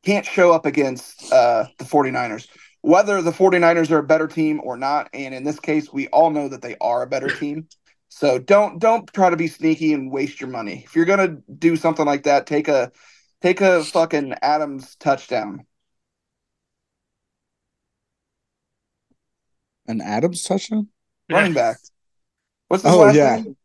can't 0.05 0.27
show 0.27 0.53
up 0.53 0.67
against 0.67 1.33
uh, 1.33 1.67
the 1.79 1.85
49ers. 1.85 2.49
whether 2.83 3.23
the 3.23 3.31
49ers 3.31 3.91
are 3.91 3.99
a 3.99 4.03
better 4.03 4.27
team 4.27 4.61
or 4.65 4.77
not. 4.77 5.09
And 5.15 5.35
in 5.35 5.45
this 5.45 5.61
case, 5.61 5.93
we 5.93 6.09
all 6.09 6.31
know 6.31 6.49
that 6.49 6.63
they 6.63 6.77
are 6.81 7.03
a 7.03 7.07
better 7.07 7.29
team. 7.29 7.69
So 8.09 8.39
don't 8.39 8.79
don't 8.79 9.11
try 9.13 9.31
to 9.31 9.37
be 9.37 9.49
sneaky 9.49 9.93
and 9.95 10.11
waste 10.11 10.41
your 10.41 10.51
money. 10.51 10.83
If 10.85 10.95
you're 10.97 11.07
gonna 11.07 11.39
do 11.59 11.77
something 11.77 12.05
like 12.05 12.25
that, 12.25 12.47
take 12.47 12.69
a 12.69 12.93
take 13.41 13.61
a 13.61 13.85
fucking 13.85 14.35
Adams 14.43 14.97
touchdown. 14.97 15.65
An 19.87 20.01
Adams 20.01 20.43
touchdown? 20.43 20.89
Running 21.31 21.55
back. 21.55 21.79
What's 22.73 22.85
his 22.85 22.93
oh, 22.95 23.01
last 23.01 23.15
yeah. 23.15 23.37
name? 23.37 23.57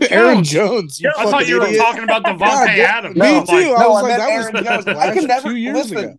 Aaron 0.08 0.44
Jones. 0.44 1.02
I 1.18 1.28
thought 1.28 1.48
you 1.48 1.60
idiot. 1.60 1.80
were 1.80 1.84
talking 1.84 2.04
about 2.04 2.22
Davante 2.26 2.78
Adams. 2.78 3.16
Me 3.16 3.44
too. 3.44 3.74
I 3.74 3.88
was 3.88 4.02
like, 4.04 4.18
that 4.18 4.30
Aaron 4.30 4.52
was 4.54 4.64
Jones. 4.84 4.86
I 4.86 5.12
could 5.12 5.26
never 5.26 5.48
two 5.48 5.56
years 5.56 5.74
listen, 5.74 5.98
ago. 5.98 6.18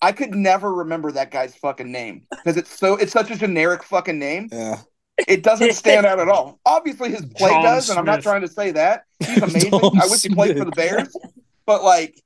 I 0.00 0.10
could 0.10 0.34
never 0.34 0.74
remember 0.74 1.12
that 1.12 1.30
guy's 1.30 1.54
fucking 1.54 1.92
name 1.92 2.26
because 2.32 2.56
it's 2.56 2.76
so 2.76 2.96
it's 2.96 3.12
such 3.12 3.30
a 3.30 3.36
generic 3.36 3.84
fucking 3.84 4.18
name. 4.18 4.48
Yeah. 4.50 4.80
It 5.28 5.44
doesn't 5.44 5.74
stand 5.74 6.04
out 6.04 6.18
at 6.18 6.28
all. 6.28 6.58
Obviously, 6.66 7.10
his 7.10 7.24
play 7.26 7.50
John 7.50 7.62
does, 7.62 7.90
and 7.90 7.96
I'm 7.96 8.06
not 8.06 8.22
trying 8.22 8.40
to 8.40 8.48
say 8.48 8.72
that 8.72 9.04
he's 9.20 9.40
amazing. 9.42 9.72
I 9.72 10.06
wish 10.10 10.22
he 10.22 10.30
played 10.30 10.58
for 10.58 10.64
the 10.64 10.72
Bears, 10.72 11.16
but 11.64 11.84
like, 11.84 12.20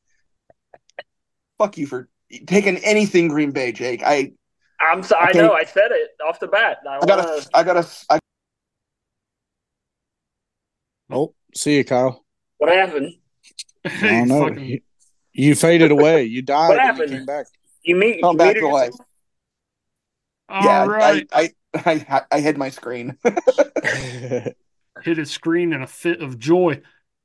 fuck 1.58 1.76
you 1.76 1.86
for 1.86 2.08
taking 2.46 2.78
anything 2.78 3.28
Green 3.28 3.50
Bay, 3.50 3.72
Jake. 3.72 4.02
I, 4.02 4.32
I'm 4.80 5.02
so, 5.02 5.14
I, 5.16 5.26
I 5.26 5.32
know 5.32 5.52
I 5.52 5.64
said 5.64 5.90
it 5.90 6.12
off 6.26 6.40
the 6.40 6.46
bat. 6.46 6.78
I, 6.88 7.00
I 7.02 7.06
gotta, 7.06 7.48
I 7.52 7.62
gotta, 7.62 7.86
I... 8.08 8.18
Oh, 11.10 11.34
see 11.54 11.76
you, 11.76 11.84
Kyle. 11.84 12.24
What 12.58 12.72
happened? 12.72 13.12
I 13.84 14.00
don't 14.00 14.28
know. 14.28 14.48
You, 14.48 14.80
you, 15.32 15.54
faded 15.54 15.90
away. 15.90 16.24
You 16.24 16.42
died. 16.42 16.68
What 16.68 16.78
happened? 16.78 17.10
You 17.10 17.16
came 17.18 17.26
back. 17.26 17.46
You 17.82 17.96
meet. 17.96 18.20
Come 18.22 18.36
back 18.36 18.56
to 18.56 18.68
life. 18.68 18.94
yeah, 20.50 20.86
right. 20.86 21.28
I, 21.32 21.50
I, 21.74 22.06
I, 22.08 22.22
I 22.32 22.40
hid 22.40 22.58
my 22.58 22.70
screen. 22.70 23.16
hit 25.02 25.16
his 25.16 25.30
screen 25.30 25.72
in 25.72 25.82
a 25.82 25.86
fit 25.86 26.20
of 26.20 26.38
joy. 26.38 26.80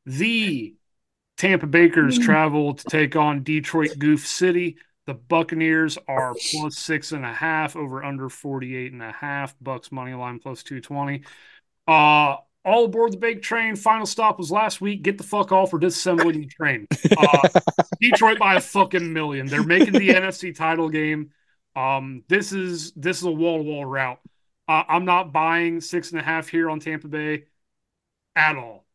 The 0.05 0.75
Tampa 1.38 1.67
Bakers 1.67 2.19
mm. 2.19 2.23
travel 2.23 2.75
to 2.75 2.84
take 2.84 3.15
on 3.15 3.43
Detroit 3.43 3.97
Goof 3.97 4.27
City. 4.27 4.77
The 5.07 5.15
Buccaneers 5.15 5.97
are 6.07 6.36
plus 6.51 6.77
six 6.77 7.11
and 7.11 7.25
a 7.25 7.34
half 7.34 7.75
over 7.75 8.03
under 8.03 8.29
48 8.29 8.91
and 8.91 9.01
a 9.01 9.11
half. 9.11 9.55
Bucks 9.59 9.91
money 9.91 10.13
line 10.13 10.39
plus 10.39 10.61
220. 10.63 11.23
Uh, 11.88 12.36
all 12.64 12.86
aboard 12.86 13.14
the 13.14 13.18
big 13.18 13.41
train. 13.41 13.76
Final 13.76 14.05
stop 14.05 14.38
was 14.38 14.51
last 14.51 14.82
week. 14.82 15.01
Get 15.01 15.18
the 15.18 15.24
fuck 15.24 15.51
off 15.51 15.74
or 15.74 15.80
disassembling 15.80 16.34
the 16.34 16.45
train. 16.49 16.88
Uh, 17.18 17.49
Detroit 17.99 18.39
by 18.39 18.55
a 18.55 18.62
fucking 18.62 19.12
million. 19.14 19.47
They're 19.47 19.64
making 19.64 19.93
the 19.93 20.09
NFC 20.09 20.55
title 20.55 20.89
game. 20.89 21.32
Um, 21.76 22.24
this 22.28 22.51
is 22.51 22.91
this 22.93 23.18
is 23.18 23.24
a 23.24 23.32
wall 23.32 23.57
to 23.57 23.64
wall 23.64 23.86
route. 23.86 24.20
Uh, 24.68 24.84
I'm 24.88 25.05
not 25.05 25.34
buying 25.34 25.82
six 25.82 26.12
and 26.12 26.20
a 26.20 26.24
half 26.24 26.47
here 26.49 26.70
on 26.70 26.80
Tampa 26.80 27.07
Bay 27.07 27.45
at 28.36 28.55
all. 28.55 28.86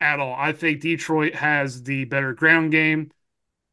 At 0.00 0.18
all. 0.18 0.34
I 0.36 0.52
think 0.52 0.80
Detroit 0.80 1.34
has 1.34 1.82
the 1.82 2.04
better 2.06 2.32
ground 2.32 2.72
game. 2.72 3.10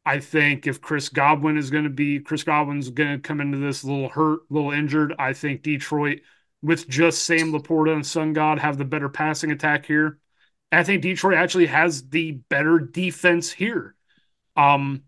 I 0.04 0.20
think 0.20 0.66
if 0.66 0.80
Chris 0.80 1.10
Godwin 1.10 1.58
is 1.58 1.70
going 1.70 1.84
to 1.84 1.90
be, 1.90 2.20
Chris 2.20 2.42
Godwin's 2.42 2.88
going 2.88 3.16
to 3.16 3.18
come 3.18 3.42
into 3.42 3.58
this 3.58 3.82
a 3.82 3.88
little 3.88 4.08
hurt, 4.08 4.40
a 4.50 4.54
little 4.54 4.70
injured. 4.70 5.14
I 5.18 5.34
think 5.34 5.62
Detroit, 5.62 6.20
with 6.62 6.88
just 6.88 7.24
Sam 7.24 7.52
LaPorta 7.52 7.92
and 7.92 8.06
Sun 8.06 8.32
God, 8.32 8.58
have 8.58 8.78
the 8.78 8.84
better 8.84 9.08
passing 9.08 9.50
attack 9.50 9.86
here. 9.86 10.18
I 10.70 10.84
think 10.84 11.02
Detroit 11.02 11.34
actually 11.34 11.66
has 11.66 12.08
the 12.08 12.32
better 12.32 12.78
defense 12.78 13.50
here. 13.50 13.94
Um, 14.56 15.02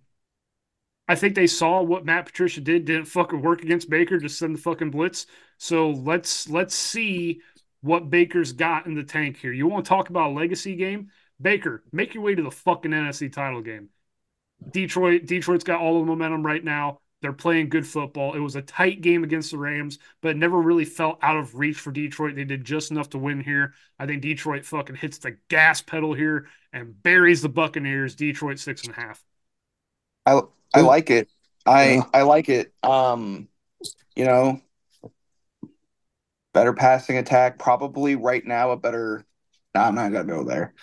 I 1.08 1.16
think 1.16 1.34
they 1.34 1.48
saw 1.48 1.82
what 1.82 2.04
Matt 2.04 2.26
Patricia 2.26 2.60
did 2.60 2.84
didn't 2.84 3.06
fucking 3.06 3.42
work 3.42 3.62
against 3.62 3.90
Baker. 3.90 4.18
Just 4.18 4.38
send 4.38 4.54
the 4.54 4.60
fucking 4.60 4.90
blitz. 4.92 5.26
So 5.58 5.90
let's 5.90 6.48
let's 6.48 6.74
see 6.74 7.40
what 7.80 8.10
Baker's 8.10 8.52
got 8.52 8.86
in 8.86 8.94
the 8.94 9.02
tank 9.02 9.36
here. 9.38 9.52
You 9.52 9.66
want 9.66 9.84
to 9.84 9.88
talk 9.88 10.08
about 10.08 10.30
a 10.30 10.34
legacy 10.34 10.76
game? 10.76 11.10
Baker, 11.40 11.82
make 11.92 12.14
your 12.14 12.22
way 12.22 12.34
to 12.34 12.42
the 12.42 12.50
fucking 12.50 12.90
NFC 12.92 13.32
title 13.32 13.60
game. 13.60 13.88
Detroit, 14.70 15.26
Detroit's 15.26 15.64
got 15.64 15.80
all 15.80 15.98
the 15.98 16.06
momentum 16.06 16.44
right 16.44 16.62
now. 16.62 17.00
They're 17.20 17.32
playing 17.32 17.68
good 17.68 17.86
football. 17.86 18.34
It 18.34 18.40
was 18.40 18.56
a 18.56 18.62
tight 18.62 19.02
game 19.02 19.24
against 19.24 19.50
the 19.50 19.58
Rams, 19.58 19.98
but 20.22 20.30
it 20.30 20.36
never 20.38 20.60
really 20.60 20.86
felt 20.86 21.18
out 21.22 21.36
of 21.36 21.54
reach 21.54 21.78
for 21.78 21.92
Detroit. 21.92 22.34
They 22.34 22.44
did 22.44 22.64
just 22.64 22.90
enough 22.90 23.10
to 23.10 23.18
win 23.18 23.40
here. 23.40 23.74
I 23.98 24.06
think 24.06 24.22
Detroit 24.22 24.64
fucking 24.64 24.96
hits 24.96 25.18
the 25.18 25.36
gas 25.48 25.82
pedal 25.82 26.14
here 26.14 26.46
and 26.72 27.00
buries 27.02 27.42
the 27.42 27.50
Buccaneers. 27.50 28.14
Detroit 28.14 28.58
six 28.58 28.84
and 28.84 28.96
a 28.96 29.00
half. 29.00 29.22
I 30.24 30.40
I 30.72 30.80
like 30.80 31.10
it. 31.10 31.28
I 31.66 31.94
yeah. 31.94 32.02
I 32.14 32.22
like 32.22 32.48
it. 32.48 32.72
Um, 32.82 33.48
you 34.16 34.24
know, 34.24 34.60
better 36.54 36.72
passing 36.72 37.18
attack. 37.18 37.58
Probably 37.58 38.16
right 38.16 38.44
now 38.46 38.70
a 38.70 38.76
better. 38.76 39.26
No, 39.74 39.82
I'm 39.82 39.94
not 39.94 40.12
gonna 40.12 40.24
go 40.24 40.42
there. 40.42 40.74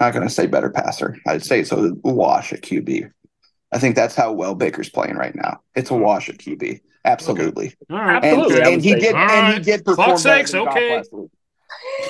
I'm 0.00 0.08
not 0.08 0.14
gonna 0.14 0.30
say 0.30 0.46
better 0.46 0.70
passer. 0.70 1.16
I'd 1.26 1.44
say 1.44 1.62
so. 1.62 1.96
wash 2.02 2.52
at 2.52 2.62
QB. 2.62 3.12
I 3.76 3.78
think 3.78 3.94
that's 3.94 4.14
how 4.14 4.32
well 4.32 4.54
Baker's 4.54 4.88
playing 4.88 5.16
right 5.16 5.34
now. 5.34 5.60
It's 5.74 5.90
a 5.90 5.94
wash 5.94 6.30
at 6.30 6.38
QB. 6.38 6.80
Absolutely. 7.04 7.66
Okay. 7.66 7.76
All 7.90 7.98
right. 7.98 8.24
And, 8.24 8.40
Absolutely. 8.40 8.72
and 8.72 8.82
he 8.82 8.94
did. 8.94 9.14
All 9.14 9.20
and 9.20 9.54
he 9.58 9.60
did 9.62 9.84
perform. 9.84 10.16
sakes, 10.16 10.54
okay. 10.54 11.02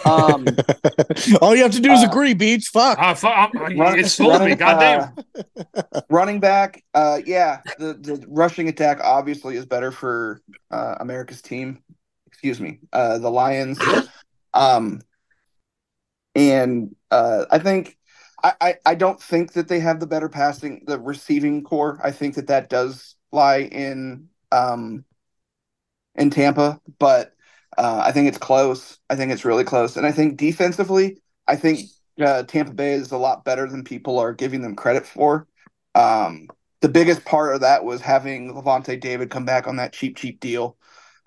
Um, 0.04 0.46
all 1.42 1.56
you 1.56 1.64
have 1.64 1.72
to 1.72 1.80
do 1.80 1.90
is 1.90 2.04
uh, 2.04 2.08
agree, 2.08 2.34
Beach. 2.34 2.68
Fuck. 2.68 3.00
Uh, 3.00 3.14
fuck 3.14 3.52
run, 3.52 3.98
it's 3.98 4.20
running, 4.20 4.50
me. 4.50 4.54
Goddamn. 4.54 5.12
Uh, 5.74 6.02
running 6.08 6.38
back. 6.38 6.84
Uh, 6.94 7.18
yeah, 7.26 7.62
the 7.80 7.94
the 7.94 8.24
rushing 8.28 8.68
attack 8.68 9.00
obviously 9.02 9.56
is 9.56 9.66
better 9.66 9.90
for 9.90 10.40
uh, 10.70 10.94
America's 11.00 11.42
team. 11.42 11.82
Excuse 12.28 12.60
me, 12.60 12.78
uh, 12.92 13.18
the 13.18 13.30
Lions. 13.30 13.80
Um, 14.54 15.00
and 16.36 16.94
uh, 17.10 17.46
I 17.50 17.58
think 17.58 17.98
I, 18.60 18.74
I 18.84 18.94
don't 18.94 19.20
think 19.20 19.52
that 19.52 19.68
they 19.68 19.80
have 19.80 20.00
the 20.00 20.06
better 20.06 20.28
passing 20.28 20.84
the 20.86 20.98
receiving 20.98 21.62
corps. 21.62 22.00
I 22.02 22.10
think 22.10 22.34
that 22.34 22.48
that 22.48 22.68
does 22.68 23.16
lie 23.32 23.60
in 23.62 24.28
um 24.52 25.04
in 26.14 26.30
Tampa, 26.30 26.80
but 26.98 27.34
uh, 27.76 28.02
I 28.04 28.12
think 28.12 28.28
it's 28.28 28.38
close. 28.38 28.98
I 29.10 29.16
think 29.16 29.32
it's 29.32 29.44
really 29.44 29.64
close. 29.64 29.96
And 29.96 30.06
I 30.06 30.12
think 30.12 30.36
defensively, 30.36 31.18
I 31.46 31.56
think 31.56 31.80
uh, 32.18 32.42
Tampa 32.44 32.72
Bay 32.72 32.92
is 32.92 33.12
a 33.12 33.18
lot 33.18 33.44
better 33.44 33.68
than 33.68 33.84
people 33.84 34.18
are 34.18 34.32
giving 34.32 34.62
them 34.62 34.76
credit 34.76 35.06
for. 35.06 35.46
Um, 35.94 36.48
the 36.80 36.88
biggest 36.88 37.24
part 37.24 37.54
of 37.54 37.60
that 37.62 37.84
was 37.84 38.00
having 38.00 38.54
Lavonte 38.54 38.98
David 39.00 39.30
come 39.30 39.44
back 39.44 39.66
on 39.66 39.76
that 39.76 39.92
cheap, 39.92 40.16
cheap 40.16 40.40
deal. 40.40 40.76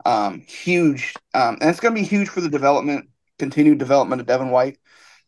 Um, 0.06 0.42
huge. 0.42 1.14
Um, 1.34 1.58
and 1.62 1.70
it's 1.70 1.80
going 1.80 1.94
to 1.94 2.02
be 2.02 2.08
huge 2.08 2.30
for 2.30 2.42
the 2.42 2.50
development, 2.50 3.10
continued 3.38 3.78
development 3.78 4.22
of 4.22 4.28
Devin 4.28 4.50
White 4.50 4.80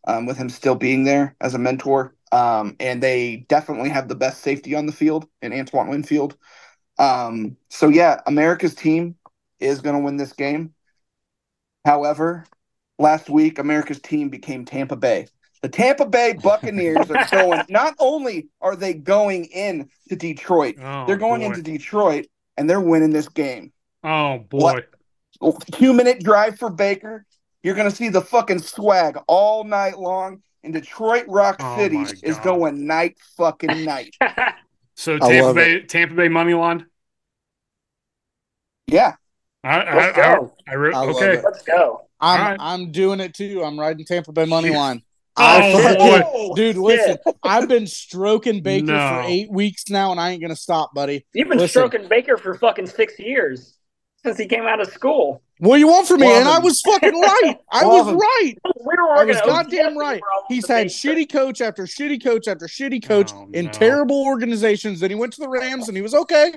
um, 0.06 0.26
with 0.26 0.38
him 0.38 0.49
still 0.49 0.76
being 0.76 1.03
there 1.03 1.36
as 1.41 1.53
a 1.53 1.60
mentor. 1.60 2.15
Um, 2.32 2.76
and 2.80 3.03
they 3.03 3.45
definitely 3.49 3.90
have 3.90 4.07
the 4.07 4.15
best 4.15 4.41
safety 4.41 4.76
on 4.76 4.86
the 4.86 4.94
field 4.94 5.28
in 5.41 5.53
Antoine 5.53 5.90
Winfield. 5.90 6.38
Um, 6.98 7.57
so, 7.69 7.90
yeah, 7.90 8.22
America's 8.26 8.76
team 8.76 9.15
is 9.60 9.82
going 9.82 9.95
to 9.95 10.02
win 10.02 10.18
this 10.18 10.34
game. 10.34 10.73
However, 11.86 12.45
last 12.99 13.30
week 13.30 13.60
America's 13.60 13.99
team 13.99 14.30
became 14.30 14.65
Tampa 14.65 14.95
Bay. 14.95 15.28
The 15.61 15.69
Tampa 15.69 16.06
Bay 16.06 16.34
Buccaneers 16.44 17.10
are 17.10 17.28
going. 17.32 17.64
Not 17.69 17.95
only 17.99 18.49
are 18.61 18.76
they 18.76 18.94
going 18.94 19.45
in 19.45 19.90
to 20.10 20.15
Detroit, 20.15 20.76
oh, 20.82 21.06
they're 21.06 21.18
going 21.18 21.41
boy. 21.41 21.48
into 21.48 21.61
Detroit 21.61 22.28
and 22.57 22.69
they're 22.69 22.82
winning 22.82 23.11
this 23.11 23.30
game. 23.30 23.72
Oh 24.03 24.40
boy! 24.40 24.84
What? 25.40 25.64
Two 25.72 25.94
minute 25.94 26.23
drive 26.23 26.57
for 26.57 26.69
Baker. 26.69 27.26
You're 27.64 27.76
going 27.76 27.90
to 27.90 27.96
see 27.96 28.10
the 28.10 28.22
fucking 28.22 28.60
swag 28.60 29.18
all 29.28 29.64
night 29.64 30.00
long. 30.00 30.42
And 30.64 30.74
Detroit 30.74 31.26
Rock 31.28 31.58
oh, 31.60 31.78
City 31.78 32.06
is 32.22 32.38
going 32.40 32.86
night 32.86 33.18
fucking 33.36 33.84
night. 33.84 34.16
so 34.96 35.18
Tampa 35.18 35.54
Bay, 35.56 35.76
it. 35.78 35.90
Tampa 35.90 36.14
Bay 36.14 36.28
money 36.28 36.54
line. 36.54 36.86
Yeah, 38.86 39.14
I, 39.64 39.96
Let's 39.96 40.18
I, 40.18 40.22
go. 40.22 40.56
I, 40.68 40.72
I, 40.72 40.76
I 40.76 41.08
okay. 41.08 41.42
Let's 41.42 41.64
go. 41.64 42.08
I'm 42.20 42.42
right. 42.42 42.58
I'm 42.60 42.92
doing 42.92 43.20
it 43.20 43.34
too. 43.34 43.64
I'm 43.64 43.80
riding 43.80 44.06
Tampa 44.06 44.32
Bay 44.32 44.46
money 44.46 44.70
line. 44.70 45.02
Oh, 45.38 46.54
dude, 46.56 46.78
listen, 46.78 47.18
I've 47.42 47.68
been 47.68 47.88
stroking 47.88 48.62
Baker 48.62 48.88
no. 48.88 49.24
for 49.24 49.24
eight 49.28 49.50
weeks 49.50 49.90
now, 49.90 50.12
and 50.12 50.20
I 50.20 50.32
ain't 50.32 50.42
gonna 50.42 50.56
stop, 50.56 50.94
buddy. 50.94 51.26
You've 51.34 51.48
been 51.48 51.58
listen. 51.58 51.70
stroking 51.70 52.08
Baker 52.08 52.38
for 52.38 52.54
fucking 52.56 52.86
six 52.86 53.18
years 53.18 53.78
since 54.23 54.38
he 54.38 54.45
came 54.48 54.65
out 54.65 54.80
of 54.81 54.91
school. 54.91 55.41
What 55.60 55.76
do 55.76 55.80
you 55.80 55.88
want 55.88 56.07
from 56.07 56.22
me? 56.22 56.27
and 56.27 56.48
I 56.48 56.60
was 56.60 56.81
fucking 56.81 57.14
right. 57.22 57.56
I 57.72 57.85
was 57.85 58.14
right. 58.14 58.56
We 58.64 58.95
were 58.98 59.15
I 59.15 59.23
was 59.26 59.39
goddamn 59.41 59.98
right. 59.98 60.22
He's 60.48 60.68
had 60.68 60.88
shitty 60.88 61.31
coach 61.31 61.61
after 61.61 61.84
shitty 61.84 62.23
coach 62.23 62.48
after 62.48 62.65
shitty 62.65 63.06
coach 63.06 63.31
oh, 63.34 63.48
in 63.53 63.65
no. 63.65 63.72
terrible 63.72 64.23
organizations. 64.26 64.99
Then 64.99 65.11
he 65.11 65.15
went 65.15 65.34
to 65.34 65.41
the 65.41 65.49
Rams, 65.49 65.88
and 65.88 65.95
he 65.95 66.02
was 66.02 66.15
okay. 66.15 66.53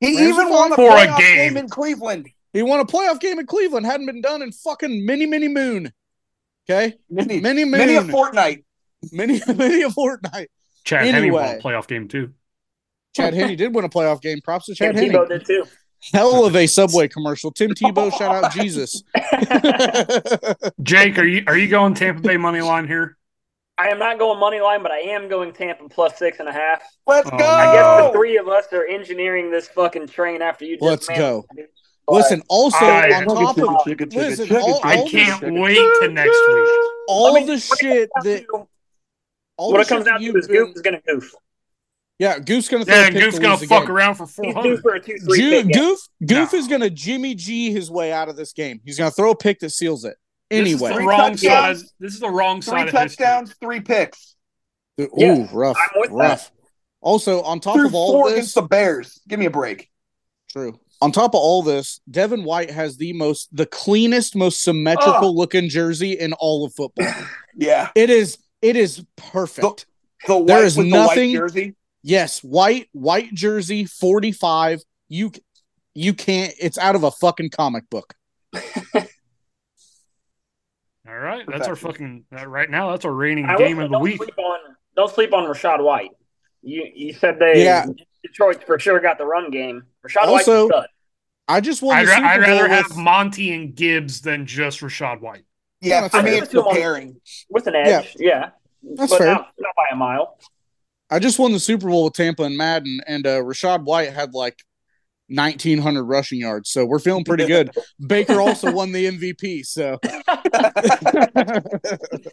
He 0.00 0.16
Rams 0.16 0.38
even 0.38 0.50
won 0.50 0.72
a 0.72 0.76
for 0.76 0.96
a 0.96 1.06
game. 1.06 1.18
game 1.18 1.56
in 1.56 1.68
Cleveland. 1.68 2.28
He 2.52 2.62
won 2.62 2.80
a 2.80 2.84
playoff 2.84 3.20
game 3.20 3.38
in 3.38 3.46
Cleveland. 3.46 3.86
Hadn't 3.86 4.06
been 4.06 4.22
done 4.22 4.42
in 4.42 4.50
fucking 4.50 5.04
many, 5.06 5.26
many 5.26 5.48
moon. 5.48 5.92
Okay, 6.68 6.96
many, 7.08 7.40
many, 7.40 7.64
moon. 7.64 7.78
many 7.78 7.94
a 7.94 8.02
fortnight. 8.02 8.64
Many, 9.12 9.40
many 9.54 9.82
a 9.82 9.90
fortnight. 9.90 10.50
Chad 10.84 11.06
anyway, 11.06 11.42
Henne 11.42 11.60
won 11.62 11.74
a 11.74 11.80
playoff 11.80 11.86
game 11.86 12.08
too. 12.08 12.32
Chad 13.14 13.34
Henne 13.34 13.56
did 13.56 13.74
win 13.74 13.84
a 13.84 13.88
playoff 13.88 14.20
game. 14.20 14.40
Props 14.40 14.66
to 14.66 14.74
Chad 14.74 14.96
Henne. 14.96 15.10
Tebow 15.10 15.28
did 15.28 15.46
too. 15.46 15.64
Hell 16.12 16.44
of 16.44 16.56
a 16.56 16.66
Subway 16.66 17.08
commercial. 17.08 17.50
Tim 17.50 17.70
Tebow, 17.70 18.12
shout 18.16 18.44
out 18.44 18.52
Jesus. 18.52 19.02
Jake, 20.82 21.18
are 21.18 21.24
you 21.24 21.44
are 21.46 21.56
you 21.56 21.68
going 21.68 21.94
Tampa 21.94 22.20
Bay 22.22 22.36
money 22.36 22.60
line 22.60 22.86
here? 22.86 23.16
I 23.78 23.88
am 23.88 23.98
not 23.98 24.18
going 24.18 24.40
money 24.40 24.60
line, 24.60 24.82
but 24.82 24.90
I 24.90 24.98
am 24.98 25.28
going 25.28 25.52
Tampa 25.52 25.88
plus 25.88 26.18
six 26.18 26.40
and 26.40 26.48
a 26.48 26.52
half. 26.52 26.82
Let's 27.06 27.30
oh, 27.32 27.38
go. 27.38 27.44
I 27.44 27.74
guess 27.74 28.06
the 28.06 28.12
three 28.12 28.36
of 28.36 28.48
us 28.48 28.66
are 28.72 28.84
engineering 28.86 29.50
this 29.50 29.68
fucking 29.68 30.08
train 30.08 30.42
after 30.42 30.64
you. 30.64 30.78
Let's 30.80 31.06
go. 31.06 31.46
Listen, 32.08 32.42
also 32.48 32.86
I, 32.86 33.12
on 33.12 33.26
top 33.26 33.58
of 33.58 33.86
listen, 34.12 34.56
all, 34.56 34.80
I 34.82 35.06
can't 35.08 35.42
wait 35.42 35.76
to 36.00 36.08
next 36.08 36.40
week. 36.48 36.68
All 37.06 37.30
I 37.30 37.34
mean, 37.34 37.46
the 37.46 37.58
shit 37.58 38.10
that 38.22 38.46
all 39.56 39.72
what 39.72 39.80
it 39.80 39.88
comes 39.88 40.06
down 40.06 40.20
to 40.20 40.36
is 40.36 40.46
Goof 40.46 40.74
is 40.74 40.82
going 40.82 40.96
to 40.96 41.02
goof. 41.06 41.34
Yeah, 42.18 42.40
Goof's 42.40 42.68
gonna 42.68 42.84
yeah, 42.84 43.10
Goof's 43.10 43.38
gonna 43.38 43.56
fuck 43.58 43.86
game. 43.86 43.90
around 43.94 44.16
for 44.16 44.26
four 44.26 44.52
hundred. 44.52 44.82
Goof, 44.82 46.08
Goof 46.26 46.52
no. 46.52 46.58
is 46.58 46.66
gonna 46.66 46.90
Jimmy 46.90 47.34
G 47.36 47.70
his 47.70 47.90
way 47.90 48.12
out 48.12 48.28
of 48.28 48.36
this 48.36 48.52
game. 48.52 48.80
He's 48.84 48.98
gonna 48.98 49.12
throw 49.12 49.30
a 49.30 49.36
pick 49.36 49.60
that 49.60 49.70
seals 49.70 50.04
it. 50.04 50.16
Anyway, 50.50 50.88
this 50.88 50.90
is 50.90 50.96
the 50.96 51.06
wrong 51.06 51.36
side. 51.36 51.76
This 52.00 52.14
is 52.14 52.20
the 52.20 52.30
wrong 52.30 52.60
three 52.60 52.70
side. 52.70 52.90
Three 52.90 52.98
touchdowns, 52.98 53.54
three 53.60 53.80
picks. 53.80 54.34
Ooh, 55.00 55.08
yeah, 55.16 55.46
rough, 55.52 55.78
rough. 56.10 56.50
That. 56.50 56.52
Also, 57.00 57.42
on 57.42 57.60
top 57.60 57.76
Through 57.76 57.86
of 57.86 57.94
all 57.94 58.24
this, 58.24 58.32
against 58.32 58.54
the 58.56 58.62
Bears, 58.62 59.20
give 59.28 59.38
me 59.38 59.46
a 59.46 59.50
break. 59.50 59.88
True. 60.50 60.80
On 61.00 61.12
top 61.12 61.34
of 61.34 61.40
all 61.40 61.62
this, 61.62 62.00
Devin 62.10 62.42
White 62.42 62.72
has 62.72 62.96
the 62.96 63.12
most, 63.12 63.54
the 63.54 63.66
cleanest, 63.66 64.34
most 64.34 64.64
symmetrical 64.64 65.28
oh. 65.28 65.32
looking 65.32 65.68
jersey 65.68 66.12
in 66.12 66.32
all 66.32 66.64
of 66.64 66.74
football. 66.74 67.06
yeah, 67.54 67.90
it 67.94 68.10
is. 68.10 68.38
It 68.60 68.74
is 68.74 69.04
perfect. 69.14 69.86
The, 70.26 70.38
the 70.38 70.44
there 70.44 70.64
is 70.64 70.76
nothing. 70.76 71.32
The 71.32 71.38
jersey. 71.38 71.76
Yes, 72.02 72.40
white 72.40 72.88
white 72.92 73.32
jersey, 73.34 73.84
forty 73.84 74.32
five. 74.32 74.80
You 75.08 75.32
you 75.94 76.14
can't. 76.14 76.54
It's 76.60 76.78
out 76.78 76.94
of 76.94 77.04
a 77.04 77.10
fucking 77.10 77.50
comic 77.50 77.88
book. 77.90 78.14
All 78.94 79.04
right, 81.06 81.44
that's 81.48 81.66
our 81.66 81.76
fucking 81.76 82.24
uh, 82.36 82.46
right 82.46 82.70
now. 82.70 82.90
That's 82.90 83.04
our 83.04 83.12
reigning 83.12 83.46
I 83.46 83.56
game 83.56 83.78
of 83.78 83.90
the 83.90 83.98
week. 83.98 84.18
Sleep 84.18 84.38
on, 84.38 84.58
don't 84.94 85.10
sleep 85.10 85.32
on 85.32 85.44
Rachaad 85.44 85.82
White. 85.82 86.10
You 86.62 86.86
you 86.94 87.14
said 87.14 87.38
they 87.38 87.64
yeah. 87.64 87.86
Detroit 88.22 88.62
for 88.64 88.78
sure 88.78 89.00
got 89.00 89.18
the 89.18 89.24
run 89.24 89.50
game. 89.50 89.84
Rachaad 90.06 90.26
also, 90.26 90.68
White's 90.68 90.88
I 91.48 91.60
just 91.60 91.82
want. 91.82 91.98
I'd, 91.98 92.08
I'd 92.08 92.40
rather 92.40 92.64
with... 92.64 92.72
have 92.72 92.96
Monty 92.96 93.54
and 93.54 93.74
Gibbs 93.74 94.20
than 94.20 94.46
just 94.46 94.80
Rachaad 94.80 95.20
White. 95.20 95.44
Yeah, 95.80 96.02
yeah 96.02 96.08
for 96.08 96.22
me 96.22 96.32
it's 96.32 96.52
pairing 96.52 97.20
with 97.48 97.66
an 97.66 97.74
edge. 97.74 98.16
Yeah, 98.18 98.28
yeah. 98.28 98.50
that's 98.94 99.10
but 99.12 99.18
fair. 99.18 99.34
Not, 99.34 99.52
not 99.58 99.74
by 99.74 99.84
a 99.92 99.96
mile. 99.96 100.38
I 101.10 101.18
just 101.18 101.38
won 101.38 101.52
the 101.52 101.60
Super 101.60 101.88
Bowl 101.88 102.04
with 102.04 102.14
Tampa 102.14 102.42
and 102.42 102.56
Madden, 102.56 103.00
and 103.06 103.26
uh, 103.26 103.40
Rachaad 103.42 103.84
White 103.84 104.12
had 104.12 104.34
like 104.34 104.62
1900 105.28 106.04
rushing 106.04 106.40
yards. 106.40 106.70
So 106.70 106.84
we're 106.84 106.98
feeling 106.98 107.24
pretty 107.24 107.46
good. 107.46 107.70
Baker 108.06 108.40
also 108.40 108.72
won 108.72 108.92
the 108.92 109.06
MVP. 109.06 109.64
So 109.64 109.98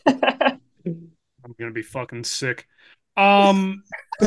I'm 0.09 1.55
going 1.57 1.69
to 1.69 1.73
be 1.73 1.81
fucking 1.81 2.23
sick. 2.23 2.67
Um, 3.17 3.83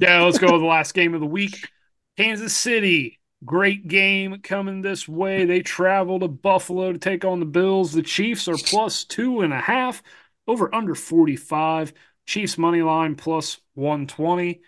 yeah, 0.00 0.22
let's 0.22 0.38
go 0.38 0.48
to 0.48 0.58
the 0.58 0.64
last 0.64 0.94
game 0.94 1.14
of 1.14 1.20
the 1.20 1.26
week. 1.26 1.68
Kansas 2.16 2.56
City, 2.56 3.20
great 3.44 3.88
game 3.88 4.40
coming 4.42 4.82
this 4.82 5.08
way. 5.08 5.44
They 5.44 5.60
travel 5.60 6.20
to 6.20 6.28
Buffalo 6.28 6.92
to 6.92 6.98
take 6.98 7.24
on 7.24 7.40
the 7.40 7.46
Bills. 7.46 7.92
The 7.92 8.02
Chiefs 8.02 8.48
are 8.48 8.56
plus 8.56 9.04
two 9.04 9.40
and 9.40 9.52
a 9.52 9.60
half 9.60 10.02
over 10.46 10.74
under 10.74 10.94
45. 10.94 11.92
Chiefs 12.26 12.58
money 12.58 12.82
line 12.82 13.14
plus 13.14 13.58
120. 13.74 14.60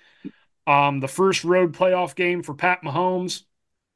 Um, 0.66 1.00
the 1.00 1.08
first 1.08 1.44
road 1.44 1.74
playoff 1.74 2.14
game 2.14 2.42
for 2.42 2.54
Pat 2.54 2.82
Mahomes. 2.82 3.42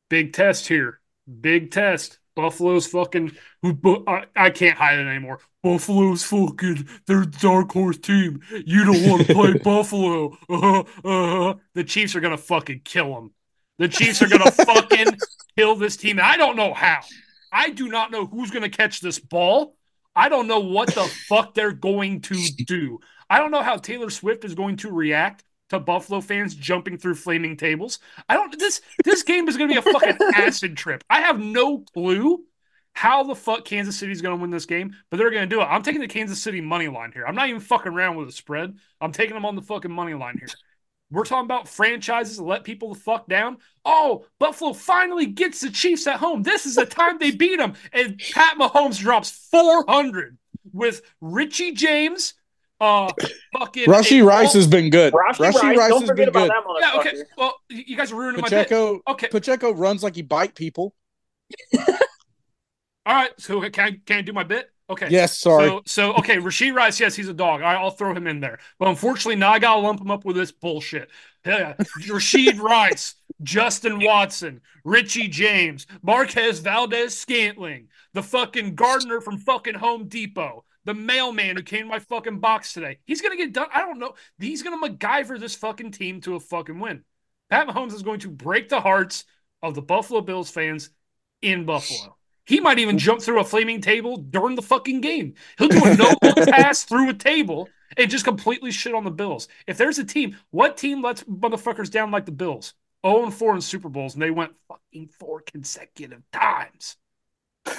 Big 0.08 0.32
test 0.32 0.68
here. 0.68 1.00
Big 1.40 1.70
test. 1.70 2.18
Buffalo's 2.38 2.86
fucking. 2.86 3.32
I, 3.64 4.24
I 4.36 4.50
can't 4.50 4.78
hide 4.78 4.98
it 5.00 5.08
anymore. 5.08 5.40
Buffalo's 5.62 6.22
fucking. 6.22 6.88
They're 7.06 7.24
the 7.24 7.38
dark 7.40 7.72
horse 7.72 7.98
team. 7.98 8.42
You 8.64 8.84
don't 8.84 9.08
want 9.08 9.26
to 9.26 9.34
play 9.34 9.54
Buffalo. 9.64 10.36
Uh, 10.48 10.84
uh, 11.04 11.54
the 11.74 11.82
Chiefs 11.82 12.14
are 12.14 12.20
gonna 12.20 12.38
fucking 12.38 12.82
kill 12.84 13.12
them. 13.12 13.32
The 13.78 13.88
Chiefs 13.88 14.22
are 14.22 14.28
gonna 14.28 14.50
fucking 14.52 15.18
kill 15.56 15.74
this 15.74 15.96
team. 15.96 16.20
I 16.22 16.36
don't 16.36 16.54
know 16.54 16.72
how. 16.72 17.00
I 17.50 17.70
do 17.70 17.88
not 17.88 18.12
know 18.12 18.24
who's 18.24 18.52
gonna 18.52 18.68
catch 18.68 19.00
this 19.00 19.18
ball. 19.18 19.74
I 20.18 20.28
don't 20.28 20.48
know 20.48 20.58
what 20.58 20.92
the 20.92 21.04
fuck 21.28 21.54
they're 21.54 21.70
going 21.70 22.22
to 22.22 22.34
do. 22.66 22.98
I 23.30 23.38
don't 23.38 23.52
know 23.52 23.62
how 23.62 23.76
Taylor 23.76 24.10
Swift 24.10 24.44
is 24.44 24.56
going 24.56 24.76
to 24.78 24.90
react 24.90 25.44
to 25.68 25.78
Buffalo 25.78 26.20
fans 26.20 26.56
jumping 26.56 26.98
through 26.98 27.14
flaming 27.14 27.56
tables. 27.56 28.00
I 28.28 28.34
don't 28.34 28.58
this 28.58 28.80
this 29.04 29.22
game 29.22 29.46
is 29.46 29.56
going 29.56 29.70
to 29.70 29.80
be 29.80 29.88
a 29.88 29.92
fucking 29.92 30.18
acid 30.34 30.76
trip. 30.76 31.04
I 31.08 31.20
have 31.20 31.38
no 31.38 31.78
clue 31.78 32.42
how 32.94 33.22
the 33.22 33.36
fuck 33.36 33.64
Kansas 33.64 33.96
City 33.96 34.10
is 34.10 34.20
going 34.20 34.36
to 34.36 34.42
win 34.42 34.50
this 34.50 34.66
game, 34.66 34.92
but 35.08 35.18
they're 35.18 35.30
going 35.30 35.48
to 35.48 35.54
do 35.54 35.60
it. 35.60 35.66
I'm 35.66 35.84
taking 35.84 36.00
the 36.00 36.08
Kansas 36.08 36.42
City 36.42 36.60
money 36.60 36.88
line 36.88 37.12
here. 37.12 37.24
I'm 37.24 37.36
not 37.36 37.48
even 37.48 37.60
fucking 37.60 37.92
around 37.92 38.16
with 38.16 38.28
a 38.28 38.32
spread. 38.32 38.76
I'm 39.00 39.12
taking 39.12 39.34
them 39.34 39.44
on 39.44 39.54
the 39.54 39.62
fucking 39.62 39.92
money 39.92 40.14
line 40.14 40.36
here. 40.36 40.48
We're 41.10 41.24
talking 41.24 41.46
about 41.46 41.68
franchises 41.68 42.38
let 42.38 42.64
people 42.64 42.92
the 42.92 43.00
fuck 43.00 43.28
down. 43.28 43.58
Oh, 43.84 44.26
Buffalo 44.38 44.74
finally 44.74 45.26
gets 45.26 45.60
the 45.60 45.70
Chiefs 45.70 46.06
at 46.06 46.16
home. 46.16 46.42
This 46.42 46.66
is 46.66 46.74
the 46.74 46.84
time 46.84 47.18
they 47.18 47.30
beat 47.30 47.56
them. 47.56 47.74
And 47.92 48.20
Pat 48.32 48.58
Mahomes 48.58 48.98
drops 48.98 49.30
400 49.50 50.36
with 50.72 51.00
Richie 51.20 51.72
James, 51.72 52.34
uh, 52.80 53.10
fucking 53.58 53.86
Rashee 53.86 54.24
Rice 54.24 54.52
has 54.52 54.66
been 54.66 54.90
good. 54.90 55.12
Rashee, 55.12 55.50
Rashee 55.50 55.76
Rice, 55.76 55.78
Rice 55.78 56.00
has 56.00 56.10
been 56.10 56.30
good. 56.30 56.52
Yeah, 56.80 56.92
okay. 56.96 57.22
Well, 57.36 57.54
you 57.68 57.96
guys 57.96 58.12
are 58.12 58.16
ruining 58.16 58.42
Pacheco, 58.42 58.86
my 58.86 58.92
bit. 58.92 59.02
Okay, 59.08 59.28
Pacheco 59.28 59.72
runs 59.72 60.02
like 60.02 60.14
he 60.14 60.22
bite 60.22 60.54
people. 60.54 60.94
All 61.78 63.14
right, 63.14 63.30
so 63.38 63.60
can 63.70 63.86
I, 63.86 63.96
can 64.04 64.18
I 64.18 64.22
do 64.22 64.32
my 64.32 64.44
bit? 64.44 64.70
Okay. 64.90 65.08
Yes, 65.10 65.38
sorry. 65.38 65.66
So, 65.66 65.82
so 65.84 66.12
okay, 66.14 66.36
Rashee 66.36 66.72
Rice, 66.72 66.98
yes, 66.98 67.14
he's 67.14 67.28
a 67.28 67.34
dog. 67.34 67.60
I, 67.60 67.82
will 67.82 67.90
throw 67.90 68.14
him 68.14 68.26
in 68.26 68.40
there. 68.40 68.58
But 68.78 68.88
unfortunately, 68.88 69.36
now 69.36 69.52
I 69.52 69.58
gotta 69.58 69.80
lump 69.80 70.00
him 70.00 70.10
up 70.10 70.24
with 70.24 70.36
this 70.36 70.50
bullshit. 70.50 71.10
Yeah, 71.44 71.74
Rashee 71.78 72.58
Rice, 72.58 73.16
Justin 73.42 74.02
Watson, 74.02 74.62
Richie 74.84 75.28
James, 75.28 75.86
Marquez 76.02 76.60
Valdes-Scantling, 76.60 77.88
the 78.14 78.22
fucking 78.22 78.74
gardener 78.76 79.20
from 79.20 79.38
fucking 79.38 79.74
Home 79.74 80.08
Depot, 80.08 80.64
the 80.84 80.94
mailman 80.94 81.56
who 81.56 81.62
came 81.62 81.82
to 81.82 81.88
my 81.88 81.98
fucking 81.98 82.40
box 82.40 82.72
today. 82.72 82.98
He's 83.04 83.20
gonna 83.20 83.36
get 83.36 83.52
done. 83.52 83.68
I 83.72 83.80
don't 83.80 83.98
know. 83.98 84.14
He's 84.38 84.62
gonna 84.62 84.78
MacGyver 84.78 85.38
this 85.38 85.54
fucking 85.54 85.92
team 85.92 86.22
to 86.22 86.36
a 86.36 86.40
fucking 86.40 86.80
win. 86.80 87.04
Pat 87.50 87.66
Mahomes 87.66 87.92
is 87.92 88.02
going 88.02 88.20
to 88.20 88.30
break 88.30 88.68
the 88.68 88.80
hearts 88.80 89.24
of 89.62 89.74
the 89.74 89.82
Buffalo 89.82 90.22
Bills 90.22 90.50
fans 90.50 90.90
in 91.42 91.64
Buffalo. 91.64 92.17
He 92.48 92.60
might 92.60 92.78
even 92.78 92.96
jump 92.96 93.20
through 93.20 93.40
a 93.40 93.44
flaming 93.44 93.82
table 93.82 94.16
during 94.16 94.56
the 94.56 94.62
fucking 94.62 95.02
game. 95.02 95.34
He'll 95.58 95.68
do 95.68 95.84
a 95.84 95.94
no 95.94 96.14
pass 96.46 96.82
through 96.82 97.10
a 97.10 97.12
table 97.12 97.68
and 97.98 98.10
just 98.10 98.24
completely 98.24 98.70
shit 98.70 98.94
on 98.94 99.04
the 99.04 99.10
Bills. 99.10 99.48
If 99.66 99.76
there's 99.76 99.98
a 99.98 100.04
team, 100.04 100.34
what 100.50 100.78
team 100.78 101.02
lets 101.02 101.24
motherfuckers 101.24 101.90
down 101.90 102.10
like 102.10 102.24
the 102.24 102.32
Bills? 102.32 102.72
0 103.06 103.24
and 103.24 103.34
4 103.34 103.56
in 103.56 103.60
Super 103.60 103.90
Bowls, 103.90 104.14
and 104.14 104.22
they 104.22 104.30
went 104.30 104.52
fucking 104.66 105.10
four 105.18 105.42
consecutive 105.42 106.22
times. 106.32 106.96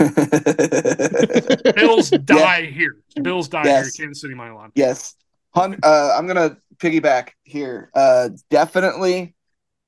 Bills 1.75 2.11
die 2.11 2.67
here. 2.67 2.97
Bills 3.23 3.47
die 3.47 3.63
yes. 3.63 3.95
here. 3.95 4.05
Kansas 4.05 4.21
City 4.21 4.35
money 4.35 4.53
line. 4.53 4.71
Yes. 4.75 5.15
Uh, 5.55 5.71
I'm 6.15 6.27
gonna 6.27 6.57
piggyback 6.77 7.29
here. 7.43 7.89
Uh, 7.95 8.29
definitely 8.51 9.33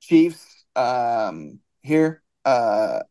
Chiefs 0.00 0.64
um, 0.74 1.60
here. 1.82 2.20
Uh, 2.44 3.02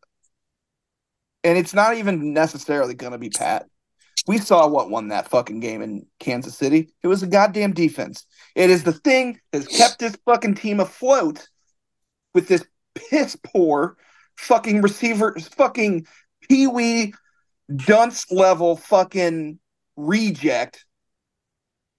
and 1.43 1.57
it's 1.57 1.73
not 1.73 1.97
even 1.97 2.33
necessarily 2.33 2.93
gonna 2.93 3.17
be 3.17 3.29
Pat. 3.29 3.65
We 4.27 4.37
saw 4.37 4.67
what 4.67 4.89
won 4.89 5.07
that 5.07 5.29
fucking 5.29 5.59
game 5.61 5.81
in 5.81 6.05
Kansas 6.19 6.55
City. 6.55 6.89
It 7.01 7.07
was 7.07 7.23
a 7.23 7.27
goddamn 7.27 7.73
defense. 7.73 8.25
It 8.55 8.69
is 8.69 8.83
the 8.83 8.93
thing 8.93 9.39
that's 9.51 9.67
kept 9.67 9.99
this 9.99 10.15
fucking 10.25 10.55
team 10.55 10.79
afloat 10.79 11.47
with 12.33 12.47
this 12.47 12.63
piss 12.93 13.35
poor 13.35 13.97
fucking 14.37 14.81
receiver, 14.81 15.35
fucking 15.57 16.05
Pee 16.47 16.67
Wee 16.67 17.13
dunce 17.75 18.31
level 18.31 18.75
fucking 18.75 19.59
reject 19.95 20.85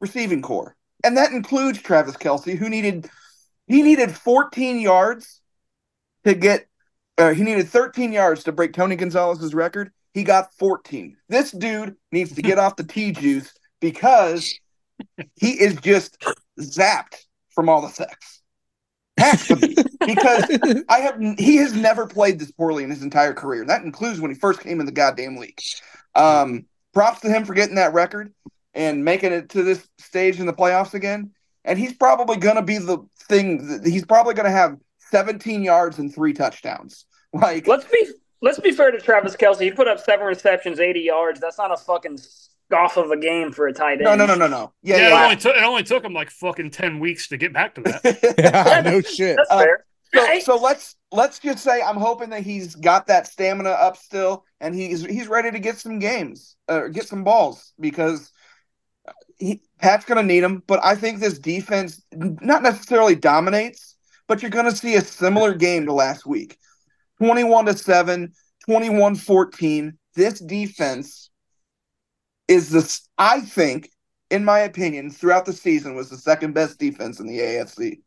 receiving 0.00 0.42
corps. 0.42 0.76
And 1.04 1.16
that 1.16 1.32
includes 1.32 1.80
Travis 1.80 2.16
Kelce, 2.16 2.56
who 2.56 2.68
needed 2.68 3.10
he 3.66 3.82
needed 3.82 4.14
14 4.14 4.80
yards 4.80 5.40
to 6.24 6.34
get 6.34 6.66
uh, 7.18 7.34
he 7.34 7.42
needed 7.42 7.68
13 7.68 8.12
yards 8.12 8.44
to 8.44 8.52
break 8.52 8.72
Tony 8.72 8.96
Gonzalez's 8.96 9.54
record. 9.54 9.90
He 10.14 10.24
got 10.24 10.54
14. 10.54 11.16
This 11.28 11.50
dude 11.50 11.96
needs 12.10 12.34
to 12.34 12.42
get 12.42 12.58
off 12.58 12.76
the 12.76 12.84
tea 12.84 13.12
juice 13.12 13.52
because 13.80 14.52
he 15.36 15.52
is 15.52 15.76
just 15.76 16.22
zapped 16.60 17.24
from 17.50 17.68
all 17.68 17.82
the 17.82 17.88
sex. 17.88 18.42
Has 19.18 19.46
to 19.48 19.56
be 19.56 19.76
because 20.06 20.44
I 20.88 21.00
have 21.00 21.20
he 21.38 21.56
has 21.56 21.74
never 21.74 22.06
played 22.06 22.38
this 22.38 22.50
poorly 22.50 22.82
in 22.82 22.90
his 22.90 23.02
entire 23.02 23.34
career. 23.34 23.64
That 23.64 23.82
includes 23.82 24.20
when 24.20 24.30
he 24.30 24.38
first 24.38 24.60
came 24.60 24.80
in 24.80 24.86
the 24.86 24.92
goddamn 24.92 25.36
league. 25.36 25.60
Um, 26.14 26.66
props 26.92 27.20
to 27.20 27.28
him 27.28 27.44
for 27.44 27.54
getting 27.54 27.76
that 27.76 27.92
record 27.92 28.32
and 28.74 29.04
making 29.04 29.32
it 29.32 29.50
to 29.50 29.62
this 29.62 29.86
stage 29.98 30.40
in 30.40 30.46
the 30.46 30.52
playoffs 30.52 30.94
again. 30.94 31.32
And 31.64 31.78
he's 31.78 31.92
probably 31.92 32.36
going 32.38 32.56
to 32.56 32.62
be 32.62 32.78
the 32.78 32.98
thing. 33.28 33.80
He's 33.84 34.04
probably 34.04 34.34
going 34.34 34.46
to 34.46 34.50
have 34.50 34.76
17 35.12 35.62
yards 35.62 35.98
and 35.98 36.12
three 36.12 36.32
touchdowns. 36.32 37.06
Like 37.34 37.66
let's 37.66 37.86
be 37.86 38.08
let's 38.42 38.60
be 38.60 38.72
fair 38.72 38.90
to 38.90 39.00
Travis 39.00 39.36
Kelce. 39.36 39.60
He 39.60 39.70
put 39.70 39.88
up 39.88 39.98
seven 39.98 40.26
receptions, 40.26 40.78
80 40.78 41.00
yards. 41.00 41.40
That's 41.40 41.56
not 41.56 41.72
a 41.72 41.78
fucking 41.78 42.18
off 42.70 42.98
of 42.98 43.10
a 43.10 43.16
game 43.16 43.52
for 43.52 43.68
a 43.68 43.72
tight 43.72 43.92
end. 43.92 44.02
No, 44.02 44.14
no, 44.14 44.26
no, 44.26 44.34
no, 44.34 44.46
no. 44.46 44.72
Yeah, 44.82 44.96
yeah, 44.96 45.08
yeah. 45.08 45.20
It, 45.20 45.24
only 45.24 45.36
took, 45.36 45.56
it 45.56 45.62
only 45.62 45.82
took 45.82 46.04
him 46.04 46.12
like 46.12 46.28
fucking 46.28 46.72
10 46.72 46.98
weeks 46.98 47.28
to 47.28 47.38
get 47.38 47.54
back 47.54 47.74
to 47.76 47.80
that. 47.82 48.34
yeah, 48.38 48.82
no 48.82 49.00
shit. 49.00 49.38
That's 49.38 49.50
uh, 49.50 49.60
fair. 49.60 49.86
So, 50.14 50.40
so 50.40 50.56
let's 50.56 50.94
let's 51.10 51.38
just 51.38 51.64
say 51.64 51.80
I'm 51.80 51.96
hoping 51.96 52.28
that 52.30 52.42
he's 52.42 52.74
got 52.74 53.06
that 53.06 53.26
stamina 53.26 53.70
up 53.70 53.96
still, 53.96 54.44
and 54.60 54.74
he's 54.74 55.02
he's 55.06 55.26
ready 55.26 55.50
to 55.50 55.58
get 55.58 55.78
some 55.78 55.98
games, 55.98 56.56
uh, 56.68 56.88
get 56.88 57.08
some 57.08 57.24
balls 57.24 57.72
because 57.80 58.30
he, 59.38 59.62
Pat's 59.78 60.04
going 60.04 60.18
to 60.18 60.22
need 60.22 60.42
him. 60.42 60.62
But 60.66 60.84
I 60.84 60.96
think 60.96 61.18
this 61.18 61.38
defense 61.38 62.02
not 62.12 62.62
necessarily 62.62 63.14
dominates, 63.14 63.96
but 64.28 64.42
you're 64.42 64.50
going 64.50 64.70
to 64.70 64.76
see 64.76 64.94
a 64.94 65.00
similar 65.00 65.54
game 65.54 65.86
to 65.86 65.92
last 65.92 66.26
week, 66.26 66.56
21 67.18 67.66
to 67.66 67.76
seven, 67.76 68.32
21 68.64 69.16
14. 69.16 69.98
This 70.14 70.40
defense 70.40 71.30
is 72.48 72.70
this. 72.70 73.08
I 73.18 73.40
think, 73.40 73.90
in 74.30 74.44
my 74.44 74.60
opinion, 74.60 75.10
throughout 75.10 75.46
the 75.46 75.52
season 75.52 75.94
was 75.94 76.10
the 76.10 76.18
second 76.18 76.54
best 76.54 76.78
defense 76.78 77.20
in 77.20 77.26
the 77.26 77.38
AFC. 77.38 78.00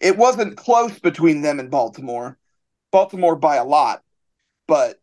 It 0.00 0.16
wasn't 0.16 0.56
close 0.56 0.98
between 0.98 1.42
them 1.42 1.60
and 1.60 1.70
Baltimore. 1.70 2.38
Baltimore 2.90 3.36
by 3.36 3.56
a 3.56 3.64
lot, 3.64 4.02
but 4.66 4.96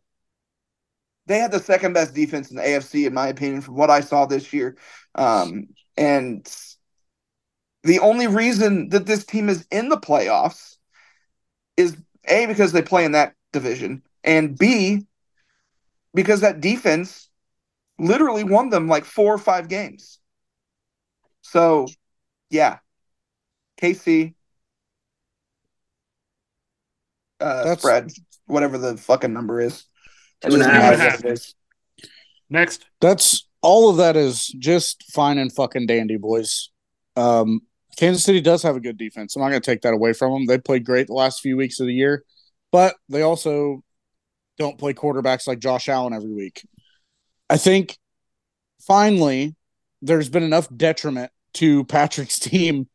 they 1.26 1.38
had 1.38 1.52
the 1.52 1.60
second 1.60 1.92
best 1.92 2.14
defense 2.14 2.50
in 2.50 2.56
the 2.56 2.62
AFC, 2.62 3.06
in 3.06 3.14
my 3.14 3.28
opinion, 3.28 3.60
from 3.60 3.76
what 3.76 3.90
I 3.90 4.00
saw 4.00 4.26
this 4.26 4.52
year. 4.52 4.76
Um, 5.14 5.68
and 5.96 6.46
the 7.82 7.98
only 8.00 8.26
reason 8.26 8.90
that 8.90 9.06
this 9.06 9.24
team 9.24 9.48
is 9.48 9.66
in 9.70 9.88
the 9.88 9.96
playoffs 9.96 10.76
is 11.76 11.96
A, 12.28 12.46
because 12.46 12.72
they 12.72 12.82
play 12.82 13.04
in 13.04 13.12
that 13.12 13.34
division, 13.52 14.02
and 14.22 14.58
B, 14.58 15.06
because 16.14 16.40
that 16.40 16.60
defense 16.60 17.28
literally 17.98 18.44
won 18.44 18.70
them 18.70 18.88
like 18.88 19.04
four 19.04 19.32
or 19.32 19.38
five 19.38 19.68
games. 19.68 20.18
So, 21.42 21.88
yeah, 22.50 22.78
KC, 23.80 24.34
uh, 27.40 27.76
spread, 27.76 28.10
whatever 28.46 28.76
the 28.78 28.96
fucking 28.96 29.32
number 29.32 29.60
is. 29.60 29.86
Two 30.42 30.54
and 30.54 30.62
a 30.62 30.66
half. 30.66 31.24
Next. 32.48 32.84
That's 33.00 33.46
all 33.62 33.90
of 33.90 33.98
that 33.98 34.16
is 34.16 34.46
just 34.58 35.04
fine 35.12 35.38
and 35.38 35.52
fucking 35.52 35.86
dandy, 35.86 36.16
boys. 36.16 36.70
Um, 37.16 37.62
Kansas 37.96 38.24
City 38.24 38.40
does 38.40 38.62
have 38.62 38.76
a 38.76 38.80
good 38.80 38.96
defense. 38.96 39.36
I'm 39.36 39.42
not 39.42 39.50
going 39.50 39.60
to 39.60 39.70
take 39.70 39.82
that 39.82 39.94
away 39.94 40.12
from 40.12 40.32
them. 40.32 40.46
They 40.46 40.58
played 40.58 40.84
great 40.84 41.06
the 41.06 41.14
last 41.14 41.40
few 41.40 41.56
weeks 41.56 41.80
of 41.80 41.86
the 41.86 41.94
year, 41.94 42.24
but 42.72 42.96
they 43.08 43.22
also 43.22 43.82
don't 44.58 44.78
play 44.78 44.94
quarterbacks 44.94 45.46
like 45.46 45.58
Josh 45.58 45.88
Allen 45.88 46.12
every 46.12 46.32
week. 46.32 46.66
I 47.48 47.56
think 47.56 47.98
finally 48.80 49.56
there's 50.02 50.28
been 50.28 50.42
enough 50.42 50.68
detriment 50.74 51.30
to 51.54 51.84
Patrick's 51.84 52.38
team 52.38 52.88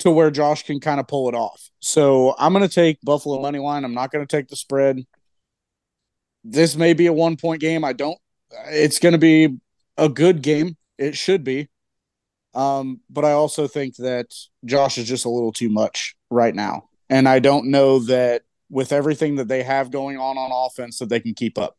to 0.00 0.10
where 0.10 0.30
Josh 0.30 0.64
can 0.64 0.80
kind 0.80 0.98
of 0.98 1.06
pull 1.06 1.28
it 1.28 1.34
off. 1.34 1.70
So 1.80 2.34
I'm 2.38 2.52
going 2.52 2.66
to 2.66 2.74
take 2.74 2.98
Buffalo 3.02 3.40
money 3.40 3.58
line. 3.58 3.84
I'm 3.84 3.94
not 3.94 4.10
going 4.10 4.26
to 4.26 4.36
take 4.36 4.48
the 4.48 4.56
spread. 4.56 5.04
This 6.42 6.74
may 6.74 6.94
be 6.94 7.06
a 7.06 7.12
one 7.12 7.36
point 7.36 7.60
game. 7.60 7.84
I 7.84 7.92
don't. 7.92 8.18
It's 8.68 8.98
going 8.98 9.12
to 9.12 9.18
be 9.18 9.58
a 9.96 10.08
good 10.08 10.42
game. 10.42 10.76
It 10.98 11.16
should 11.16 11.44
be. 11.44 11.68
Um, 12.54 13.00
but 13.08 13.24
I 13.24 13.32
also 13.32 13.68
think 13.68 13.96
that 13.96 14.34
Josh 14.64 14.98
is 14.98 15.08
just 15.08 15.24
a 15.24 15.30
little 15.30 15.52
too 15.52 15.68
much 15.68 16.16
right 16.30 16.54
now, 16.54 16.88
and 17.08 17.28
I 17.28 17.38
don't 17.38 17.66
know 17.66 18.00
that 18.00 18.42
with 18.68 18.92
everything 18.92 19.36
that 19.36 19.48
they 19.48 19.62
have 19.62 19.90
going 19.90 20.16
on 20.18 20.36
on 20.38 20.50
offense 20.66 20.98
that 20.98 21.08
they 21.08 21.20
can 21.20 21.34
keep 21.34 21.58
up. 21.58 21.76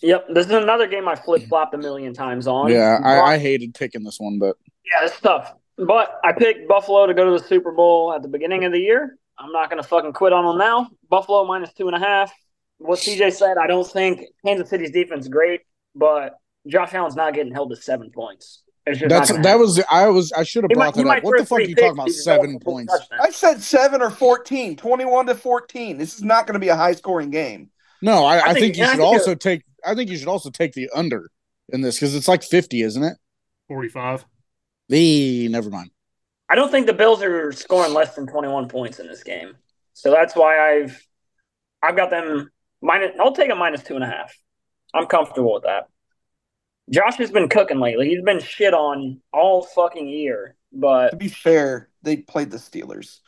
Yep, 0.00 0.26
this 0.34 0.46
is 0.46 0.52
another 0.52 0.86
game 0.86 1.08
I 1.08 1.14
flip 1.14 1.46
flopped 1.48 1.72
a 1.74 1.78
million 1.78 2.12
times 2.12 2.46
on. 2.46 2.70
Yeah, 2.70 3.00
I, 3.02 3.20
I, 3.20 3.38
hated 3.38 3.74
picking 3.74 4.04
this 4.04 4.20
one, 4.20 4.38
but 4.38 4.56
yeah, 4.84 5.06
it's 5.06 5.18
tough. 5.20 5.54
But 5.78 6.20
I 6.22 6.32
picked 6.32 6.68
Buffalo 6.68 7.06
to 7.06 7.14
go 7.14 7.24
to 7.24 7.40
the 7.40 7.48
Super 7.48 7.72
Bowl 7.72 8.12
at 8.12 8.20
the 8.20 8.28
beginning 8.28 8.64
of 8.64 8.72
the 8.72 8.78
year. 8.78 9.16
I'm 9.38 9.50
not 9.50 9.70
going 9.70 9.82
to 9.82 9.88
fucking 9.88 10.12
quit 10.12 10.32
on 10.32 10.44
them 10.44 10.58
now. 10.58 10.90
Buffalo 11.08 11.44
minus 11.44 11.72
two 11.72 11.86
and 11.88 11.96
a 11.96 11.98
half. 11.98 12.32
What 12.78 12.98
CJ 12.98 13.32
said, 13.32 13.56
I 13.56 13.66
don't 13.66 13.86
think 13.86 14.26
Kansas 14.44 14.68
City's 14.68 14.90
defense 14.90 15.24
is 15.24 15.28
great, 15.28 15.62
but 15.94 16.34
Josh 16.66 16.94
Allen's 16.94 17.16
not 17.16 17.34
getting 17.34 17.52
held 17.52 17.70
to 17.70 17.76
seven 17.76 18.10
points. 18.10 18.62
That's 18.86 19.32
that 19.32 19.58
was 19.58 19.82
I 19.90 20.08
was 20.08 20.30
I 20.32 20.42
should 20.42 20.64
have 20.64 20.70
brought 20.70 20.94
that 20.94 21.06
up. 21.06 21.24
What 21.24 21.38
the 21.38 21.46
fuck 21.46 21.60
are 21.60 21.62
you 21.62 21.74
talking 21.74 21.92
about? 21.92 22.10
Seven 22.10 22.58
points. 22.58 22.94
I 23.18 23.30
said 23.30 23.62
seven 23.62 24.02
or 24.02 24.10
14, 24.10 24.76
21 24.76 25.26
to 25.26 25.34
14. 25.34 25.96
This 25.96 26.14
is 26.14 26.22
not 26.22 26.46
going 26.46 26.52
to 26.54 26.60
be 26.60 26.68
a 26.68 26.76
high 26.76 26.92
scoring 26.92 27.30
game. 27.30 27.70
No, 28.02 28.26
I, 28.26 28.36
I, 28.36 28.40
I 28.40 28.52
think, 28.52 28.58
think, 28.58 28.76
you 28.76 28.86
should 28.86 29.00
also 29.00 29.34
take 29.34 29.62
I 29.86 29.94
think 29.94 30.10
you 30.10 30.18
should 30.18 30.28
also 30.28 30.50
take 30.50 30.74
the 30.74 30.90
under 30.94 31.30
in 31.70 31.80
this 31.80 31.96
because 31.96 32.14
it's 32.14 32.28
like 32.28 32.42
50, 32.42 32.82
isn't 32.82 33.02
it? 33.02 33.16
45. 33.68 34.26
The 34.90 35.48
never 35.48 35.70
mind. 35.70 35.90
I 36.50 36.54
don't 36.54 36.70
think 36.70 36.86
the 36.86 36.92
Bills 36.92 37.22
are 37.22 37.52
scoring 37.52 37.94
less 37.94 38.14
than 38.14 38.26
21 38.26 38.68
points 38.68 38.98
in 38.98 39.06
this 39.06 39.22
game. 39.22 39.56
So 39.94 40.10
that's 40.10 40.36
why 40.36 40.58
I've 40.58 41.06
I've 41.82 41.96
got 41.96 42.10
them 42.10 42.50
minus 42.82 43.12
I'll 43.18 43.32
take 43.32 43.50
a 43.50 43.54
minus 43.54 43.82
two 43.82 43.94
and 43.94 44.04
a 44.04 44.08
half. 44.08 44.36
I'm 44.92 45.06
comfortable 45.06 45.54
with 45.54 45.62
that. 45.62 45.88
Josh 46.90 47.16
has 47.16 47.30
been 47.30 47.48
cooking 47.48 47.80
lately. 47.80 48.08
He's 48.08 48.22
been 48.22 48.40
shit 48.40 48.74
on 48.74 49.20
all 49.32 49.62
fucking 49.62 50.08
year. 50.08 50.56
But 50.72 51.10
to 51.10 51.16
be 51.16 51.28
fair, 51.28 51.88
they 52.02 52.18
played 52.18 52.50
the 52.50 52.58
Steelers. 52.58 53.20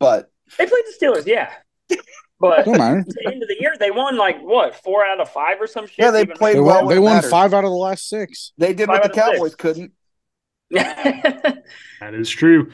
But 0.00 0.30
they 0.58 0.66
played 0.66 0.84
the 0.86 1.06
Steelers, 1.06 1.26
yeah. 1.26 1.52
But 2.38 2.60
at 2.60 2.64
the 2.66 3.30
end 3.32 3.42
of 3.42 3.48
the 3.48 3.56
year, 3.58 3.74
they 3.80 3.90
won 3.90 4.18
like 4.18 4.38
what 4.42 4.74
four 4.74 5.04
out 5.06 5.20
of 5.20 5.30
five 5.30 5.58
or 5.58 5.66
some 5.66 5.86
shit. 5.86 5.98
Yeah, 5.98 6.10
they 6.10 6.26
played 6.26 6.56
they 6.56 6.60
well. 6.60 6.84
Won, 6.84 6.94
they 6.94 6.98
won 6.98 7.22
five 7.22 7.54
out 7.54 7.64
of 7.64 7.70
the 7.70 7.76
last 7.76 8.10
six. 8.10 8.52
They 8.58 8.74
did 8.74 8.88
five 8.88 9.00
what 9.00 9.14
the 9.14 9.18
Cowboys 9.18 9.52
six. 9.52 9.54
couldn't. 9.54 9.92
that 10.70 11.62
is 12.12 12.28
true. 12.28 12.72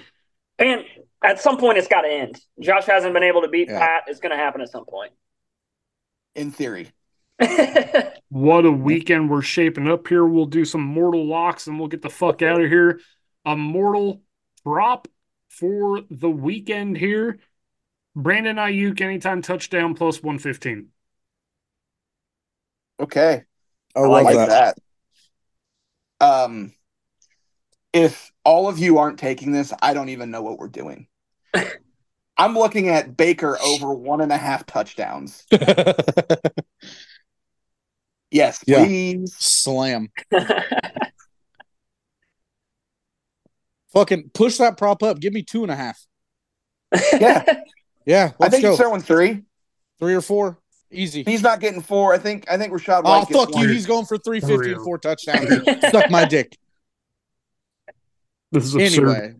And 0.59 0.85
at 1.23 1.41
some 1.41 1.59
point, 1.59 1.79
it's 1.79 1.87
got 1.87 2.01
to 2.01 2.09
end. 2.09 2.41
Josh 2.61 2.87
hasn't 2.87 3.15
been 3.15 3.23
able 3.23 3.43
to 3.43 3.49
beat 3.49 3.69
yeah. 3.69 3.79
Pat. 3.79 4.05
It's 4.09 4.19
going 4.19 4.33
to 4.33 4.37
happen 4.37 4.61
at 4.63 4.69
some 4.69 4.85
point. 4.85 5.13
In 6.35 6.51
theory. 6.51 6.91
what 8.29 8.65
a 8.65 8.71
weekend 8.71 9.31
we're 9.31 9.43
shaping 9.43 9.89
up 9.89 10.09
here. 10.09 10.25
We'll 10.25 10.47
do 10.47 10.65
some 10.65 10.83
mortal 10.83 11.27
locks 11.27 11.67
and 11.67 11.79
we'll 11.79 11.89
get 11.89 12.03
the 12.03 12.11
fuck 12.11 12.43
out 12.43 12.61
of 12.61 12.69
here. 12.69 13.01
A 13.45 13.57
mortal 13.57 14.23
drop 14.65 15.09
for 15.49 16.03
the 16.11 16.31
weekend 16.31 16.97
here. 16.97 17.39
Brandon 18.15 18.57
Aiyuk 18.57 19.01
anytime 19.01 19.43
touchdown 19.43 19.95
plus 19.95 20.23
115. 20.23 20.89
Okay. 23.01 23.45
I, 23.97 24.01
I 24.01 24.07
like 24.07 24.37
that. 24.37 24.77
that. 26.21 26.27
Um 26.27 26.73
if 27.93 28.33
all 28.45 28.69
of 28.69 28.79
you 28.79 28.99
aren't 28.99 29.19
taking 29.19 29.53
this, 29.53 29.73
I 29.83 29.95
don't 29.95 30.09
even 30.09 30.31
know 30.31 30.43
what 30.43 30.59
we're 30.59 30.69
doing. 30.69 31.09
I'm 32.37 32.55
looking 32.55 32.89
at 32.89 33.17
Baker 33.17 33.59
over 33.61 33.93
one 33.93 34.21
and 34.21 34.33
a 34.33 34.37
half 34.39 34.67
touchdowns. 34.67 35.47
yes, 38.33 38.63
yeah. 38.67 38.85
please. 38.85 39.35
Slam. 39.39 40.09
Fucking 43.93 44.31
push 44.33 44.57
that 44.57 44.77
prop 44.79 45.03
up. 45.03 45.21
Give 45.21 45.33
me 45.33 45.43
two 45.43 45.63
and 45.63 45.71
a 45.71 45.77
half. 45.77 46.05
Yeah. 47.13 47.45
Yeah, 48.05 48.33
I 48.41 48.49
think 48.49 48.63
go. 48.63 48.71
he's 48.71 48.79
throwing 48.79 49.01
three, 49.01 49.43
three 49.99 50.15
or 50.15 50.21
four, 50.21 50.59
easy. 50.91 51.23
He's 51.23 51.43
not 51.43 51.61
getting 51.61 51.81
four. 51.81 52.13
I 52.13 52.19
think. 52.19 52.51
I 52.51 52.57
think 52.57 52.73
Rachaad. 52.73 53.05
White 53.05 53.27
oh 53.31 53.47
fuck 53.47 53.55
you! 53.57 53.69
He's 53.69 53.87
going 53.87 54.07
for 54.07 54.19
three 54.19 54.41
fifty 54.41 54.73
and 54.73 54.83
four 54.83 54.99
touchdowns. 54.99 55.65
Suck 55.91 56.11
my 56.11 56.25
dick. 56.25 56.59
This 58.51 58.65
is 58.65 58.75
absurd. 58.75 59.09
Anyway, 59.09 59.35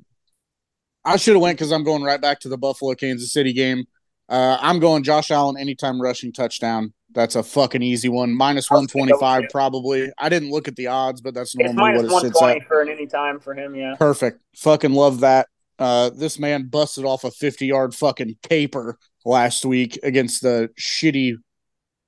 I 1.05 1.17
should 1.17 1.35
have 1.35 1.43
went 1.43 1.59
because 1.59 1.73
I'm 1.73 1.85
going 1.85 2.03
right 2.03 2.21
back 2.21 2.41
to 2.41 2.49
the 2.49 2.57
Buffalo 2.57 2.95
Kansas 2.95 3.33
City 3.33 3.53
game. 3.53 3.85
Uh, 4.33 4.57
I'm 4.63 4.81
going 4.81 5.03
Josh 5.03 5.31
Allen 5.31 5.59
anytime 5.59 6.01
rushing 6.01 6.33
touchdown. 6.33 6.95
That's 7.15 7.37
a 7.37 7.43
fucking 7.43 7.83
easy 7.83 8.09
one. 8.09 8.35
Minus 8.35 8.71
one 8.71 8.87
twenty 8.87 9.13
five 9.21 9.45
probably. 9.51 10.11
I 10.17 10.31
didn't 10.31 10.51
look 10.51 10.69
at 10.69 10.77
the 10.77 10.87
odds, 10.87 11.21
but 11.21 11.35
that's 11.35 11.55
normally 11.55 12.01
it's 12.03 12.11
what 12.11 12.25
it 12.25 12.29
sits 12.29 12.43
at. 12.43 12.67
for 12.67 12.81
an 12.81 12.89
anytime 12.89 13.41
for 13.41 13.53
him. 13.55 13.75
Yeah, 13.75 13.95
perfect. 13.99 14.41
Fucking 14.57 14.95
love 14.95 15.21
that. 15.21 15.49
Uh, 15.79 16.09
this 16.11 16.39
man 16.39 16.69
busted 16.69 17.05
off 17.05 17.25
a 17.25 17.31
50 17.31 17.67
yard 17.67 17.95
fucking 17.95 18.37
caper 18.43 18.97
last 19.27 19.67
week 19.67 19.99
against 20.03 20.41
the 20.41 20.71
shitty 20.81 21.35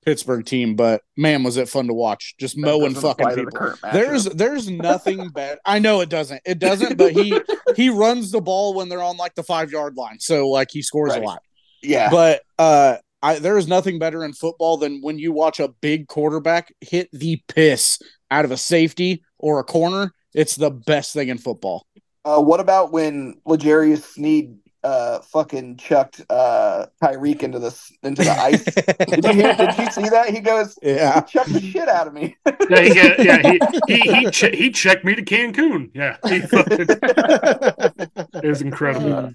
Pittsburgh 0.03 0.45
team, 0.45 0.75
but 0.75 1.01
man, 1.15 1.43
was 1.43 1.57
it 1.57 1.69
fun 1.69 1.85
to 1.87 1.93
watch. 1.93 2.33
Just 2.39 2.57
mowing 2.57 2.95
fucking 2.95 3.35
people. 3.35 3.73
There's 3.93 4.23
there's 4.25 4.67
nothing 4.67 5.29
bad. 5.33 5.59
I 5.63 5.77
know 5.77 6.01
it 6.01 6.09
doesn't. 6.09 6.41
It 6.43 6.57
doesn't, 6.57 6.97
but 6.97 7.11
he 7.13 7.39
he 7.75 7.89
runs 7.89 8.31
the 8.31 8.41
ball 8.41 8.73
when 8.73 8.89
they're 8.89 9.03
on 9.03 9.17
like 9.17 9.35
the 9.35 9.43
five 9.43 9.71
yard 9.71 9.95
line. 9.95 10.19
So 10.19 10.49
like 10.49 10.69
he 10.71 10.81
scores 10.81 11.11
right. 11.11 11.21
a 11.21 11.25
lot. 11.25 11.43
Yeah. 11.85 12.09
But 12.09 12.41
uh 12.59 12.97
I, 13.23 13.39
there 13.39 13.57
is 13.57 13.67
nothing 13.67 13.97
better 13.97 14.23
in 14.23 14.33
football 14.33 14.77
than 14.77 15.01
when 15.01 15.17
you 15.17 15.31
watch 15.31 15.59
a 15.59 15.69
big 15.69 16.07
quarterback 16.07 16.71
hit 16.79 17.09
the 17.11 17.41
piss 17.47 17.97
out 18.29 18.45
of 18.45 18.51
a 18.51 18.57
safety 18.57 19.23
or 19.39 19.59
a 19.59 19.63
corner. 19.63 20.13
It's 20.35 20.55
the 20.55 20.69
best 20.69 21.13
thing 21.13 21.29
in 21.29 21.39
football. 21.39 21.87
Uh, 22.23 22.39
what 22.39 22.59
about 22.59 22.91
when 22.91 23.41
L'Jarius 23.45 24.03
Sneed 24.03 24.57
uh, 24.85 25.19
fucking 25.21 25.77
chucked 25.77 26.21
uh, 26.29 26.85
Tyreek 27.01 27.41
into 27.41 27.57
the 27.57 27.75
into 28.03 28.23
the 28.23 28.31
ice. 28.31 28.63
did 29.09 29.25
you 29.25 29.33
hear? 29.33 29.55
Did 29.55 29.77
you 29.77 29.91
see 29.91 30.09
that? 30.09 30.29
He 30.29 30.39
goes, 30.39 30.77
"Yeah, 30.81 31.15
he 31.15 31.31
chucked 31.31 31.53
the 31.53 31.59
shit 31.59 31.89
out 31.89 32.07
of 32.07 32.13
me." 32.13 32.37
yeah, 32.69 32.81
he, 32.81 32.93
got, 32.93 33.19
yeah, 33.19 33.51
he 33.51 33.59
he 33.87 34.15
he, 34.15 34.31
che- 34.31 34.55
he, 34.55 34.69
checked 34.69 35.03
me 35.03 35.15
to 35.15 35.23
Cancun. 35.23 35.89
Yeah, 35.95 36.17
he 36.27 36.39
fucking, 36.41 36.85
it 38.43 38.47
was 38.47 38.61
incredible. 38.61 39.33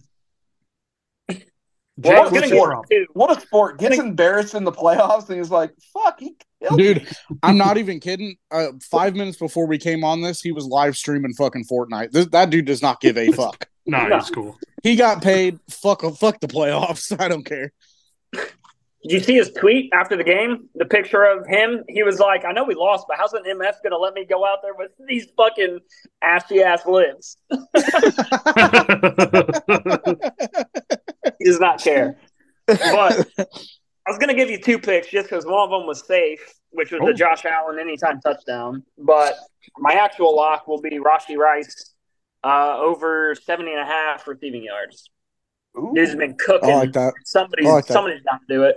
Uh, 2.05 2.31
what, 2.31 2.45
a 2.45 2.49
sport. 2.49 2.89
what 3.13 3.37
a 3.37 3.41
sport! 3.41 3.79
Gets 3.79 3.99
embarrassed 3.99 4.55
in 4.55 4.65
the 4.65 4.73
playoffs, 4.73 5.29
and 5.29 5.39
he's 5.39 5.51
like, 5.51 5.73
"Fuck, 5.93 6.21
he 6.21 6.35
Dude, 6.77 6.99
me. 6.99 7.07
I'm 7.43 7.57
not 7.57 7.79
even 7.79 8.01
kidding. 8.01 8.37
Uh, 8.51 8.69
five 8.83 9.15
minutes 9.15 9.39
before 9.39 9.67
we 9.67 9.79
came 9.79 10.05
on 10.05 10.21
this, 10.21 10.41
he 10.41 10.53
was 10.53 10.67
live 10.67 10.97
streaming 10.97 11.33
fucking 11.33 11.65
Fortnite. 11.65 12.13
This, 12.13 12.27
that 12.27 12.51
dude 12.51 12.67
does 12.67 12.83
not 12.83 13.01
give 13.01 13.17
a 13.17 13.31
fuck. 13.33 13.67
nah, 13.87 14.07
no. 14.07 14.19
he's 14.19 14.31
cool. 14.31 14.59
He 14.83 14.97
got 14.97 15.23
paid. 15.23 15.59
Fuck, 15.71 16.03
fuck 16.17 16.41
the 16.41 16.49
playoffs. 16.49 17.19
I 17.21 17.29
don't 17.29 17.45
care. 17.45 17.73
Did 19.03 19.13
you 19.13 19.21
see 19.21 19.35
his 19.35 19.51
tweet 19.53 19.91
after 19.95 20.15
the 20.15 20.25
game? 20.25 20.69
The 20.75 20.85
picture 20.85 21.25
of 21.25 21.47
him. 21.47 21.85
He 21.89 22.03
was 22.03 22.19
like, 22.19 22.45
"I 22.45 22.53
know 22.53 22.65
we 22.65 22.75
lost, 22.75 23.07
but 23.09 23.17
how's 23.17 23.33
an 23.33 23.45
MF 23.45 23.83
going 23.83 23.93
to 23.93 23.99
let 23.99 24.13
me 24.13 24.27
go 24.27 24.45
out 24.45 24.59
there 24.63 24.75
with 24.75 24.91
these 25.09 25.27
fucking 25.37 25.79
assy 26.23 26.63
ass 26.63 26.85
lips?" 26.85 27.39
he 31.39 31.45
does 31.47 31.61
not 31.61 31.81
care. 31.83 32.19
But 32.67 33.27
I 33.39 34.11
was 34.11 34.19
going 34.19 34.29
to 34.29 34.35
give 34.35 34.51
you 34.51 34.61
two 34.61 34.79
picks 34.79 35.09
just 35.09 35.31
because 35.31 35.47
one 35.47 35.61
of 35.61 35.71
them 35.71 35.87
was 35.87 36.07
safe, 36.07 36.41
which 36.71 36.91
was 36.91 37.01
oh. 37.03 37.07
the 37.07 37.15
Josh 37.15 37.47
Allen 37.47 37.79
anytime 37.79 38.21
touchdown. 38.21 38.83
But 38.99 39.35
my 39.79 39.95
actual 39.95 40.37
lock 40.37 40.69
will 40.69 40.81
be 40.81 40.99
Rashee 40.99 41.39
Rice 41.39 41.95
uh, 42.45 42.77
over 42.79 43.35
70 43.35 43.71
and 43.71 43.81
a 43.81 43.85
half 43.85 44.29
receiving 44.29 44.65
yards. 44.65 45.09
Ooh. 45.79 45.93
He's 45.95 46.15
been 46.15 46.37
cooking. 46.37 46.71
I 46.71 46.75
like 46.75 46.93
that. 46.93 47.15
Somebody's, 47.25 47.67
like 47.67 47.87
that. 47.87 47.93
somebody's 47.93 48.23
got 48.23 48.41
to 48.47 48.55
do 48.55 48.65
it. 48.65 48.77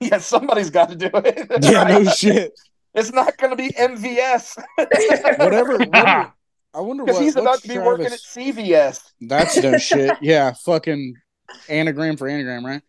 Yeah, 0.00 0.18
somebody's 0.18 0.70
got 0.70 0.88
to 0.88 0.96
do 0.96 1.10
it. 1.12 1.62
Yeah, 1.62 1.84
no 1.84 2.04
shit. 2.04 2.58
It's 2.94 3.12
not 3.12 3.36
going 3.36 3.50
to 3.56 3.56
be 3.56 3.70
MVS. 3.70 4.58
whatever, 5.38 5.78
whatever. 5.78 6.32
I 6.72 6.80
wonder 6.80 7.04
because 7.04 7.20
he's 7.20 7.36
about 7.36 7.60
to 7.62 7.68
be 7.68 7.74
Travis... 7.74 7.86
working 7.86 8.06
at 8.06 8.12
CVS. 8.12 9.00
That's 9.20 9.56
no 9.58 9.76
shit. 9.76 10.16
Yeah, 10.20 10.52
fucking 10.64 11.14
anagram 11.68 12.16
for 12.16 12.28
anagram, 12.28 12.64
right? 12.64 12.82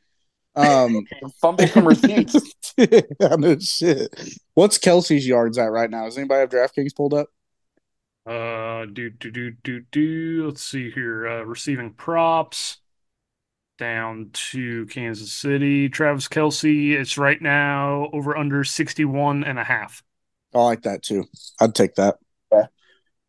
Um, 0.56 1.06
Fumbling 1.42 1.70
from 1.70 1.88
receipts. 1.88 2.36
yeah, 2.78 3.36
no 3.38 3.58
shit. 3.58 4.14
What's 4.54 4.78
Kelce's 4.78 5.26
yards 5.28 5.58
at 5.58 5.72
right 5.72 5.90
now? 5.90 6.06
Does 6.06 6.18
anybody 6.18 6.42
have 6.42 6.50
DraftKings 6.50 6.96
pulled 6.96 7.14
up? 7.14 7.28
Uh, 8.26 8.86
do 8.86 9.10
do 9.10 9.32
do 9.32 9.52
do 9.64 9.82
do. 9.92 10.46
Let's 10.46 10.64
see 10.64 10.92
here. 10.92 11.28
Uh, 11.28 11.42
receiving 11.44 11.94
props 11.94 12.81
down 13.82 14.30
to 14.32 14.86
Kansas 14.86 15.34
City. 15.34 15.90
Travis 15.90 16.28
Kelce, 16.28 16.92
It's 16.92 17.18
right 17.18 17.42
now 17.42 18.10
over 18.14 18.38
under 18.38 18.64
61 18.64 19.44
and 19.44 19.58
a 19.58 19.64
half. 19.64 20.04
I 20.54 20.60
like 20.60 20.84
that 20.84 21.02
too. 21.02 21.26
I'd 21.60 21.74
take 21.74 21.96
that. 21.96 22.18
Yeah. 22.52 22.68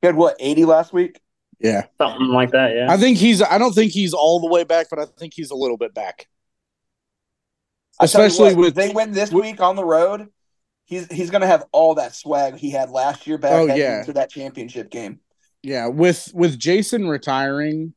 He 0.03 0.07
had 0.07 0.15
what 0.15 0.37
80 0.39 0.67
last 0.67 0.93
week. 0.93 1.21
Yeah, 1.59 1.87
something 1.97 2.27
like 2.27 2.51
that. 2.51 2.75
Yeah. 2.75 2.91
I 2.91 2.97
think 2.97 3.19
he's. 3.19 3.41
I 3.41 3.57
don't 3.57 3.73
think 3.73 3.93
he's 3.93 4.13
all 4.13 4.41
the 4.41 4.49
way 4.49 4.65
back, 4.65 4.89
but 4.91 4.99
I 4.99 5.05
think 5.05 5.33
he's 5.33 5.53
a 5.53 5.55
little 5.55 5.77
bit 5.77 5.95
back. 5.95 6.27
Especially 8.01 8.55
what, 8.55 8.57
with 8.57 8.75
they 8.75 8.89
win 8.89 9.13
this 9.13 9.31
with, 9.31 9.45
week 9.45 9.61
on 9.61 9.77
the 9.77 9.85
road, 9.85 10.29
he's 10.87 11.07
he's 11.07 11.31
going 11.31 11.43
to 11.43 11.47
have 11.47 11.65
all 11.71 11.95
that 11.95 12.17
swag 12.17 12.57
he 12.57 12.71
had 12.71 12.91
last 12.91 13.29
year 13.29 13.39
back 13.39 13.53
oh, 13.53 13.67
yeah. 13.67 14.03
to 14.03 14.13
that 14.15 14.29
championship 14.29 14.91
game. 14.91 15.21
Yeah, 15.63 15.87
with 15.87 16.33
with 16.35 16.59
Jason 16.59 17.07
retiring, 17.07 17.95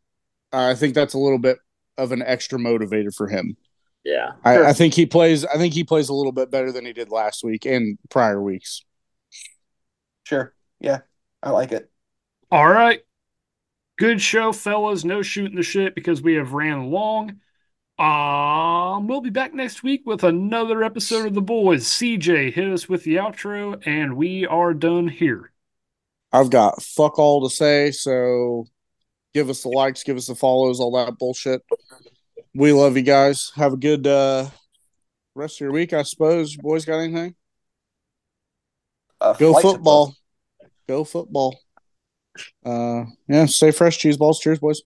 uh, 0.53 0.67
I 0.69 0.75
think 0.75 0.93
that's 0.93 1.15
a 1.15 1.19
little 1.19 1.39
bit 1.39 1.57
of 1.97 2.11
an 2.11 2.21
extra 2.21 2.59
motivator 2.59 3.13
for 3.13 3.27
him. 3.27 3.57
Yeah, 4.03 4.33
I, 4.43 4.55
sure. 4.55 4.65
I, 4.65 4.73
think 4.73 4.93
he 4.93 5.05
plays. 5.05 5.45
I 5.45 5.57
think 5.57 5.73
he 5.73 5.83
plays 5.83 6.09
a 6.09 6.13
little 6.13 6.31
bit 6.31 6.51
better 6.51 6.71
than 6.71 6.85
he 6.85 6.93
did 6.93 7.09
last 7.09 7.43
week 7.43 7.65
and 7.65 7.97
prior 8.09 8.41
weeks. 8.41 8.83
Sure. 10.23 10.53
Yeah, 10.79 10.99
I 11.41 11.49
like 11.49 11.71
it. 11.71 11.89
All 12.51 12.67
right, 12.67 13.01
good 13.97 14.21
show, 14.21 14.53
fellas. 14.53 15.03
No 15.03 15.21
shooting 15.21 15.55
the 15.55 15.63
shit 15.63 15.95
because 15.95 16.21
we 16.21 16.35
have 16.35 16.53
ran 16.53 16.91
long. 16.91 17.39
Um, 17.97 19.07
we'll 19.07 19.21
be 19.21 19.29
back 19.29 19.53
next 19.53 19.81
week 19.81 20.03
with 20.05 20.23
another 20.23 20.83
episode 20.83 21.27
of 21.27 21.33
The 21.33 21.41
Boys. 21.41 21.85
CJ, 21.85 22.53
hit 22.53 22.67
us 22.67 22.89
with 22.89 23.03
the 23.05 23.15
outro, 23.15 23.81
and 23.87 24.17
we 24.17 24.45
are 24.45 24.73
done 24.73 25.07
here. 25.07 25.51
I've 26.31 26.49
got 26.49 26.83
fuck 26.83 27.17
all 27.17 27.47
to 27.47 27.55
say, 27.55 27.91
so 27.91 28.67
give 29.35 29.49
us 29.49 29.63
the 29.63 29.69
likes, 29.69 30.01
give 30.03 30.15
us 30.15 30.27
the 30.27 30.33
follows, 30.33 30.79
all 30.79 30.93
that 30.93 31.19
bullshit. 31.19 31.61
We 32.55 32.71
love 32.71 32.95
you 32.95 33.03
guys. 33.03 33.51
Have 33.55 33.73
a 33.73 33.77
good 33.77 34.07
uh 34.07 34.47
rest 35.35 35.57
of 35.57 35.65
your 35.65 35.73
week, 35.73 35.91
I 35.91 36.03
suppose. 36.03 36.55
boys 36.55 36.85
got 36.85 36.99
anything? 36.99 37.35
Uh, 39.19 39.33
Go 39.33 39.59
football. 39.59 40.15
Go 40.87 41.03
football. 41.03 41.59
Uh 42.65 43.03
yeah, 43.27 43.45
stay 43.45 43.71
fresh, 43.71 43.97
cheese 43.97 44.17
balls. 44.17 44.39
Cheers, 44.39 44.59
boys. 44.59 44.81